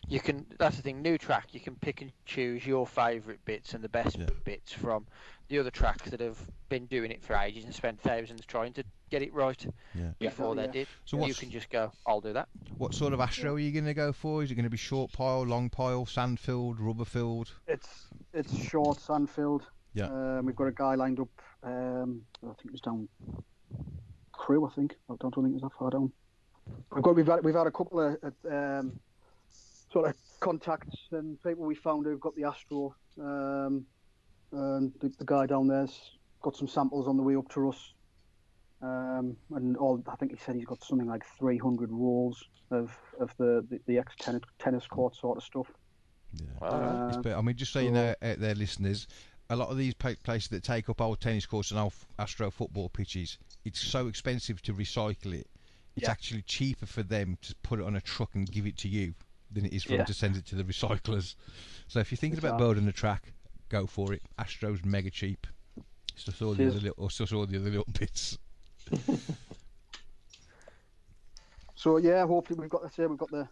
You 0.07 0.19
can. 0.21 0.45
That's 0.59 0.77
the 0.77 0.81
thing. 0.83 1.01
New 1.01 1.17
track. 1.17 1.53
You 1.53 1.59
can 1.59 1.75
pick 1.75 2.01
and 2.01 2.11
choose 2.25 2.65
your 2.65 2.85
favourite 2.87 3.43
bits 3.45 3.73
and 3.73 3.83
the 3.83 3.89
best 3.89 4.17
Yeah. 4.17 4.29
bits 4.43 4.73
from 4.73 5.07
the 5.47 5.59
other 5.59 5.69
tracks 5.71 6.09
that 6.09 6.19
have 6.19 6.37
been 6.69 6.85
doing 6.87 7.11
it 7.11 7.23
for 7.23 7.35
ages 7.35 7.63
and 7.65 7.73
spent 7.73 7.99
thousands 8.01 8.45
trying 8.45 8.73
to 8.73 8.83
get 9.11 9.21
it 9.21 9.33
right 9.33 9.63
Yeah. 9.93 10.11
Yeah. 10.19 10.29
before 10.29 10.55
they 10.55 10.67
did. 10.67 10.87
So 11.05 11.23
you 11.25 11.33
can 11.35 11.51
just 11.51 11.69
go. 11.69 11.91
I'll 12.07 12.21
do 12.21 12.33
that. 12.33 12.47
what 12.77 12.93
sort 12.93 13.13
of 13.13 13.19
Astro 13.19 13.53
are 13.55 13.59
you 13.59 13.71
going 13.71 13.85
to 13.85 13.93
go 13.93 14.11
for? 14.11 14.41
Is 14.43 14.49
it 14.51 14.55
going 14.55 14.63
to 14.63 14.69
be 14.69 14.77
short 14.77 15.11
pile, 15.11 15.43
long 15.45 15.69
pile, 15.69 16.05
sand 16.05 16.39
filled, 16.39 16.79
rubber 16.79 17.05
filled? 17.05 17.51
It's 17.67 18.07
it's 18.33 18.57
short 18.63 18.99
sand 18.99 19.29
filled. 19.29 19.63
Yeah. 19.93 20.07
Um, 20.07 20.45
we've 20.45 20.55
got 20.55 20.65
a 20.67 20.71
guy 20.71 20.95
lined 20.95 21.19
up. 21.19 21.29
Um, 21.63 22.21
I 22.43 22.47
think 22.47 22.65
it 22.65 22.71
was 22.71 22.81
down 22.81 23.07
Crewe. 24.31 24.65
I 24.65 24.69
think. 24.73 24.95
I 25.09 25.15
don't 25.19 25.33
think 25.33 25.47
it 25.47 25.53
was 25.53 25.61
that 25.61 25.71
far 25.77 25.91
down. 25.91 26.11
We've 26.91 27.03
got 27.03 27.15
we've 27.15 27.27
had 27.27 27.43
we've 27.43 27.55
had 27.55 27.67
a 27.67 27.71
couple 27.71 27.99
of 28.01 28.17
uh, 28.23 28.49
um, 28.53 28.99
sort 29.91 30.09
of 30.09 30.15
contacts 30.39 30.97
and 31.11 31.41
people 31.43 31.63
we 31.65 31.75
found 31.75 32.05
who've 32.05 32.19
got 32.19 32.35
the 32.35 32.43
Astro. 32.45 32.95
Um, 33.21 33.85
and 34.51 34.91
the, 35.01 35.11
the 35.17 35.25
guy 35.25 35.45
down 35.45 35.67
there's 35.67 36.11
got 36.41 36.55
some 36.55 36.67
samples 36.67 37.07
on 37.07 37.17
the 37.17 37.23
way 37.23 37.35
up 37.35 37.49
to 37.49 37.69
us. 37.69 37.93
Um, 38.81 39.37
and 39.51 39.77
all 39.77 40.03
I 40.07 40.15
think 40.17 40.31
he 40.31 40.37
said 40.37 40.55
he's 40.55 40.65
got 40.65 40.83
something 40.83 41.07
like 41.07 41.23
300 41.39 41.89
rolls 41.91 42.43
of 42.71 42.95
of 43.19 43.33
the 43.37 43.65
the, 43.69 43.79
the 43.87 43.97
ex 43.97 44.13
tennis 44.19 44.41
tennis 44.59 44.85
court 44.87 45.15
sort 45.15 45.37
of 45.37 45.43
stuff. 45.43 45.67
Yeah. 46.33 46.45
Wow. 46.61 47.21
Uh, 47.25 47.37
I 47.37 47.41
mean, 47.41 47.55
just 47.55 47.71
so 47.71 47.79
you 47.79 47.91
know, 47.91 48.13
out 48.21 48.39
there, 48.39 48.53
listeners, 48.55 49.07
a 49.49 49.55
lot 49.55 49.69
of 49.69 49.77
these 49.77 49.93
places 49.93 50.49
that 50.49 50.63
take 50.63 50.89
up 50.89 50.99
old 50.99 51.21
tennis 51.21 51.45
courts 51.45 51.71
and 51.71 51.79
old 51.79 51.93
Astro 52.19 52.51
football 52.51 52.89
pitches, 52.89 53.37
it's 53.63 53.79
so 53.79 54.07
expensive 54.07 54.61
to 54.63 54.73
recycle 54.73 55.33
it. 55.33 55.47
It's 55.95 56.03
Yeah. 56.07 56.11
actually 56.11 56.41
cheaper 56.41 56.85
for 56.85 57.03
them 57.03 57.37
to 57.43 57.55
put 57.63 57.79
it 57.79 57.85
on 57.85 57.95
a 57.95 58.01
truck 58.01 58.35
and 58.35 58.51
give 58.51 58.67
it 58.67 58.77
to 58.79 58.89
you 58.89 59.13
than 59.49 59.65
it 59.65 59.73
is 59.73 59.83
for 59.83 59.91
Yeah. 59.93 59.97
them 59.99 60.07
to 60.07 60.13
send 60.13 60.35
it 60.35 60.45
to 60.47 60.55
the 60.55 60.63
recyclers. 60.63 61.35
So 61.87 61.99
if 61.99 62.11
you're 62.11 62.17
thinking 62.17 62.39
about 62.39 62.49
Exactly. 62.55 62.65
building 62.65 62.87
a 62.89 62.91
track, 62.91 63.33
go 63.69 63.85
for 63.85 64.13
it. 64.13 64.21
Astro's 64.37 64.83
mega 64.83 65.09
cheap. 65.09 65.47
It's 66.13 66.23
just 66.23 66.41
all 66.41 66.53
the 66.53 66.67
other 66.67 66.79
little, 66.79 67.05
it's 67.05 67.17
just 67.17 67.33
all 67.33 67.45
the 67.45 67.57
other 67.57 67.69
little 67.69 67.85
bits. 67.99 68.37
So 71.85 71.97
yeah, 71.97 72.25
hopefully 72.25 72.59
we've 72.59 72.69
got 72.69 72.81
to 72.81 72.91
say 72.91 73.05
we've 73.05 73.15
got 73.15 73.29
the 73.29 73.47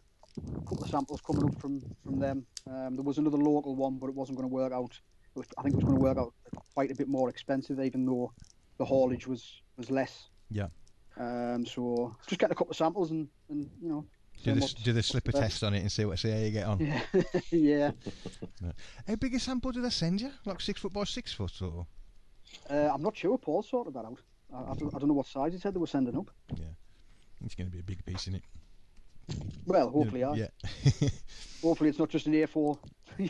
couple 0.67 0.83
of 0.83 0.89
samples 0.89 1.21
coming 1.21 1.43
up 1.43 1.61
from 1.61 1.81
from 2.03 2.17
them. 2.17 2.47
Um, 2.67 2.95
there 2.95 3.03
was 3.03 3.19
another 3.19 3.37
local 3.37 3.75
one, 3.75 3.99
but 3.99 4.07
it 4.07 4.15
wasn't 4.15 4.39
going 4.39 4.49
to 4.49 4.53
work 4.53 4.73
out. 4.73 4.99
It 5.35 5.37
was, 5.37 5.47
I 5.55 5.61
think 5.61 5.75
it 5.75 5.77
was 5.77 5.83
going 5.83 5.97
to 5.97 6.01
work 6.01 6.17
out 6.17 6.33
quite 6.73 6.89
a 6.89 6.95
bit 6.95 7.07
more 7.07 7.29
expensive, 7.29 7.79
even 7.79 8.07
though 8.07 8.33
the 8.79 8.85
haulage 8.85 9.27
was 9.27 9.61
was 9.77 9.91
less. 9.91 10.29
Yeah. 10.49 10.69
Um, 11.19 11.63
so 11.63 12.15
just 12.25 12.39
get 12.39 12.49
a 12.49 12.55
couple 12.55 12.71
of 12.71 12.77
samples 12.77 13.11
and 13.11 13.27
and 13.49 13.69
you 13.79 13.89
know. 13.89 14.03
Do 14.43 14.51
seeing 14.51 14.55
the, 14.55 14.61
what's- 14.61 14.73
do 14.73 14.93
the 14.93 15.03
slipper 15.03 15.31
best. 15.31 15.41
test 15.41 15.63
on 15.63 15.73
it 15.73 15.79
and 15.79 15.91
see 15.91 16.05
what 16.05 16.19
see 16.19 16.31
how 16.31 16.37
you 16.37 16.51
get 16.51 16.67
on. 16.67 16.79
Yeah, 16.79 17.01
yeah. 17.51 17.91
How 19.07 19.15
big 19.15 19.35
a 19.35 19.39
sample 19.39 19.71
do 19.71 19.81
they 19.81 19.89
send 19.89 20.21
you? 20.21 20.31
Like 20.45 20.59
six 20.59 20.81
foot 20.81 20.93
by 20.93 21.05
six 21.05 21.33
foot 21.33 21.61
or? 21.61 21.87
Uh, 22.69 22.89
I'm 22.93 23.01
not 23.01 23.15
sure. 23.15 23.37
Paul 23.37 23.63
sorted 23.63 23.93
that 23.93 24.05
out. 24.05 24.19
I, 24.53 24.71
I, 24.71 24.75
don't, 24.75 24.93
I 24.93 24.99
don't 24.99 25.07
know 25.07 25.13
what 25.15 25.27
size 25.27 25.53
he 25.53 25.59
said 25.59 25.73
they 25.73 25.79
were 25.79 25.87
sending 25.87 26.17
up. 26.17 26.29
Yeah, 26.55 26.65
it's 27.43 27.55
going 27.55 27.67
to 27.67 27.71
be 27.71 27.79
a 27.79 27.83
big 27.83 28.05
piece 28.05 28.27
in 28.27 28.35
it. 28.35 28.43
Well, 29.65 29.89
hopefully, 29.89 30.19
yeah. 30.19 30.33
yeah. 30.35 31.09
Hopefully, 31.61 31.89
it's 31.89 31.97
not 31.99 32.09
just 32.09 32.27
an 32.27 32.33
A4. 32.33 32.77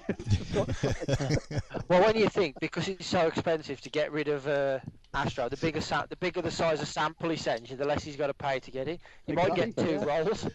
Well, 1.88 2.02
when 2.02 2.18
you 2.18 2.30
think 2.30 2.60
because 2.60 2.88
it's 2.88 3.06
so 3.06 3.28
expensive 3.28 3.80
to 3.82 3.90
get 3.90 4.12
rid 4.12 4.28
of 4.28 4.48
uh, 4.48 4.80
Astro, 5.14 5.50
the 5.50 5.58
bigger 5.58 5.82
sa- 5.82 6.06
the 6.08 6.16
bigger 6.16 6.42
the 6.42 6.50
size 6.50 6.82
of 6.82 6.88
sample 6.88 7.30
he 7.30 7.36
sends 7.36 7.70
you, 7.70 7.78
the 7.78 7.86
less 7.86 8.04
he's 8.04 8.16
got 8.16 8.28
to 8.28 8.34
pay 8.34 8.60
to 8.60 8.72
get 8.72 8.88
it. 8.88 9.02
You 9.28 9.36
might 9.36 9.54
get 9.54 9.76
two 9.78 9.92
yeah. 9.92 10.06
rolls. 10.06 10.48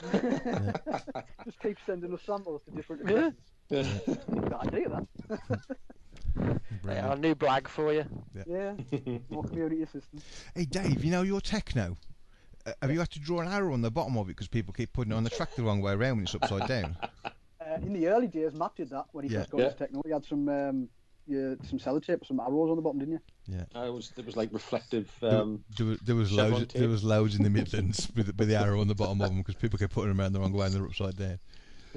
just 1.44 1.60
keep 1.60 1.76
sending 1.86 2.12
us 2.12 2.20
samples 2.22 2.62
to 2.64 2.70
different. 2.72 3.08
Yeah. 3.08 3.30
addresses. 3.70 4.18
Good 4.30 4.52
idea, 4.52 4.88
that. 4.88 5.60
Yeah, 6.86 7.12
a 7.12 7.16
new 7.16 7.34
brag 7.34 7.68
for 7.68 7.92
you. 7.92 8.04
Yeah, 8.46 8.74
more 9.30 9.44
community 9.44 9.82
assistance. 9.82 10.24
Hey 10.54 10.64
Dave, 10.64 11.04
you 11.04 11.10
know 11.10 11.22
your 11.22 11.40
techno. 11.42 11.96
Uh, 12.64 12.72
have 12.80 12.90
you 12.90 12.98
had 12.98 13.10
to 13.10 13.20
draw 13.20 13.40
an 13.40 13.48
arrow 13.48 13.72
on 13.74 13.82
the 13.82 13.90
bottom 13.90 14.16
of 14.16 14.26
it 14.26 14.28
because 14.28 14.48
people 14.48 14.72
keep 14.72 14.92
putting 14.94 15.12
it 15.12 15.16
on 15.16 15.24
the 15.24 15.30
track 15.30 15.54
the 15.56 15.62
wrong 15.62 15.80
way 15.82 15.92
around 15.92 16.16
when 16.16 16.24
it's 16.24 16.34
upside 16.34 16.66
down? 16.68 16.96
Uh, 17.24 17.74
in 17.82 17.92
the 17.92 18.08
early 18.08 18.26
days, 18.28 18.54
Matt 18.54 18.74
did 18.76 18.88
that 18.90 19.06
when 19.12 19.24
he 19.28 19.30
Yeah. 19.34 19.40
first 19.40 19.50
got 19.50 19.58
Yeah. 19.60 19.64
his 19.66 19.74
techno. 19.74 20.02
He 20.06 20.10
had 20.12 20.24
some 20.24 20.48
um, 20.48 20.88
yeah, 21.26 21.54
some 21.68 21.78
sellotape, 21.78 22.26
some 22.26 22.40
arrows 22.40 22.70
on 22.70 22.76
the 22.76 22.82
bottom, 22.82 22.98
didn't 22.98 23.20
you? 23.48 23.64
I 23.74 23.88
was 23.90 24.10
there 24.16 24.24
was 24.24 24.36
like 24.36 24.50
reflective. 24.52 25.10
There- 25.20 25.34
Um, 25.40 25.64
there, 25.76 25.86
was- 25.86 25.98
there 26.00 26.16
was 26.16 26.32
loads. 26.32 26.58
tape. 26.72 26.80
There 26.80 26.88
was 26.88 27.04
loads 27.04 27.34
in 27.36 27.42
the 27.42 27.50
Midlands 27.50 28.08
with, 28.16 28.26
the- 28.26 28.34
with 28.36 28.48
the 28.48 28.56
arrow 28.58 28.80
on 28.80 28.88
the 28.88 28.94
bottom 28.94 29.20
of 29.20 29.28
them 29.28 29.38
because 29.38 29.54
people 29.56 29.78
kept 29.78 29.92
putting 29.92 30.08
them 30.10 30.20
around 30.20 30.32
the 30.32 30.40
wrong 30.40 30.52
way 30.52 30.66
and 30.66 30.74
they're 30.74 30.84
upside 30.84 31.16
down. 31.16 31.38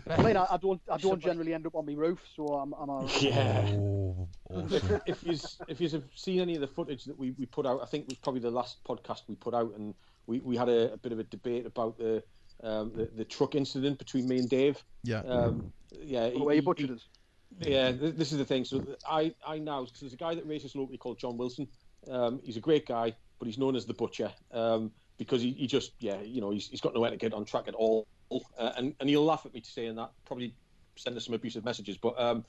I 0.10 0.22
mean, 0.22 0.36
I, 0.36 0.46
I 0.52 0.58
don't, 0.58 0.82
I 0.90 0.98
don't 0.98 1.02
Somebody- 1.02 1.22
generally 1.24 1.54
end 1.54 1.66
up 1.66 1.76
on 1.76 1.86
my 1.86 1.94
roof, 1.94 2.20
so 2.36 2.46
I'm, 2.48 2.74
I'm 2.74 2.90
a, 2.90 3.06
yeah. 3.22 3.66
Oh, 3.78 4.28
awesome. 4.50 5.02
if 5.08 5.24
you 5.24 5.38
if 5.70 5.80
you 5.80 5.88
have 5.90 6.04
seen 6.16 6.42
any 6.42 6.56
of 6.56 6.62
the 6.62 6.68
footage 6.68 7.06
that 7.06 7.18
we, 7.18 7.32
we 7.32 7.46
put 7.46 7.66
out, 7.66 7.82
I 7.82 7.86
think 7.86 8.04
it 8.04 8.10
was 8.10 8.18
probably 8.18 8.42
the 8.42 8.52
last 8.52 8.84
podcast 8.84 9.22
we 9.30 9.36
put 9.36 9.54
out, 9.54 9.74
and 9.78 9.94
we, 10.28 10.40
we 10.40 10.58
had 10.58 10.68
a, 10.68 10.94
a 10.94 10.98
bit 10.98 11.14
of 11.14 11.20
a 11.20 11.24
debate 11.24 11.66
about 11.66 11.98
the, 11.98 12.22
um, 12.62 12.92
the 12.94 13.06
the 13.16 13.24
truck 13.24 13.56
incident 13.56 13.98
between 14.00 14.28
me 14.28 14.38
and 14.40 14.50
Dave. 14.50 14.84
Yeah. 15.04 15.20
Um, 15.20 15.72
yeah, 16.02 16.30
the 16.30 16.44
way 16.44 16.56
you 16.56 16.62
butchered 16.62 16.92
us. 16.92 17.08
Yeah, 17.60 17.92
this 17.92 18.32
is 18.32 18.38
the 18.38 18.46
thing. 18.46 18.66
So 18.66 18.86
I, 19.10 19.34
I 19.46 19.60
now, 19.60 19.86
because 19.86 20.02
there's 20.02 20.14
a 20.14 20.18
guy 20.18 20.36
that 20.36 20.48
races 20.48 20.76
locally 20.76 20.98
called 20.98 21.20
John 21.20 21.38
Wilson. 21.38 21.68
Um, 22.10 22.42
he's 22.44 22.58
a 22.58 22.62
great 22.62 22.86
guy, 22.86 23.14
but 23.40 23.46
he's 23.48 23.58
known 23.58 23.76
as 23.76 23.86
the 23.86 23.94
Butcher 23.94 24.32
um, 24.52 24.92
because 25.18 25.42
he, 25.42 25.52
he 25.52 25.68
just, 25.68 25.94
yeah, 26.00 26.22
you 26.22 26.42
know, 26.42 26.52
he's, 26.52 26.68
he's 26.68 26.82
got 26.82 26.94
no 26.94 27.04
etiquette 27.04 27.34
on 27.34 27.46
track 27.46 27.68
at 27.68 27.74
all. 27.74 28.08
Uh, 28.32 28.72
and, 28.78 28.94
and 29.00 29.10
he'll 29.10 29.24
laugh 29.24 29.46
at 29.46 29.54
me 29.54 29.62
to 29.62 29.70
saying 29.70 29.96
that. 29.96 30.12
Probably 30.26 30.54
send 30.96 31.16
us 31.16 31.26
some 31.26 31.34
abusive 31.34 31.64
messages. 31.64 31.98
But 31.98 32.20
um, 32.20 32.44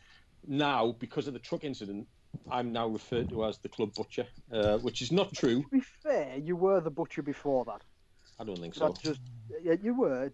now, 0.47 0.93
because 0.99 1.27
of 1.27 1.33
the 1.35 1.39
truck 1.39 1.65
incident, 1.65 2.07
I'm 2.51 2.73
now 2.73 2.89
referred 2.89 3.28
to 3.31 3.45
as 3.45 3.59
the 3.59 3.69
club 3.69 3.95
butcher, 3.95 4.27
uh, 4.53 4.78
which 4.78 5.03
is 5.03 5.12
not 5.12 5.33
true. 5.33 5.62
To 5.62 5.69
be 5.69 5.81
fair, 6.03 6.37
you 6.37 6.57
were 6.57 6.81
the 6.81 6.91
butcher 6.91 7.23
before 7.23 7.65
that. 7.66 7.83
I 8.38 8.44
don't 8.44 8.60
think 8.60 8.74
so. 8.74 8.88
That 8.88 9.00
just 9.00 9.20
yeah, 9.62 9.74
you 9.82 9.94
were. 9.94 10.32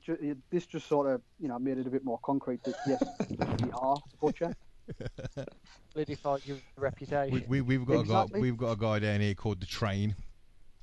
This 0.50 0.66
just 0.66 0.88
sort 0.88 1.08
of 1.08 1.22
you 1.38 1.48
know 1.48 1.58
made 1.58 1.78
it 1.78 1.86
a 1.86 1.90
bit 1.90 2.04
more 2.04 2.18
concrete 2.24 2.62
that 2.64 2.74
yes, 2.86 3.02
we 3.30 3.70
are 3.72 3.96
the 4.10 4.16
butcher. 4.20 4.54
Solidified 5.92 6.40
your 6.44 6.58
reputation. 6.76 7.44
We, 7.48 7.60
we, 7.60 7.78
we've 7.78 7.86
got 7.86 8.00
a 8.00 8.28
guy, 8.28 8.40
we've 8.40 8.56
got 8.56 8.72
a 8.72 8.76
guy 8.76 8.98
down 8.98 9.20
here 9.20 9.34
called 9.34 9.60
the 9.60 9.66
Train, 9.66 10.16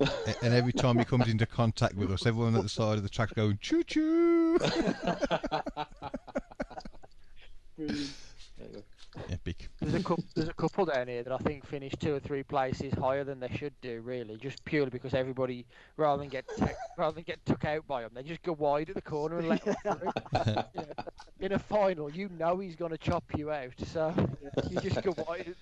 and 0.00 0.54
every 0.54 0.72
time 0.72 0.98
he 0.98 1.04
comes 1.04 1.28
into 1.28 1.46
contact 1.46 1.94
with 1.94 2.10
us, 2.10 2.24
everyone 2.26 2.56
at 2.56 2.62
the 2.62 2.68
side 2.68 2.96
of 2.96 3.02
the 3.02 3.08
track's 3.08 3.32
going 3.32 3.58
choo 3.60 3.82
choo. 3.84 4.58
Brilliant. 9.14 9.40
Epic. 9.40 9.68
There's 9.80 9.94
a 9.94 10.00
couple. 10.02 10.24
There's 10.34 10.48
a 10.48 10.54
couple 10.54 10.84
down 10.86 11.08
here 11.08 11.22
that 11.22 11.32
I 11.32 11.38
think 11.38 11.66
finished 11.66 12.00
two 12.00 12.14
or 12.14 12.20
three 12.20 12.42
places 12.42 12.92
higher 12.94 13.24
than 13.24 13.40
they 13.40 13.48
should 13.48 13.74
do. 13.80 14.00
Really, 14.00 14.36
just 14.36 14.64
purely 14.64 14.90
because 14.90 15.14
everybody, 15.14 15.66
rather 15.96 16.20
than 16.20 16.28
get 16.28 16.44
ta- 16.58 16.68
rather 16.96 17.14
than 17.14 17.24
get 17.24 17.44
took 17.44 17.64
out 17.64 17.86
by 17.86 18.02
them, 18.02 18.12
they 18.14 18.22
just 18.22 18.42
go 18.42 18.52
wide 18.52 18.88
at 18.90 18.94
the 18.94 19.02
corner 19.02 19.38
and 19.38 19.48
let 19.48 19.64
them 19.64 19.74
through. 19.82 20.12
You 20.74 20.82
know, 20.86 20.94
in 21.40 21.52
a 21.52 21.58
final, 21.58 22.10
you 22.10 22.28
know 22.28 22.58
he's 22.58 22.76
going 22.76 22.92
to 22.92 22.98
chop 22.98 23.24
you 23.36 23.50
out, 23.50 23.72
so 23.86 24.14
you 24.68 24.80
just 24.80 25.02
go 25.02 25.14
wide. 25.26 25.54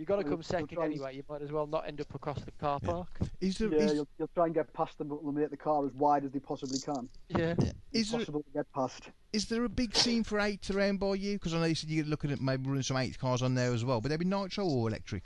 You 0.00 0.06
got 0.06 0.16
to 0.16 0.24
come 0.24 0.42
second 0.42 0.68
try 0.68 0.86
anyway. 0.86 1.14
You 1.14 1.22
might 1.28 1.42
as 1.42 1.52
well 1.52 1.66
not 1.66 1.86
end 1.86 2.00
up 2.00 2.14
across 2.14 2.40
the 2.42 2.52
car 2.52 2.80
Yeah. 2.82 2.90
park. 2.90 3.08
Is 3.42 3.58
there, 3.58 3.68
Yeah, 3.70 3.80
is, 3.80 3.92
you'll, 3.96 4.08
you'll 4.18 4.30
try 4.34 4.46
and 4.46 4.54
get 4.54 4.72
past 4.72 4.96
them, 4.96 5.08
but 5.08 5.20
they'll 5.22 5.30
make 5.30 5.50
the 5.50 5.58
car 5.58 5.84
as 5.84 5.92
wide 5.92 6.24
as 6.24 6.30
they 6.32 6.38
possibly 6.38 6.78
can. 6.78 7.06
Yeah. 7.28 7.54
is, 7.92 8.10
there, 8.10 8.20
Impossible 8.20 8.42
to 8.42 8.50
get 8.54 8.72
past. 8.72 9.10
is 9.34 9.44
there 9.48 9.62
a 9.64 9.68
big 9.68 9.94
scene 9.94 10.24
for 10.24 10.40
eight 10.40 10.70
around 10.70 11.00
by 11.00 11.16
you? 11.16 11.34
Because 11.34 11.52
I 11.52 11.58
know 11.58 11.66
you 11.66 11.74
said 11.74 11.90
you're 11.90 12.06
looking 12.06 12.30
at 12.32 12.40
maybe 12.40 12.66
running 12.66 12.82
some 12.82 12.96
eight 12.96 13.18
cars 13.18 13.42
on 13.42 13.54
there 13.54 13.74
as 13.74 13.84
well. 13.84 14.00
But 14.00 14.08
they 14.08 14.16
be 14.16 14.24
nitro 14.24 14.64
or 14.64 14.88
electric? 14.88 15.24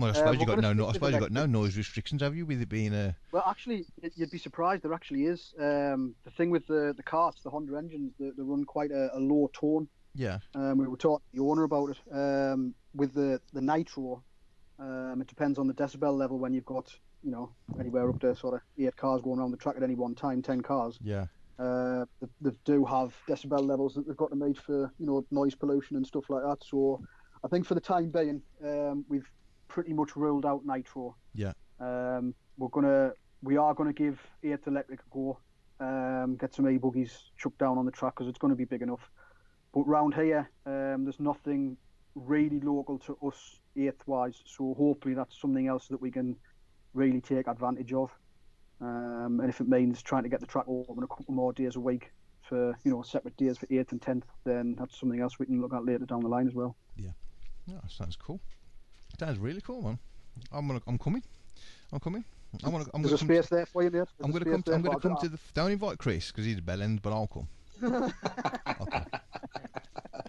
Well, 0.00 0.08
I 0.08 0.10
Uh, 0.10 0.14
suppose 0.14 0.34
you 0.34 0.40
we're 0.40 0.46
got 0.56 0.58
no. 0.60 0.72
no- 0.72 0.86
I 0.88 0.92
suppose 0.94 1.14
you 1.14 1.20
got 1.20 1.30
no 1.30 1.46
noise 1.46 1.76
restrictions, 1.76 2.20
have 2.22 2.34
you? 2.34 2.44
With 2.44 2.60
it 2.60 2.68
being 2.68 2.92
a 2.92 3.14
Well, 3.30 3.44
actually, 3.46 3.84
it, 4.02 4.12
you'd 4.16 4.32
be 4.32 4.38
surprised. 4.38 4.82
There 4.82 4.92
actually 4.92 5.26
is. 5.26 5.54
Um, 5.60 6.16
the 6.24 6.32
thing 6.32 6.50
with 6.50 6.66
the 6.66 6.94
the 6.96 7.02
carts, 7.04 7.42
the 7.42 7.50
Honda 7.50 7.76
engines, 7.76 8.12
they, 8.18 8.30
they 8.30 8.42
run 8.42 8.64
quite 8.64 8.90
a, 8.90 9.16
a 9.16 9.20
low 9.20 9.48
tone. 9.52 9.86
yeah, 10.16 10.38
Um, 10.56 10.78
we 10.78 10.88
were 10.88 10.96
talking 10.96 11.24
to 11.30 11.36
the 11.38 11.44
owner 11.48 11.62
about 11.62 11.90
it. 11.90 11.98
Um, 12.12 12.74
with 12.94 13.14
the 13.14 13.40
the 13.52 13.60
nitro, 13.60 14.22
um, 14.78 15.20
it 15.20 15.26
depends 15.26 15.58
on 15.58 15.66
the 15.66 15.74
decibel 15.74 16.16
level. 16.16 16.38
When 16.38 16.52
you've 16.52 16.66
got 16.66 16.94
you 17.22 17.30
know 17.30 17.52
anywhere 17.78 18.08
up 18.08 18.20
to 18.20 18.34
sort 18.34 18.54
of 18.54 18.60
eight 18.78 18.96
cars 18.96 19.22
going 19.22 19.38
around 19.38 19.50
the 19.50 19.56
track 19.56 19.76
at 19.76 19.82
any 19.82 19.94
one 19.94 20.14
time, 20.14 20.42
ten 20.42 20.60
cars, 20.60 20.98
yeah, 21.02 21.26
uh, 21.58 22.04
they, 22.20 22.28
they 22.40 22.56
do 22.64 22.84
have 22.84 23.14
decibel 23.28 23.66
levels 23.66 23.94
that 23.94 24.06
they've 24.06 24.16
got 24.16 24.30
to 24.30 24.36
meet 24.36 24.58
for 24.58 24.92
you 24.98 25.06
know 25.06 25.24
noise 25.30 25.54
pollution 25.54 25.96
and 25.96 26.06
stuff 26.06 26.24
like 26.28 26.42
that. 26.42 26.58
So 26.64 27.00
I 27.44 27.48
think 27.48 27.66
for 27.66 27.74
the 27.74 27.80
time 27.80 28.10
being, 28.10 28.42
um, 28.64 29.04
we've 29.08 29.30
pretty 29.68 29.92
much 29.92 30.16
ruled 30.16 30.46
out 30.46 30.62
nitro. 30.64 31.16
Yeah. 31.34 31.52
Um, 31.80 32.34
we're 32.58 32.68
gonna 32.68 33.12
we 33.42 33.56
are 33.56 33.74
gonna 33.74 33.92
give 33.92 34.20
eighth 34.42 34.66
electric 34.66 35.00
a 35.00 35.14
go. 35.14 35.38
Um, 35.80 36.36
get 36.36 36.54
some 36.54 36.68
e 36.68 36.78
buggies 36.78 37.32
chucked 37.36 37.58
down 37.58 37.76
on 37.76 37.84
the 37.86 37.90
track 37.90 38.14
because 38.14 38.28
it's 38.28 38.38
going 38.38 38.52
to 38.52 38.56
be 38.56 38.64
big 38.64 38.82
enough. 38.82 39.10
But 39.74 39.82
round 39.88 40.14
here, 40.14 40.48
um, 40.64 41.04
there's 41.04 41.18
nothing 41.18 41.76
really 42.14 42.60
local 42.60 42.98
to 43.00 43.16
us 43.26 43.60
eighth 43.76 44.02
wise. 44.06 44.42
So 44.44 44.74
hopefully 44.76 45.14
that's 45.14 45.40
something 45.40 45.66
else 45.68 45.88
that 45.88 46.00
we 46.00 46.10
can 46.10 46.36
really 46.94 47.20
take 47.20 47.46
advantage 47.48 47.92
of. 47.92 48.10
Um, 48.80 49.38
and 49.40 49.48
if 49.48 49.60
it 49.60 49.68
means 49.68 50.02
trying 50.02 50.24
to 50.24 50.28
get 50.28 50.40
the 50.40 50.46
track 50.46 50.64
open 50.66 51.02
a 51.04 51.06
couple 51.06 51.34
more 51.34 51.52
days 51.52 51.76
a 51.76 51.80
week 51.80 52.10
for 52.42 52.76
you 52.84 52.90
know 52.90 53.02
separate 53.02 53.36
days 53.36 53.56
for 53.58 53.66
eighth 53.70 53.92
and 53.92 54.02
tenth, 54.02 54.24
then 54.44 54.74
that's 54.78 54.98
something 54.98 55.20
else 55.20 55.38
we 55.38 55.46
can 55.46 55.60
look 55.60 55.72
at 55.72 55.84
later 55.84 56.04
down 56.04 56.20
the 56.20 56.28
line 56.28 56.48
as 56.48 56.54
well. 56.54 56.76
yeah, 56.96 57.10
that 57.68 57.90
sounds 57.90 58.16
cool. 58.16 58.40
Sounds 59.18 59.38
really 59.38 59.60
cool, 59.60 59.82
man. 59.82 59.98
I'm 60.50 60.66
gonna, 60.66 60.80
I'm 60.86 60.98
coming. 60.98 61.22
I'm 61.92 62.00
coming. 62.00 62.24
I'm 62.64 62.72
gonna, 62.72 62.84
I'm 62.92 63.02
There's 63.02 63.12
gonna 63.12 63.14
a 63.14 63.18
come. 63.18 63.28
space 63.28 63.48
there 63.48 63.66
for 63.66 63.82
you, 63.82 63.90
mate. 63.90 63.98
There's 63.98 64.08
I'm 64.24 64.32
gonna 64.32 64.44
space 64.44 64.52
come. 64.52 64.62
To, 64.64 64.74
I'm 64.74 64.82
gonna 64.82 65.00
come 65.00 65.16
to 65.16 65.28
the. 65.28 65.38
Don't 65.54 65.70
invite 65.70 65.98
Chris 65.98 66.32
because 66.32 66.44
he's 66.44 66.58
a 66.58 66.62
bellend, 66.62 67.02
but 67.02 67.12
I'll 67.12 67.28
come. 67.28 67.48
I'll 68.80 68.86
come. 68.86 69.06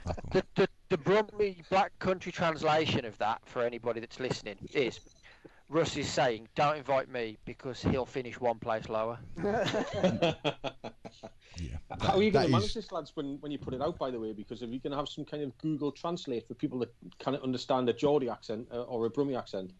I'll 0.06 0.32
come. 0.58 0.68
The, 0.94 0.98
the, 0.98 1.26
the 1.40 1.56
Black 1.72 1.98
Country 1.98 2.32
translation 2.32 3.04
of 3.04 3.18
that 3.18 3.42
for 3.46 3.64
anybody 3.64 4.00
that's 4.00 4.20
listening 4.20 4.58
is 4.74 5.00
Russ 5.68 5.98
is 5.98 6.08
saying, 6.08 6.48
"Don't 6.54 6.78
invite 6.78 7.10
me 7.10 7.40
because 7.46 7.82
he'll 7.82 8.06
finish 8.06 8.40
one 8.40 8.60
place 8.60 8.88
lower." 8.90 9.18
Yeah. 11.60 11.78
How 12.02 12.16
are 12.16 12.24
you 12.24 12.32
going 12.32 12.46
to 12.46 12.48
is- 12.48 12.52
manage 12.52 12.74
this, 12.74 12.92
lads, 12.92 13.12
when, 13.16 13.38
when 13.42 13.52
you 13.52 13.60
put 13.60 13.76
it 13.76 13.82
out, 13.82 14.00
by 14.00 14.10
the 14.10 14.20
way? 14.20 14.34
Because 14.34 14.64
if 14.64 14.72
you 14.72 14.80
can 14.80 14.92
have 14.92 15.08
some 15.08 15.24
kind 15.24 15.44
of 15.44 15.56
Google 15.60 15.92
Translate 15.92 16.48
for 16.48 16.56
people 16.56 16.80
that 16.80 16.92
can't 17.20 17.40
understand 17.44 17.88
a 17.90 17.94
Geordie 17.94 18.28
accent 18.30 18.68
uh, 18.72 18.82
or 18.82 19.06
a 19.06 19.10
Brummie 19.10 19.38
accent. 19.38 19.72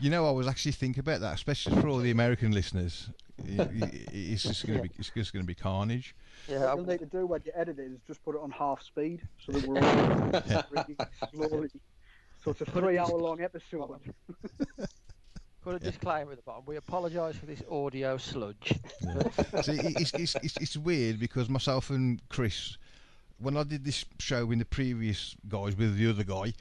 You 0.00 0.08
know, 0.08 0.26
I 0.26 0.30
was 0.30 0.46
actually 0.46 0.72
thinking 0.72 1.00
about 1.00 1.20
that, 1.20 1.34
especially 1.34 1.78
for 1.80 1.88
all 1.88 1.98
the 1.98 2.10
American 2.10 2.52
listeners. 2.52 3.10
I- 3.58 3.62
I- 3.62 3.90
It's 4.12 4.44
just 4.44 4.66
going 4.66 4.78
to 4.78 4.82
be, 4.88 4.90
it's 4.98 5.10
just 5.14 5.34
going 5.34 5.42
to 5.42 5.46
be 5.46 5.54
carnage. 5.54 6.14
Yeah, 6.48 6.66
What 6.66 6.76
you'll 6.76 6.86
need 6.86 6.98
to 7.00 7.06
do 7.06 7.26
when 7.26 7.40
you 7.44 7.52
edit 7.54 7.78
it 7.78 7.90
is 7.92 7.98
just 8.06 8.24
put 8.24 8.34
it 8.34 8.40
on 8.42 8.50
half 8.50 8.82
speed 8.82 9.22
so 9.44 9.52
that 9.52 9.66
we're 9.66 9.80
all 9.80 10.64
really 10.70 10.96
slowly. 11.48 11.68
So 12.44 12.50
it's 12.50 12.60
a 12.60 12.66
three-hour-long 12.66 13.40
episode. 13.40 14.00
put 15.62 15.74
a 15.74 15.78
disclaimer 15.78 16.32
at 16.32 16.36
the 16.36 16.42
bottom. 16.42 16.64
We 16.66 16.76
apologise 16.76 17.36
for 17.36 17.46
this 17.46 17.62
audio 17.70 18.18
sludge. 18.18 18.74
See, 19.62 19.78
it's, 19.80 20.12
it's, 20.12 20.34
it's, 20.36 20.56
it's 20.58 20.76
weird 20.76 21.18
because 21.18 21.48
myself 21.48 21.88
and 21.88 22.20
Chris, 22.28 22.76
when 23.38 23.56
I 23.56 23.62
did 23.62 23.84
this 23.84 24.04
show 24.18 24.50
in 24.50 24.58
the 24.58 24.66
previous 24.66 25.34
guys 25.48 25.74
with 25.74 25.96
the 25.96 26.10
other 26.10 26.24
guy, 26.24 26.52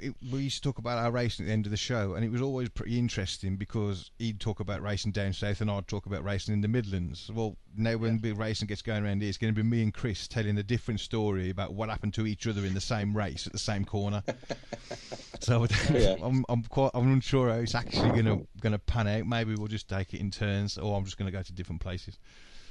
it, 0.00 0.14
we 0.30 0.40
used 0.40 0.62
to 0.62 0.68
talk 0.68 0.78
about 0.78 0.98
our 0.98 1.10
racing 1.10 1.44
at 1.44 1.48
the 1.48 1.52
end 1.52 1.66
of 1.66 1.70
the 1.70 1.76
show, 1.76 2.14
and 2.14 2.24
it 2.24 2.30
was 2.30 2.40
always 2.40 2.68
pretty 2.68 2.98
interesting 2.98 3.56
because 3.56 4.10
he'd 4.18 4.40
talk 4.40 4.60
about 4.60 4.82
racing 4.82 5.12
down 5.12 5.32
south, 5.32 5.60
and 5.60 5.70
I'd 5.70 5.88
talk 5.88 6.06
about 6.06 6.24
racing 6.24 6.54
in 6.54 6.60
the 6.60 6.68
Midlands. 6.68 7.30
Well, 7.32 7.56
now 7.76 7.96
when 7.96 8.18
big 8.18 8.38
racing 8.38 8.68
gets 8.68 8.82
going 8.82 9.04
around 9.04 9.20
here, 9.22 9.28
it's 9.28 9.38
going 9.38 9.54
to 9.54 9.62
be 9.62 9.68
me 9.68 9.82
and 9.82 9.92
Chris 9.94 10.28
telling 10.28 10.58
a 10.58 10.62
different 10.62 11.00
story 11.00 11.50
about 11.50 11.74
what 11.74 11.88
happened 11.88 12.14
to 12.14 12.26
each 12.26 12.46
other 12.46 12.64
in 12.64 12.74
the 12.74 12.80
same 12.80 13.16
race 13.16 13.46
at 13.46 13.52
the 13.52 13.58
same 13.58 13.84
corner. 13.84 14.22
so 15.40 15.66
Yeah. 15.90 16.16
I'm, 16.22 16.44
I'm 16.48 16.62
quite, 16.64 16.90
I'm 16.94 17.12
unsure 17.12 17.48
how 17.50 17.56
it's 17.56 17.74
actually 17.74 18.12
going 18.12 18.26
to 18.26 18.46
going 18.60 18.72
to 18.72 18.78
pan 18.78 19.08
out. 19.08 19.26
Maybe 19.26 19.54
we'll 19.54 19.68
just 19.68 19.88
take 19.88 20.14
it 20.14 20.20
in 20.20 20.30
turns, 20.30 20.78
or 20.78 20.96
I'm 20.96 21.04
just 21.04 21.18
going 21.18 21.30
to 21.30 21.36
go 21.36 21.42
to 21.42 21.52
different 21.52 21.80
places. 21.80 22.18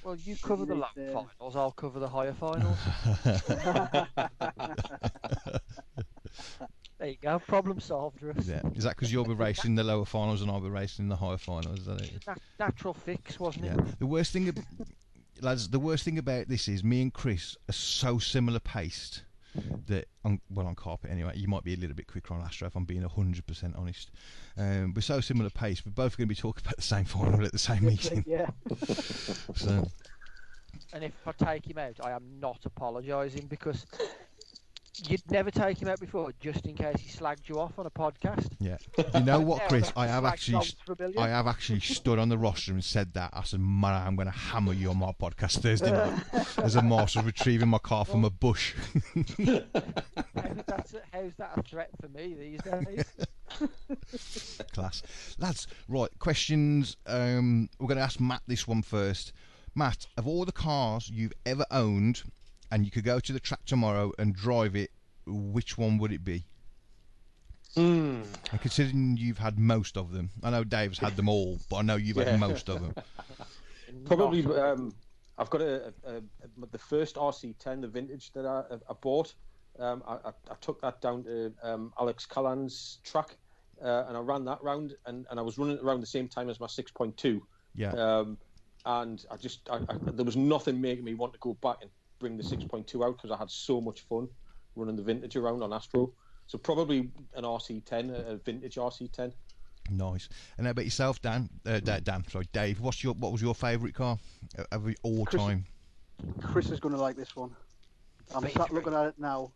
Well, 0.04 0.18
you 0.24 0.38
cover 0.42 0.66
the 0.66 0.76
low 0.76 0.88
Yeah. 0.96 1.14
finals. 1.14 1.56
I'll 1.56 1.72
cover 1.72 2.00
the 2.00 2.08
higher 2.08 2.34
finals. 2.34 2.78
there 7.00 7.10
you 7.10 7.18
go. 7.22 7.40
Problem 7.40 7.80
solved, 7.80 8.22
Russ. 8.22 8.46
Yeah. 8.48 8.62
Is 8.76 8.84
that 8.84 8.96
because 8.96 9.12
you'll 9.12 9.26
be 9.26 9.34
racing 9.34 9.76
the 9.76 9.84
lower 9.84 10.06
finals 10.06 10.42
and 10.42 10.52
I'll 10.52 10.60
be 10.60 10.70
racing 10.70 11.08
the 11.08 11.16
higher 11.16 11.38
finals? 11.38 11.80
Is 11.80 11.86
that 11.86 12.02
it? 12.02 12.28
Nat- 12.28 12.40
natural 12.60 12.94
fix, 12.94 13.40
wasn't 13.40 13.66
Yeah. 13.66 13.74
it? 13.78 14.00
The 14.00 14.06
worst 14.06 14.34
thing, 14.34 14.50
ab- 14.50 14.60
lads, 15.42 15.70
the 15.70 15.80
worst 15.80 16.04
thing 16.04 16.18
about 16.18 16.48
this 16.50 16.68
is 16.68 16.84
me 16.84 17.02
and 17.02 17.14
Chris 17.14 17.56
are 17.70 17.74
so 17.74 18.20
similar 18.20 18.60
paced 18.60 19.24
that 19.88 20.08
on 20.24 20.40
well 20.52 20.68
on 20.68 20.76
carpet 20.76 21.10
anyway. 21.10 21.32
You 21.36 21.48
might 21.48 21.64
be 21.64 21.74
a 21.74 21.78
little 21.78 21.96
bit 21.96 22.06
quicker 22.08 22.34
on 22.36 22.42
Astro 22.42 22.68
if 22.68 22.76
I'm 22.76 22.86
being 22.86 23.02
hundred 23.02 23.48
percent 23.48 23.76
honest. 23.76 24.12
Um, 24.58 24.94
we're 24.96 25.02
so 25.02 25.22
similar 25.22 25.50
pace. 25.50 25.84
We're 25.86 25.92
both 25.92 26.18
going 26.18 26.28
to 26.28 26.36
be 26.36 26.40
talking 26.40 26.64
about 26.64 26.76
the 26.76 26.84
same 26.84 27.06
final 27.06 27.44
at 27.44 27.52
the 27.52 27.58
same 27.58 27.84
meeting. 27.86 28.24
yeah. 28.28 28.50
So 29.56 29.88
And 30.94 31.04
if 31.04 31.14
I 31.26 31.32
take 31.32 31.66
him 31.68 31.78
out, 31.80 31.96
I 32.04 32.12
am 32.12 32.24
not 32.40 32.60
apologising 32.66 33.48
because 33.48 33.88
you'd 35.08 35.30
never 35.32 35.52
take 35.52 35.82
him 35.82 35.88
out 35.88 36.00
before, 36.00 36.32
just 36.40 36.66
in 36.66 36.76
case 36.76 36.96
he 37.00 37.10
slagged 37.10 37.48
you 37.48 37.60
off 37.60 37.78
on 37.78 37.86
a 37.86 37.92
podcast. 37.92 38.50
yeah, 38.60 38.78
you 39.14 39.20
know 39.22 39.40
what, 39.40 39.62
Chris? 39.70 39.92
I 39.96 40.08
have 40.08 40.26
actually. 40.26 40.66
I 41.18 41.28
have 41.28 41.48
actually 41.48 41.80
stood 41.82 42.20
on 42.20 42.30
the 42.30 42.38
roster 42.38 42.72
and 42.72 42.84
said 42.84 43.14
that. 43.14 43.32
I 43.34 43.44
said, 43.44 43.60
man, 43.60 43.94
I'm 43.94 44.16
going 44.16 44.28
to 44.28 44.32
hammer 44.32 44.74
you 44.74 44.90
on 44.90 44.98
my 44.98 45.12
podcast 45.12 45.60
Thursday 45.62 45.92
night 45.92 46.24
as 46.58 46.76
a 46.76 46.82
marshal 46.82 47.24
retrieving 47.24 47.70
my 47.70 47.78
car 47.78 48.06
from 48.06 48.26
a 48.26 48.30
bush. 48.30 48.74
How, 49.46 49.64
that's 50.68 50.94
a, 50.94 51.02
how's 51.12 51.36
that 51.38 51.52
a 51.58 51.64
threat 51.64 51.90
for 52.02 52.08
me 52.10 52.36
these 52.40 52.62
days? 52.62 53.06
Class. 54.74 55.04
Lads, 55.38 55.68
right, 55.88 56.10
questions. 56.20 56.98
Um, 57.06 57.70
we're 57.80 57.88
going 57.88 57.98
to 57.98 58.04
ask 58.04 58.20
Matt 58.20 58.42
this 58.48 58.68
one 58.68 58.82
first. 58.82 59.34
Matt, 59.76 60.08
of 60.18 60.28
all 60.28 60.46
the 60.46 60.52
cars 60.52 61.10
you've 61.10 61.34
ever 61.46 61.66
owned 61.72 62.24
and 62.72 62.86
you 62.86 62.92
could 62.92 63.04
go 63.04 63.20
to 63.20 63.34
the 63.34 63.40
track 63.40 63.66
tomorrow 63.66 64.12
and 64.18 64.36
drive 64.36 64.76
it, 64.76 64.92
which 65.26 65.78
one 65.78 65.98
would 65.98 66.12
it 66.12 66.24
be? 66.24 66.46
Hmm. 67.76 68.24
And 68.52 68.62
considering 68.62 69.18
you've 69.18 69.38
had 69.38 69.60
most 69.60 69.98
of 69.98 70.12
them, 70.12 70.32
I 70.42 70.50
know 70.50 70.64
Dave's 70.64 70.98
had 70.98 71.16
them 71.16 71.30
all, 71.30 71.60
but 71.70 71.78
I 71.78 71.82
know 71.84 71.96
you've 71.96 72.18
Yeah. 72.18 72.32
had 72.32 72.40
most 72.40 72.68
of 72.70 72.82
them. 72.82 72.96
Probably, 74.06 74.46
um, 74.56 74.94
I've 75.38 75.50
got 75.50 75.62
a, 75.62 75.94
a, 76.04 76.16
a, 76.18 76.22
the 76.72 76.78
first 76.78 77.16
RC10, 77.16 77.82
the 77.82 77.88
vintage 77.88 78.32
that 78.34 78.46
I, 78.46 78.64
I 78.90 78.94
bought. 79.02 79.34
Um, 79.78 80.04
I, 80.08 80.14
I, 80.14 80.30
I 80.52 80.56
took 80.62 80.82
that 80.82 81.02
down 81.02 81.24
to 81.24 81.54
um, 81.64 81.94
Alex 82.00 82.26
Callan's 82.26 83.00
track, 83.04 83.38
uh, 83.84 84.06
and 84.08 84.18
I 84.18 84.20
ran 84.20 84.46
that 84.46 84.62
round, 84.64 84.96
and, 85.06 85.26
and 85.30 85.40
I 85.40 85.44
was 85.44 85.58
running 85.58 85.80
around 85.80 86.02
the 86.02 86.08
same 86.08 86.28
time 86.28 86.50
as 86.50 86.60
my 86.60 86.68
6.2. 86.68 87.42
Yeah. 87.76 87.92
Um, 87.92 88.38
and 88.86 89.24
I 89.30 89.38
just, 89.38 89.70
I, 89.70 89.78
I, 89.90 89.98
there 90.14 90.26
was 90.26 90.36
nothing 90.36 90.82
making 90.82 91.04
me 91.04 91.14
want 91.14 91.34
to 91.34 91.40
go 91.40 91.54
back 91.62 91.78
and 91.82 91.90
bring 92.20 92.38
the 92.38 92.44
6.2 92.44 93.04
out 93.06 93.18
because 93.18 93.32
I 93.32 93.38
had 93.38 93.50
so 93.50 93.82
much 93.82 94.02
fun 94.02 94.28
running 94.76 94.96
the 94.96 95.02
vintage 95.04 95.36
around 95.36 95.64
on 95.64 95.74
Astro. 95.74 96.12
So 96.48 96.58
probably 96.58 97.10
an 97.36 97.44
RC10, 97.44 98.32
a 98.32 98.36
vintage 98.38 98.76
RC10. 98.76 99.34
Nice. 99.92 100.30
And 100.58 100.68
how 100.68 100.72
about 100.72 100.86
yourself, 100.86 101.22
Dan? 101.22 101.50
Uh, 101.66 101.80
Dan, 101.80 102.24
sorry, 102.30 102.48
Dave. 102.54 102.80
What's 102.80 103.04
your 103.04 103.14
what 103.16 103.32
was 103.32 103.42
your 103.42 103.56
favourite 103.56 103.96
car 103.96 104.20
of 104.72 104.88
all 105.04 105.26
Chris- 105.26 105.42
time? 105.42 105.66
Chris 106.42 106.70
is 106.70 106.80
going 106.80 106.94
to 106.94 107.02
like 107.02 107.16
this 107.16 107.36
one. 107.36 107.56
I'm 108.36 108.48
sat 108.50 108.72
looking 108.74 108.94
at 108.94 109.06
it 109.08 109.14
now. 109.18 109.52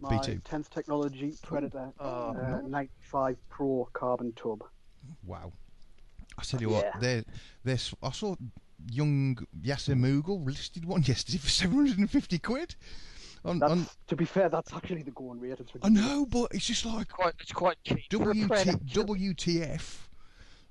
My 0.00 0.10
B2. 0.16 0.42
10th 0.42 0.68
Technology 0.70 1.34
Predator 1.42 1.90
Oh. 1.98 2.30
uh, 2.36 2.60
95 2.66 3.36
Pro 3.48 3.88
carbon 3.92 4.32
tub. 4.34 4.62
Wow. 5.24 5.52
I 6.38 6.42
tell 6.42 6.60
you 6.60 6.68
what, 6.68 6.84
Yeah. 6.84 7.00
there, 7.00 7.24
there's. 7.64 7.94
I 8.02 8.10
saw 8.12 8.36
young 8.90 9.38
Yasser 9.62 9.94
Mughal 9.94 10.44
listed 10.44 10.84
one 10.84 11.02
yesterday 11.06 11.38
for 11.38 11.48
750 11.48 12.38
quid. 12.38 12.74
On, 13.44 13.62
on, 13.62 13.86
to 14.08 14.16
be 14.16 14.24
fair, 14.24 14.48
that's 14.48 14.72
actually 14.74 15.02
the 15.02 15.12
going 15.12 15.40
rate. 15.40 15.58
It's 15.60 15.72
I 15.82 15.88
know, 15.88 16.26
but 16.26 16.48
it's 16.50 16.66
just 16.66 16.84
like 16.84 17.08
Quite, 17.08 17.34
it's 17.40 17.52
quite 17.52 17.76
cheap 17.84 18.04
WT, 18.10 18.48
WTF. 18.90 19.96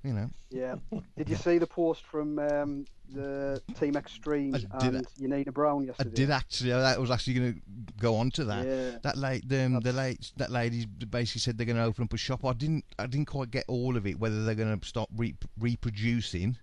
You 0.04 0.12
know, 0.12 0.30
Yeah. 0.50 0.76
Did 1.16 1.28
you 1.28 1.34
see 1.34 1.58
the 1.58 1.66
post 1.66 2.04
from 2.06 2.38
um, 2.38 2.84
the 3.12 3.60
Team 3.80 3.96
Extreme 3.96 4.54
I 4.54 4.78
did 4.78 4.94
and 4.94 5.06
Yanina 5.20 5.52
Brown 5.52 5.84
yesterday? 5.84 6.10
I 6.10 6.14
did 6.14 6.30
actually. 6.30 6.70
That 6.70 7.00
was 7.00 7.10
actually 7.10 7.34
going 7.34 7.54
to 7.54 7.60
go 8.00 8.14
on 8.14 8.30
to 8.32 8.44
that. 8.44 8.64
Yeah. 8.64 8.98
That 9.02 9.18
late, 9.18 9.42
um, 9.52 9.80
the 9.80 9.92
late, 9.92 10.30
that 10.36 10.52
lady 10.52 10.86
basically 10.86 11.40
said 11.40 11.58
they're 11.58 11.66
going 11.66 11.76
to 11.76 11.82
open 11.82 12.04
up 12.04 12.12
a 12.12 12.16
shop. 12.16 12.44
I 12.44 12.52
didn't, 12.52 12.84
I 12.98 13.06
didn't 13.06 13.26
quite 13.26 13.50
get 13.50 13.64
all 13.66 13.96
of 13.96 14.06
it. 14.06 14.20
Whether 14.20 14.44
they're 14.44 14.54
going 14.54 14.78
to 14.78 14.86
stop 14.86 15.08
re- 15.16 15.34
reproducing, 15.58 16.56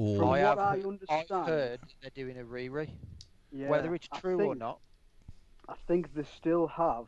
or 0.00 0.16
From 0.18 0.28
I 0.28 0.30
what 0.30 0.40
have 0.40 0.58
I 0.58 0.72
understand, 0.88 1.26
I've 1.30 1.46
heard 1.46 1.80
they're 2.00 2.10
doing 2.14 2.38
a 2.38 2.44
re-re. 2.44 2.88
yeah, 3.52 3.68
Whether 3.68 3.94
it's 3.94 4.08
I 4.12 4.18
true 4.18 4.40
or 4.42 4.54
not, 4.54 4.78
I 5.68 5.74
think 5.86 6.14
they 6.14 6.22
still 6.22 6.66
have, 6.68 7.04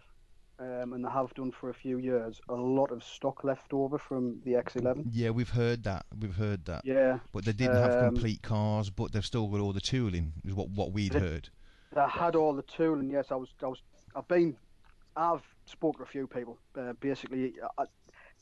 um, 0.59 0.93
and 0.93 1.03
they 1.03 1.09
have 1.09 1.33
done 1.33 1.53
for 1.53 1.71
a 1.71 1.75
few 1.75 1.97
years, 1.97 2.39
a 2.51 2.55
lot 2.55 2.93
of 2.93 3.03
stock 3.03 3.45
left 3.45 3.73
over 3.73 3.97
from 3.97 4.41
the 4.45 4.53
X11. 4.53 5.07
yeah, 5.11 5.31
we've 5.31 5.49
heard 5.49 5.85
that. 5.85 6.05
We've 6.21 6.37
heard 6.37 6.67
that. 6.67 6.83
Yeah, 6.85 7.21
But 7.33 7.47
they 7.47 7.55
didn't 7.55 7.77
have 7.77 7.95
Um, 7.95 8.13
complete 8.13 8.43
cars, 8.43 8.91
but 8.91 9.13
they've 9.13 9.25
still 9.25 9.49
got 9.49 9.61
all 9.61 9.73
the 9.73 9.81
tooling. 9.81 10.35
Is 10.45 10.53
what 10.55 10.69
what 10.69 10.93
we'd 10.93 11.13
They- 11.13 11.21
heard. 11.21 11.49
they 11.95 12.07
had 12.07 12.37
all 12.37 12.53
the 12.53 12.63
tooling. 12.63 13.09
Yes, 13.09 13.33
I 13.33 13.37
was, 13.37 13.55
I 13.63 13.69
was, 13.69 13.81
I've 14.15 14.29
been, 14.29 14.55
I've 15.17 15.43
spoken 15.65 15.99
to 16.01 16.03
a 16.03 16.07
few 16.07 16.27
people. 16.27 16.59
Uh, 16.79 16.93
basically, 17.01 17.55
I, 17.79 17.85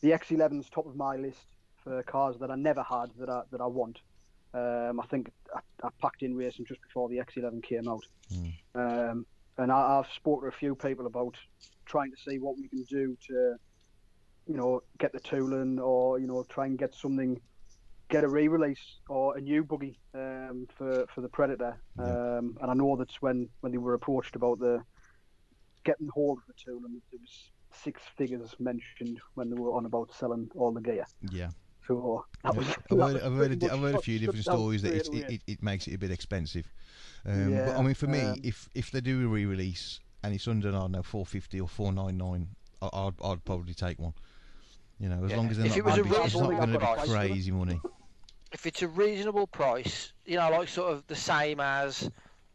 the 0.01 0.11
X11's 0.11 0.69
top 0.71 0.87
of 0.87 0.97
my 0.97 1.15
list 1.15 1.47
for 1.77 2.03
cars 2.03 2.37
that 2.41 2.51
I 2.51 2.57
never 2.57 2.83
had 2.83 3.11
that 3.19 3.31
I 3.31 3.43
that 3.53 3.61
I 3.61 3.67
want. 3.67 4.01
Um, 4.53 5.01
I 5.01 5.07
think 5.07 5.31
I, 5.55 5.61
I 5.87 5.91
packed 6.01 6.23
in 6.23 6.35
racing 6.37 6.67
just 6.67 6.83
before 6.83 7.09
the 7.09 7.17
X11 7.19 7.63
came 7.63 7.89
out, 7.89 8.05
Mm. 8.33 8.53
um, 8.75 9.27
and 9.59 9.71
I, 9.73 9.99
I've 9.99 10.13
spoken 10.13 10.43
to 10.51 10.55
a 10.55 10.59
few 10.59 10.75
people 10.75 11.07
about 11.07 11.37
trying 11.87 12.11
to 12.11 12.17
see 12.17 12.39
what 12.39 12.57
we 12.57 12.69
can 12.69 12.83
do 12.85 13.17
to, 13.29 13.57
you 14.47 14.57
know, 14.57 14.83
get 14.99 15.13
the 15.13 15.21
tooling 15.21 15.79
or 15.79 16.19
you 16.19 16.27
know 16.27 16.45
try 16.49 16.67
and 16.67 16.79
get 16.79 16.95
something, 16.95 17.41
get 18.09 18.25
a 18.25 18.29
re-release 18.29 19.01
or 19.09 19.37
a 19.37 19.41
new 19.41 19.63
buggy 19.65 19.99
um, 20.15 20.67
for 20.77 21.07
for 21.15 21.21
the 21.21 21.29
Predator. 21.29 21.81
Yeah. 21.99 22.05
Um, 22.39 22.57
and 22.61 22.71
I 22.71 22.75
know 22.75 22.97
that's 22.97 23.21
when 23.23 23.49
when 23.61 23.73
they 23.73 23.79
were 23.79 23.95
approached 23.95 24.35
about 24.37 24.59
the 24.59 24.83
getting 25.85 26.09
hold 26.13 26.39
of 26.39 26.45
the 26.47 26.55
tooling, 26.65 27.01
there 27.11 27.21
was 27.21 27.51
six 27.73 28.03
figures 28.17 28.55
mentioned 28.59 29.21
when 29.35 29.49
they 29.49 29.57
were 29.57 29.73
on 29.75 29.87
about 29.87 30.13
selling 30.15 30.51
all 30.57 30.73
the 30.73 30.81
gear. 30.81 31.05
Yeah. 31.31 31.51
That 32.45 32.57
was. 32.57 32.67
I've 32.69 32.89
that 32.89 32.97
heard, 32.97 33.23
I've 33.23 33.33
heard, 33.35 33.63
a, 33.63 33.73
I've 33.73 33.81
heard 33.81 33.95
a 33.97 34.01
few 34.01 34.19
different 34.19 34.45
stories 34.45 34.83
that 34.83 34.95
it, 34.95 35.09
it, 35.31 35.43
it 35.47 35.63
makes 35.63 35.87
it 35.87 35.95
a 35.95 35.99
bit 35.99 36.11
expensive. 36.11 36.67
Um, 37.27 37.53
but 37.55 37.77
I 37.77 37.83
mean, 37.83 37.95
for 37.95 38.07
me, 38.07 38.21
um, 38.21 38.41
if 38.43 38.69
if 38.75 38.91
they 38.91 39.01
do 39.01 39.25
a 39.25 39.29
re-release 39.29 40.01
and 40.23 40.35
it's 40.35 40.49
under 40.49 40.69
I 40.69 40.73
don't 40.73 40.93
know 40.93 41.03
450 41.03 41.61
or 41.61 41.69
499, 41.69 42.49
I, 42.83 42.89
I'd 42.93 43.15
I'd 43.23 43.45
probably 43.45 43.75
take 43.75 43.99
one. 43.99 44.15
You 44.99 45.09
know, 45.09 45.25
as 45.25 45.31
Yeah. 45.31 45.37
long 45.37 45.49
as 45.51 45.57
they're 45.57 45.67
If 45.67 45.73
not 45.73 45.79
it 45.79 45.85
was 45.85 45.99
a 45.99 46.03
be, 46.05 46.11
it's 46.11 46.35
not 46.35 46.51
going 46.51 46.73
to 46.73 46.79
be 46.79 47.11
crazy 47.11 47.51
money. 47.51 47.81
if 48.53 48.67
it's 48.67 48.83
a 48.83 48.89
reasonable 48.89 49.47
price, 49.47 50.13
you 50.27 50.37
know, 50.37 50.51
like 50.51 50.69
sort 50.69 50.93
of 50.93 51.07
the 51.07 51.17
same 51.17 51.61
as 51.61 52.11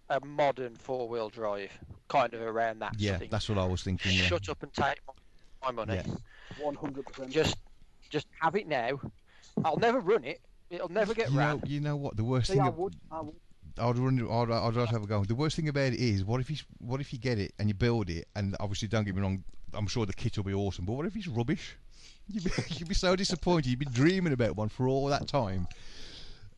a 0.09 0.19
modern 0.23 0.75
four-wheel 0.75 1.29
drive, 1.29 1.71
kind 2.07 2.33
of 2.33 2.41
around 2.41 2.79
that. 2.79 2.93
Yeah, 2.99 3.13
I 3.13 3.17
think. 3.17 3.31
that's 3.31 3.49
what 3.49 3.57
I 3.57 3.65
was 3.65 3.81
thinking. 3.83 4.11
Yeah. 4.13 4.23
Shut 4.23 4.49
up 4.49 4.61
and 4.61 4.71
take 4.73 4.99
my, 5.07 5.13
my 5.63 5.71
money. 5.71 5.95
Yeah. 5.95 6.15
100%. 6.63 7.29
Just, 7.29 7.57
just 8.11 8.27
have 8.41 8.55
it 8.55 8.67
now. 8.67 8.99
I'll 9.63 9.77
never 9.77 9.99
run 9.99 10.23
it. 10.23 10.41
It'll 10.69 10.89
never 10.89 11.13
get 11.13 11.29
You 11.31 11.37
know, 11.37 11.61
you 11.65 11.79
know 11.79 11.95
what? 11.95 12.17
The 12.17 12.23
worst 12.23 12.47
See, 12.47 12.53
thing. 12.53 12.61
I 12.63 12.67
ab- 12.67 12.77
would, 12.77 12.95
I 13.11 13.21
would. 13.21 13.35
I'd 13.77 13.97
run. 13.97 14.19
I'd, 14.19 14.51
I'd 14.51 14.75
rather 14.75 14.85
have 14.91 15.03
a 15.03 15.07
go. 15.07 15.23
The 15.23 15.35
worst 15.35 15.55
thing 15.55 15.67
about 15.69 15.93
it 15.93 15.99
is, 15.99 16.23
what 16.25 16.39
if 16.41 16.49
you 16.49 16.57
what 16.79 17.01
if 17.01 17.13
you 17.13 17.19
get 17.19 17.37
it 17.39 17.53
and 17.59 17.67
you 17.67 17.73
build 17.73 18.09
it, 18.09 18.27
and 18.35 18.55
obviously 18.59 18.87
don't 18.87 19.03
get 19.03 19.15
me 19.15 19.21
wrong, 19.21 19.43
I'm 19.73 19.87
sure 19.87 20.05
the 20.05 20.13
kit 20.13 20.37
will 20.37 20.43
be 20.45 20.53
awesome. 20.53 20.85
But 20.85 20.93
what 20.93 21.05
if 21.05 21.15
it's 21.15 21.27
rubbish? 21.27 21.77
You'd 22.27 22.43
be, 22.43 22.51
you'd 22.69 22.87
be 22.89 22.95
so 22.95 23.15
disappointed. 23.15 23.67
You'd 23.67 23.77
be 23.79 23.85
dreaming 23.85 24.33
about 24.33 24.55
one 24.55 24.67
for 24.69 24.87
all 24.87 25.05
that 25.07 25.27
time, 25.27 25.67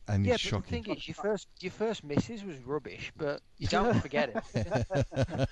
and 0.08 0.24
Yeah, 0.24 0.34
it's 0.34 0.42
but 0.44 0.48
shocking. 0.48 0.80
the 0.82 0.88
thing 0.88 0.96
is, 0.96 1.06
your 1.08 1.14
first, 1.14 1.46
your 1.60 1.72
first 1.72 2.04
missus 2.04 2.42
was 2.42 2.56
rubbish, 2.64 3.12
but 3.18 3.42
you 3.58 3.66
don't 3.68 4.00
forget 4.00 4.30
it. 4.34 5.46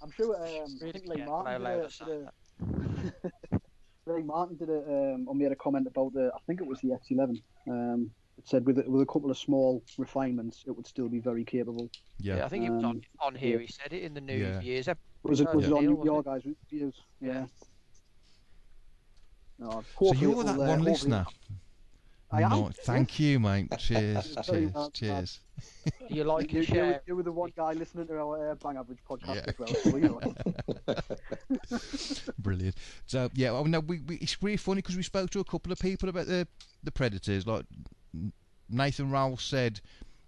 I'm 0.00 0.10
sure. 0.12 0.36
Um, 0.36 0.42
I 0.44 0.84
Really 0.84 0.92
think 0.92 1.06
Lee 1.08 1.24
Martin 1.24 1.88
allow 4.16 4.46
did 4.46 4.54
us 4.54 4.60
a, 4.60 4.66
did 4.66 4.68
a 4.68 4.74
Lee 4.74 4.82
Martin 4.82 4.84
did 4.84 4.92
a 5.10 5.14
um, 5.14 5.28
or 5.28 5.34
made 5.34 5.52
a 5.52 5.56
comment 5.56 5.86
about 5.86 6.12
the. 6.12 6.30
I 6.34 6.38
think 6.46 6.60
it 6.60 6.66
was 6.66 6.80
the 6.80 6.88
X11. 6.88 7.42
Um, 7.68 8.10
it 8.38 8.48
said 8.48 8.64
with 8.64 8.78
a, 8.78 8.90
with 8.90 9.02
a 9.02 9.06
couple 9.06 9.30
of 9.30 9.36
small 9.38 9.82
refinements, 9.98 10.64
it 10.66 10.70
would 10.70 10.86
still 10.86 11.08
be 11.08 11.20
very 11.20 11.44
capable. 11.44 11.90
yeah. 12.18 12.36
Yeah, 12.36 12.44
I 12.44 12.48
think 12.48 12.64
it 12.66 12.70
was 12.70 12.84
on, 12.84 12.90
Um, 12.96 13.00
on 13.20 13.34
here. 13.34 13.58
yeah. 13.60 13.66
He 13.66 13.72
said 13.72 13.92
it 13.92 14.02
in 14.02 14.14
the 14.14 14.20
New 14.20 14.34
Yeah. 14.36 14.60
Year's. 14.60 14.88
Was 15.22 15.40
it, 15.40 15.48
Yeah. 15.50 15.54
was 15.56 15.66
it 15.66 15.72
on 15.72 15.82
Deal, 15.82 16.02
your 16.04 16.22
guys' 16.22 16.42
reviews? 16.46 16.94
Yeah. 17.20 17.32
Yeah. 17.32 17.46
No, 19.58 19.82
So 19.98 20.14
you're 20.14 20.30
it'll, 20.30 20.42
that 20.44 20.54
uh, 20.54 20.58
one 20.58 20.68
hopefully- 20.68 20.90
listener. 20.92 21.26
I 22.32 22.42
am. 22.42 22.50
No, 22.50 22.70
thank 22.84 23.18
you, 23.18 23.40
mate. 23.40 23.68
Cheers, 23.78 24.36
cheers, 24.44 24.72
much, 24.74 24.92
cheers. 24.92 25.40
Do 25.84 25.92
you 26.14 26.24
like 26.24 26.52
You, 26.52 26.60
you, 26.60 26.68
were- 26.68 26.74
share? 26.74 27.02
you 27.06 27.16
were 27.16 27.22
the 27.24 27.32
one 27.32 27.52
guy 27.56 27.72
listening 27.72 28.06
to 28.06 28.18
our 28.18 28.50
uh, 28.50 28.54
Bang 28.54 28.76
Average 28.76 29.00
podcast 29.08 29.34
Yeah. 29.34 29.44
as 29.48 29.58
well. 29.58 29.74
So, 29.74 29.96
you 29.96 30.08
know. 30.86 32.30
Brilliant. 32.38 32.76
So 33.06 33.30
yeah, 33.34 33.50
well, 33.52 33.64
no, 33.64 33.80
we, 33.80 34.00
we 34.00 34.16
it's 34.16 34.42
really 34.42 34.56
funny 34.56 34.76
because 34.82 34.96
we 34.96 35.02
spoke 35.02 35.30
to 35.30 35.40
a 35.40 35.44
couple 35.44 35.72
of 35.72 35.78
people 35.78 36.08
about 36.08 36.26
the 36.26 36.46
the 36.82 36.92
Predators. 36.92 37.46
Like 37.46 37.64
Nathan 38.68 39.10
Rowell 39.10 39.36
said, 39.36 39.80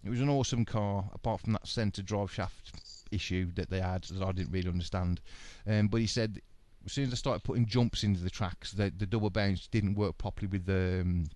it 0.05 0.11
was 0.11 0.21
an 0.21 0.29
awesome 0.29 0.65
car, 0.65 1.05
apart 1.15 1.41
from 1.41 1.53
that 1.55 1.67
centre 1.67 2.03
drive 2.03 2.33
shaft 2.33 2.73
issue 3.11 3.51
that 3.55 3.71
they 3.71 3.81
had 3.81 4.05
that 4.05 4.23
I 4.27 4.33
didn't 4.33 4.53
really 4.53 4.69
understand. 4.69 5.21
Um, 5.67 5.89
but 5.89 6.01
he 6.01 6.07
said 6.07 6.41
as 6.85 6.93
soon 6.93 7.07
as 7.07 7.13
I 7.13 7.17
started 7.17 7.45
putting 7.45 7.67
jumps 7.67 8.03
into 8.03 8.21
the 8.21 8.31
tracks, 8.31 8.73
the 8.73 8.93
the 8.97 9.07
double 9.07 9.31
bounce 9.31 9.67
didn't 9.69 9.95
work 9.95 10.19
properly 10.19 10.49
with 10.49 10.67
the. 10.67 11.01
Um, 11.03 11.27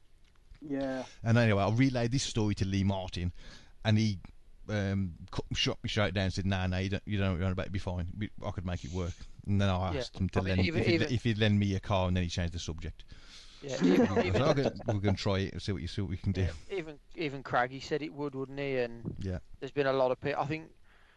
yeah. 0.61 1.05
and 1.25 1.37
anyway, 1.39 1.63
I 1.63 1.71
relayed 1.71 2.13
this 2.13 2.23
story 2.23 2.55
to 2.57 2.65
Lee 2.65 2.85
Martin, 2.85 3.33
and 3.85 3.97
he 3.99 4.19
um, 4.69 5.13
cut, 5.31 5.45
shot 5.55 5.79
me 5.83 5.89
straight 5.89 6.15
down 6.15 6.25
and 6.25 6.33
said, 6.33 6.47
"Nah, 6.47 6.67
nah, 6.67 6.79
you 6.79 6.89
don't, 6.91 7.03
you 7.07 7.19
don't 7.19 7.27
know 7.27 7.33
what 7.33 7.39
you're 7.39 7.47
on 7.47 7.53
about. 7.53 7.63
It'd 7.65 7.73
be 7.73 7.79
fine. 7.79 8.07
I 8.45 8.51
could 8.51 8.67
make 8.67 8.85
it 8.85 8.93
work." 8.93 9.13
And 9.47 9.61
then 9.61 9.69
I 9.69 9.93
Yeah. 9.93 9.99
asked 10.01 10.17
him 10.19 10.29
to 10.31 10.41
I 10.41 10.43
mean, 10.43 10.57
lend 10.57 10.67
even- 10.67 10.81
if, 10.81 10.87
he'd, 10.87 10.95
even- 10.95 11.13
if 11.13 11.23
he'd 11.25 11.39
lend 11.39 11.59
me 11.61 11.75
a 11.77 11.81
car, 11.81 12.09
and 12.09 12.17
then 12.17 12.25
he 12.25 12.29
changed 12.31 12.53
the 12.55 12.59
subject. 12.59 13.05
Yeah, 13.63 13.77
even, 13.85 14.19
even, 14.27 14.43
"Okay, 14.43 14.69
we're 14.87 14.95
going 14.95 15.17
to 15.17 15.23
try 15.23 15.39
it 15.39 15.53
and 15.53 15.63
see 15.63 15.73
what 15.73 15.83
you 15.83 15.89
see 15.89 16.03
what 16.03 16.11
we 16.11 16.17
can 16.17 16.33
do. 16.33 16.43
yeah, 16.43 16.77
even 16.79 16.99
even 17.15 17.43
Craggy 17.43 17.81
said 17.81 18.03
it 18.03 18.13
would, 18.13 18.35
wouldn't 18.35 18.59
he? 18.59 18.79
And 18.79 19.15
Yeah. 19.21 19.39
there's 19.61 19.71
been 19.73 19.87
a 19.87 19.93
lot 19.93 20.11
of 20.11 20.21
people. 20.21 20.43
I 20.43 20.47
think 20.47 20.65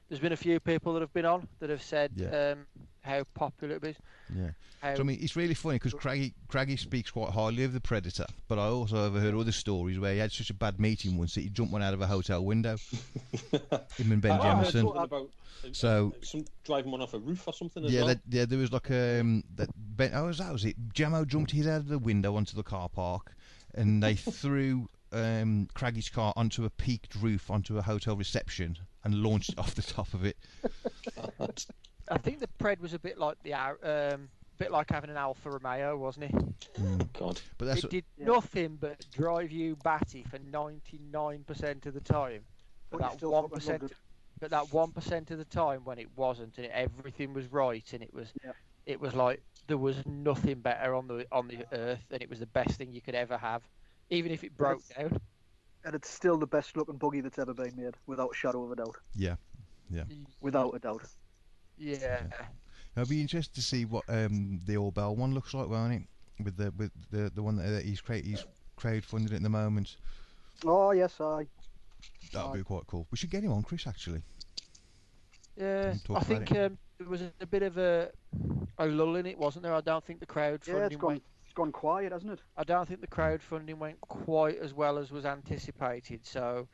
there's 0.10 0.19
been 0.19 0.34
a 0.34 0.38
few 0.38 0.60
people 0.60 0.94
that 0.94 1.02
have 1.02 1.14
been 1.14 1.26
on 1.26 1.48
that 1.60 1.69
have 1.69 1.84
said 1.84 2.11
Yeah. 2.15 2.52
um, 2.53 2.65
how 3.02 3.23
popular 3.34 3.76
it 3.77 3.84
is. 3.84 3.95
Yeah. 4.36 4.49
How, 4.81 4.95
So 4.95 5.02
I 5.02 5.03
mean, 5.03 5.19
it's 5.22 5.36
really 5.36 5.53
funny 5.53 5.76
because 5.76 5.94
Craggy, 5.94 6.34
Craggy 6.48 6.77
speaks 6.77 7.11
quite 7.11 7.31
highly 7.31 7.64
of 7.64 7.73
the 7.73 7.80
Predator, 7.81 8.26
but 8.48 8.57
I 8.60 8.64
also 8.65 9.03
have 9.11 9.22
heard 9.22 9.36
other 9.36 9.52
stories 9.52 9.99
where 9.99 10.14
he 10.14 10.19
had 10.19 10.31
such 10.31 10.49
a 10.49 10.53
bad 10.53 10.80
meeting 10.80 11.18
once 11.18 11.36
that 11.36 11.41
he 11.41 11.49
jumped 11.49 11.72
one 11.73 11.81
out 11.81 11.94
of 11.94 12.02
a 12.02 12.07
hotel 12.07 12.44
window. 12.44 12.77
Him 13.98 14.11
and 14.11 14.22
Ben 14.22 14.31
I 14.31 14.64
heard 14.64 14.76
about 14.76 15.11
uh, 15.64 15.68
So- 15.73 16.14
some 16.23 16.45
driving 16.64 16.91
one 16.91 17.02
off 17.02 17.14
a 17.14 17.19
roof 17.19 17.48
or 17.48 17.53
something 17.53 17.86
as 17.86 17.91
Yeah, 17.91 17.99
well. 18.02 18.07
that, 18.10 18.19
yeah. 18.30 18.45
There 18.45 18.60
was 18.60 18.72
like 18.72 18.90
um 18.91 19.44
that 19.56 19.69
Ben. 19.76 20.11
Oh, 20.14 20.26
was 20.27 20.38
that 20.40 20.52
was 20.52 20.65
it. 20.65 20.76
Jamo 20.94 21.26
jumped 21.27 21.52
his 21.52 21.68
out 21.68 21.81
of 21.81 21.88
the 21.88 21.99
window 21.99 22.36
onto 22.36 22.56
the 22.56 22.64
car 22.64 22.90
park, 22.90 23.36
and 23.76 24.02
they 24.02 24.15
threw 24.15 24.90
um 25.11 25.68
Craggy's 25.73 26.10
car 26.10 26.34
onto 26.36 26.64
a 26.65 26.69
peaked 26.69 27.15
roof 27.15 27.49
onto 27.52 27.77
a 27.77 27.81
hotel 27.81 28.15
reception 28.15 28.77
and 29.10 29.23
launched 29.23 29.57
off 29.57 29.76
the 29.76 29.81
top 29.81 30.14
of 30.14 30.23
it. 30.26 30.38
I 32.11 32.18
think 32.18 32.40
the 32.40 32.49
Pred 32.60 32.80
was 32.80 32.94
a 32.94 32.99
bit 32.99 33.18
like 33.18 33.38
the 33.44 33.53
um, 33.53 34.30
bit 34.57 34.72
like 34.72 34.90
having 34.90 35.10
an 35.10 35.18
Alfa 35.18 35.52
Romeo, 35.52 35.98
wasn't 35.98 36.26
it? 36.26 37.14
God. 37.14 37.40
But 37.57 37.65
that's 37.65 37.80
it 37.80 37.86
what, 37.86 37.91
did 37.91 38.03
nothing 38.18 38.77
but 38.80 39.06
drive 39.11 39.52
you 39.52 39.76
batty 39.84 40.23
for 40.23 40.38
99% 40.40 41.86
of 41.86 41.94
the 41.94 41.99
time. 42.02 42.41
But 42.90 42.99
But 43.02 43.19
that 43.19 43.27
one 43.27 43.44
fucking 43.44 43.56
percent, 43.56 43.81
loved 43.84 43.91
it. 43.91 43.98
but 44.40 44.49
that 44.52 44.73
one 44.73 44.91
percent 44.91 45.31
of 45.31 45.38
the 45.38 45.45
time 45.45 45.81
when 45.84 45.99
it 45.99 46.07
wasn't 46.15 46.57
and 46.57 46.65
it, 46.65 46.72
everything 46.73 47.34
was 47.34 47.45
right 47.52 47.86
and 47.94 48.02
it 48.02 48.14
was, 48.14 48.31
Yep. 48.44 48.56
it 48.88 48.99
was 48.99 49.14
like 49.14 49.41
there 49.68 49.77
was 49.77 50.03
nothing 50.07 50.60
better 50.61 50.95
on 50.95 51.07
the 51.07 51.27
on 51.31 51.48
the 51.48 51.65
earth 51.72 52.03
and 52.11 52.22
it 52.23 52.30
was 52.30 52.40
the 52.40 52.48
best 52.48 52.72
thing 52.77 52.91
you 52.91 53.02
could 53.02 53.14
ever 53.15 53.38
have, 53.38 53.61
even 54.10 54.31
if 54.31 54.44
it 54.44 54.57
broke 54.57 54.81
down. 54.98 55.19
And 55.85 55.95
it's 55.95 56.10
still 56.10 56.38
the 56.38 56.47
best 56.47 56.76
looking 56.77 56.97
buggy 56.97 57.22
that's 57.22 57.39
ever 57.39 57.53
been 57.53 57.73
made, 57.76 57.95
without 58.07 58.31
a 58.31 58.35
shadow 58.35 58.64
of 58.64 58.72
a 58.72 58.76
doubt. 58.76 58.95
Yeah. 59.15 59.35
Yeah. 59.89 60.03
Without 60.41 60.76
a 60.76 60.80
doubt. 60.80 61.03
Yeah. 61.77 62.23
I'd 62.95 63.10
be 63.10 63.22
interested 63.22 63.56
to 63.56 63.61
see 63.61 63.85
what 63.85 64.03
um, 64.10 64.60
the 64.65 64.77
All 64.77 64.91
Bell 64.91 65.15
one 65.15 65.34
looks 65.34 65.53
like, 65.53 65.68
won't 65.69 65.93
it? 65.93 66.01
With 66.43 66.57
the 66.57 66.72
with 66.77 66.91
the 67.11 67.31
the 67.34 67.43
one 67.43 67.57
that 67.57 67.84
he's 67.84 68.01
create 68.01 68.26
he's 68.26 68.45
crowdfunded 68.77 69.34
at 69.34 69.41
the 69.41 69.49
moment. 69.49 69.97
Oh 70.65 70.91
yes, 70.91 71.19
I. 71.19 71.47
That'd 72.31 72.53
be 72.53 72.64
quite 72.64 72.88
cool. 72.88 73.07
We 73.11 73.18
should 73.18 73.30
get 73.30 73.43
him 73.43 73.51
on, 73.51 73.64
Chris. 73.64 73.88
Actually, 73.88 74.22
Yeah, 75.57 75.93
I 76.14 76.19
think 76.22 76.51
it. 76.51 76.57
um, 76.57 76.77
there 76.97 77.07
was 77.10 77.22
a, 77.22 77.31
a 77.41 77.45
bit 77.45 77.64
of 77.64 77.77
a, 77.77 78.10
a 78.77 78.85
lull 78.85 79.15
in 79.15 79.26
it, 79.26 79.38
wasn't 79.38 79.64
there? 79.64 79.73
I 79.73 79.81
don't 79.81 80.03
think 80.06 80.19
the 80.19 80.26
crowdfunding 80.26 80.68
Yeah, 80.68 80.85
it's 80.85 80.97
went. 80.97 81.23
It's 81.60 81.65
gone 81.65 81.72
quiet, 81.73 82.14
hasn't 82.14 82.31
it? 82.31 82.40
I 82.56 82.64
don't 82.64 82.88
think 82.88 83.02
the 83.02 83.07
crowdfunding 83.07 83.77
went 83.80 83.99
quite 83.99 84.57
as 84.60 84.73
well 84.73 84.98
as 84.98 85.11
was 85.11 85.26
anticipated. 85.26 86.26
So 86.26 86.69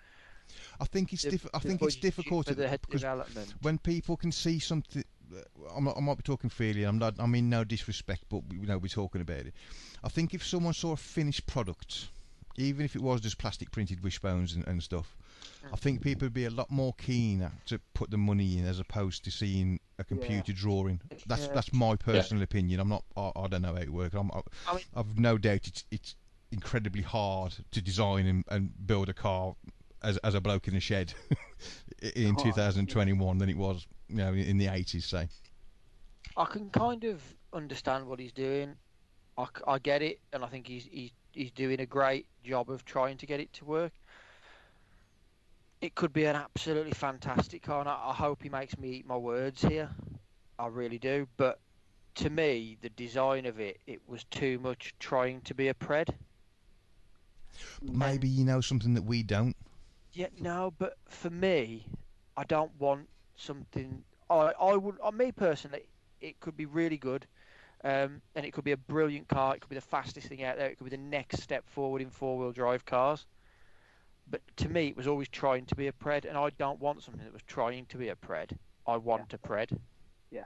I 0.80 0.86
think 0.86 1.12
it's 1.12 1.24
the- 1.24 1.32
diff- 1.32 1.48
I 1.56 1.60
think 1.60 1.82
it's 1.82 1.96
difficult 1.96 2.46
for 2.46 2.52
at- 2.52 2.58
the 2.58 2.68
head 2.68 2.82
because 2.82 3.02
development. 3.02 3.56
when 3.64 3.80
people 3.80 4.16
can 4.16 4.32
see 4.32 4.60
something. 4.60 5.04
I'm 5.76 5.86
not, 5.86 5.98
I 5.98 6.02
might 6.02 6.18
be 6.18 6.22
talking 6.24 6.52
freely. 6.52 6.84
I'm 6.84 7.00
not. 7.00 7.20
I 7.20 7.26
mean 7.26 7.50
no 7.50 7.64
disrespect, 7.64 8.26
but 8.30 8.44
we, 8.48 8.58
you 8.60 8.68
know 8.68 8.78
we're 8.78 8.88
talking 8.90 9.22
about 9.22 9.48
it. 9.48 9.56
I 10.04 10.10
think 10.10 10.36
if 10.36 10.46
someone 10.46 10.76
saw 10.76 10.92
a 10.92 10.98
finished 10.98 11.48
product, 11.48 12.10
even 12.58 12.86
if 12.86 12.96
it 12.96 13.02
was 13.02 13.22
just 13.22 13.40
plastic 13.40 13.72
printed 13.72 14.04
wishbones 14.04 14.54
and, 14.54 14.68
and 14.68 14.84
stuff, 14.84 15.18
I 15.74 15.76
think 15.78 16.02
people 16.02 16.26
would 16.28 16.34
be 16.34 16.46
a 16.46 16.50
lot 16.52 16.70
more 16.70 16.94
keen 16.98 17.50
to 17.66 17.80
put 17.94 18.12
the 18.12 18.18
money 18.18 18.58
in 18.60 18.66
as 18.66 18.80
opposed 18.80 19.24
to 19.26 19.32
seeing 19.32 19.80
a 19.98 20.04
computer 20.04 20.54
drawing. 20.54 21.02
That's 21.26 21.48
Yeah. 21.48 21.54
that's 21.54 21.74
my 21.74 21.96
personal 21.96 22.44
opinion. 22.44 22.80
I'm 22.80 22.90
not. 22.90 23.04
I, 23.18 23.32
I 23.36 23.48
don't 23.48 23.62
know 23.64 23.74
how 23.74 23.82
it 23.82 23.90
works. 23.90 24.14
I'm, 24.16 24.30
I, 24.32 24.42
I 24.68 24.76
mean- 24.76 24.84
I've 24.96 25.18
no 25.18 25.38
doubt 25.38 25.68
it's 25.68 25.84
it's 25.92 26.16
incredibly 26.52 27.02
hard 27.02 27.56
to 27.72 27.82
design 27.82 28.28
and, 28.28 28.44
and 28.50 28.72
build 28.88 29.10
a 29.10 29.14
car 29.14 29.56
as 30.04 30.18
as 30.18 30.36
a 30.36 30.42
bloke 30.42 30.68
in 30.68 30.76
a 30.76 30.80
shed 30.80 31.14
in 32.16 32.36
Oh, 32.38 32.44
2021 32.44 33.38
than 33.40 33.50
it 33.50 33.58
was 33.58 33.88
you 34.08 34.18
know 34.18 34.34
in 34.34 34.58
the 34.58 34.68
80s. 34.68 35.04
Say. 35.04 35.28
I 36.38 36.46
can 36.46 36.70
kind 36.70 37.04
of 37.06 37.22
understand 37.54 38.08
what 38.08 38.20
he's 38.20 38.34
doing. 38.34 38.76
I, 39.38 39.46
I 39.68 39.80
get 39.80 40.02
it, 40.02 40.20
and 40.34 40.44
I 40.44 40.48
think 40.48 40.68
he's, 40.68 40.86
he's 40.92 41.12
he's 41.32 41.52
doing 41.52 41.80
a 41.82 41.86
great 41.86 42.28
job 42.44 42.70
of 42.70 42.86
trying 42.86 43.18
to 43.18 43.26
get 43.26 43.40
it 43.40 43.52
to 43.54 43.66
work. 43.66 43.92
It 45.82 45.96
could 45.96 46.12
be 46.12 46.26
an 46.26 46.36
absolutely 46.36 46.92
fantastic 46.92 47.64
car, 47.64 47.80
and 47.80 47.88
I, 47.90 48.10
I 48.10 48.14
hope 48.14 48.44
he 48.44 48.50
makes 48.50 48.78
me 48.78 48.90
eat 48.90 49.06
my 49.06 49.16
words 49.16 49.62
here. 49.62 49.96
I 50.60 50.68
really 50.68 51.00
do. 51.00 51.28
But 51.38 51.60
to 52.16 52.30
me, 52.30 52.78
the 52.82 52.90
design 52.90 53.46
of 53.46 53.60
it, 53.60 53.80
it 53.88 54.08
was 54.08 54.24
too 54.26 54.60
much 54.60 54.96
trying 55.00 55.42
to 55.42 55.54
be 55.56 55.68
a 55.70 55.74
pred. 55.74 56.16
Maybe 57.82 58.28
you 58.28 58.44
know 58.46 58.62
something 58.62 58.94
that 58.96 59.04
we 59.04 59.24
don't. 59.24 59.56
Yeah, 60.12 60.28
no, 60.40 60.72
but 60.78 60.98
for 61.08 61.30
me, 61.30 61.88
I 62.38 62.44
don't 62.44 62.74
want 62.80 63.10
something. 63.36 64.04
I 64.30 64.54
I 64.60 64.76
would, 64.76 64.98
uh, 65.02 65.12
me 65.12 65.32
personally, 65.32 65.90
it 66.22 66.40
could 66.40 66.56
be 66.58 66.66
really 66.66 66.98
good, 66.98 67.28
um, 67.84 68.22
and 68.36 68.46
it 68.46 68.52
could 68.54 68.64
be 68.64 68.72
a 68.72 68.78
brilliant 68.78 69.28
car. 69.28 69.56
It 69.56 69.62
could 69.62 69.70
be 69.70 69.76
the 69.76 69.82
fastest 69.82 70.28
thing 70.28 70.44
out 70.44 70.58
there. 70.58 70.70
It 70.70 70.78
could 70.78 70.86
be 70.86 70.96
the 70.96 70.98
next 70.98 71.42
step 71.42 71.68
forward 71.70 72.02
in 72.02 72.10
four-wheel 72.10 72.52
drive 72.54 72.86
cars. 72.86 73.26
But 74.30 74.42
to 74.58 74.70
me, 74.70 74.88
it 74.88 74.98
was 74.98 75.08
always 75.08 75.30
trying 75.30 75.66
to 75.66 75.76
be 75.76 75.88
a 75.88 75.92
pred, 75.92 76.26
and 76.26 76.38
I 76.38 76.50
don't 76.58 76.80
want 76.80 77.04
something 77.04 77.24
that 77.24 77.34
was 77.34 77.44
trying 77.44 77.86
to 77.88 77.98
be 77.98 78.10
a 78.10 78.16
pred. 78.16 78.58
I 78.88 78.98
want 78.98 79.34
a 79.34 79.38
pred. 79.38 79.78
Yeah. 80.32 80.44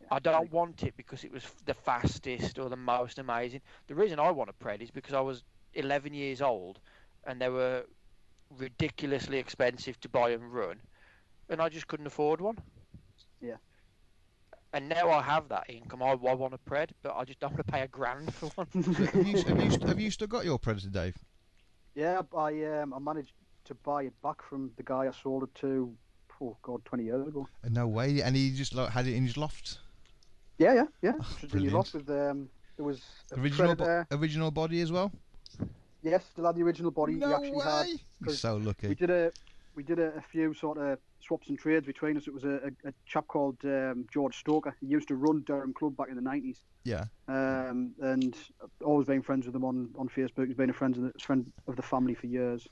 Yeah, 0.00 0.08
I 0.10 0.18
don't 0.18 0.50
want 0.50 0.82
it 0.82 0.94
because 0.96 1.24
it 1.24 1.32
was 1.32 1.44
the 1.64 1.74
fastest 1.74 2.58
or 2.58 2.68
the 2.68 2.76
most 2.76 3.18
amazing. 3.18 3.60
The 3.86 3.94
reason 3.94 4.18
I 4.18 4.30
want 4.30 4.50
a 4.50 4.64
pred 4.64 4.80
is 4.80 4.90
because 4.90 5.14
I 5.14 5.20
was 5.20 5.44
11 5.74 6.14
years 6.14 6.40
old, 6.40 6.80
and 7.24 7.40
they 7.40 7.48
were 7.48 7.84
ridiculously 8.58 9.38
expensive 9.38 10.00
to 10.00 10.08
buy 10.08 10.30
and 10.30 10.52
run, 10.52 10.80
and 11.48 11.60
I 11.60 11.68
just 11.68 11.86
couldn't 11.86 12.06
afford 12.06 12.40
one. 12.40 12.58
Yeah. 13.40 13.56
And 14.72 14.88
now 14.88 15.10
I 15.10 15.22
have 15.22 15.48
that 15.48 15.64
income. 15.68 16.02
I, 16.02 16.10
I 16.10 16.34
want 16.34 16.54
a 16.54 16.58
pred, 16.58 16.90
but 17.02 17.14
I 17.16 17.24
just 17.24 17.40
don't 17.40 17.52
want 17.52 17.66
to 17.66 17.72
pay 17.72 17.80
a 17.82 17.88
grand 17.88 18.32
for 18.34 18.46
one. 18.54 18.66
have, 18.72 19.26
you, 19.26 19.36
have, 19.36 19.72
you, 19.72 19.86
have 19.86 20.00
you 20.00 20.10
still 20.10 20.26
got 20.26 20.44
your 20.44 20.58
Predator, 20.58 20.90
Dave? 20.90 21.16
Yeah, 21.96 22.20
I 22.36 22.64
um, 22.64 22.92
I 22.94 22.98
managed 22.98 23.32
to 23.64 23.74
buy 23.74 24.02
it 24.04 24.12
back 24.22 24.42
from 24.42 24.70
the 24.76 24.82
guy 24.82 25.06
I 25.08 25.12
sold 25.22 25.42
it 25.44 25.54
to. 25.62 25.92
Oh 26.42 26.56
God, 26.62 26.84
twenty 26.84 27.04
years 27.04 27.26
ago. 27.26 27.48
No 27.70 27.86
way. 27.88 28.20
And 28.20 28.36
he 28.36 28.52
just 28.54 28.74
like 28.74 28.90
had 28.90 29.06
it 29.06 29.14
in 29.14 29.24
his 29.24 29.36
loft. 29.38 29.78
Yeah, 30.58 30.74
yeah, 30.74 30.84
yeah. 31.02 31.12
Oh, 31.18 31.38
in 31.42 31.48
brilliant. 31.48 31.74
lot 31.74 31.90
with 31.94 32.10
um, 32.10 32.48
there 32.76 32.84
was 32.84 33.00
Original, 33.36 33.74
bo- 33.74 34.04
original 34.12 34.50
body 34.50 34.82
as 34.82 34.92
well. 34.92 35.10
Yes, 36.02 36.24
still 36.32 36.44
had 36.44 36.56
the 36.56 36.62
original 36.62 36.90
body. 36.90 37.14
he 37.14 37.18
no 37.18 37.34
actually 37.34 37.60
had. 37.64 37.86
way. 37.86 37.96
'cause 38.22 38.38
so 38.40 38.56
We 38.58 38.64
lucky. 38.66 38.94
did 38.94 39.10
a 39.10 39.32
we 39.76 39.82
did 39.82 39.98
a, 39.98 40.16
a 40.16 40.20
few 40.20 40.54
sort 40.54 40.78
of 40.78 40.98
swaps 41.20 41.48
and 41.48 41.58
trades 41.58 41.86
between 41.86 42.16
us. 42.16 42.26
It 42.26 42.34
was 42.34 42.44
a, 42.44 42.56
a, 42.84 42.88
a 42.88 42.92
chap 43.06 43.28
called 43.28 43.58
um, 43.64 44.06
George 44.12 44.36
Stoker. 44.38 44.74
He 44.80 44.86
used 44.86 45.08
to 45.08 45.14
run 45.14 45.44
Durham 45.46 45.74
Club 45.74 45.96
back 45.96 46.08
in 46.08 46.16
the 46.16 46.22
nineties. 46.22 46.62
Yeah. 46.84 47.04
Um, 47.28 47.92
and 48.00 48.34
always 48.84 49.06
been 49.06 49.22
friends 49.22 49.46
with 49.46 49.54
him 49.54 49.64
on, 49.64 49.90
on 49.98 50.08
Facebook. 50.08 50.46
He's 50.46 50.56
been 50.56 50.70
a 50.70 50.74
friend 50.74 50.96
of 50.96 51.02
the, 51.02 51.12
friend 51.20 51.52
of 51.68 51.76
the 51.76 51.82
family 51.82 52.14
for 52.14 52.26
years. 52.26 52.66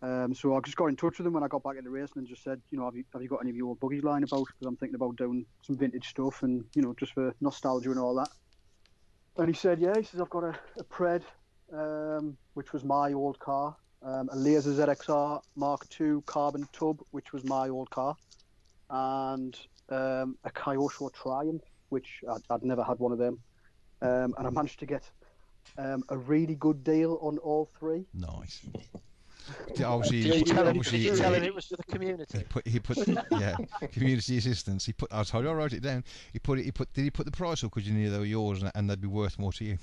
Um, 0.00 0.32
so 0.32 0.56
I 0.56 0.60
just 0.60 0.76
got 0.76 0.86
in 0.86 0.96
touch 0.96 1.18
with 1.18 1.26
him 1.26 1.32
when 1.32 1.42
I 1.42 1.48
got 1.48 1.64
back 1.64 1.76
into 1.76 1.90
racing 1.90 2.18
and 2.18 2.26
just 2.26 2.44
said, 2.44 2.60
you 2.70 2.78
know, 2.78 2.84
have 2.84 2.94
you, 2.94 3.04
have 3.12 3.20
you 3.20 3.28
got 3.28 3.40
any 3.42 3.50
of 3.50 3.56
your 3.56 3.66
old 3.66 3.80
buggies 3.80 4.04
lying 4.04 4.22
about? 4.22 4.46
Because 4.46 4.66
I'm 4.66 4.76
thinking 4.76 4.94
about 4.94 5.16
doing 5.16 5.44
some 5.62 5.76
vintage 5.76 6.08
stuff 6.08 6.44
and, 6.44 6.64
you 6.74 6.82
know, 6.82 6.94
just 6.98 7.12
for 7.14 7.34
nostalgia 7.40 7.90
and 7.90 7.98
all 7.98 8.14
that. 8.14 8.28
And 9.36 9.48
he 9.48 9.54
said, 9.54 9.80
yeah, 9.80 9.94
he 9.96 10.04
says, 10.04 10.20
I've 10.20 10.30
got 10.30 10.44
a, 10.44 10.58
a 10.78 10.84
Pred, 10.84 11.22
um, 11.72 12.36
which 12.54 12.72
was 12.72 12.84
my 12.84 13.12
old 13.12 13.40
car, 13.40 13.76
um, 14.02 14.28
a 14.32 14.36
Lazer 14.36 14.74
ZXR 14.74 15.40
Mark 15.56 15.86
II 16.00 16.22
carbon 16.26 16.68
tub, 16.72 17.00
which 17.10 17.32
was 17.32 17.44
my 17.44 17.68
old 17.68 17.90
car, 17.90 18.16
and 18.90 19.58
um, 19.90 20.36
a 20.44 20.50
Kyosho 20.50 21.12
Triumph, 21.12 21.62
which 21.88 22.20
I'd, 22.30 22.42
I'd 22.50 22.62
never 22.62 22.82
had 22.84 22.98
one 22.98 23.12
of 23.12 23.18
them. 23.18 23.38
Um, 24.00 24.34
and 24.38 24.46
I 24.46 24.50
managed 24.50 24.78
to 24.80 24.86
get 24.86 25.10
um, 25.76 26.04
a 26.08 26.16
really 26.16 26.54
good 26.54 26.84
deal 26.84 27.18
on 27.20 27.38
all 27.38 27.68
three. 27.78 28.06
Nice. 28.14 28.62
Yeah, 29.76 29.86
Obviously, 29.86 30.22
Did 30.24 30.26
you 30.34 30.38
he- 30.40 30.44
tell 30.44 30.60
him- 30.64 30.76
obviously, 30.76 30.98
Did 30.98 31.04
you 31.06 31.12
he- 31.14 31.18
tell 31.20 31.32
him 31.32 31.42
it 31.42 31.54
was 31.54 31.66
for 31.68 31.76
the 31.78 31.82
community? 31.84 32.36
He 32.36 32.44
put, 32.44 32.66
he 32.68 32.78
put, 32.80 32.98
yeah, 33.30 33.56
community 33.92 34.36
assistance. 34.36 34.84
He 34.84 34.92
put. 34.92 35.10
I 35.10 35.22
told 35.24 35.44
you, 35.44 35.50
I 35.50 35.54
wrote 35.54 35.72
it 35.72 35.80
down. 35.80 36.04
He 36.34 36.38
put 36.38 36.58
it. 36.58 36.64
He 36.66 36.70
put. 36.70 36.92
Did 36.92 37.04
he 37.04 37.10
put 37.10 37.24
the 37.24 37.32
price 37.32 37.64
up 37.64 37.70
because 37.70 37.88
you 37.88 37.94
knew 37.94 38.10
they 38.10 38.18
were 38.18 38.26
yours 38.26 38.60
and, 38.62 38.70
and 38.74 38.90
they'd 38.90 39.00
be 39.00 39.06
worth 39.08 39.38
more 39.38 39.50
to 39.54 39.64
you? 39.64 39.78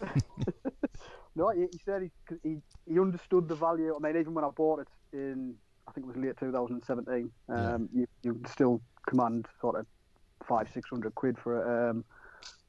No, 1.34 1.50
he, 1.50 1.62
he 1.62 1.78
said 1.84 2.02
he, 2.02 2.36
he 2.42 2.56
he 2.86 2.98
understood 3.00 3.48
the 3.48 3.54
value. 3.54 3.94
I 3.94 3.98
mean, 4.00 4.20
even 4.20 4.34
when 4.34 4.44
I 4.44 4.50
bought 4.50 4.80
it 4.80 4.88
in, 5.12 5.54
I 5.88 5.92
think 5.92 6.04
it 6.06 6.08
was 6.08 6.16
late 6.16 6.36
2017, 6.38 7.30
um, 7.48 7.88
Yeah. 7.92 8.00
you 8.00 8.06
you 8.22 8.40
still 8.48 8.82
command 9.08 9.46
sort 9.60 9.76
of 9.76 9.86
five 10.46 10.68
six 10.74 10.88
hundred 10.90 11.14
quid 11.14 11.38
for 11.38 11.62
a, 11.62 11.90
um, 11.90 12.04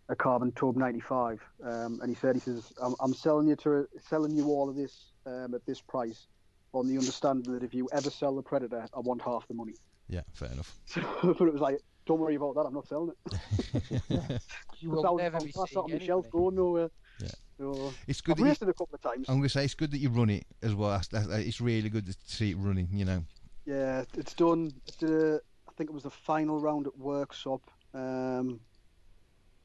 a 0.09 0.15
carbon 0.15 0.51
tub 0.53 0.77
95. 0.77 1.39
Um, 1.63 1.99
and 2.01 2.09
he 2.09 2.15
said, 2.15 2.35
he 2.35 2.41
says, 2.41 2.71
I'm, 2.81 2.95
I'm 2.99 3.13
selling 3.13 3.47
you 3.47 3.55
to 3.57 3.87
selling 3.99 4.35
you 4.35 4.45
all 4.47 4.69
of 4.69 4.75
this 4.75 5.11
um, 5.25 5.53
at 5.55 5.65
this 5.65 5.81
price, 5.81 6.27
on 6.73 6.87
the 6.87 6.97
understanding 6.97 7.51
that 7.53 7.63
if 7.63 7.73
you 7.73 7.89
ever 7.91 8.09
sell 8.09 8.35
the 8.35 8.41
Predator, 8.43 8.87
I 8.95 8.99
want 8.99 9.21
half 9.21 9.47
the 9.47 9.53
money. 9.55 9.73
Yeah, 10.09 10.21
fair 10.33 10.51
enough. 10.51 10.73
So, 10.85 11.01
but 11.23 11.47
it 11.47 11.53
was 11.53 11.61
like, 11.61 11.79
don't 12.05 12.19
worry 12.19 12.35
about 12.35 12.55
that. 12.55 12.61
I'm 12.61 12.73
not 12.73 12.87
selling 12.87 13.11
it. 13.31 14.41
You 14.79 14.89
will 14.91 15.17
never 15.17 15.39
be 15.39 15.45
was- 15.45 15.53
that's 15.55 15.69
seeing 15.71 15.83
on 15.83 15.91
the 15.91 15.99
shelf 15.99 16.25
going 16.31 16.55
nowhere. 16.55 16.89
Yeah. 17.19 17.27
So, 17.57 17.93
It's 18.07 18.21
good 18.21 18.33
I've 18.33 18.37
that 18.37 18.43
you, 18.43 18.49
raced 18.49 18.61
it 18.63 18.69
a 18.69 18.73
couple 18.73 18.95
of 18.95 19.01
times. 19.01 19.29
I'm 19.29 19.37
gonna 19.37 19.49
say 19.49 19.63
it's 19.63 19.75
good 19.75 19.91
that 19.91 19.99
you 19.99 20.09
run 20.09 20.29
it 20.29 20.45
as 20.61 20.73
well. 20.73 20.89
That's, 20.89 21.07
that's, 21.07 21.27
it's 21.27 21.61
really 21.61 21.89
good 21.89 22.05
to 22.07 22.15
see 22.25 22.51
it 22.51 22.57
running. 22.57 22.89
You 22.91 23.05
know. 23.05 23.23
Yeah, 23.65 24.03
it's 24.15 24.33
done. 24.33 24.73
It 24.87 24.97
did 24.99 25.11
a, 25.11 25.35
I 25.67 25.71
think 25.77 25.89
it 25.89 25.93
was 25.93 26.03
the 26.03 26.09
final 26.09 26.59
round 26.59 26.87
at 26.87 26.93
Worksop 26.99 27.61
um, 27.93 28.59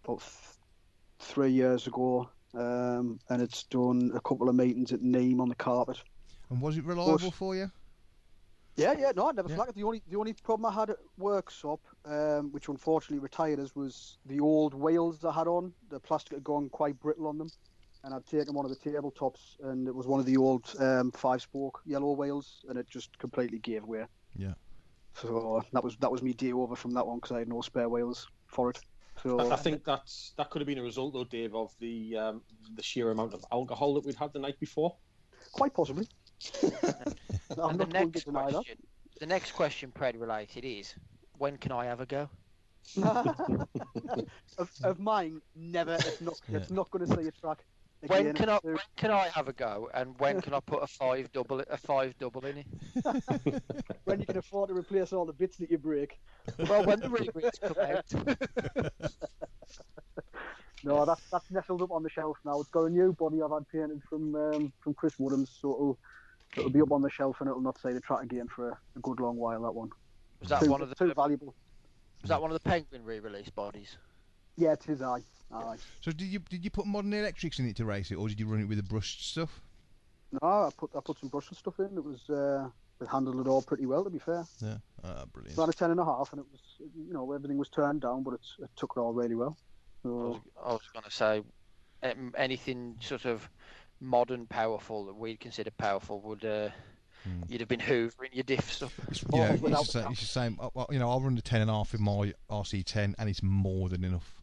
about 0.05 0.21
th- 0.21 0.57
three 1.19 1.51
years 1.51 1.87
ago, 1.87 2.29
um, 2.55 3.19
and 3.31 3.43
it's 3.43 3.65
done 3.65 4.13
a 4.15 4.21
couple 4.21 4.49
of 4.49 4.55
meetings 4.55 4.93
at 4.93 5.03
Neem 5.03 5.41
on 5.41 5.49
the 5.49 5.55
carpet. 5.55 5.99
And 6.51 6.61
was 6.61 6.79
it 6.79 6.85
reliable 6.85 7.19
course. 7.19 7.35
for 7.35 7.57
you? 7.57 7.71
Yeah, 8.79 8.93
yeah, 8.97 9.13
no, 9.15 9.29
I 9.29 9.33
never 9.33 9.49
Yeah. 9.49 9.57
flagged 9.57 9.71
it. 9.71 9.75
The 9.77 9.83
only 9.83 10.03
the 10.07 10.17
only 10.17 10.33
problem 10.35 10.67
I 10.67 10.73
had 10.73 10.91
at 10.91 10.99
Worksop, 11.19 11.81
um, 12.05 12.53
which 12.53 12.69
unfortunately 12.69 13.19
retired 13.19 13.59
us, 13.59 13.75
was 13.75 14.19
the 14.25 14.39
old 14.39 14.73
wheels 14.73 15.25
I 15.25 15.33
had 15.33 15.49
on. 15.49 15.75
The 15.89 15.99
plastic 15.99 16.35
had 16.35 16.45
gone 16.45 16.69
quite 16.69 16.99
brittle 17.01 17.27
on 17.27 17.39
them, 17.39 17.51
and 18.05 18.15
I'd 18.15 18.27
taken 18.27 18.55
one 18.55 18.65
of 18.65 18.71
the 18.71 18.77
tabletops, 18.77 19.59
and 19.61 19.89
it 19.89 19.95
was 19.95 20.07
one 20.07 20.21
of 20.21 20.27
the 20.27 20.37
old 20.37 20.73
um, 20.79 21.11
five-spoke 21.11 21.83
yellow 21.87 22.13
wheels, 22.13 22.65
and 22.69 22.79
it 22.79 22.89
just 22.89 23.19
completely 23.19 23.59
gave 23.59 23.85
way. 23.85 24.07
Yeah. 24.37 24.55
So 25.15 25.65
that 25.73 25.83
was 25.83 25.97
that 25.97 26.13
was 26.13 26.23
me 26.23 26.33
day 26.33 26.53
over 26.53 26.77
from 26.77 26.93
that 26.93 27.07
one 27.07 27.19
because 27.19 27.33
I 27.33 27.41
had 27.41 27.49
no 27.49 27.61
spare 27.61 27.89
wheels 27.89 28.29
for 28.47 28.71
it. 28.71 28.79
So 29.21 29.41
I, 29.41 29.55
I 29.55 29.57
think 29.57 29.85
that's 29.85 30.35
that 30.37 30.51
could 30.51 30.61
have 30.61 30.69
been 30.69 30.79
a 30.79 30.83
result, 30.83 31.15
though, 31.15 31.25
Dave, 31.25 31.57
of 31.57 31.73
the 31.81 32.17
um, 32.17 32.43
the 32.75 32.83
sheer 32.83 33.11
amount 33.11 33.35
of 33.35 33.45
alcohol 33.51 33.95
that 33.95 34.05
we'd 34.05 34.15
had 34.15 34.33
the 34.33 34.39
night 34.39 34.61
before. 34.61 34.97
quite 35.53 35.75
possibly. 35.75 36.07
I'm 37.59 37.71
And 37.71 37.81
the 37.81 37.87
not 37.87 37.93
going 37.93 38.13
next 38.13 38.25
deny 38.25 38.45
that. 38.47 38.53
question, 38.53 38.77
the 39.21 39.27
next 39.27 39.53
question, 39.53 39.93
Pred 39.93 40.21
related, 40.21 40.65
is 40.65 40.95
when 41.39 41.57
can 41.57 41.73
I 41.73 41.85
have 41.87 42.01
a 42.01 42.07
go? 42.07 42.29
of, 44.59 44.71
of 44.83 44.99
mine, 44.99 45.41
never. 45.55 45.95
It's 45.95 46.21
not. 46.21 46.41
It's 46.49 46.71
not 46.71 46.91
going 46.91 47.07
to 47.07 47.17
see 47.17 47.29
a 47.29 47.33
track. 47.33 47.59
When 48.07 48.33
can 48.33 48.49
I 48.49 48.59
when 48.63 48.79
can 48.97 49.11
I 49.11 49.29
have 49.29 49.49
a 49.49 49.53
go, 49.53 49.91
and 49.93 50.19
when 50.21 50.41
can 50.41 50.55
I 50.55 50.61
put 50.61 50.83
a 50.83 50.87
five 50.87 51.31
double 51.33 51.61
a 51.69 51.77
five 51.77 52.17
double 52.19 52.47
in 52.47 52.59
it? 52.59 52.67
when 54.05 54.21
you 54.21 54.27
can 54.27 54.39
afford 54.39 54.69
to 54.69 54.75
replace 54.75 55.13
all 55.13 55.27
the 55.27 55.33
bits 55.33 55.57
that 55.59 55.71
you 55.71 55.79
break. 55.79 56.19
Well, 56.69 56.85
when 56.85 57.01
the 57.01 57.09
reboots 57.09 57.61
come 57.61 57.77
out. 57.81 58.07
No, 60.85 61.05
that's 61.05 61.23
that's 61.31 61.51
nestled 61.51 61.83
up 61.83 61.91
on 61.91 62.05
the 62.05 62.09
shelf 62.09 62.39
now. 62.45 62.61
It's 62.61 62.71
got 62.71 62.85
a 62.85 62.91
new 62.91 63.13
body 63.13 63.43
I've 63.43 63.51
had 63.51 63.69
painted 63.69 64.01
from 64.09 64.35
um, 64.37 64.73
from 64.81 64.95
Chris 64.95 65.17
Woodhams, 65.17 65.49
so 65.61 65.75
it'll, 65.75 65.99
it'll 66.57 66.71
be 66.71 66.81
up 66.81 66.93
on 66.93 67.03
the 67.03 67.11
shelf 67.11 67.37
and 67.41 67.49
it'll 67.49 67.61
not 67.61 67.79
say 67.81 67.93
the 67.93 68.01
track 68.01 68.23
again 68.23 68.49
for 68.49 68.71
a, 68.71 68.79
a 68.97 69.01
good 69.01 69.21
long 69.21 69.37
while. 69.37 69.63
That 69.63 69.73
one. 69.73 69.91
Was 70.41 70.51
that 70.51 70.63
too, 70.63 70.71
one 70.71 70.83
of 70.83 70.89
the 70.89 70.95
too 70.95 71.13
valuable? 71.15 71.55
was 72.23 72.29
that 72.29 72.41
one 72.41 72.51
of 72.51 72.55
the 72.55 72.69
Penguin 72.69 73.05
re-release 73.05 73.51
bodies? 73.51 73.97
Yeah, 74.57 74.73
it 74.73 74.89
is. 74.89 75.03
Aye, 75.03 75.23
aye. 75.53 75.77
So 76.01 76.11
did 76.11 76.27
you 76.27 76.41
did 76.41 76.65
you 76.65 76.71
put 76.71 76.87
modern 76.87 77.13
electrics 77.13 77.59
in 77.59 77.69
it 77.69 77.77
to 77.77 77.85
race 77.85 78.11
it, 78.11 78.17
or 78.17 78.29
did 78.29 78.41
you 78.41 78.47
run 78.47 78.61
it 78.61 78.69
with 78.69 78.79
the 78.79 78.83
brushed 78.83 79.31
stuff? 79.31 79.61
No, 80.33 80.41
I 80.43 80.71
put 80.77 80.91
I 80.97 81.01
put 81.01 81.19
some 81.19 81.29
brushed 81.29 81.55
stuff 81.55 81.79
in. 81.79 81.97
It 81.97 82.05
was 82.05 82.29
uh, 82.29 82.69
it 83.01 83.09
handled 83.09 83.47
it 83.47 83.49
all 83.49 83.63
pretty 83.63 83.87
well, 83.87 84.03
to 84.03 84.11
be 84.11 84.19
fair. 84.19 84.45
Yeah, 84.61 84.79
ah, 85.05 85.25
brilliant. 85.33 85.53
It's 85.53 85.61
had 85.61 85.69
a 85.69 85.73
ten 85.73 85.93
and 85.93 86.01
a 86.01 86.05
half, 86.05 86.33
and 86.33 86.41
it 86.41 86.47
was 86.51 86.61
you 86.81 87.13
know 87.13 87.31
everything 87.33 87.57
was 87.57 87.69
turned 87.69 88.01
down, 88.01 88.25
but 88.25 88.35
it's, 88.35 88.57
it 88.61 88.71
took 88.77 88.95
it 88.97 89.01
all 89.01 89.13
really 89.13 89.37
well. 89.37 89.57
I 90.05 90.09
was, 90.09 90.37
So 90.37 90.43
I 90.65 90.73
was 90.73 90.91
going 90.93 91.05
to 91.05 91.11
say 91.11 91.43
um, 92.03 92.35
anything 92.37 92.97
sort 93.01 93.25
of 93.25 93.49
modern, 94.01 94.47
powerful 94.47 95.05
that 95.07 95.15
we'd 95.17 95.41
consider 95.41 95.71
powerful 95.73 96.21
would 96.23 96.45
uh, 96.45 96.71
Hmm. 97.25 97.43
you'd 97.49 97.61
have 97.61 97.69
been 97.69 97.81
hoovering 97.81 98.33
your 98.33 98.45
diffs 98.45 98.81
up. 98.81 98.93
It's, 99.11 99.23
you 99.33 99.41
without 99.61 99.81
it's, 99.83 99.93
the 99.93 100.03
same, 100.03 100.13
it's 100.13 100.21
the 100.21 100.27
same. 100.27 100.59
uh, 100.61 100.85
You 100.91 101.01
know, 101.01 101.11
I'll 101.11 101.21
run 101.21 101.35
the 101.35 101.43
ten 101.43 101.61
and 101.61 101.69
a 101.69 101.75
half 101.75 101.93
in 101.93 102.01
my 102.01 102.33
RC10, 102.49 103.15
and 103.19 103.29
it's 103.29 103.43
more 103.43 103.89
than 103.89 104.05
enough. 104.05 104.41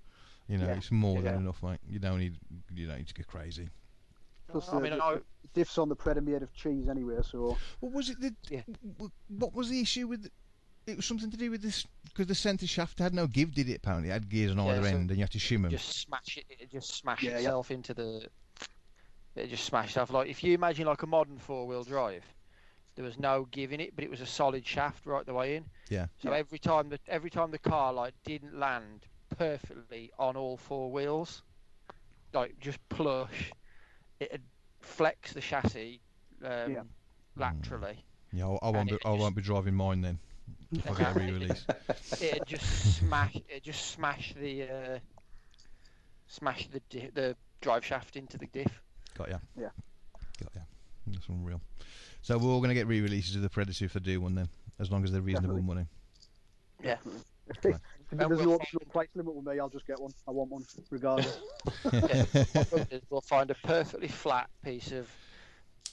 You 0.49 0.57
know, 0.57 0.65
Yeah. 0.67 0.73
it's 0.75 0.91
more 0.91 1.15
Yeah. 1.21 1.31
than 1.31 1.35
enough, 1.41 1.63
mate. 1.63 1.79
You 1.87 1.99
don't 1.99 2.19
need, 2.19 2.37
you 2.73 2.85
don't 2.85 2.97
need 2.97 3.07
to 3.07 3.13
get 3.13 3.27
crazy. 3.27 3.69
plus 4.47 4.67
I 4.73 4.79
mean, 4.81 4.91
the, 4.91 5.01
I, 5.03 5.15
the 5.53 5.61
diffs 5.63 5.77
on 5.81 5.87
the 5.87 5.95
Predator 5.95 6.25
made 6.25 6.43
of 6.43 6.53
cheese 6.53 6.89
anyway, 6.89 7.15
so 7.23 7.57
What 7.79 7.93
was 7.93 8.09
it? 8.09 8.19
That, 8.19 8.35
Yeah. 8.49 8.61
What 9.29 9.53
was 9.53 9.69
the 9.69 9.79
issue 9.79 10.07
with? 10.07 10.29
It 10.85 10.97
was 10.97 11.05
something 11.05 11.31
to 11.31 11.37
do 11.37 11.49
with 11.49 11.61
this 11.63 11.87
because 12.03 12.27
the 12.27 12.35
centre 12.35 12.67
shaft 12.67 12.99
had 12.99 13.13
no 13.13 13.25
give, 13.25 13.53
did 13.55 13.69
it? 13.69 13.77
Apparently, 13.77 14.09
it 14.09 14.13
had 14.13 14.29
gears 14.29 14.51
on 14.51 14.57
Yeah, 14.57 14.65
either 14.73 14.83
so 14.83 14.89
end, 14.89 15.09
and 15.11 15.17
you 15.17 15.23
had 15.23 15.31
to 15.31 15.39
shim 15.39 15.61
them. 15.63 15.71
just 15.71 15.97
smash 16.01 16.37
it. 16.37 16.45
It 16.49 16.69
just 16.69 16.93
smash 16.93 17.23
Yeah, 17.23 17.31
yeah. 17.31 17.37
itself 17.37 17.71
into 17.71 17.93
the. 17.93 18.27
It 19.35 19.47
just 19.49 19.65
smashed 19.65 19.89
itself. 19.91 20.11
Like 20.11 20.29
if 20.29 20.43
you 20.43 20.53
imagine 20.53 20.85
like 20.85 21.03
a 21.03 21.07
modern 21.07 21.37
four-wheel 21.37 21.83
drive, 21.83 22.23
there 22.95 23.03
was 23.03 23.19
no 23.19 23.47
giving 23.51 23.79
it, 23.81 23.93
but 23.95 24.03
it 24.05 24.09
was 24.09 24.21
a 24.21 24.25
solid 24.25 24.65
shaft 24.65 25.05
right 25.05 25.25
the 25.25 25.33
way 25.33 25.57
in. 25.57 25.65
Yeah. 25.89 26.07
So 26.21 26.31
Yeah. 26.31 26.37
every 26.37 26.59
time 26.59 26.89
the 26.89 26.99
every 27.07 27.29
time 27.29 27.51
the 27.51 27.57
car 27.59 27.91
like 27.93 28.13
didn't 28.23 28.57
land 28.57 29.05
perfectly 29.37 30.11
on 30.17 30.37
all 30.37 30.55
four 30.57 30.91
wheels, 30.91 31.43
like 32.33 32.57
just 32.59 32.79
plush, 32.89 33.51
it'd 34.19 34.43
flex 34.79 35.33
the 35.33 35.41
chassis 35.41 35.99
um, 36.43 36.71
Yeah. 36.71 36.83
laterally. 37.35 38.05
Yeah, 38.31 38.47
I, 38.47 38.67
I 38.67 38.69
won't. 38.71 38.89
Be, 38.89 38.95
I 38.95 38.97
just- 39.09 39.19
won't 39.19 39.35
be 39.35 39.41
driving 39.41 39.75
mine 39.75 40.01
then. 40.01 40.19
If 40.71 40.89
I 40.91 40.93
get 40.97 41.15
a 41.15 41.19
re-release. 41.19 41.65
It'd 42.21 42.45
just 42.47 42.97
smash. 42.97 43.35
It 43.49 43.63
just 43.63 43.91
smash 43.91 44.33
the 44.39 44.63
uh, 44.63 44.99
smash 46.27 46.67
the 46.67 46.79
di- 46.89 47.09
the 47.13 47.35
drive 47.61 47.85
shaft 47.85 48.15
into 48.15 48.37
the 48.37 48.47
diff. 48.47 48.81
Got 49.17 49.29
ya. 49.29 49.37
Yeah. 49.57 49.69
Got 50.43 50.55
ya. 50.55 50.61
That's 51.07 51.27
unreal. 51.29 51.61
So 52.21 52.37
we're 52.37 52.49
all 52.49 52.59
going 52.59 52.69
to 52.69 52.75
get 52.75 52.87
re-releases 52.87 53.35
of 53.35 53.41
the 53.41 53.49
Predator 53.49 53.85
if 53.85 53.93
they 53.93 53.99
do 53.99 54.21
one 54.21 54.35
then, 54.35 54.49
as 54.79 54.91
long 54.91 55.03
as 55.03 55.11
they're 55.11 55.21
reasonable 55.21 55.55
Definitely. 55.55 55.75
money. 55.75 55.87
Yeah. 56.83 56.97
if 57.47 57.63
Right. 57.63 57.75
And 58.11 58.19
there's 58.19 58.29
we'll 58.29 58.45
no, 58.45 58.57
find- 58.57 58.91
price 58.91 59.07
limit 59.15 59.35
with 59.35 59.45
me, 59.45 59.59
I'll 59.59 59.69
just 59.69 59.87
get 59.87 59.99
one. 59.99 60.11
I 60.27 60.31
want 60.31 60.49
one 60.51 60.65
regardless. 60.89 61.39
we'll 63.09 63.21
find 63.21 63.49
a 63.51 63.55
perfectly 63.55 64.07
flat 64.07 64.49
piece 64.63 64.91
of 64.91 65.09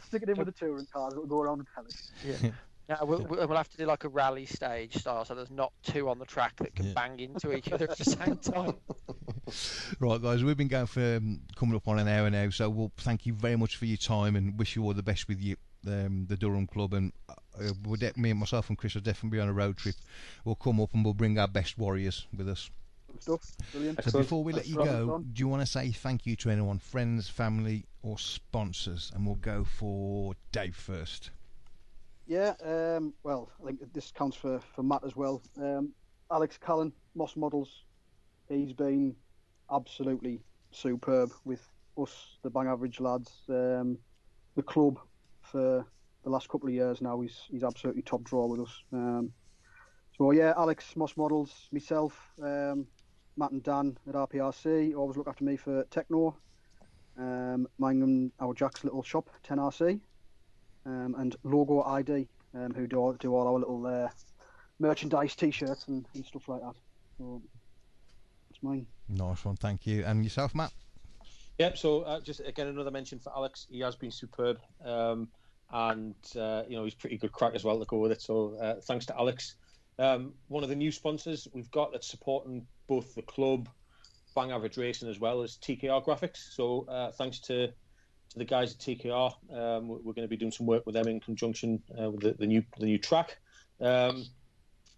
stick 0.00 0.22
it 0.22 0.28
in 0.28 0.36
with 0.36 0.46
the 0.46 0.54
touring 0.56 0.86
cars. 0.92 1.14
It'll 1.14 1.26
go 1.26 1.40
around 1.40 1.58
the 1.58 1.64
palace. 1.74 2.10
it. 2.24 2.52
Now 2.88 3.00
we'll, 3.04 3.20
we'll 3.28 3.46
we'll 3.46 3.56
have 3.56 3.68
to 3.68 3.76
do 3.76 3.84
like 3.84 4.04
a 4.04 4.08
rally 4.08 4.46
stage 4.46 4.96
style, 4.96 5.24
so 5.24 5.34
there's 5.34 5.50
not 5.50 5.72
two 5.82 6.08
on 6.08 6.18
the 6.18 6.24
track 6.24 6.56
that 6.56 6.74
can 6.74 6.86
Yeah. 6.86 6.92
bang 6.94 7.20
into 7.20 7.54
each 7.54 7.70
other 7.70 7.90
at 7.90 7.98
the 7.98 8.04
same 8.04 8.36
time. 8.38 8.74
Right, 10.00 10.20
guys, 10.22 10.42
we've 10.42 10.56
been 10.56 10.68
going 10.68 10.86
for 10.86 11.16
um, 11.16 11.40
coming 11.56 11.76
up 11.76 11.86
on 11.86 11.98
an 11.98 12.08
hour 12.08 12.30
now, 12.30 12.48
so 12.50 12.68
we'll 12.70 12.92
thank 12.98 13.26
you 13.26 13.34
very 13.34 13.56
much 13.56 13.76
for 13.76 13.84
your 13.84 13.96
time 13.98 14.36
and 14.36 14.58
wish 14.58 14.74
you 14.76 14.82
all 14.84 14.94
the 14.94 15.02
best 15.02 15.28
with 15.28 15.40
you, 15.40 15.56
um, 15.86 16.26
the 16.28 16.36
Durham 16.36 16.66
Club. 16.66 16.94
And 16.94 17.12
uh, 17.28 17.72
we'll 17.84 17.96
de- 17.96 18.12
me 18.16 18.30
and 18.30 18.40
myself 18.40 18.68
and 18.70 18.78
Chris 18.78 18.94
will 18.94 19.02
definitely 19.02 19.36
be 19.36 19.40
on 19.42 19.48
a 19.48 19.52
road 19.52 19.76
trip. 19.76 19.94
We'll 20.44 20.54
come 20.54 20.80
up 20.80 20.94
and 20.94 21.04
we'll 21.04 21.14
bring 21.14 21.38
our 21.38 21.48
best 21.48 21.76
warriors 21.78 22.26
with 22.36 22.48
us. 22.48 22.70
Stuff. 23.20 23.52
Brilliant. 23.72 24.02
So 24.04 24.18
before 24.18 24.44
we 24.44 24.52
let 24.52 24.60
That's 24.64 24.68
you 24.68 24.76
go, 24.76 25.06
Don. 25.06 25.22
do 25.32 25.40
you 25.40 25.48
want 25.48 25.60
to 25.62 25.66
say 25.66 25.90
thank 25.92 26.24
you 26.26 26.36
to 26.36 26.50
anyone, 26.50 26.78
friends, 26.78 27.28
family, 27.28 27.84
or 28.02 28.18
sponsors? 28.18 29.10
And 29.14 29.26
we'll 29.26 29.34
go 29.36 29.64
for 29.64 30.34
Dave 30.52 30.76
first. 30.76 31.30
Yeah, 32.28 32.52
um, 32.62 33.14
well, 33.22 33.50
I 33.58 33.66
think 33.66 33.80
this 33.94 34.12
counts 34.12 34.36
for, 34.36 34.60
for 34.76 34.82
Matt 34.82 35.02
as 35.02 35.16
well. 35.16 35.40
Um, 35.56 35.94
Alex 36.30 36.58
Callan, 36.58 36.92
Moss 37.14 37.36
Models, 37.36 37.84
he's 38.50 38.74
been 38.74 39.16
absolutely 39.72 40.42
superb 40.70 41.32
with 41.46 41.66
us, 41.96 42.36
the 42.42 42.50
Bang 42.50 42.66
Average 42.66 43.00
lads, 43.00 43.32
um, 43.48 43.96
the 44.56 44.62
club 44.62 44.98
for 45.40 45.86
the 46.22 46.28
last 46.28 46.50
couple 46.50 46.68
of 46.68 46.74
years 46.74 47.00
now. 47.00 47.18
He's 47.18 47.44
he's 47.50 47.64
absolutely 47.64 48.02
top 48.02 48.22
draw 48.24 48.44
with 48.44 48.60
us. 48.60 48.82
Um, 48.92 49.32
so 50.18 50.30
yeah, 50.32 50.52
Alex, 50.54 50.96
Moss 50.96 51.16
Models, 51.16 51.70
myself, 51.72 52.30
um, 52.42 52.86
Matt 53.38 53.52
and 53.52 53.62
Dan 53.62 53.96
at 54.06 54.14
RPRC 54.14 54.94
always 54.94 55.16
look 55.16 55.28
after 55.28 55.44
me 55.44 55.56
for 55.56 55.82
Techno. 55.84 56.36
Um, 57.16 57.66
mine 57.78 58.02
and 58.02 58.32
our 58.38 58.52
Jack's 58.52 58.84
little 58.84 59.02
shop, 59.02 59.30
10RC 59.48 60.00
um, 60.88 61.14
and 61.18 61.36
Logo 61.44 61.82
ID, 61.82 62.26
um, 62.54 62.72
who 62.74 62.86
do 62.86 62.96
all, 62.96 63.12
do 63.12 63.34
all 63.34 63.46
our 63.46 63.58
little 63.58 63.86
uh, 63.86 64.08
merchandise, 64.78 65.36
T-shirts, 65.36 65.88
and, 65.88 66.06
and 66.14 66.24
stuff 66.24 66.48
like 66.48 66.62
that. 66.62 66.74
So 67.18 67.42
that's 68.50 68.62
mine. 68.62 68.86
Nice 69.08 69.44
one, 69.44 69.56
thank 69.56 69.86
you. 69.86 70.04
And 70.04 70.24
yourself, 70.24 70.54
Matt? 70.54 70.72
Yep. 71.58 71.76
So 71.76 72.02
uh, 72.02 72.20
just 72.20 72.40
again 72.40 72.68
another 72.68 72.90
mention 72.90 73.18
for 73.18 73.34
Alex. 73.34 73.66
He 73.68 73.80
has 73.80 73.96
been 73.96 74.12
superb, 74.12 74.58
um, 74.84 75.28
and 75.72 76.14
uh, 76.38 76.62
you 76.68 76.76
know 76.76 76.84
he's 76.84 76.94
pretty 76.94 77.18
good 77.18 77.32
crack 77.32 77.54
as 77.54 77.64
well 77.64 77.78
to 77.78 77.84
go 77.84 77.98
with 77.98 78.12
it. 78.12 78.22
So 78.22 78.56
uh, 78.60 78.74
thanks 78.82 79.06
to 79.06 79.16
Alex. 79.18 79.56
Um, 79.98 80.34
one 80.46 80.62
of 80.62 80.68
the 80.68 80.76
new 80.76 80.92
sponsors 80.92 81.48
we've 81.52 81.70
got 81.72 81.90
that's 81.90 82.06
supporting 82.06 82.64
both 82.86 83.12
the 83.16 83.22
club, 83.22 83.68
Bang 84.36 84.52
Average 84.52 84.76
Racing 84.76 85.08
as 85.08 85.18
well 85.18 85.42
as 85.42 85.56
TKR 85.56 86.04
Graphics. 86.04 86.54
So 86.54 86.86
uh, 86.88 87.10
thanks 87.10 87.40
to 87.40 87.72
to 88.30 88.38
the 88.38 88.44
guys 88.44 88.74
at 88.74 88.78
TKR, 88.78 89.32
um, 89.52 89.88
we're, 89.88 90.12
going 90.12 90.22
to 90.22 90.28
be 90.28 90.36
doing 90.36 90.52
some 90.52 90.66
work 90.66 90.84
with 90.86 90.94
them 90.94 91.08
in 91.08 91.20
conjunction 91.20 91.82
uh, 92.00 92.10
with 92.10 92.20
the, 92.20 92.32
the 92.32 92.46
new 92.46 92.62
the 92.78 92.86
new 92.86 92.98
track. 92.98 93.38
Um, 93.80 94.26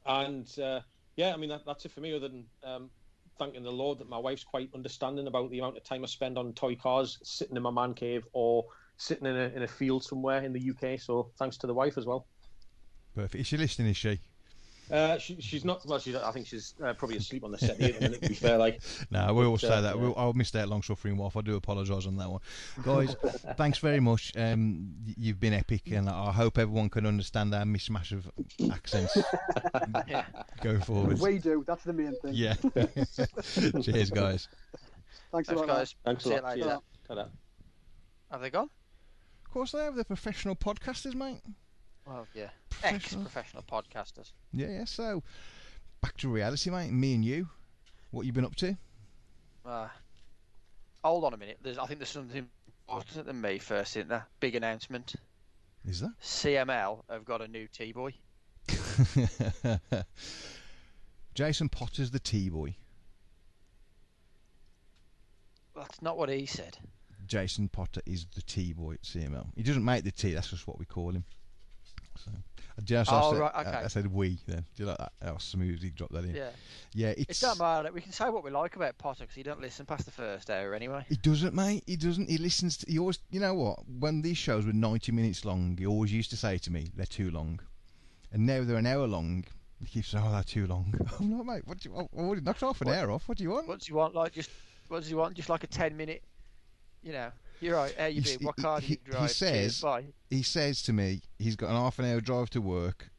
and 0.06 0.58
uh, 0.58 0.80
yeah, 1.16 1.32
I 1.32 1.36
mean 1.36 1.50
that, 1.50 1.62
that's 1.66 1.84
it 1.84 1.92
for 1.92 2.00
me. 2.00 2.14
Other 2.14 2.28
than 2.28 2.44
um, 2.64 2.90
thanking 3.38 3.62
the 3.62 3.70
Lord 3.70 3.98
that 3.98 4.08
my 4.08 4.18
wife's 4.18 4.44
quite 4.44 4.70
understanding 4.74 5.26
about 5.26 5.50
the 5.50 5.58
amount 5.58 5.76
of 5.76 5.84
time 5.84 6.04
I 6.04 6.06
spend 6.06 6.38
on 6.38 6.52
toy 6.52 6.76
cars, 6.76 7.18
sitting 7.22 7.56
in 7.56 7.62
my 7.62 7.70
man 7.70 7.94
cave 7.94 8.26
or 8.32 8.64
sitting 8.96 9.26
in 9.26 9.36
a, 9.36 9.48
in 9.48 9.62
a 9.62 9.68
field 9.68 10.04
somewhere 10.04 10.42
in 10.42 10.52
the 10.52 10.70
UK. 10.70 11.00
So 11.00 11.30
thanks 11.38 11.56
to 11.58 11.66
the 11.66 11.74
wife 11.74 11.96
as 11.96 12.06
well. 12.06 12.26
Perfect. 13.14 13.36
Is 13.36 13.46
she 13.46 13.56
listening, 13.56 13.88
is 13.88 13.96
she? 13.96 14.20
Uh, 14.90 15.18
she, 15.18 15.40
she's 15.40 15.64
not. 15.64 15.84
Well, 15.86 15.98
she's. 15.98 16.14
I 16.16 16.30
think 16.32 16.46
she's 16.46 16.74
uh, 16.82 16.92
probably 16.94 17.16
asleep 17.16 17.44
on 17.44 17.52
the 17.52 17.58
set 17.58 17.80
at 17.80 17.94
the 17.94 18.00
minute. 18.00 18.22
To 18.22 18.28
be 18.28 18.34
fair, 18.34 18.58
like 18.58 18.80
No, 19.10 19.32
we 19.34 19.44
all 19.44 19.56
say 19.58 19.68
uh, 19.68 19.80
that. 19.82 19.96
yeah. 19.96 20.00
We'll, 20.02 20.14
I'll 20.16 20.32
miss 20.32 20.50
that 20.52 20.68
long 20.68 20.82
suffering 20.82 21.16
wife. 21.16 21.36
I 21.36 21.40
do 21.42 21.54
apologise 21.56 22.06
on 22.06 22.16
that 22.16 22.28
one. 22.30 22.40
Guys, 22.82 23.14
thanks 23.56 23.78
very 23.78 24.00
much. 24.00 24.32
Um, 24.36 24.92
you've 25.16 25.38
been 25.40 25.52
epic, 25.52 25.90
and 25.92 26.08
I 26.08 26.32
hope 26.32 26.58
everyone 26.58 26.88
can 26.90 27.06
understand 27.06 27.54
our 27.54 27.62
mismatch 27.64 28.12
of 28.12 28.30
accents 28.72 29.16
Yeah. 30.08 30.24
going 30.62 30.80
forward. 30.80 31.20
We 31.20 31.38
do. 31.38 31.62
That's 31.66 31.84
the 31.84 31.92
main 31.92 32.14
thing. 32.20 32.32
Yeah. 32.34 32.54
Cheers, 33.82 34.10
guys. 34.10 34.48
Thanks, 35.32 35.48
a 35.48 35.52
Thanks, 35.54 35.60
lot. 35.60 35.66
guys. 35.68 35.94
thanks 36.04 36.24
a 36.24 36.28
See 36.28 36.34
you 36.34 36.40
lot. 36.40 36.56
later. 36.56 36.78
Cheers. 37.06 37.26
Have 38.30 38.40
they 38.40 38.50
gone? 38.50 38.70
Of 39.46 39.52
course, 39.52 39.72
they 39.72 39.78
have 39.84 39.94
the 39.96 40.04
professional 40.04 40.56
podcasters, 40.56 41.14
mate. 41.14 41.40
Well, 42.10 42.26
yeah. 42.34 42.48
Professional. 42.70 43.22
Ex-professional 43.22 43.62
podcasters. 43.62 44.32
Yeah, 44.52 44.66
yeah. 44.68 44.84
So, 44.84 45.22
back 46.00 46.16
to 46.18 46.28
reality, 46.28 46.68
mate. 46.70 46.90
Me 46.90 47.14
and 47.14 47.24
you. 47.24 47.48
What 48.10 48.26
you 48.26 48.32
been 48.32 48.44
up 48.44 48.56
to? 48.56 48.76
Uh, 49.64 49.86
hold 51.04 51.22
on 51.24 51.34
a 51.34 51.36
minute. 51.36 51.58
There's, 51.62 51.78
I 51.78 51.86
think 51.86 52.00
there's 52.00 52.08
something 52.10 52.48
important 52.88 53.26
than 53.26 53.40
me 53.40 53.58
first, 53.58 53.96
isn't 53.96 54.08
there? 54.08 54.26
Big 54.40 54.56
announcement. 54.56 55.14
Is 55.86 56.00
that? 56.00 56.12
CML 56.20 57.04
have 57.08 57.24
got 57.24 57.42
a 57.42 57.48
new 57.48 57.68
T-boy. 57.68 58.12
Jason 61.34 61.68
Potter's 61.68 62.10
the 62.10 62.18
T 62.18 62.48
boy. 62.48 62.74
That's 65.76 66.02
not 66.02 66.18
what 66.18 66.28
he 66.28 66.44
said. 66.44 66.76
Jason 67.26 67.68
Potter 67.68 68.02
is 68.04 68.26
the 68.34 68.42
T 68.42 68.72
boy 68.72 68.94
at 68.94 69.02
CML. 69.02 69.46
He 69.54 69.62
doesn't 69.62 69.84
make 69.84 70.02
the 70.02 70.10
T. 70.10 70.34
That's 70.34 70.50
just 70.50 70.66
what 70.66 70.78
we 70.78 70.84
call 70.84 71.12
him. 71.12 71.24
So, 72.24 72.30
uh, 72.30 72.80
do 72.84 72.94
you 72.94 72.98
know, 72.98 73.04
so 73.04 73.12
I 73.12 73.20
Oh, 73.22 73.32
said, 73.32 73.40
right, 73.40 73.52
uh, 73.54 73.60
okay. 73.60 73.70
I 73.84 73.86
said 73.88 74.12
we 74.12 74.38
then. 74.46 74.64
Do 74.76 74.82
you 74.82 74.86
like 74.88 74.98
that? 74.98 75.12
How 75.22 75.38
smooth 75.38 75.82
he 75.82 75.90
dropped 75.90 76.12
that 76.12 76.24
in. 76.24 76.34
Yeah. 76.34 76.50
Yeah, 76.94 77.08
It 77.10 77.26
it's. 77.30 77.40
don't 77.40 77.58
matter. 77.58 77.90
We 77.92 78.00
can 78.00 78.12
say 78.12 78.28
what 78.30 78.42
we 78.44 78.50
like 78.50 78.76
about 78.76 78.96
Potter 78.98 79.24
because 79.24 79.34
he 79.36 79.42
don't 79.42 79.60
listen 79.60 79.86
past 79.86 80.04
the 80.04 80.10
first 80.10 80.50
hour 80.50 80.74
anyway. 80.74 81.04
He 81.08 81.16
doesn't, 81.16 81.54
mate. 81.54 81.84
He 81.86 81.96
doesn't. 81.96 82.28
He 82.28 82.38
listens. 82.38 82.76
To, 82.78 82.90
he 82.90 82.98
always. 82.98 83.18
You 83.30 83.40
know 83.40 83.54
what? 83.54 83.80
When 83.88 84.22
these 84.22 84.38
shows 84.38 84.66
were 84.66 84.72
ninety 84.72 85.12
minutes 85.12 85.44
long, 85.44 85.76
he 85.78 85.86
always 85.86 86.12
used 86.12 86.30
to 86.30 86.36
say 86.36 86.58
to 86.58 86.70
me, 86.70 86.90
"They're 86.96 87.06
too 87.06 87.30
long," 87.30 87.60
and 88.32 88.46
now 88.46 88.64
they're 88.64 88.76
an 88.76 88.86
hour 88.86 89.06
long. 89.06 89.44
He 89.80 89.86
keeps 89.86 90.08
saying, 90.08 90.24
"Oh, 90.26 90.32
they're 90.32 90.42
too 90.42 90.66
long." 90.66 90.92
I'm 91.20 91.38
like, 91.38 91.46
mate, 91.46 91.62
what 91.66 91.78
do 91.80 91.88
you? 91.88 91.94
want? 91.94 92.10
I 92.16 92.20
already 92.20 92.42
knocked 92.42 92.60
half 92.60 92.80
an 92.82 92.88
What- 92.88 92.96
hour 92.98 93.10
off. 93.12 93.28
What 93.28 93.38
do 93.38 93.44
you 93.44 93.50
want? 93.50 93.66
What 93.68 93.78
does 93.78 93.86
he 93.86 93.92
want? 93.94 94.14
Like 94.14 94.32
just 94.32 94.50
what 94.88 94.98
does 95.00 95.08
he 95.08 95.14
want? 95.14 95.34
Just 95.34 95.48
like 95.48 95.64
a 95.64 95.68
ten 95.68 95.96
minute. 95.96 96.22
You 97.02 97.12
know, 97.12 97.30
you're 97.60 97.76
right. 97.76 97.94
How 97.98 98.06
you 98.06 98.20
He's- 98.22 98.36
doing? 98.36 98.46
What 98.46 98.54
he- 98.56 98.62
car 98.62 98.80
do 98.80 98.86
you 98.86 98.96
drive? 99.04 99.32
Cheers, 99.34 99.76
says-. 99.76 100.04
He 100.30 100.42
says 100.42 100.82
to 100.82 100.92
me, 100.92 101.22
he's 101.38 101.56
got 101.56 101.70
an 101.70 101.76
half 101.76 101.98
an 101.98 102.04
hour 102.06 102.20
drive 102.20 102.50
to 102.50 102.60
work, 102.60 103.10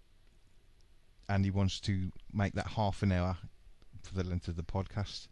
and 1.30 1.46
he 1.46 1.52
wants 1.52 1.80
to 1.82 2.12
make 2.34 2.54
that 2.54 2.68
half 2.68 3.04
an 3.04 3.12
hour 3.12 3.38
for 4.04 4.14
the 4.16 4.24
length 4.24 4.48
of 4.48 4.56
the 4.56 4.64
podcast. 4.64 5.28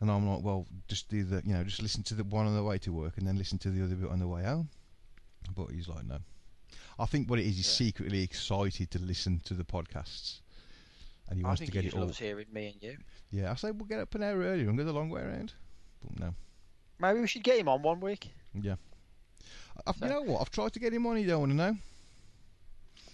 And 0.00 0.10
I'm 0.10 0.28
like, 0.28 0.42
well, 0.42 0.66
just 0.88 1.08
do 1.08 1.24
the, 1.24 1.42
you 1.46 1.54
know, 1.54 1.64
just 1.64 1.80
listen 1.80 2.02
to 2.04 2.14
the 2.14 2.24
one 2.24 2.46
on 2.46 2.54
the 2.54 2.62
way 2.62 2.78
to 2.78 2.92
work, 2.92 3.16
and 3.18 3.26
then 3.26 3.36
listen 3.38 3.58
to 3.58 3.70
the 3.70 3.82
other 3.84 3.94
bit 3.94 4.10
on 4.10 4.18
the 4.18 4.28
way 4.28 4.42
home. 4.42 4.68
But 5.54 5.70
he's 5.70 5.88
like, 5.88 6.04
no. 6.06 6.18
I 6.98 7.06
think 7.06 7.28
what 7.28 7.38
it 7.38 7.46
is, 7.46 7.56
he's 7.56 7.66
Yeah. 7.80 7.86
secretly 7.86 8.22
excited 8.22 8.90
to 8.92 8.98
listen 8.98 9.40
to 9.44 9.54
the 9.54 9.64
podcasts, 9.64 10.40
and 11.28 11.38
he 11.38 11.44
I 11.44 11.48
wants 11.48 11.60
think 11.60 11.70
to 11.70 11.74
get 11.74 11.82
he 11.84 11.88
it 11.88 11.94
all. 11.94 12.02
loves 12.02 12.18
hearing 12.18 12.46
me 12.52 12.66
and 12.68 12.82
you. 12.82 12.96
Yeah, 13.30 13.50
I 13.50 13.54
say 13.56 13.70
we'll 13.72 13.86
get 13.86 13.98
up 14.00 14.14
an 14.14 14.22
hour 14.22 14.38
earlier 14.40 14.68
and 14.68 14.78
go 14.78 14.84
the 14.84 14.92
long 14.92 15.10
way 15.10 15.22
around. 15.22 15.54
But 16.02 16.18
no, 16.20 16.34
Maybe 17.00 17.20
we 17.20 17.26
should 17.26 17.42
get 17.42 17.58
him 17.58 17.68
on 17.68 17.82
one 17.82 17.98
week. 18.00 18.30
I've, 19.86 19.96
you 20.00 20.08
know 20.08 20.22
what? 20.22 20.40
I've 20.40 20.50
tried 20.50 20.72
to 20.74 20.78
get 20.80 20.92
him 20.92 21.06
on. 21.06 21.16
He 21.16 21.24
don't 21.24 21.40
want 21.40 21.52
to 21.52 21.56
know. 21.56 21.76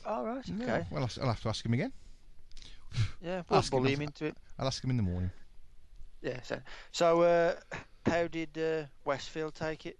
All 0.07 0.25
right. 0.25 0.47
Yeah, 0.47 0.65
Okay. 0.65 0.87
Well, 0.91 1.03
I'll, 1.03 1.23
I'll 1.23 1.29
have 1.29 1.43
to 1.43 1.49
ask 1.49 1.65
him 1.65 1.73
again. 1.73 1.93
Yeah. 3.23 3.43
We'll 3.49 3.59
Ask 3.59 3.73
him 3.73 3.79
bully 3.79 3.93
if- 3.93 3.99
him 3.99 4.03
into 4.07 4.25
it. 4.27 4.37
I'll 4.59 4.67
ask 4.67 4.83
him 4.83 4.91
in 4.91 4.97
the 4.97 5.03
morning. 5.03 5.31
Yeah. 6.23 6.41
So, 6.43 6.61
so 6.93 7.23
uh, 7.23 7.55
how 8.07 8.27
did 8.29 8.57
uh, 8.59 8.87
Westfield 9.05 9.55
take 9.55 9.87
it? 9.87 9.99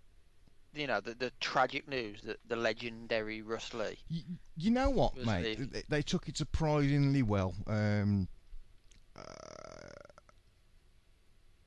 You 0.75 0.87
know, 0.87 1.01
the 1.01 1.15
the 1.15 1.33
tragic 1.41 1.89
news 1.89 2.21
that 2.23 2.37
the 2.47 2.55
legendary 2.57 3.43
Russ 3.43 3.75
Lee. 3.75 3.99
You, 4.09 4.23
you 4.57 4.71
know 4.71 4.91
what, 4.91 5.17
mate? 5.17 5.59
the- 5.59 5.65
They, 5.67 5.83
they 5.89 6.03
took 6.03 6.29
it 6.29 6.37
surprisingly 6.37 7.23
well. 7.23 7.55
Um, 7.67 8.29
uh, 9.17 9.23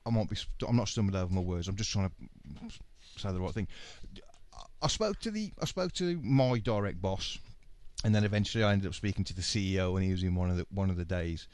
I 0.06 0.10
might 0.10 0.30
be. 0.30 0.38
I'm 0.68 0.76
not 0.78 0.88
stumbling 0.88 1.22
over 1.22 1.34
my 1.34 1.42
words. 1.42 1.68
I'm 1.68 1.76
just 1.76 1.92
trying 1.92 2.10
to 2.10 2.14
say 3.20 3.32
the 3.32 3.40
right 3.40 3.54
thing. 3.54 3.68
I 4.82 4.88
spoke 4.88 5.20
to 5.22 5.32
the. 5.32 5.52
I 5.62 5.66
spoke 5.66 5.94
to 5.94 6.20
my 6.22 6.60
direct 6.60 7.02
boss, 7.02 7.38
and 8.04 8.14
then 8.14 8.24
eventually 8.24 8.64
I 8.64 8.74
ended 8.74 8.88
up 8.88 8.96
speaking 8.96 9.24
to 9.26 9.34
the 9.34 9.42
CEO, 9.42 9.96
and 9.96 10.04
he 10.04 10.12
was 10.12 10.24
in 10.24 10.36
one 10.36 10.50
of 10.50 10.58
the 10.58 10.66
one 10.70 10.90
of 10.90 10.98
the 10.98 11.06
days. 11.06 11.48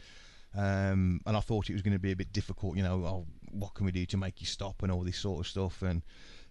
Um, 0.56 1.22
and 1.28 1.38
I 1.38 1.42
thought 1.42 1.70
it 1.70 1.74
was 1.74 1.84
going 1.84 1.94
to 1.94 2.00
be 2.00 2.12
a 2.12 2.16
bit 2.16 2.34
difficult. 2.34 2.76
You 2.76 2.84
know, 2.84 3.06
oh, 3.06 3.26
what 3.52 3.76
can 3.76 3.86
we 3.86 3.92
do 3.92 4.06
to 4.08 4.18
make 4.18 4.42
you 4.42 4.48
stop 4.48 4.82
and 4.82 4.92
all 4.92 5.04
this 5.04 5.18
sort 5.18 5.40
of 5.40 5.48
stuff. 5.48 5.82
And 5.84 6.02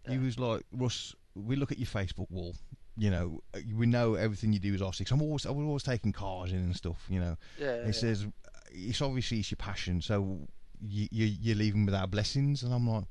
he 0.09 0.19
was 0.19 0.39
like, 0.39 0.63
Russ, 0.73 1.15
we 1.35 1.57
look 1.57 1.73
at 1.73 1.79
your 1.79 1.87
Facebook 1.87 2.31
wall 2.31 2.55
you 2.99 3.11
know, 3.11 3.41
we 3.75 3.87
know 3.87 4.15
everything 4.15 4.53
you 4.53 4.59
do 4.59 4.75
is 4.75 4.81
RC. 4.81 5.11
I'm 5.13 5.23
always, 5.23 5.47
I 5.47 5.51
was 5.51 5.65
always 5.65 5.85
taking 5.85 6.13
cars 6.13 6.51
in 6.51 6.59
and 6.59 6.77
stuff, 6.77 7.07
you 7.09 7.21
know. 7.21 7.37
Yeah. 7.59 7.87
He 7.87 7.93
says, 7.93 8.27
it's 8.73 9.01
obviously 9.01 9.39
it's 9.39 9.51
your 9.53 9.57
passion, 9.57 10.03
so 10.03 10.49
you, 10.87 11.07
you, 11.13 11.27
you're 11.41 11.57
leaving 11.57 11.87
without 11.87 12.11
blessings. 12.11 12.65
And 12.65 12.75
I'm 12.75 12.89
like, 12.89 13.05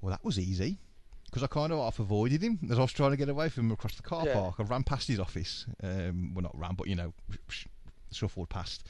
well, 0.00 0.10
that 0.10 0.24
was 0.24 0.38
easy. 0.38 0.78
Because 1.30 1.44
I 1.44 1.46
kind 1.46 1.72
of 1.72 1.78
half 1.78 2.00
avoided 2.00 2.42
him 2.42 2.58
as 2.70 2.78
I 2.78 2.82
was 2.82 2.92
trying 2.92 3.12
to 3.12 3.16
get 3.16 3.28
away 3.28 3.48
from 3.48 3.66
him 3.66 3.72
across 3.72 3.94
the 3.94 4.02
car 4.02 4.26
Yeah. 4.26 4.34
park. 4.34 4.56
I 4.58 4.64
ran 4.64 4.82
past 4.82 5.06
his 5.06 5.20
office. 5.20 5.64
Um, 5.82 6.34
well, 6.34 6.42
not 6.42 6.58
ran, 6.58 6.74
but, 6.74 6.88
you 6.88 6.96
know, 6.96 7.14
sh- 7.48 7.66
shuffled 8.10 8.48
past. 8.48 8.84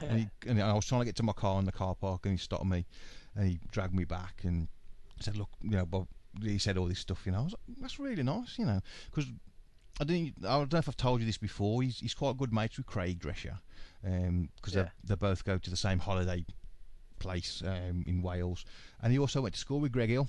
And, 0.00 0.20
he, 0.20 0.28
and 0.48 0.62
I 0.62 0.72
was 0.72 0.86
trying 0.86 1.00
to 1.00 1.04
get 1.04 1.16
to 1.16 1.24
my 1.24 1.32
car 1.32 1.58
in 1.58 1.64
the 1.64 1.72
car 1.72 1.96
park, 1.96 2.26
and 2.26 2.32
he 2.32 2.38
stopped 2.38 2.64
me, 2.64 2.86
and 3.34 3.48
he 3.48 3.58
dragged 3.72 3.92
me 3.94 4.04
back 4.04 4.42
and 4.44 4.68
said, 5.18 5.36
"Look, 5.36 5.50
you 5.62 5.70
know, 5.70 5.84
Bob." 5.86 6.06
He 6.40 6.58
said 6.58 6.78
all 6.78 6.86
this 6.86 7.00
stuff, 7.00 7.22
you 7.26 7.32
know. 7.32 7.40
I 7.40 7.42
was 7.42 7.54
like, 7.68 7.76
"That's 7.80 7.98
really 7.98 8.22
nice, 8.22 8.56
you 8.56 8.64
know," 8.64 8.80
because 9.06 9.28
I 10.00 10.04
didn't. 10.04 10.34
I 10.46 10.58
don't 10.58 10.72
know 10.72 10.78
if 10.78 10.88
I've 10.88 10.96
told 10.96 11.18
you 11.20 11.26
this 11.26 11.38
before. 11.38 11.82
He's 11.82 11.98
he's 11.98 12.14
quite 12.14 12.36
good 12.36 12.52
mates 12.52 12.76
with 12.76 12.86
Craig 12.86 13.18
Drescher, 13.18 13.58
because 14.02 14.74
Yeah. 14.76 14.82
they 14.84 14.90
they 15.08 15.14
both 15.16 15.44
go 15.44 15.58
to 15.58 15.70
the 15.70 15.76
same 15.76 15.98
holiday 15.98 16.46
place 17.18 17.62
um, 17.66 18.04
in 18.06 18.22
Wales, 18.22 18.64
and 19.02 19.12
he 19.12 19.18
also 19.18 19.40
went 19.40 19.54
to 19.54 19.60
school 19.60 19.80
with 19.80 19.90
Greg 19.90 20.10
Hill. 20.10 20.28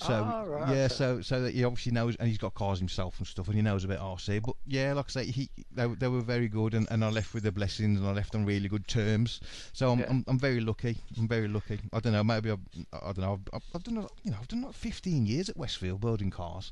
So 0.00 0.12
Ah, 0.12 0.42
right, 0.42 0.68
yeah, 0.76 0.84
okay. 0.84 0.94
so 0.94 1.20
so 1.22 1.40
that 1.42 1.54
he 1.54 1.64
obviously 1.64 1.90
knows, 1.90 2.14
and 2.16 2.28
he's 2.28 2.38
got 2.38 2.54
cars 2.54 2.78
himself 2.78 3.18
and 3.18 3.26
stuff, 3.26 3.46
and 3.48 3.56
he 3.56 3.62
knows 3.62 3.82
about 3.82 3.98
RC. 3.98 4.42
But 4.42 4.54
yeah, 4.64 4.92
like 4.92 5.06
I 5.08 5.10
say, 5.10 5.24
he 5.26 5.50
they, 5.72 5.86
they 5.88 6.06
were 6.06 6.20
very 6.20 6.46
good, 6.46 6.74
and, 6.74 6.86
and 6.90 7.04
I 7.04 7.10
left 7.10 7.34
with 7.34 7.42
the 7.42 7.50
blessings, 7.50 7.98
and 7.98 8.08
I 8.08 8.12
left 8.12 8.34
on 8.36 8.44
really 8.44 8.68
good 8.68 8.86
terms. 8.86 9.40
So 9.72 9.90
I'm 9.90 9.98
Yeah. 9.98 10.06
I'm, 10.10 10.24
I'm 10.28 10.38
very 10.38 10.60
lucky. 10.60 10.98
I'm 11.18 11.26
very 11.26 11.48
lucky. 11.48 11.80
I 11.92 11.98
don't 11.98 12.12
know, 12.12 12.22
maybe 12.22 12.50
I've, 12.52 12.60
I 12.92 13.12
don't 13.12 13.18
know. 13.18 13.40
I've, 13.52 13.62
I've 13.74 13.82
done 13.82 14.06
you 14.22 14.30
know 14.30 14.36
I've 14.40 14.46
done 14.48 14.62
like 14.62 14.74
15 14.74 15.26
years 15.26 15.48
at 15.48 15.56
Westfield 15.56 16.00
building 16.00 16.30
cars. 16.30 16.70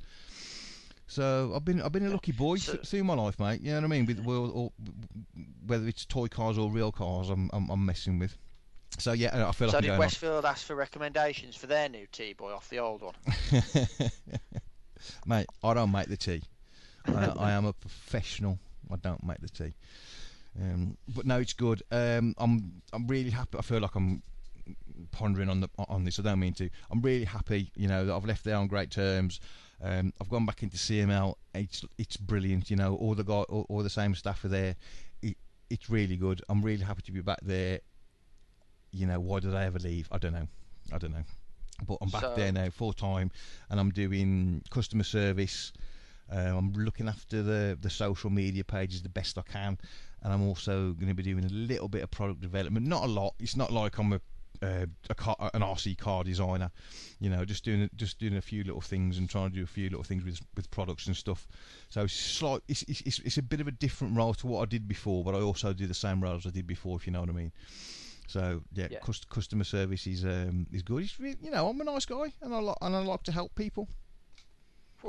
So 1.08 1.52
I've 1.54 1.64
been 1.64 1.82
I've 1.82 1.92
been 1.92 2.06
a 2.06 2.10
lucky 2.10 2.32
boy 2.32 2.56
So- 2.58 2.76
through 2.76 3.04
my 3.04 3.14
life, 3.14 3.38
mate. 3.40 3.60
You 3.60 3.70
know 3.72 3.78
what 3.78 3.84
I 3.84 3.88
mean? 3.88 4.06
With 4.06 4.20
well, 4.24 4.50
or, 4.54 4.72
whether 5.66 5.86
it's 5.88 6.04
toy 6.04 6.28
cars 6.28 6.58
or 6.58 6.70
real 6.70 6.92
cars, 6.92 7.28
I'm 7.28 7.50
I'm, 7.52 7.68
I'm 7.70 7.84
messing 7.84 8.18
with. 8.20 8.36
So 8.98 9.12
yeah, 9.12 9.48
I 9.48 9.52
feel 9.52 9.68
So 9.70 9.72
like 9.72 9.74
I'm 9.76 9.80
did 9.82 9.86
going 9.88 9.92
on. 9.94 9.98
Westfield 10.00 10.44
ask 10.44 10.66
for 10.66 10.74
recommendations 10.74 11.56
for 11.56 11.66
their 11.66 11.88
new 11.88 12.06
tea 12.12 12.32
boy 12.32 12.52
off 12.52 12.68
the 12.68 12.78
old 12.78 13.02
one? 13.02 13.14
Mate, 15.26 15.46
I 15.62 15.74
don't 15.74 15.92
make 15.92 16.08
the 16.08 16.16
tea. 16.16 16.42
I, 17.06 17.26
I 17.38 17.52
am 17.52 17.66
a 17.66 17.72
professional. 17.72 18.58
I 18.90 18.96
don't 18.96 19.22
make 19.24 19.40
the 19.40 19.48
tea. 19.48 19.74
Um, 20.60 20.96
but 21.14 21.26
no, 21.26 21.38
it's 21.38 21.52
good. 21.52 21.82
Um, 21.90 22.34
I'm 22.38 22.80
I'm 22.92 23.06
really 23.06 23.30
happy. 23.30 23.58
I 23.58 23.62
feel 23.62 23.80
like 23.80 23.94
I'm 23.94 24.22
pondering 25.12 25.48
on 25.48 25.60
the 25.60 25.68
on 25.78 26.04
this. 26.04 26.18
I 26.18 26.22
don't 26.22 26.40
mean 26.40 26.54
to. 26.54 26.70
I'm 26.90 27.02
really 27.02 27.24
happy. 27.24 27.70
You 27.76 27.88
know 27.88 28.06
that 28.06 28.14
I've 28.14 28.24
left 28.24 28.44
there 28.44 28.56
on 28.56 28.66
great 28.66 28.90
terms. 28.90 29.40
Um, 29.82 30.12
I've 30.20 30.30
gone 30.30 30.46
back 30.46 30.62
into 30.62 30.78
CML. 30.78 31.34
It's 31.54 31.84
it's 31.98 32.16
brilliant. 32.16 32.70
You 32.70 32.76
know 32.76 32.94
all 32.96 33.14
the 33.14 33.24
guy, 33.24 33.42
all, 33.42 33.66
all 33.68 33.82
the 33.82 33.90
same 33.90 34.14
staff 34.14 34.44
are 34.44 34.48
there. 34.48 34.76
It, 35.22 35.36
it's 35.68 35.90
really 35.90 36.16
good. 36.16 36.42
I'm 36.48 36.62
really 36.62 36.84
happy 36.84 37.02
to 37.02 37.12
be 37.12 37.20
back 37.20 37.40
there. 37.42 37.80
You 38.96 39.06
know 39.06 39.20
why 39.20 39.40
did 39.40 39.54
I 39.54 39.64
ever 39.64 39.78
leave? 39.78 40.08
I 40.10 40.18
don't 40.18 40.32
know. 40.32 40.48
I 40.92 40.98
don't 40.98 41.12
know. 41.12 41.24
But 41.86 41.98
I'm 42.00 42.08
back 42.08 42.22
So- 42.22 42.34
there 42.34 42.52
now 42.52 42.70
full 42.70 42.92
time, 42.92 43.30
and 43.68 43.78
I'm 43.78 43.90
doing 43.90 44.62
customer 44.70 45.04
service. 45.04 45.72
Uh, 46.32 46.56
I'm 46.56 46.72
looking 46.72 47.08
after 47.08 47.42
the 47.42 47.78
the 47.80 47.90
social 47.90 48.30
media 48.30 48.64
pages 48.64 49.02
the 49.02 49.08
best 49.08 49.38
I 49.38 49.42
can, 49.42 49.78
and 50.22 50.32
I'm 50.32 50.42
also 50.42 50.92
going 50.94 51.08
to 51.08 51.14
be 51.14 51.22
doing 51.22 51.44
a 51.44 51.48
little 51.48 51.88
bit 51.88 52.02
of 52.02 52.10
product 52.10 52.40
development. 52.40 52.86
Not 52.86 53.04
a 53.04 53.06
lot. 53.06 53.34
It's 53.38 53.56
not 53.56 53.70
like 53.72 53.98
I'm 53.98 54.12
a 54.14 54.20
uh, 54.62 54.86
a 55.10 55.14
car, 55.14 55.36
an 55.54 55.60
RC 55.60 55.98
car 55.98 56.24
designer, 56.24 56.70
you 57.20 57.28
know, 57.30 57.44
just 57.44 57.64
doing 57.64 57.90
just 57.94 58.18
doing 58.18 58.36
a 58.36 58.40
few 58.40 58.64
little 58.64 58.80
things 58.80 59.18
and 59.18 59.28
trying 59.28 59.50
to 59.50 59.56
do 59.56 59.62
a 59.62 59.66
few 59.66 59.88
little 59.90 60.02
things 60.04 60.24
with 60.24 60.40
with 60.56 60.70
products 60.70 61.06
and 61.06 61.16
stuff. 61.16 61.46
So 61.90 62.04
it's 62.04 62.14
slight, 62.14 62.62
it's, 62.68 62.82
it's 62.82 63.02
it's 63.02 63.18
it's 63.20 63.38
a 63.38 63.42
bit 63.42 63.60
of 63.60 63.68
a 63.68 63.72
different 63.72 64.16
role 64.16 64.34
to 64.34 64.46
what 64.46 64.62
I 64.62 64.64
did 64.64 64.88
before, 64.88 65.22
but 65.24 65.34
I 65.34 65.40
also 65.40 65.72
do 65.72 65.86
the 65.86 65.94
same 65.94 66.22
role 66.22 66.36
as 66.36 66.46
I 66.46 66.50
did 66.50 66.66
before, 66.66 66.96
if 66.96 67.06
you 67.06 67.12
know 67.12 67.20
what 67.20 67.28
I 67.28 67.32
mean. 67.32 67.52
So 68.26 68.62
yeah, 68.72 68.88
Yeah. 68.90 68.98
cust- 69.00 69.28
customer 69.28 69.64
service 69.64 70.06
is 70.06 70.24
um, 70.24 70.66
is 70.72 70.82
good. 70.82 71.04
It's 71.04 71.18
re- 71.20 71.36
you 71.42 71.50
know 71.50 71.68
I'm 71.68 71.80
a 71.80 71.84
nice 71.84 72.06
guy 72.06 72.32
and 72.42 72.54
I 72.54 72.58
like 72.60 72.76
and 72.80 72.94
I 72.96 73.00
like 73.00 73.22
to 73.24 73.32
help 73.32 73.54
people. 73.54 73.88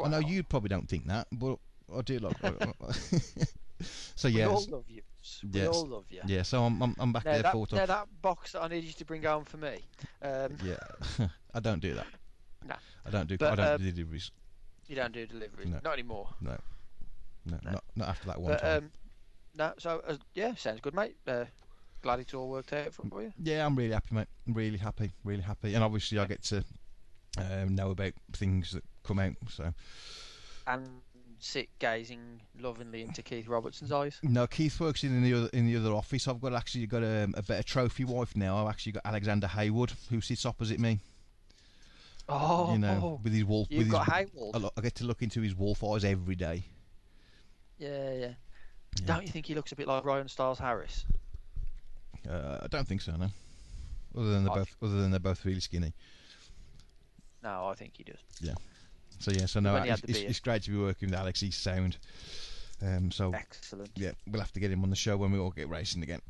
I 0.04 0.10
know 0.10 0.20
you 0.20 0.44
probably 0.44 0.70
don't 0.70 0.88
think 0.88 1.08
that, 1.08 1.28
but 1.32 1.58
I 1.96 2.02
do 2.02 2.20
like. 2.20 2.38
so 4.16 4.28
yeah, 4.28 4.48
We 4.48 4.54
all 4.54 4.66
love 4.70 4.86
you. 4.88 5.02
We 5.44 5.60
Yes. 5.60 5.68
all 5.76 5.88
love 5.88 6.06
you. 6.10 6.22
yeah. 6.26 6.44
So 6.44 6.64
I'm 6.64 6.82
I'm, 6.82 6.96
I'm 7.00 7.12
back 7.14 7.26
Now 7.26 7.32
there 7.34 7.42
that, 7.44 7.72
now 7.74 7.86
that 7.86 8.08
box 8.22 8.52
that 8.52 8.62
I 8.64 8.68
need 8.68 8.84
you 8.84 8.94
to 8.94 9.06
bring 9.06 9.24
home 9.24 9.46
for 9.46 9.58
me, 9.58 9.80
um, 10.22 10.58
Yeah, 10.64 10.78
I 11.54 11.60
don't 11.60 11.82
do 11.82 11.94
that. 11.96 12.06
No. 12.68 12.76
I 13.06 13.10
don't 13.10 13.28
do. 13.28 13.36
I 13.46 13.56
don't 13.56 13.60
um, 13.60 13.78
do 13.82 13.92
deliveries. 13.92 14.32
you 14.88 14.96
don't 14.96 15.12
do 15.14 15.26
deliveries, 15.26 15.70
No. 15.70 15.80
not 15.84 15.94
anymore. 15.94 16.30
No, 16.42 16.58
no, 17.46 17.58
no. 17.64 17.72
not 17.72 17.84
not 17.96 18.08
after 18.10 18.28
that 18.28 18.40
one 18.40 18.52
But 18.52 18.62
time. 18.62 18.78
um, 18.84 18.92
no, 19.56 19.74
so 19.80 20.02
uh, 20.08 20.18
yeah, 20.36 20.54
sounds 20.56 20.80
good, 20.82 20.94
mate. 20.94 21.16
Uh, 21.28 21.46
glad 22.02 22.20
it's 22.20 22.34
all 22.34 22.50
worked 22.50 22.74
out 22.74 22.94
for 22.94 23.22
you. 23.22 23.34
yeah, 23.42 23.66
I'm 23.66 23.76
really 23.76 23.94
happy, 23.94 24.16
mate. 24.16 24.28
I'm 24.48 24.54
really 24.54 24.78
happy, 24.78 25.12
really 25.24 25.42
happy, 25.42 25.74
and 25.74 25.84
obviously 25.84 26.20
I 26.20 26.26
get 26.26 26.44
to 26.46 26.64
um, 27.38 27.76
know 27.76 27.92
about 27.92 28.14
things 28.34 28.72
that 28.72 28.84
come 29.04 29.20
out. 29.20 29.34
So 29.50 29.74
And 30.66 30.88
sit 31.40 31.70
gazing 31.80 32.42
lovingly 32.60 33.02
into 33.02 33.22
Keith 33.22 33.48
Robertson's 33.48 33.92
eyes. 33.92 34.20
no, 34.24 34.48
Keith 34.48 34.80
works 34.80 35.04
in 35.04 35.22
the 35.22 35.34
other 35.34 35.50
in 35.54 35.66
the 35.66 35.78
other 35.78 35.94
office. 35.94 36.28
I've 36.28 36.42
got 36.42 36.54
actually 36.54 36.88
got 36.88 37.04
a, 37.04 37.28
a 37.36 37.44
better 37.44 37.64
trophy 37.64 38.06
wife 38.06 38.36
now. 38.36 38.58
I've 38.64 38.70
actually 38.70 38.94
got 38.94 39.06
Alexander 39.06 39.48
Haywood 39.48 39.94
who 40.10 40.22
sits 40.22 40.46
opposite 40.46 40.80
me. 40.80 41.00
Oh, 42.30 42.74
you 42.74 42.80
know, 42.80 43.22
with 43.24 43.32
his 43.34 43.46
wolf. 43.46 43.68
you've 43.70 43.84
with 43.86 43.92
got 43.92 44.06
his, 44.06 44.14
Hayward. 44.14 44.56
I, 44.56 44.70
I 44.78 44.82
get 44.82 44.96
to 44.96 45.06
look 45.06 45.22
into 45.22 45.40
his 45.42 45.56
wolf 45.56 45.82
eyes 45.84 46.04
every 46.04 46.36
day. 46.36 46.64
Yeah, 47.78 48.14
yeah, 48.14 48.20
Yeah. 48.20 49.06
Don't 49.06 49.22
you 49.22 49.30
think 49.30 49.46
he 49.46 49.54
looks 49.56 49.72
a 49.72 49.76
bit 49.76 49.88
like 49.88 50.04
Ryan 50.04 50.28
Stiles 50.28 50.60
Harris? 50.60 51.06
Uh, 52.30 52.60
I 52.64 52.68
don't 52.68 52.88
think 52.88 53.02
so, 53.02 53.14
no. 53.16 53.30
Other 54.18 54.32
than 54.32 54.44
they're 54.46 54.54
I 54.54 54.58
both, 54.58 54.76
other 54.82 55.02
than 55.02 55.12
they're 55.12 55.20
both 55.20 55.46
really 55.46 55.60
skinny. 55.60 55.94
No, 57.44 57.68
I 57.68 57.76
think 57.76 57.94
he 57.98 58.04
does. 58.04 58.18
Yeah. 58.42 58.54
So 59.20 59.32
yeah, 59.32 59.46
so 59.46 59.60
no, 59.60 59.74
When 59.74 59.84
he 59.84 59.90
had 59.90 60.00
it's, 60.00 60.10
it's, 60.10 60.20
it's 60.20 60.40
great 60.40 60.64
to 60.64 60.72
be 60.72 60.78
working 60.78 61.10
with 61.10 61.18
Alex. 61.20 61.40
He's 61.40 61.56
sound. 61.56 61.98
Um, 62.82 63.10
so 63.12 63.32
Excellent. 63.34 63.90
yeah, 63.96 64.12
we'll 64.28 64.42
have 64.42 64.52
to 64.54 64.60
get 64.60 64.72
him 64.72 64.84
on 64.84 64.90
the 64.90 64.96
show 64.96 65.18
when 65.18 65.32
we 65.32 65.40
all 65.40 65.50
get 65.52 65.70
racing 65.70 66.04
again. 66.04 66.22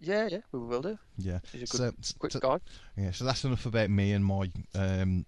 Yeah, 0.00 0.28
yeah, 0.30 0.40
we 0.52 0.58
will 0.58 0.82
do. 0.82 0.98
Yeah. 1.16 1.38
He's 1.52 1.62
a 1.62 1.66
So, 1.76 1.92
quick 2.18 2.32
so- 2.32 2.40
guy. 2.40 2.58
yeah. 2.96 3.12
So 3.12 3.24
that's 3.24 3.44
enough 3.44 3.64
about 3.64 3.88
me 3.88 4.12
and 4.12 4.24
my 4.24 4.50
um, 4.74 5.24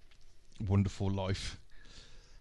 wonderful 0.66 1.10
life. 1.10 1.58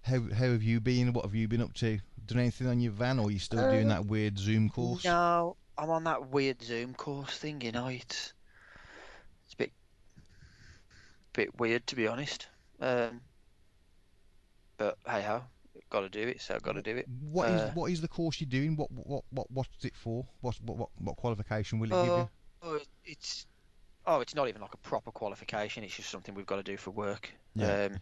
How 0.01 0.19
how 0.21 0.45
have 0.51 0.63
you 0.63 0.79
been? 0.81 1.13
What 1.13 1.25
have 1.25 1.35
you 1.35 1.47
been 1.47 1.61
up 1.61 1.73
to? 1.75 1.99
Done 2.25 2.39
anything 2.39 2.67
on 2.67 2.79
your 2.81 2.91
van, 2.91 3.19
or 3.19 3.27
are 3.27 3.31
you 3.31 3.39
still 3.39 3.61
doing 3.71 3.89
Uh, 3.91 3.95
that 3.95 4.05
weird 4.05 4.37
Zoom 4.37 4.69
course? 4.69 5.03
No, 5.05 5.55
I'm 5.77 5.89
on 5.89 6.03
that 6.05 6.29
weird 6.29 6.61
Zoom 6.61 6.93
course 6.93 7.37
thing. 7.37 7.61
You 7.61 7.71
know, 7.71 7.87
it's 7.87 8.33
it's 9.45 9.53
a 9.53 9.57
bit 9.57 9.71
bit 11.33 11.59
weird 11.59 11.85
to 11.87 11.95
be 11.95 12.07
honest. 12.07 12.47
Um, 12.79 13.21
but 14.77 14.97
hey 15.05 15.21
ho, 15.23 15.43
got 15.89 16.01
to 16.01 16.09
do 16.09 16.27
it, 16.27 16.41
so 16.41 16.59
got 16.59 16.73
to 16.73 16.81
do 16.81 16.97
it. 16.97 17.07
What 17.07 17.47
is 17.49 17.63
Uh, 17.63 17.71
what 17.73 17.91
is 17.91 18.01
the 18.01 18.07
course 18.07 18.39
you're 18.41 18.49
doing? 18.49 18.75
What 18.75 18.91
what 18.91 19.23
what 19.29 19.51
what's 19.51 19.85
it 19.85 19.95
for? 19.95 20.25
What 20.41 20.55
what 20.61 20.89
what, 20.97 21.17
qualification 21.17 21.79
will 21.79 21.91
it 21.91 21.99
give 21.99 22.15
Oh, 22.15 22.17
you? 22.17 22.29
oh, 22.63 22.79
it's 23.05 23.45
oh, 24.05 24.19
it's 24.21 24.35
not 24.35 24.47
even 24.47 24.61
like 24.61 24.73
a 24.73 24.77
proper 24.77 25.11
qualification. 25.11 25.83
It's 25.83 25.95
just 25.95 26.09
something 26.09 26.33
we've 26.35 26.45
got 26.45 26.57
to 26.57 26.63
do 26.63 26.77
for 26.77 26.91
work. 26.91 27.31
Yeah. 27.55 27.85
Um, 27.85 27.99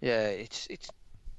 yeah, 0.00 0.28
it's 0.28 0.66
it's 0.68 0.90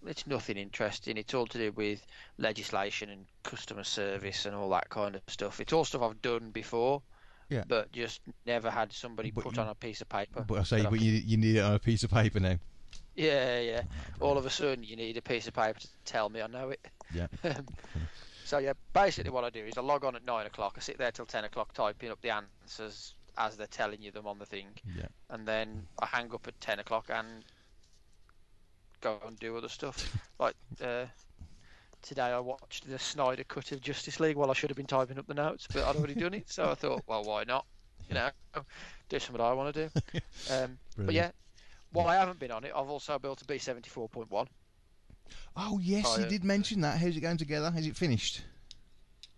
it's 0.05 0.25
nothing 0.27 0.57
interesting. 0.57 1.17
It's 1.17 1.33
all 1.33 1.45
to 1.47 1.57
do 1.57 1.71
with 1.73 2.05
legislation 2.37 3.09
and 3.09 3.25
customer 3.43 3.83
service 3.83 4.45
and 4.45 4.55
all 4.55 4.69
that 4.71 4.89
kind 4.89 5.15
of 5.15 5.21
stuff. 5.27 5.59
It's 5.59 5.73
all 5.73 5.85
stuff 5.85 6.01
I've 6.01 6.21
done 6.21 6.51
before. 6.51 7.01
Yeah. 7.49 7.63
But 7.67 7.91
just 7.91 8.21
never 8.45 8.69
had 8.71 8.93
somebody 8.93 9.29
But 9.31 9.43
put 9.43 9.55
you- 9.57 9.61
on 9.61 9.67
a 9.69 9.75
piece 9.75 9.99
of 10.01 10.07
paper. 10.09 10.43
But 10.47 10.59
I 10.59 10.63
say, 10.63 10.83
but 10.83 11.01
you 11.01 11.11
you 11.11 11.37
need 11.37 11.57
it 11.57 11.59
on 11.61 11.73
a 11.73 11.79
piece 11.79 12.03
of 12.03 12.09
paper 12.11 12.39
now. 12.39 12.57
Yeah, 13.15 13.59
yeah. 13.59 13.81
All 14.21 14.37
of 14.37 14.45
a 14.45 14.49
sudden, 14.49 14.83
you 14.85 14.95
need 14.95 15.17
a 15.17 15.21
piece 15.21 15.47
of 15.47 15.53
paper 15.53 15.79
to 15.79 15.87
tell 16.05 16.29
me 16.29 16.41
I 16.41 16.47
know 16.47 16.69
it. 16.69 16.79
Yeah. 17.13 17.27
Um, 17.43 17.65
so 18.45 18.57
yeah, 18.57 18.73
basically 18.91 19.31
what 19.31 19.45
I 19.45 19.49
do 19.49 19.63
is 19.63 19.77
I 19.77 19.81
log 19.81 20.03
on 20.03 20.13
at 20.15 20.25
nine 20.25 20.45
o'clock. 20.45 20.73
I 20.75 20.81
sit 20.81 20.97
there 20.97 21.11
till 21.11 21.25
ten 21.25 21.45
o'clock 21.45 21.73
typing 21.73 22.09
up 22.11 22.19
the 22.21 22.31
answers 22.31 23.15
as 23.37 23.55
they're 23.55 23.67
telling 23.67 24.01
you 24.01 24.11
them 24.11 24.27
on 24.27 24.39
the 24.39 24.45
thing, 24.45 24.67
Yeah. 24.97 25.05
and 25.29 25.47
then 25.47 25.87
I 26.01 26.05
hang 26.05 26.33
up 26.33 26.45
at 26.47 26.59
ten 26.59 26.79
o'clock 26.79 27.05
and 27.09 27.45
go 29.01 29.19
and 29.27 29.37
do 29.39 29.57
other 29.57 29.69
stuff. 29.69 30.15
like 30.39 30.55
uh, 30.83 31.05
today, 32.01 32.21
I 32.23 32.39
watched 32.39 32.89
the 32.89 32.99
Snyder 32.99 33.43
cut 33.43 33.71
of 33.71 33.81
Justice 33.81 34.19
League 34.19 34.37
while 34.37 34.49
I 34.49 34.53
should 34.53 34.69
have 34.69 34.77
been 34.77 34.85
typing 34.85 35.17
up 35.19 35.27
the 35.27 35.33
notes, 35.33 35.67
but 35.71 35.83
I'd 35.83 35.95
already 35.95 36.15
done 36.15 36.33
it. 36.33 36.49
So 36.49 36.69
I 36.69 36.75
thought, 36.75 37.03
well, 37.07 37.23
why 37.23 37.43
not? 37.43 37.65
You 38.09 38.15
know, 38.15 38.29
do 39.09 39.19
something 39.19 39.41
I 39.43 39.53
want 39.53 39.73
to 39.73 39.89
do. 39.89 40.19
Um, 40.51 40.77
but 40.97 41.13
yeah, 41.13 41.31
while 41.91 42.07
I 42.07 42.15
haven't 42.15 42.39
been 42.39 42.51
on 42.51 42.63
it, 42.63 42.71
I've 42.75 42.89
also 42.89 43.17
built 43.19 43.41
a 43.41 43.45
B 43.45 43.57
seventy 43.57 43.89
four 43.89 44.09
point 44.09 44.29
one. 44.31 44.47
Oh 45.55 45.79
yes, 45.81 46.17
you 46.17 46.25
did 46.25 46.43
mention 46.43 46.81
that. 46.81 46.97
How's 46.99 47.15
it 47.15 47.21
going 47.21 47.37
together? 47.37 47.71
Is 47.77 47.87
it 47.87 47.95
finished? 47.95 48.41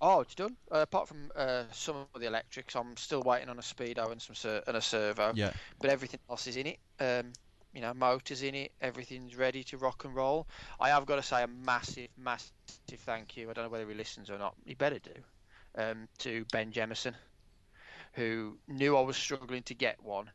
Oh, 0.01 0.21
it's 0.21 0.35
done. 0.35 0.55
Uh, 0.71 0.79
apart 0.79 1.07
from 1.07 1.31
uh, 1.35 1.63
some 1.71 1.95
of 1.95 2.19
the 2.19 2.27
electrics, 2.27 2.75
I'm 2.75 2.97
still 2.97 3.21
waiting 3.21 3.47
on 3.47 3.57
a 3.57 3.61
speedo 3.61 4.11
and 4.11 4.21
some 4.21 4.35
ser- 4.35 4.63
and 4.67 4.75
a 4.75 4.81
servo. 4.81 5.31
Yeah. 5.33 5.53
But 5.79 5.91
everything 5.91 6.19
else 6.29 6.47
is 6.47 6.57
in 6.57 6.67
it. 6.67 6.79
Um, 6.99 7.31
you 7.73 7.81
know, 7.81 7.93
motors 7.93 8.43
in 8.43 8.55
it. 8.55 8.71
Everything's 8.81 9.35
ready 9.35 9.63
to 9.65 9.77
rock 9.77 10.05
and 10.05 10.15
roll. 10.15 10.47
I 10.79 10.89
have 10.89 11.05
got 11.05 11.17
to 11.17 11.23
say 11.23 11.43
a 11.43 11.47
massive, 11.47 12.09
massive 12.17 12.51
thank 12.99 13.37
you. 13.37 13.49
I 13.49 13.53
don't 13.53 13.65
know 13.65 13.69
whether 13.69 13.87
he 13.87 13.95
listens 13.95 14.29
or 14.29 14.37
not. 14.37 14.55
He 14.65 14.75
better 14.75 14.99
do. 14.99 15.13
Um, 15.75 16.07
to 16.19 16.45
Ben 16.51 16.71
Jemison, 16.71 17.15
who 18.13 18.59
knew 18.67 18.95
I 18.97 19.01
was 19.01 19.17
struggling 19.17 19.63
to 19.63 19.75
get 19.75 20.01
one, 20.03 20.31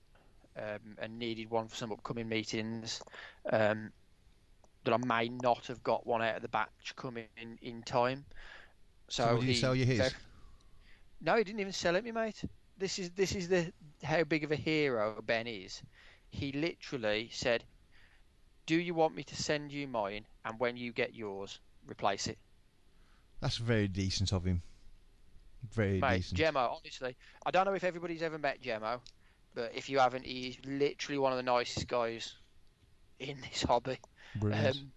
um, 0.56 0.96
and 0.98 1.18
needed 1.18 1.50
one 1.50 1.68
for 1.68 1.76
some 1.76 1.92
upcoming 1.92 2.28
meetings. 2.28 3.02
Um, 3.50 3.92
that 4.84 4.94
I 4.94 4.98
may 4.98 5.28
not 5.28 5.66
have 5.66 5.82
got 5.82 6.06
one 6.06 6.22
out 6.22 6.36
of 6.36 6.42
the 6.42 6.48
batch 6.48 6.94
coming 6.96 7.28
in, 7.36 7.58
in 7.62 7.82
time. 7.82 8.24
So, 9.10 9.36
So, 9.36 9.40
he 9.40 9.52
you 9.52 9.54
sell 9.54 9.74
you 9.74 9.84
his? 9.84 9.98
ver- 9.98 10.10
no, 11.20 11.36
he 11.36 11.44
didn't 11.44 11.60
even 11.60 11.72
sell 11.72 11.96
it 11.96 12.04
me, 12.04 12.12
mate. 12.12 12.44
This 12.76 12.98
is 12.98 13.10
this 13.12 13.34
is 13.34 13.48
the 13.48 13.72
how 14.02 14.24
big 14.24 14.44
of 14.44 14.52
a 14.52 14.56
hero 14.56 15.20
Ben 15.22 15.46
is. 15.46 15.82
He 16.30 16.52
literally 16.52 17.30
said, 17.32 17.64
"Do 18.66 18.76
you 18.76 18.94
want 18.94 19.14
me 19.14 19.24
to 19.24 19.36
send 19.36 19.72
you 19.72 19.88
mine? 19.88 20.26
And 20.44 20.58
when 20.58 20.76
you 20.76 20.92
get 20.92 21.14
yours, 21.14 21.60
replace 21.86 22.26
it." 22.26 22.38
That's 23.40 23.56
very 23.56 23.88
decent 23.88 24.32
of 24.32 24.44
him. 24.44 24.62
Very 25.72 26.00
Mate, 26.00 26.18
decent. 26.18 26.40
Gemmo, 26.40 26.76
honestly, 26.76 27.16
I 27.44 27.50
don't 27.50 27.64
know 27.64 27.74
if 27.74 27.84
everybody's 27.84 28.22
ever 28.22 28.38
met 28.38 28.62
Gemmo, 28.62 29.00
but 29.54 29.72
if 29.74 29.88
you 29.88 29.98
haven't, 29.98 30.24
he's 30.24 30.58
literally 30.64 31.18
one 31.18 31.32
of 31.32 31.36
the 31.36 31.42
nicest 31.42 31.88
guys 31.88 32.34
in 33.18 33.40
this 33.40 33.62
hobby. 33.62 33.98
Brilliant. 34.36 34.76
Um, 34.76 34.92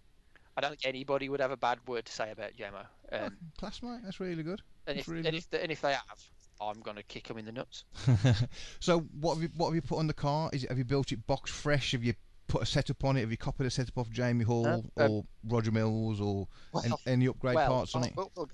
I 0.56 0.60
don't 0.60 0.70
think 0.70 0.84
anybody 0.84 1.28
would 1.28 1.40
have 1.40 1.50
a 1.50 1.56
bad 1.56 1.78
word 1.86 2.04
to 2.06 2.12
say 2.12 2.30
about 2.30 2.52
Gemmo. 2.56 2.84
Um, 3.10 3.36
Class, 3.58 3.82
mate. 3.82 4.00
That's 4.04 4.20
really 4.20 4.42
good. 4.42 4.62
and 4.86 4.98
if 4.98 5.08
really 5.08 5.26
and 5.26 5.36
if, 5.36 5.48
the, 5.50 5.62
and 5.62 5.72
if 5.72 5.80
they 5.80 5.92
have, 5.92 6.20
I'm 6.68 6.80
gonna 6.80 7.02
kick 7.02 7.28
them 7.28 7.38
in 7.38 7.44
the 7.44 7.52
nuts. 7.52 7.84
so 8.80 9.00
what 9.20 9.34
have 9.34 9.42
you 9.42 9.50
what 9.56 9.66
have 9.66 9.74
you 9.74 9.82
put 9.82 9.98
on 9.98 10.06
the 10.06 10.14
car? 10.14 10.50
Is 10.52 10.64
it 10.64 10.70
have 10.70 10.78
you 10.78 10.84
built 10.84 11.12
it 11.12 11.26
box 11.26 11.50
fresh? 11.50 11.92
Have 11.92 12.04
you 12.04 12.14
put 12.48 12.62
a 12.62 12.66
setup 12.66 13.04
on 13.04 13.16
it? 13.16 13.20
Have 13.20 13.30
you 13.30 13.36
copied 13.36 13.66
a 13.66 13.70
setup 13.70 13.96
off 13.98 14.10
Jamie 14.10 14.44
Hall 14.44 14.66
um, 14.66 14.90
or 14.96 15.24
Roger 15.48 15.70
Mills 15.70 16.20
or 16.20 16.48
any, 16.84 16.90
Well, 16.90 17.00
any 17.06 17.26
upgrade 17.26 17.54
well, 17.56 17.68
parts 17.68 17.94
on 17.94 18.04
it? 18.04 18.12
well, 18.16 18.30
well, 18.36 18.50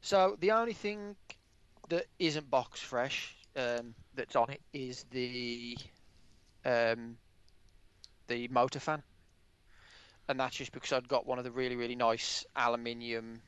So 0.00 0.36
the 0.40 0.52
only 0.52 0.72
thing 0.72 1.16
that 1.88 2.06
isn't 2.18 2.50
box 2.50 2.80
fresh 2.80 3.36
um, 3.56 3.94
that's 4.14 4.36
on 4.36 4.50
it 4.50 4.60
is 4.72 5.04
the 5.10 5.76
um, 6.64 7.16
the 8.26 8.48
motor 8.48 8.80
fan, 8.80 9.02
and 10.28 10.40
that's 10.40 10.56
just 10.56 10.72
because 10.72 10.92
I'd 10.92 11.08
got 11.08 11.26
one 11.26 11.38
of 11.38 11.44
the 11.44 11.50
really 11.50 11.76
really 11.76 11.96
nice 11.96 12.44
aluminium 12.56 13.42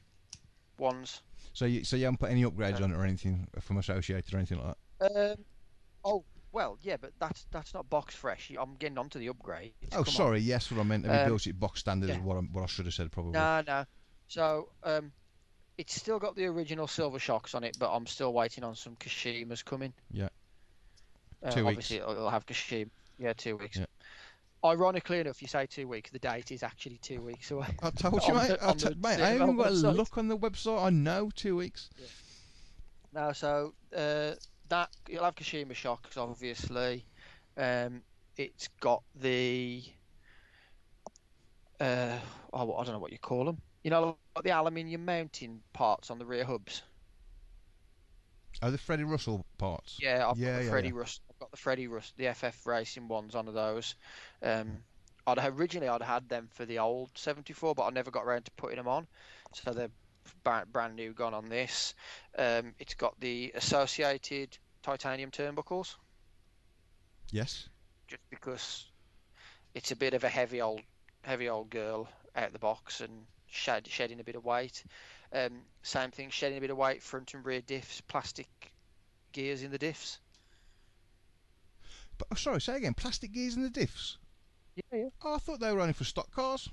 ones. 0.78 1.22
So 1.56 1.64
you 1.64 1.84
so 1.84 1.96
you 1.96 2.04
haven't 2.04 2.18
put 2.20 2.30
any 2.30 2.44
upgrades 2.44 2.82
Uh, 2.82 2.84
on 2.84 2.92
it 2.92 2.96
or 2.96 3.04
anything 3.04 3.48
from 3.62 3.78
Associated 3.78 4.34
or 4.34 4.36
anything 4.36 4.58
like 4.62 4.76
that? 5.00 5.30
Um, 5.32 5.44
oh 6.04 6.22
well, 6.52 6.76
yeah, 6.82 6.98
but 6.98 7.12
that's 7.18 7.46
that's 7.50 7.72
not 7.72 7.88
box 7.88 8.14
fresh. 8.14 8.52
I'm 8.60 8.74
getting 8.74 8.98
onto 8.98 9.18
the 9.18 9.28
upgrade. 9.28 9.72
Oh, 9.92 10.04
sorry. 10.04 10.40
Yes, 10.40 10.70
what 10.70 10.80
I 10.80 10.82
meant. 10.82 11.06
You 11.06 11.10
Um, 11.10 11.28
built 11.28 11.46
it 11.46 11.58
box 11.58 11.80
standard? 11.80 12.10
Is 12.10 12.18
what 12.18 12.36
I, 12.36 12.40
what 12.40 12.62
I 12.62 12.66
should 12.66 12.84
have 12.84 12.92
said 12.92 13.10
probably. 13.10 13.32
No, 13.32 13.62
no. 13.66 13.86
So 14.28 14.68
um, 14.82 15.12
it's 15.78 15.94
still 15.94 16.18
got 16.18 16.36
the 16.36 16.44
original 16.44 16.86
silver 16.86 17.18
shocks 17.18 17.54
on 17.54 17.64
it, 17.64 17.78
but 17.78 17.90
I'm 17.90 18.06
still 18.06 18.34
waiting 18.34 18.62
on 18.62 18.76
some 18.76 18.94
Kashimas 18.96 19.64
coming. 19.64 19.94
Yeah. 20.10 20.28
Uh, 21.42 21.52
Two 21.52 21.66
obviously, 21.66 21.96
it'll 21.96 22.10
it'll 22.10 22.30
have 22.30 22.44
Kashima. 22.44 22.90
Yeah, 23.18 23.32
two 23.32 23.56
weeks. 23.56 23.78
Yeah. 23.78 23.86
Ironically 24.64 25.20
enough, 25.20 25.40
you 25.42 25.48
say 25.48 25.66
two 25.66 25.86
weeks. 25.86 26.10
The 26.10 26.18
date 26.18 26.50
is 26.50 26.62
actually 26.62 26.98
two 26.98 27.22
weeks 27.22 27.50
away. 27.50 27.68
I 27.82 27.90
told 27.90 28.26
you, 28.26 28.34
mate. 28.34 28.48
the- 28.48 28.68
I, 28.68 28.72
t- 28.72 28.94
mate, 29.00 29.20
I 29.20 29.30
haven't 29.30 29.56
got 29.56 29.68
a 29.68 29.70
website. 29.70 29.96
look 29.96 30.18
on 30.18 30.28
the 30.28 30.36
website. 30.36 30.82
I 30.82 30.90
know 30.90 31.30
two 31.34 31.56
weeks. 31.56 31.90
No, 33.12 33.32
so 33.32 33.74
uh, 33.94 34.32
that 34.68 34.88
you'll 35.08 35.24
have 35.24 35.34
Kashima 35.36 35.74
shocks, 35.74 36.16
obviously. 36.16 37.04
Um, 37.56 38.02
it's 38.36 38.68
got 38.80 39.02
the 39.14 39.82
uh, 41.80 42.18
oh, 42.52 42.74
I 42.74 42.84
don't 42.84 42.94
know 42.94 42.98
what 42.98 43.12
you 43.12 43.18
call 43.18 43.44
them. 43.44 43.58
You 43.84 43.90
know, 43.90 44.16
like 44.34 44.44
the 44.44 44.50
aluminium 44.50 45.04
mounting 45.04 45.60
parts 45.72 46.10
on 46.10 46.18
the 46.18 46.26
rear 46.26 46.44
hubs. 46.44 46.82
Oh, 48.62 48.70
the 48.70 48.78
Freddie 48.78 49.04
Russell 49.04 49.44
parts. 49.58 49.98
Yeah, 50.00 50.28
I've 50.28 50.38
Yeah, 50.38 50.52
got 50.52 50.58
the 50.58 50.64
yeah, 50.64 50.70
Freddie 50.70 50.88
yeah. 50.88 50.94
Rust. 50.94 51.20
I've 51.36 51.40
got 51.40 51.50
the 51.50 51.56
Freddie 51.58 51.86
Rust, 51.86 52.14
the 52.16 52.32
FF 52.32 52.66
Racing 52.66 53.08
ones 53.08 53.34
on 53.34 53.46
of 53.46 53.52
those. 53.52 53.94
Um, 54.42 54.78
I'd 55.26 55.38
originally 55.38 55.88
I'd 55.88 56.00
had 56.00 56.30
them 56.30 56.48
for 56.52 56.64
the 56.64 56.78
old 56.78 57.10
74, 57.14 57.74
but 57.74 57.82
I 57.84 57.90
never 57.90 58.10
got 58.10 58.24
around 58.24 58.46
to 58.46 58.50
putting 58.52 58.76
them 58.76 58.88
on. 58.88 59.06
So 59.52 59.72
they're 59.72 59.90
brand 60.72 60.96
new, 60.96 61.12
gone 61.12 61.34
on 61.34 61.50
this. 61.50 61.94
Um, 62.38 62.74
it's 62.78 62.94
got 62.94 63.20
the 63.20 63.52
associated 63.54 64.56
titanium 64.82 65.30
turnbuckles, 65.30 65.96
Yes. 67.30 67.68
just 68.08 68.22
because 68.30 68.86
it's 69.74 69.90
a 69.90 69.96
bit 69.96 70.14
of 70.14 70.24
a 70.24 70.28
heavy 70.28 70.62
old, 70.62 70.80
heavy 71.22 71.50
old 71.50 71.68
girl 71.68 72.08
out 72.34 72.52
the 72.54 72.58
box 72.58 73.02
and 73.02 73.26
shed, 73.46 73.86
shedding 73.88 74.20
a 74.20 74.24
bit 74.24 74.36
of 74.36 74.44
weight. 74.44 74.84
Um, 75.34 75.60
same 75.82 76.12
thing, 76.12 76.30
shedding 76.30 76.56
a 76.56 76.60
bit 76.62 76.70
of 76.70 76.78
weight, 76.78 77.02
front 77.02 77.34
and 77.34 77.44
rear 77.44 77.60
diffs, 77.60 78.00
plastic 78.08 78.48
gears 79.32 79.62
in 79.62 79.70
the 79.70 79.78
diffs. 79.78 80.18
But 82.18 82.28
oh, 82.32 82.34
sorry, 82.34 82.60
say 82.60 82.76
again. 82.76 82.94
Plastic 82.94 83.32
gears 83.32 83.56
in 83.56 83.62
the 83.62 83.70
diffs. 83.70 84.16
Yeah, 84.76 84.98
yeah. 84.98 85.09
Oh, 85.24 85.34
I 85.34 85.38
thought 85.38 85.60
they 85.60 85.72
were 85.72 85.80
only 85.80 85.93
for 85.93 86.05
stock 86.05 86.30
cars. 86.30 86.68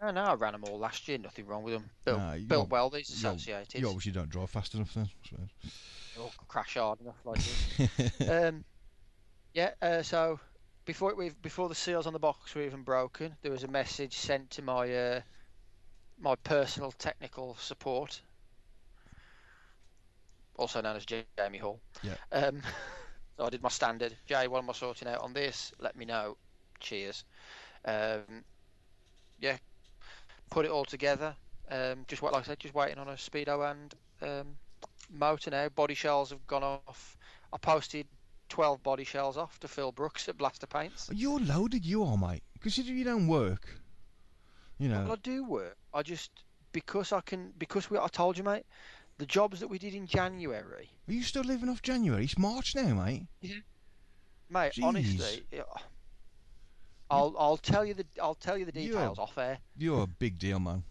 No, 0.00 0.10
no, 0.12 0.22
I 0.22 0.34
ran 0.34 0.52
them 0.52 0.64
all 0.68 0.78
last 0.78 1.08
year. 1.08 1.18
Nothing 1.18 1.46
wrong 1.46 1.62
with 1.64 1.74
them. 1.74 1.90
Built, 2.04 2.48
built 2.48 2.70
well. 2.70 2.90
These 2.90 3.10
associated. 3.10 3.80
You 3.80 3.88
obviously 3.88 4.12
don't 4.12 4.28
drive 4.28 4.50
fast 4.50 4.74
enough 4.74 4.94
then. 4.94 5.08
I. 5.32 6.20
Or 6.20 6.30
crash 6.46 6.74
hard 6.74 7.00
enough 7.00 7.16
like 7.24 7.38
this. 7.38 8.10
um, 8.28 8.64
yeah. 9.54 9.70
Uh, 9.82 10.02
so 10.02 10.38
before 10.84 11.14
we 11.14 11.30
before 11.42 11.68
the 11.68 11.74
seals 11.74 12.06
on 12.06 12.12
the 12.12 12.18
box 12.18 12.54
were 12.54 12.62
even 12.62 12.82
broken, 12.82 13.36
there 13.42 13.52
was 13.52 13.64
a 13.64 13.68
message 13.68 14.16
sent 14.16 14.50
to 14.50 14.62
my 14.62 14.92
uh, 14.92 15.20
my 16.18 16.34
personal 16.36 16.92
technical 16.92 17.56
support, 17.56 18.20
also 20.56 20.80
known 20.80 20.96
as 20.96 21.04
Jamie 21.04 21.58
Hall. 21.58 21.80
Yeah. 22.02 22.14
Um, 22.32 22.62
so 23.38 23.46
I 23.46 23.50
did 23.50 23.62
my 23.62 23.68
standard. 23.68 24.14
Jay, 24.26 24.48
what 24.48 24.62
am 24.62 24.68
I 24.68 24.72
sorting 24.72 25.06
out 25.06 25.22
on 25.22 25.32
this? 25.32 25.72
Let 25.78 25.96
me 25.96 26.04
know. 26.04 26.36
Cheers. 26.80 27.24
Um, 27.84 28.44
yeah. 29.40 29.56
Put 30.50 30.64
it 30.64 30.72
all 30.72 30.84
together. 30.84 31.36
Um, 31.70 32.04
just 32.08 32.20
what, 32.20 32.32
like 32.32 32.42
I 32.42 32.46
said, 32.46 32.58
just 32.58 32.74
waiting 32.74 32.98
on 32.98 33.08
a 33.08 33.12
speedo 33.12 33.70
and 33.70 33.94
um, 34.22 34.56
motor 35.08 35.50
now. 35.50 35.68
Body 35.68 35.94
shells 35.94 36.30
have 36.30 36.44
gone 36.48 36.64
off. 36.64 37.16
I 37.52 37.58
posted 37.58 38.08
12 38.48 38.82
body 38.82 39.04
shells 39.04 39.36
off 39.36 39.60
to 39.60 39.68
Phil 39.68 39.92
Brooks 39.92 40.28
at 40.28 40.36
Blaster 40.36 40.66
Paints. 40.66 41.08
You're 41.14 41.38
loaded, 41.38 41.86
you 41.86 42.02
are, 42.02 42.18
mate. 42.18 42.42
Consider 42.60 42.92
you 42.92 43.04
don't 43.04 43.28
work. 43.28 43.80
You 44.78 44.88
know. 44.88 45.02
Well, 45.02 45.12
I 45.12 45.16
do 45.22 45.44
work. 45.44 45.76
I 45.94 46.02
just 46.02 46.32
because 46.72 47.12
I 47.12 47.20
can 47.20 47.52
because 47.56 47.88
we. 47.88 47.98
I 47.98 48.08
told 48.08 48.36
you, 48.36 48.44
mate. 48.44 48.64
The 49.18 49.26
jobs 49.26 49.60
that 49.60 49.68
we 49.68 49.78
did 49.78 49.94
in 49.94 50.06
January, 50.06 50.90
Are 51.08 51.12
you 51.12 51.22
still 51.22 51.42
living 51.42 51.68
off 51.68 51.82
January? 51.82 52.24
It's 52.24 52.38
March 52.38 52.74
now, 52.76 52.94
mate. 52.94 53.26
Yeah. 53.40 53.56
mate. 54.48 54.72
Jeez. 54.74 54.84
Honestly, 54.84 55.44
I'll 57.10 57.34
I'll 57.38 57.56
tell 57.56 57.84
you 57.84 57.94
the 57.94 58.06
I'll 58.22 58.34
tell 58.34 58.56
you 58.58 58.64
the 58.64 58.72
You're- 58.80 58.92
details 58.92 59.18
off 59.18 59.36
air. 59.38 59.58
You're 59.76 60.02
a 60.02 60.06
big 60.06 60.38
deal, 60.38 60.60
man. 60.60 60.82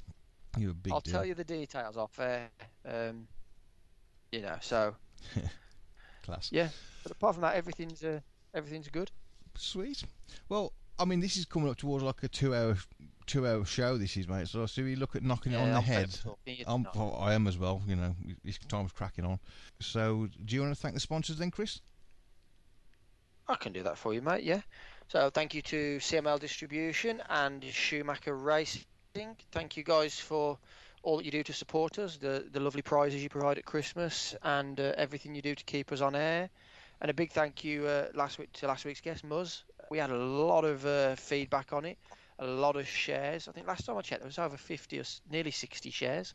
You're 0.58 0.72
a 0.72 0.74
big 0.74 0.84
deal. 0.86 0.94
I'll 0.96 1.02
deal. 1.02 1.14
tell 1.14 1.26
you 1.26 1.36
the 1.36 1.44
details 1.44 1.96
off 1.98 2.20
air. 2.20 2.50
Um, 2.86 3.28
you 4.32 4.42
know, 4.42 4.58
so 4.62 4.96
Class. 6.24 6.50
yeah. 6.52 6.70
But 7.04 7.12
apart 7.14 7.36
from 7.36 7.42
that, 7.44 7.56
everything's 7.56 8.04
uh, 8.04 8.20
everything's 8.54 8.90
good. 8.90 9.12
Sweet. 9.56 10.04
Well, 10.50 10.74
I 11.00 11.06
mean, 11.06 11.20
this 11.20 11.38
is 11.38 11.46
coming 11.46 11.70
up 11.70 11.78
towards 11.78 12.04
like 12.04 12.24
a 12.24 12.28
two-hour, 12.28 12.78
two-hour 13.26 13.66
show. 13.66 13.98
This 13.98 14.18
is, 14.18 14.28
mate. 14.28 14.48
So, 14.48 14.66
so 14.66 14.84
we 14.84 14.96
look 14.96 15.16
at 15.16 15.24
knocking 15.24 15.54
it 15.54 15.58
on 15.58 15.70
the 15.70 15.78
I'm 15.78 15.84
head. 15.84 16.06
of 16.06 16.24
talking, 16.24 16.56
you 16.58 16.66
I'm, 16.68 16.88
I 17.20 17.34
am 17.34 17.48
as 17.48 17.58
well. 17.58 17.82
You 17.88 17.96
know, 17.96 18.16
this 18.44 18.58
time's 18.68 18.92
cracking 18.92 19.26
on. 19.26 19.40
So, 19.80 20.28
do 20.46 20.56
you 20.56 20.62
want 20.62 20.76
to 20.76 20.82
thank 20.82 20.96
the 20.96 21.00
sponsors 21.00 21.38
then, 21.38 21.52
Chris? 21.52 21.82
I 23.48 23.56
can 23.56 23.72
do 23.72 23.84
that 23.84 23.98
for 23.98 24.14
you, 24.14 24.22
mate. 24.22 24.44
Yeah. 24.44 24.62
So 25.10 25.30
thank 25.30 25.54
you 25.54 25.62
to 25.62 25.98
CML 26.00 26.40
Distribution 26.40 27.24
and 27.30 27.64
Schumacher 27.64 28.36
Racing. 28.36 28.84
Thank 29.52 29.78
you 29.78 29.84
guys 29.84 30.20
for 30.20 30.58
all 31.02 31.18
that 31.18 31.26
you 31.26 31.32
do 31.32 31.44
to 31.44 31.54
support 31.54 31.98
us, 31.98 32.18
the 32.18 32.46
the 32.52 32.60
lovely 32.60 32.82
prizes 32.82 33.24
you 33.24 33.30
provide 33.30 33.58
at 33.58 33.66
Christmas, 33.66 34.36
and 34.44 34.78
uh, 34.80 34.92
everything 34.98 35.34
you 35.34 35.42
do 35.42 35.56
to 35.56 35.64
keep 35.64 35.94
us 35.94 36.02
on 36.02 36.14
air. 36.14 36.50
And 37.00 37.10
a 37.10 37.14
big 37.14 37.32
thank 37.32 37.64
you 37.64 37.86
uh, 37.86 38.08
last 38.16 38.38
week 38.38 38.52
to 38.54 38.68
last 38.68 38.84
week's 38.84 39.02
guest, 39.02 39.24
Muzz. 39.24 39.64
We 39.90 39.98
had 39.98 40.10
a 40.12 40.18
lot 40.18 40.66
of 40.66 40.86
uh, 40.86 41.16
feedback 41.16 41.74
on 41.74 41.86
it, 41.86 41.98
a 42.40 42.46
lot 42.46 42.76
of 42.76 42.88
shares. 42.88 43.48
I 43.48 43.52
think 43.52 43.68
last 43.68 43.86
time 43.86 43.98
I 43.98 44.02
checked, 44.02 44.22
there 44.22 44.28
was 44.28 44.40
over 44.40 44.58
50 44.58 45.00
or 45.00 45.04
nearly 45.32 45.52
60 45.52 45.90
shares. 45.90 46.34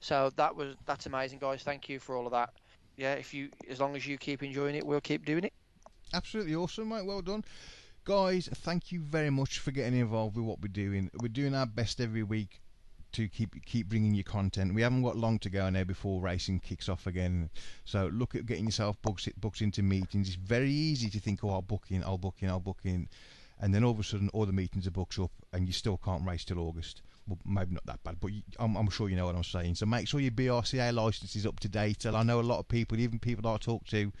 So 0.00 0.30
that 0.36 0.54
was 0.56 0.74
that's 0.86 1.06
amazing, 1.06 1.38
guys. 1.38 1.62
Thank 1.62 1.88
you 1.88 2.00
for 2.00 2.16
all 2.16 2.26
of 2.26 2.32
that. 2.32 2.50
Yeah, 2.96 3.14
if 3.14 3.32
you 3.34 3.50
as 3.68 3.80
long 3.80 3.96
as 3.96 4.06
you 4.06 4.18
keep 4.18 4.42
enjoying 4.42 4.74
it, 4.74 4.86
we'll 4.86 5.00
keep 5.00 5.24
doing 5.24 5.44
it. 5.44 5.52
Absolutely 6.14 6.54
awesome, 6.54 6.88
mate. 6.88 7.06
Well 7.06 7.22
done. 7.22 7.44
Guys, 8.04 8.48
thank 8.52 8.90
you 8.90 9.00
very 9.00 9.30
much 9.30 9.60
for 9.60 9.70
getting 9.70 9.98
involved 9.98 10.36
with 10.36 10.44
what 10.44 10.60
we're 10.60 10.68
doing. 10.68 11.10
We're 11.20 11.28
doing 11.28 11.54
our 11.54 11.66
best 11.66 12.00
every 12.00 12.24
week 12.24 12.61
to 13.12 13.28
keep 13.28 13.64
keep 13.64 13.88
bringing 13.88 14.14
you 14.14 14.24
content. 14.24 14.74
We 14.74 14.82
haven't 14.82 15.02
got 15.02 15.16
long 15.16 15.38
to 15.40 15.50
go 15.50 15.68
now 15.70 15.84
before 15.84 16.20
racing 16.20 16.60
kicks 16.60 16.88
off 16.88 17.06
again. 17.06 17.50
So 17.84 18.10
look 18.12 18.34
at 18.34 18.46
getting 18.46 18.66
yourself 18.66 19.00
booked 19.02 19.28
booked 19.40 19.60
into 19.60 19.82
meetings. 19.82 20.28
It's 20.28 20.36
very 20.36 20.70
easy 20.70 21.10
to 21.10 21.20
think, 21.20 21.44
oh, 21.44 21.50
I'll 21.50 21.62
book 21.62 21.86
in, 21.90 22.02
I'll 22.02 22.18
book 22.18 22.36
in, 22.40 22.48
I'll 22.48 22.60
book 22.60 22.80
in, 22.84 23.08
and 23.60 23.74
then 23.74 23.84
all 23.84 23.92
of 23.92 24.00
a 24.00 24.04
sudden 24.04 24.28
all 24.32 24.46
the 24.46 24.52
meetings 24.52 24.86
are 24.86 24.92
booked 24.92 25.18
up, 25.18 25.30
and 25.52 25.66
you 25.66 25.72
still 25.72 25.98
can't 25.98 26.26
race 26.26 26.44
till 26.44 26.58
August. 26.58 27.02
Well, 27.28 27.38
maybe 27.44 27.74
not 27.74 27.86
that 27.86 28.02
bad, 28.02 28.16
but 28.20 28.32
you, 28.32 28.42
I'm, 28.58 28.76
I'm 28.76 28.90
sure 28.90 29.08
you 29.08 29.14
know 29.14 29.26
what 29.26 29.36
I'm 29.36 29.44
saying. 29.44 29.76
So 29.76 29.86
make 29.86 30.08
sure 30.08 30.18
your 30.18 30.32
BRCA 30.32 30.92
license 30.92 31.36
is 31.36 31.46
up 31.46 31.60
to 31.60 31.68
date. 31.68 32.04
And 32.04 32.16
I 32.16 32.24
know 32.24 32.40
a 32.40 32.42
lot 32.42 32.58
of 32.58 32.66
people, 32.66 32.98
even 32.98 33.20
people 33.20 33.48
I 33.48 33.56
talk 33.58 33.86
to, 33.88 34.12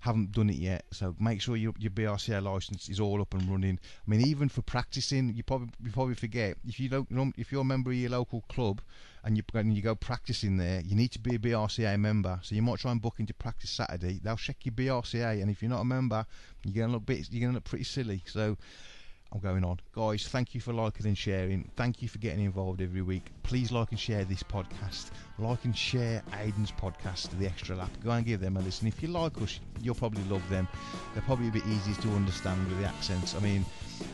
haven't 0.00 0.32
done 0.32 0.50
it 0.50 0.56
yet. 0.56 0.84
So 0.90 1.14
make 1.20 1.40
sure 1.40 1.56
your 1.56 1.74
your 1.78 1.90
BRCA 1.90 2.42
license 2.42 2.88
is 2.88 2.98
all 2.98 3.20
up 3.20 3.34
and 3.34 3.48
running. 3.50 3.78
I 4.06 4.10
mean, 4.10 4.22
even 4.22 4.48
for 4.48 4.62
practicing, 4.62 5.34
you 5.34 5.42
probably 5.42 5.68
you 5.82 5.90
probably 5.90 6.14
forget 6.14 6.56
if 6.66 6.80
you 6.80 6.88
don't 6.88 7.34
if 7.36 7.52
you're 7.52 7.60
a 7.60 7.64
member 7.64 7.90
of 7.90 7.96
your 7.96 8.10
local 8.10 8.42
club 8.42 8.80
and 9.22 9.36
you 9.36 9.42
and 9.54 9.74
you 9.74 9.82
go 9.82 9.94
practicing 9.94 10.56
there, 10.56 10.80
you 10.80 10.96
need 10.96 11.12
to 11.12 11.18
be 11.18 11.34
a 11.34 11.38
BRCA 11.38 11.98
member. 12.00 12.40
So 12.42 12.54
you 12.54 12.62
might 12.62 12.78
try 12.80 12.90
and 12.90 13.00
book 13.00 13.16
into 13.18 13.34
practice 13.34 13.70
Saturday. 13.70 14.20
They'll 14.22 14.36
check 14.36 14.64
your 14.64 14.74
BRCA, 14.74 15.40
and 15.42 15.50
if 15.50 15.62
you're 15.62 15.70
not 15.70 15.82
a 15.82 15.84
member, 15.84 16.24
you're 16.64 16.82
gonna 16.82 16.94
look 16.94 17.06
bit 17.06 17.28
you're 17.30 17.42
gonna 17.42 17.54
look 17.54 17.64
pretty 17.64 17.84
silly. 17.84 18.22
So. 18.26 18.56
I'm 19.32 19.40
going 19.40 19.64
on. 19.64 19.78
Guys, 19.92 20.26
thank 20.26 20.54
you 20.54 20.60
for 20.60 20.72
liking 20.72 21.06
and 21.06 21.16
sharing. 21.16 21.70
Thank 21.76 22.02
you 22.02 22.08
for 22.08 22.18
getting 22.18 22.44
involved 22.44 22.82
every 22.82 23.02
week. 23.02 23.30
Please 23.44 23.70
like 23.70 23.92
and 23.92 24.00
share 24.00 24.24
this 24.24 24.42
podcast. 24.42 25.10
Like 25.38 25.64
and 25.64 25.76
share 25.76 26.22
Aiden's 26.32 26.72
podcast, 26.72 27.30
The 27.38 27.46
Extra 27.46 27.76
Lap. 27.76 27.90
Go 28.02 28.10
and 28.10 28.26
give 28.26 28.40
them 28.40 28.56
a 28.56 28.60
listen. 28.60 28.88
If 28.88 29.02
you 29.02 29.08
like 29.08 29.40
us, 29.40 29.60
you'll 29.80 29.94
probably 29.94 30.24
love 30.24 30.48
them. 30.50 30.66
They're 31.14 31.22
probably 31.22 31.48
a 31.48 31.52
bit 31.52 31.64
easier 31.66 31.94
to 31.94 32.08
understand 32.10 32.66
with 32.68 32.80
the 32.80 32.86
accents. 32.86 33.36
I 33.36 33.38
mean, 33.38 33.64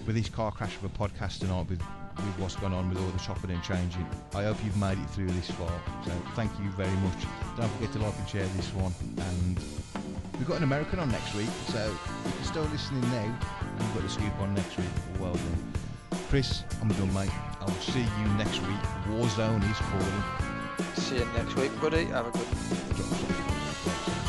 with 0.06 0.16
this 0.16 0.28
car 0.28 0.52
crash 0.52 0.76
of 0.76 0.84
a 0.84 0.90
podcast 0.90 1.38
tonight, 1.38 1.66
with, 1.70 1.80
with 1.80 2.38
what's 2.38 2.56
going 2.56 2.74
on 2.74 2.90
with 2.90 2.98
all 2.98 3.08
the 3.08 3.18
chopping 3.18 3.50
and 3.50 3.62
changing, 3.62 4.06
I 4.34 4.44
hope 4.44 4.62
you've 4.64 4.76
made 4.76 4.98
it 4.98 5.10
through 5.10 5.28
this 5.28 5.50
far. 5.50 5.72
So 6.04 6.10
thank 6.34 6.52
you 6.60 6.70
very 6.72 6.96
much. 6.98 7.24
Don't 7.56 7.70
forget 7.72 7.92
to 7.94 7.98
like 8.00 8.18
and 8.18 8.28
share 8.28 8.46
this 8.48 8.68
one. 8.74 8.94
And 9.16 9.58
We've 10.38 10.46
got 10.46 10.58
an 10.58 10.64
American 10.64 10.98
on 10.98 11.10
next 11.10 11.34
week, 11.34 11.48
so 11.68 11.78
if 11.78 12.34
you're 12.34 12.44
still 12.44 12.62
listening 12.64 13.00
now, 13.10 13.24
you've 13.24 13.94
got 13.94 14.02
the 14.02 14.08
scoop 14.08 14.38
on 14.38 14.54
next 14.54 14.76
week. 14.76 14.86
Well 15.18 15.32
done. 15.32 15.72
Chris, 16.28 16.62
I'm 16.82 16.88
done, 16.88 17.12
mate. 17.14 17.30
I 17.60 17.64
will 17.64 17.72
see 17.80 18.00
you 18.00 18.28
next 18.36 18.60
week. 18.60 18.82
Warzone 19.08 19.68
is 19.70 19.78
falling. 19.78 20.22
See 20.94 21.16
you 21.16 21.24
next 21.36 21.56
week, 21.56 21.80
buddy. 21.80 22.04
Have 22.06 22.26
a 22.26 22.30
good 22.30 22.46
something. 22.96 24.25